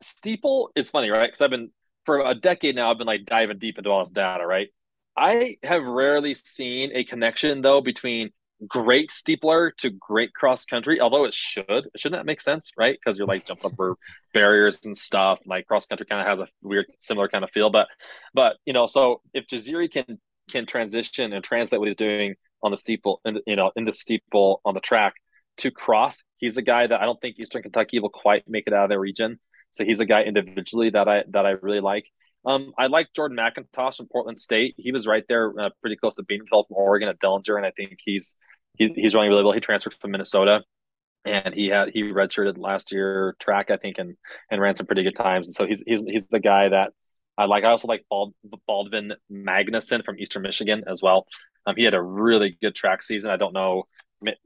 steeple 0.00 0.70
is 0.76 0.90
funny, 0.90 1.10
right? 1.10 1.26
Because 1.26 1.40
I've 1.40 1.50
been 1.50 1.70
for 2.06 2.24
a 2.24 2.34
decade 2.34 2.76
now, 2.76 2.90
I've 2.90 2.98
been 2.98 3.06
like 3.06 3.26
diving 3.26 3.58
deep 3.58 3.78
into 3.78 3.90
all 3.90 4.00
this 4.00 4.10
data, 4.12 4.46
right? 4.46 4.68
I 5.16 5.56
have 5.62 5.82
rarely 5.82 6.34
seen 6.34 6.90
a 6.94 7.04
connection 7.04 7.60
though 7.60 7.80
between 7.80 8.30
great 8.66 9.10
steepler 9.10 9.74
to 9.78 9.90
great 9.90 10.32
cross 10.34 10.64
country, 10.64 11.00
although 11.00 11.24
it 11.24 11.34
should. 11.34 11.88
Shouldn't 11.96 12.18
that 12.18 12.26
make 12.26 12.40
sense, 12.40 12.70
right? 12.76 12.98
Because 12.98 13.18
you're 13.18 13.26
like 13.26 13.46
jumping 13.46 13.72
over 13.72 13.96
barriers 14.34 14.78
and 14.84 14.96
stuff. 14.96 15.40
Like 15.44 15.66
cross 15.66 15.86
country 15.86 16.06
kind 16.06 16.20
of 16.20 16.26
has 16.26 16.40
a 16.40 16.48
weird, 16.62 16.86
similar 17.00 17.28
kind 17.28 17.44
of 17.44 17.50
feel. 17.50 17.70
But, 17.70 17.88
but 18.32 18.56
you 18.64 18.72
know, 18.72 18.86
so 18.86 19.22
if 19.34 19.46
Jaziri 19.46 19.90
can 19.90 20.18
can 20.50 20.66
transition 20.66 21.32
and 21.32 21.44
translate 21.44 21.78
what 21.80 21.86
he's 21.86 21.96
doing 21.96 22.34
on 22.62 22.70
the 22.70 22.76
steeple, 22.76 23.20
and 23.24 23.40
you 23.46 23.56
know, 23.56 23.72
in 23.76 23.84
the 23.84 23.92
steeple 23.92 24.60
on 24.64 24.74
the 24.74 24.80
track 24.80 25.14
to 25.58 25.70
cross, 25.70 26.22
he's 26.38 26.56
a 26.56 26.62
guy 26.62 26.86
that 26.86 27.00
I 27.00 27.04
don't 27.04 27.20
think 27.20 27.38
Eastern 27.38 27.62
Kentucky 27.62 27.98
will 27.98 28.10
quite 28.10 28.44
make 28.48 28.64
it 28.66 28.72
out 28.72 28.84
of 28.84 28.88
their 28.88 29.00
region. 29.00 29.38
So 29.70 29.84
he's 29.84 30.00
a 30.00 30.06
guy 30.06 30.22
individually 30.22 30.90
that 30.90 31.08
I 31.08 31.24
that 31.30 31.46
I 31.46 31.50
really 31.50 31.80
like. 31.80 32.10
Um, 32.44 32.72
I 32.78 32.86
like 32.86 33.08
Jordan 33.14 33.36
McIntosh 33.36 33.96
from 33.96 34.06
Portland 34.06 34.38
State. 34.38 34.74
He 34.78 34.92
was 34.92 35.06
right 35.06 35.24
there, 35.28 35.52
uh, 35.58 35.70
pretty 35.80 35.96
close 35.96 36.14
to 36.14 36.22
Bienenfeld 36.22 36.68
from 36.68 36.76
Oregon 36.76 37.08
at 37.08 37.20
Dellinger, 37.20 37.56
and 37.56 37.66
I 37.66 37.70
think 37.76 37.98
he's 38.04 38.36
he, 38.78 38.88
he's 38.94 39.14
running 39.14 39.30
really 39.30 39.44
well. 39.44 39.52
He 39.52 39.60
transferred 39.60 39.94
from 40.00 40.12
Minnesota, 40.12 40.62
and 41.24 41.54
he 41.54 41.68
had 41.68 41.90
he 41.92 42.04
redshirted 42.04 42.56
last 42.58 42.92
year 42.92 43.36
track, 43.38 43.70
I 43.70 43.76
think, 43.76 43.98
and 43.98 44.16
and 44.50 44.60
ran 44.60 44.76
some 44.76 44.86
pretty 44.86 45.02
good 45.02 45.16
times. 45.16 45.48
And 45.48 45.54
so 45.54 45.66
he's 45.66 45.82
he's 45.86 46.02
he's 46.02 46.26
the 46.26 46.40
guy 46.40 46.70
that 46.70 46.92
I 47.36 47.44
like. 47.44 47.64
I 47.64 47.68
also 47.68 47.88
like 47.88 48.04
Bald, 48.08 48.34
Baldvin 48.68 49.12
Magnusson 49.30 50.04
from 50.04 50.18
Eastern 50.18 50.42
Michigan 50.42 50.84
as 50.86 51.02
well. 51.02 51.26
Um, 51.66 51.76
he 51.76 51.84
had 51.84 51.94
a 51.94 52.02
really 52.02 52.56
good 52.60 52.74
track 52.74 53.02
season. 53.02 53.30
I 53.30 53.36
don't 53.36 53.54
know, 53.54 53.84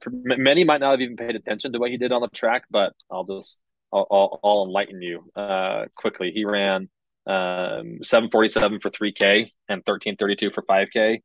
many 0.06 0.64
might 0.64 0.80
not 0.80 0.92
have 0.92 1.00
even 1.00 1.16
paid 1.16 1.36
attention 1.36 1.72
to 1.72 1.78
what 1.78 1.90
he 1.90 1.96
did 1.96 2.12
on 2.12 2.20
the 2.20 2.28
track, 2.28 2.64
but 2.70 2.92
I'll 3.10 3.24
just 3.24 3.62
I'll, 3.92 4.06
I'll, 4.10 4.40
I'll 4.42 4.64
enlighten 4.64 5.00
you 5.02 5.30
uh, 5.36 5.84
quickly. 5.96 6.32
He 6.32 6.44
ran 6.44 6.88
um, 7.26 7.98
747 8.02 8.80
for 8.80 8.90
3K 8.90 9.50
and 9.68 9.82
1332 9.84 10.50
for 10.50 10.62
5K. 10.62 11.20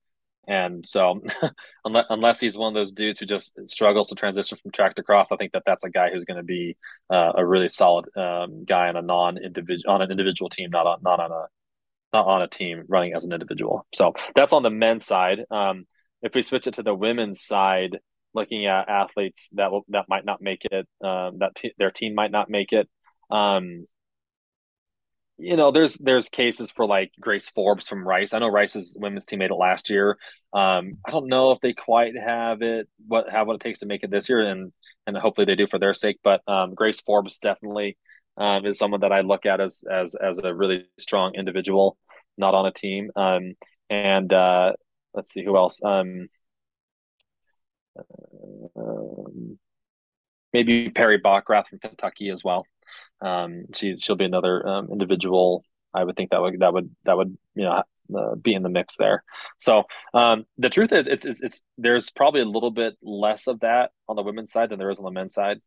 And 0.47 0.85
so, 0.87 1.21
unless, 1.85 2.05
unless 2.09 2.39
he's 2.39 2.57
one 2.57 2.69
of 2.69 2.73
those 2.73 2.91
dudes 2.91 3.19
who 3.19 3.25
just 3.25 3.59
struggles 3.67 4.07
to 4.07 4.15
transition 4.15 4.57
from 4.61 4.71
track 4.71 4.95
to 4.95 5.03
cross, 5.03 5.31
I 5.31 5.35
think 5.35 5.51
that 5.51 5.63
that's 5.65 5.83
a 5.83 5.91
guy 5.91 6.09
who's 6.11 6.23
going 6.23 6.37
to 6.37 6.43
be 6.43 6.75
uh, 7.09 7.33
a 7.35 7.45
really 7.45 7.67
solid 7.67 8.05
um, 8.17 8.65
guy 8.65 8.87
on 8.87 8.95
a 8.95 9.01
non-individual 9.01 9.93
on 9.93 10.01
an 10.01 10.09
individual 10.09 10.49
team, 10.49 10.71
not 10.71 10.87
on 10.87 10.99
not 11.03 11.19
on 11.19 11.31
a 11.31 11.45
not 12.13 12.27
on 12.27 12.41
a 12.41 12.47
team 12.47 12.83
running 12.87 13.13
as 13.13 13.25
an 13.25 13.33
individual. 13.33 13.85
So 13.93 14.13
that's 14.35 14.53
on 14.53 14.63
the 14.63 14.69
men's 14.69 15.05
side. 15.05 15.39
Um, 15.51 15.85
if 16.21 16.33
we 16.35 16.41
switch 16.41 16.67
it 16.67 16.75
to 16.75 16.83
the 16.83 16.95
women's 16.95 17.43
side, 17.43 17.99
looking 18.33 18.65
at 18.65 18.89
athletes 18.89 19.49
that 19.53 19.71
will 19.71 19.85
that 19.89 20.05
might 20.09 20.25
not 20.25 20.41
make 20.41 20.65
it, 20.65 20.87
um, 21.03 21.39
that 21.39 21.55
t- 21.55 21.73
their 21.77 21.91
team 21.91 22.15
might 22.15 22.31
not 22.31 22.49
make 22.49 22.73
it. 22.73 22.89
Um, 23.31 23.85
you 25.37 25.55
know, 25.55 25.71
there's 25.71 25.95
there's 25.95 26.27
cases 26.27 26.69
for 26.69 26.85
like 26.85 27.11
Grace 27.19 27.49
Forbes 27.49 27.87
from 27.87 28.05
Rice. 28.05 28.33
I 28.33 28.39
know 28.39 28.49
Rice's 28.49 28.97
women's 28.99 29.25
team 29.25 29.39
made 29.39 29.51
it 29.51 29.55
last 29.55 29.89
year. 29.89 30.17
Um, 30.53 30.97
I 31.05 31.11
don't 31.11 31.27
know 31.29 31.51
if 31.51 31.61
they 31.61 31.73
quite 31.73 32.13
have 32.17 32.61
it 32.61 32.89
what 33.07 33.29
have 33.29 33.47
what 33.47 33.55
it 33.55 33.61
takes 33.61 33.79
to 33.79 33.85
make 33.85 34.03
it 34.03 34.11
this 34.11 34.27
year, 34.27 34.41
and 34.41 34.73
and 35.07 35.17
hopefully 35.17 35.45
they 35.45 35.55
do 35.55 35.67
for 35.67 35.79
their 35.79 35.93
sake. 35.93 36.19
But 36.23 36.41
um, 36.47 36.75
Grace 36.75 36.99
Forbes 36.99 37.39
definitely 37.39 37.97
um, 38.39 38.65
is 38.65 38.77
someone 38.77 39.01
that 39.01 39.11
I 39.11 39.21
look 39.21 39.45
at 39.45 39.59
as 39.61 39.83
as 39.89 40.15
as 40.15 40.39
a 40.39 40.55
really 40.55 40.85
strong 40.97 41.35
individual, 41.35 41.97
not 42.37 42.55
on 42.55 42.65
a 42.65 42.71
team. 42.71 43.11
Um, 43.15 43.53
and 43.89 44.31
uh, 44.31 44.73
let's 45.13 45.31
see 45.31 45.43
who 45.43 45.57
else. 45.57 45.83
Um, 45.83 46.29
um, 48.75 49.59
maybe 50.53 50.89
Perry 50.89 51.19
Bockrath 51.19 51.67
from 51.67 51.79
Kentucky 51.79 52.29
as 52.29 52.43
well. 52.43 52.65
Um, 53.21 53.65
she 53.75 53.97
she'll 53.97 54.15
be 54.15 54.25
another 54.25 54.67
um, 54.67 54.89
individual. 54.91 55.63
I 55.93 56.03
would 56.03 56.15
think 56.15 56.31
that 56.31 56.41
would 56.41 56.59
that 56.59 56.73
would 56.73 56.89
that 57.05 57.17
would 57.17 57.37
you 57.55 57.63
know 57.63 57.83
uh, 58.17 58.35
be 58.35 58.53
in 58.53 58.63
the 58.63 58.69
mix 58.69 58.95
there. 58.95 59.23
So 59.59 59.83
um, 60.13 60.45
the 60.57 60.69
truth 60.69 60.93
is, 60.93 61.07
it's, 61.07 61.25
it's 61.25 61.43
it's 61.43 61.61
there's 61.77 62.09
probably 62.09 62.41
a 62.41 62.45
little 62.45 62.71
bit 62.71 62.95
less 63.03 63.47
of 63.47 63.59
that 63.59 63.91
on 64.07 64.15
the 64.15 64.23
women's 64.23 64.51
side 64.51 64.69
than 64.69 64.79
there 64.79 64.89
is 64.89 64.99
on 64.99 65.05
the 65.05 65.11
men's 65.11 65.33
side 65.33 65.59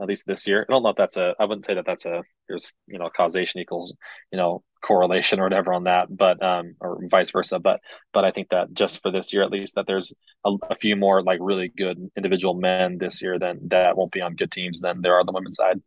at 0.00 0.08
least 0.08 0.26
this 0.26 0.46
year. 0.46 0.64
I 0.68 0.72
don't 0.72 0.82
know 0.82 0.90
if 0.90 0.96
that's 0.96 1.16
a. 1.16 1.34
I 1.38 1.44
wouldn't 1.44 1.64
say 1.66 1.74
that 1.74 1.86
that's 1.86 2.06
a. 2.06 2.22
There's 2.48 2.72
you 2.86 2.98
know 2.98 3.10
causation 3.14 3.60
equals 3.60 3.94
you 4.32 4.36
know 4.38 4.62
correlation 4.82 5.40
or 5.40 5.44
whatever 5.44 5.72
on 5.72 5.84
that, 5.84 6.14
but 6.14 6.42
um 6.42 6.74
or 6.80 6.98
vice 7.08 7.30
versa. 7.30 7.58
But 7.58 7.80
but 8.12 8.24
I 8.24 8.30
think 8.30 8.48
that 8.50 8.72
just 8.72 9.02
for 9.02 9.10
this 9.10 9.32
year 9.32 9.42
at 9.42 9.50
least 9.50 9.74
that 9.74 9.86
there's 9.86 10.12
a, 10.44 10.52
a 10.70 10.74
few 10.74 10.96
more 10.96 11.22
like 11.22 11.38
really 11.42 11.68
good 11.68 12.10
individual 12.16 12.54
men 12.54 12.98
this 12.98 13.22
year 13.22 13.38
than 13.38 13.68
that 13.68 13.96
won't 13.96 14.12
be 14.12 14.20
on 14.20 14.36
good 14.36 14.50
teams 14.50 14.80
than 14.80 15.02
there 15.02 15.14
are 15.14 15.20
on 15.20 15.26
the 15.26 15.32
women's 15.32 15.56
side. 15.56 15.80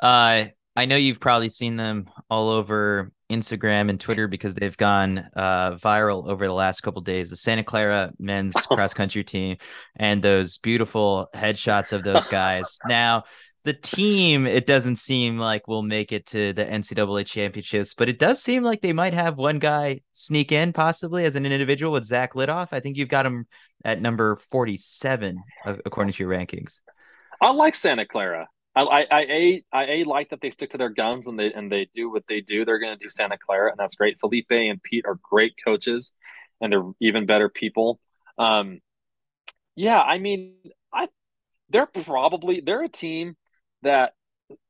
Uh, 0.00 0.46
I 0.74 0.86
know 0.86 0.96
you've 0.96 1.20
probably 1.20 1.48
seen 1.48 1.76
them 1.76 2.06
all 2.28 2.48
over 2.48 3.12
Instagram 3.32 3.90
and 3.90 4.00
Twitter 4.00 4.28
because 4.28 4.54
they've 4.54 4.76
gone 4.76 5.24
uh, 5.34 5.72
viral 5.72 6.28
over 6.28 6.46
the 6.46 6.52
last 6.52 6.82
couple 6.82 7.00
days. 7.02 7.30
The 7.30 7.36
Santa 7.36 7.64
Clara 7.64 8.12
men's 8.18 8.54
cross 8.66 8.94
country 8.94 9.24
team 9.24 9.56
and 9.96 10.22
those 10.22 10.58
beautiful 10.58 11.28
headshots 11.34 11.92
of 11.92 12.04
those 12.04 12.26
guys. 12.26 12.78
now, 12.86 13.24
the 13.64 13.72
team, 13.72 14.46
it 14.46 14.66
doesn't 14.66 14.96
seem 14.96 15.38
like 15.38 15.68
will 15.68 15.82
make 15.82 16.10
it 16.10 16.26
to 16.26 16.52
the 16.52 16.64
NCAA 16.64 17.24
championships, 17.24 17.94
but 17.94 18.08
it 18.08 18.18
does 18.18 18.42
seem 18.42 18.64
like 18.64 18.80
they 18.80 18.92
might 18.92 19.14
have 19.14 19.36
one 19.36 19.60
guy 19.60 20.00
sneak 20.10 20.50
in 20.50 20.72
possibly 20.72 21.24
as 21.24 21.36
an 21.36 21.46
individual 21.46 21.92
with 21.92 22.04
Zach 22.04 22.34
Lidoff. 22.34 22.68
I 22.72 22.80
think 22.80 22.96
you've 22.96 23.08
got 23.08 23.26
him 23.26 23.46
at 23.84 24.00
number 24.00 24.36
47 24.36 25.42
according 25.64 26.12
to 26.12 26.22
your 26.22 26.32
rankings. 26.32 26.80
I 27.40 27.50
like 27.52 27.74
Santa 27.74 28.06
Clara. 28.06 28.48
I, 28.74 28.82
I, 28.82 29.06
I 29.10 29.20
a 29.22 29.64
I 29.72 29.84
a 29.84 30.04
like 30.04 30.30
that 30.30 30.40
they 30.40 30.50
stick 30.50 30.70
to 30.70 30.78
their 30.78 30.88
guns 30.88 31.26
and 31.26 31.38
they 31.38 31.52
and 31.52 31.70
they 31.70 31.88
do 31.94 32.10
what 32.10 32.24
they 32.26 32.40
do. 32.40 32.64
They're 32.64 32.78
going 32.78 32.96
to 32.96 33.04
do 33.04 33.10
Santa 33.10 33.36
Clara, 33.38 33.70
and 33.70 33.78
that's 33.78 33.96
great. 33.96 34.18
Felipe 34.20 34.50
and 34.50 34.82
Pete 34.82 35.04
are 35.06 35.18
great 35.22 35.54
coaches, 35.62 36.12
and 36.60 36.72
they're 36.72 36.90
even 37.00 37.26
better 37.26 37.48
people. 37.48 38.00
Um, 38.38 38.80
yeah, 39.76 40.00
I 40.00 40.18
mean, 40.18 40.56
I 40.92 41.08
they're 41.68 41.86
probably 41.86 42.60
they're 42.60 42.82
a 42.82 42.88
team 42.88 43.36
that 43.82 44.14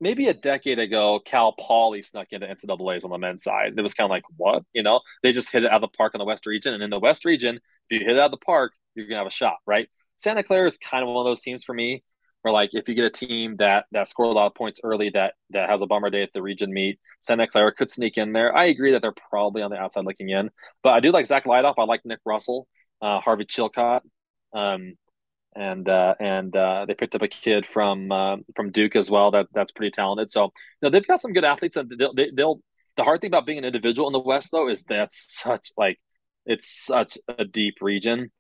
maybe 0.01 0.29
a 0.29 0.35
decade 0.35 0.79
ago 0.79 1.21
Cal 1.25 1.53
Poly 1.53 2.03
snuck 2.03 2.29
into 2.31 2.47
NCAA's 2.47 3.05
on 3.05 3.11
the 3.11 3.19
men's 3.19 3.45
side. 3.45 3.75
It 3.77 3.83
was 3.83 3.95
kind 3.95 4.07
of 4.07 4.11
like 4.11 4.25
what 4.37 4.65
you 4.73 4.83
know 4.83 5.01
they 5.23 5.33
just 5.33 5.51
hit 5.53 5.65
it 5.65 5.71
out 5.71 5.83
of 5.83 5.91
the 5.93 5.97
park 5.97 6.15
in 6.15 6.19
the 6.19 6.25
West 6.25 6.47
region, 6.47 6.75
and 6.75 6.83
in 6.83 6.91
the 6.91 6.99
West 7.01 7.25
region, 7.25 7.57
if 7.57 7.63
you 7.91 8.01
hit 8.01 8.17
it 8.17 8.19
out 8.19 8.27
of 8.27 8.31
the 8.33 8.45
park, 8.45 8.73
you're 8.97 9.07
gonna 9.07 9.19
have 9.19 9.27
a 9.29 9.31
shot, 9.31 9.59
right? 9.67 9.89
Santa 10.17 10.43
Clara 10.43 10.67
is 10.67 10.79
kind 10.79 11.03
of 11.03 11.09
one 11.09 11.25
of 11.25 11.31
those 11.31 11.43
teams 11.43 11.65
for 11.65 11.75
me 11.75 12.03
or 12.45 12.51
like 12.51 12.71
if 12.73 12.89
you 12.89 12.95
get 12.95 13.05
a 13.05 13.11
team 13.11 13.57
that 13.59 13.87
that 13.93 14.09
scored 14.09 14.29
a 14.29 14.33
lot 14.33 14.47
of 14.47 14.55
points 14.55 14.81
early 14.83 15.11
that 15.11 15.35
that 15.51 15.69
has 15.71 15.83
a 15.83 15.87
bummer 15.87 16.11
day 16.11 16.23
at 16.23 16.33
the 16.33 16.43
region 16.43 16.73
meet, 16.73 16.99
Santa 17.21 17.47
Clara 17.47 17.73
could 17.73 17.91
sneak 17.91 18.19
in 18.19 18.33
there. 18.33 18.55
I 18.57 18.67
agree 18.67 18.93
that 18.93 19.03
they're 19.03 19.15
probably 19.31 19.63
on 19.63 19.71
the 19.71 19.77
outside 19.79 20.05
looking 20.05 20.29
in, 20.29 20.51
but 20.83 20.91
I 20.91 21.01
do 21.01 21.13
like 21.13 21.27
Zach 21.27 21.45
Lidoff. 21.45 21.75
I 21.79 21.85
like 21.85 22.03
Nick 22.05 22.21
Russell, 22.25 22.67
uh, 23.01 23.21
Harvey 23.21 23.45
Chilcott, 23.45 24.01
um, 24.53 24.95
and 25.55 25.89
uh, 25.89 26.15
and 26.19 26.55
uh, 26.57 26.87
they 26.87 26.95
picked 26.95 27.15
up 27.15 27.23
a 27.23 27.29
kid 27.29 27.67
from 27.67 28.11
uh, 28.11 28.37
from 28.57 28.73
Duke 28.73 28.97
as 28.97 29.11
well. 29.11 29.31
That 29.31 29.47
that's 29.53 29.73
pretty 29.73 29.93
talented. 29.93 30.31
So 30.31 30.45
you 30.45 30.51
know, 30.83 30.91
they've 30.91 31.07
got 31.07 31.21
some 31.21 31.33
good 31.33 31.45
athletes, 31.45 31.77
and 31.77 31.93
they'll, 31.99 32.15
they, 32.15 32.31
they'll. 32.35 32.61
The 32.97 33.05
hard 33.05 33.23
thing 33.23 33.29
about 33.29 33.47
being 33.47 33.57
an 33.59 33.65
individual 33.65 34.09
in 34.09 34.13
the 34.13 34.21
West 34.21 34.51
though 34.53 34.69
is 34.69 34.83
that's 34.83 35.41
such 35.43 35.71
like 35.79 35.99
it's 36.45 36.69
such 36.69 37.17
a 37.39 37.45
deep 37.45 37.77
region 37.81 38.31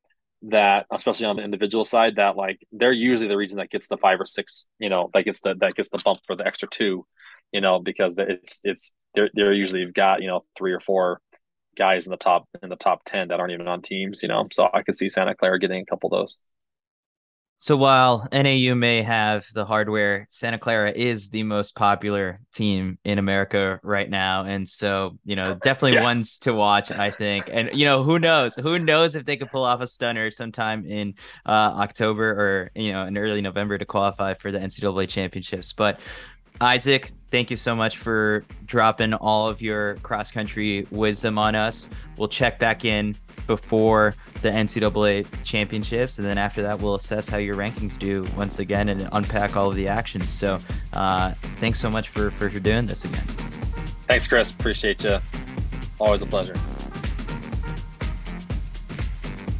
that 0.42 0.86
especially 0.92 1.26
on 1.26 1.36
the 1.36 1.42
individual 1.42 1.84
side 1.84 2.16
that 2.16 2.36
like 2.36 2.66
they're 2.72 2.92
usually 2.92 3.28
the 3.28 3.36
region 3.36 3.58
that 3.58 3.70
gets 3.70 3.86
the 3.86 3.96
five 3.96 4.20
or 4.20 4.26
six 4.26 4.68
you 4.78 4.88
know 4.88 5.08
that 5.14 5.24
gets 5.24 5.40
the 5.40 5.54
that 5.60 5.74
gets 5.74 5.88
the 5.90 6.02
bump 6.04 6.18
for 6.26 6.34
the 6.34 6.46
extra 6.46 6.68
two 6.68 7.06
you 7.52 7.60
know 7.60 7.78
because 7.78 8.14
it's 8.18 8.60
it's 8.64 8.94
they're, 9.14 9.30
they're 9.34 9.52
usually 9.52 9.82
you've 9.82 9.94
got 9.94 10.20
you 10.20 10.26
know 10.26 10.44
three 10.56 10.72
or 10.72 10.80
four 10.80 11.20
guys 11.76 12.06
in 12.06 12.10
the 12.10 12.16
top 12.16 12.48
in 12.62 12.68
the 12.68 12.76
top 12.76 13.02
10 13.06 13.28
that 13.28 13.38
aren't 13.38 13.52
even 13.52 13.68
on 13.68 13.82
teams 13.82 14.22
you 14.22 14.28
know 14.28 14.48
so 14.50 14.68
i 14.74 14.82
could 14.82 14.96
see 14.96 15.08
santa 15.08 15.34
clara 15.34 15.58
getting 15.58 15.82
a 15.82 15.86
couple 15.86 16.12
of 16.12 16.20
those 16.20 16.38
So 17.56 17.76
while 17.76 18.26
NAU 18.32 18.74
may 18.74 19.02
have 19.02 19.46
the 19.54 19.64
hardware, 19.64 20.26
Santa 20.28 20.58
Clara 20.58 20.90
is 20.90 21.28
the 21.28 21.44
most 21.44 21.76
popular 21.76 22.40
team 22.52 22.98
in 23.04 23.20
America 23.20 23.78
right 23.84 24.10
now. 24.10 24.42
And 24.42 24.68
so, 24.68 25.16
you 25.24 25.36
know, 25.36 25.54
definitely 25.62 25.94
yeah. 25.94 26.02
ones 26.02 26.38
to 26.38 26.54
watch, 26.54 26.90
I 26.90 27.12
think. 27.12 27.48
And, 27.52 27.70
you 27.72 27.84
know, 27.84 28.02
who 28.02 28.18
knows? 28.18 28.56
Who 28.56 28.80
knows 28.80 29.14
if 29.14 29.26
they 29.26 29.36
could 29.36 29.48
pull 29.48 29.62
off 29.62 29.80
a 29.80 29.86
stunner 29.86 30.32
sometime 30.32 30.84
in 30.84 31.14
uh, 31.46 31.74
October 31.76 32.30
or, 32.30 32.70
you 32.74 32.90
know, 32.90 33.06
in 33.06 33.16
early 33.16 33.40
November 33.40 33.78
to 33.78 33.84
qualify 33.84 34.34
for 34.34 34.50
the 34.50 34.58
NCAA 34.58 35.08
championships. 35.08 35.72
But 35.72 36.00
Isaac, 36.62 37.10
thank 37.32 37.50
you 37.50 37.56
so 37.56 37.74
much 37.74 37.98
for 37.98 38.44
dropping 38.66 39.14
all 39.14 39.48
of 39.48 39.60
your 39.60 39.96
cross 39.96 40.30
country 40.30 40.86
wisdom 40.92 41.36
on 41.36 41.56
us. 41.56 41.88
We'll 42.16 42.28
check 42.28 42.60
back 42.60 42.84
in 42.84 43.16
before 43.48 44.14
the 44.42 44.50
NCAA 44.50 45.26
championships, 45.42 46.18
and 46.18 46.26
then 46.26 46.38
after 46.38 46.62
that, 46.62 46.78
we'll 46.78 46.94
assess 46.94 47.28
how 47.28 47.38
your 47.38 47.56
rankings 47.56 47.98
do 47.98 48.24
once 48.36 48.60
again 48.60 48.90
and 48.90 49.08
unpack 49.10 49.56
all 49.56 49.70
of 49.70 49.74
the 49.74 49.88
actions. 49.88 50.32
So, 50.32 50.60
uh, 50.92 51.32
thanks 51.56 51.80
so 51.80 51.90
much 51.90 52.10
for, 52.10 52.30
for 52.30 52.48
doing 52.48 52.86
this 52.86 53.04
again. 53.04 53.24
Thanks, 54.06 54.28
Chris. 54.28 54.52
Appreciate 54.52 55.02
you. 55.02 55.18
Always 55.98 56.22
a 56.22 56.26
pleasure. 56.26 56.54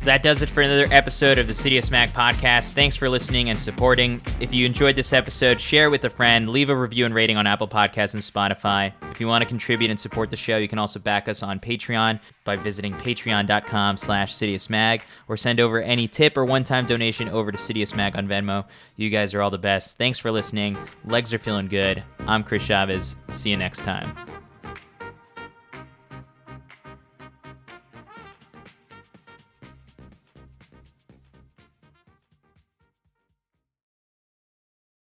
That 0.05 0.25
does 0.25 0.43
it 0.43 0.51
for 0.51 0.63
another 0.63 0.89
episode 0.91 1.39
of 1.39 1.47
the 1.47 1.53
CITIUS 1.53 1.93
MAG 1.93 2.11
podcast. 2.11 2.73
Thanks 2.73 2.97
for 2.97 3.09
listening 3.09 3.51
and 3.51 3.61
supporting. 3.61 4.21
If 4.41 4.53
you 4.53 4.67
enjoyed 4.67 4.97
this 4.97 5.13
episode, 5.13 5.61
share 5.61 5.91
with 5.91 6.05
a 6.05 6.11
friend, 6.11 6.49
leave 6.49 6.71
a 6.71 6.77
review 6.77 7.07
and 7.07 7.15
rating 7.15 7.37
on 7.37 7.47
Apple 7.47 7.69
Podcasts 7.69 8.15
and 8.15 8.23
Spotify. 8.23 8.93
If 9.13 9.21
you 9.21 9.29
want 9.29 9.43
to 9.43 9.49
contribute 9.49 9.93
and 9.93 10.01
support 10.01 10.29
the 10.31 10.37
show, 10.37 10.57
you 10.59 10.67
can 10.67 10.81
also 10.81 10.99
back 10.99 11.29
us 11.29 11.45
on 11.45 11.61
Patreon 11.61 12.19
by 12.43 12.57
visiting 12.57 12.95
patreon.com 12.95 13.97
slash 13.97 14.35
CITIUSMAG 14.35 15.03
or 15.29 15.37
send 15.37 15.61
over 15.61 15.81
any 15.81 16.09
tip 16.09 16.37
or 16.37 16.45
one-time 16.45 16.85
donation 16.85 17.29
over 17.29 17.53
to 17.53 17.59
CITIUS 17.59 17.95
MAG 17.95 18.17
on 18.17 18.27
Venmo. 18.27 18.65
You 18.97 19.09
guys 19.09 19.35
are 19.35 19.41
all 19.41 19.51
the 19.51 19.59
best. 19.59 19.99
Thanks 19.99 20.19
for 20.19 20.33
listening. 20.33 20.77
Legs 21.05 21.33
are 21.33 21.39
feeling 21.39 21.69
good. 21.69 22.03
I'm 22.27 22.43
Chris 22.43 22.65
Chavez. 22.65 23.15
See 23.31 23.51
you 23.51 23.57
next 23.57 23.83
time. 23.83 24.42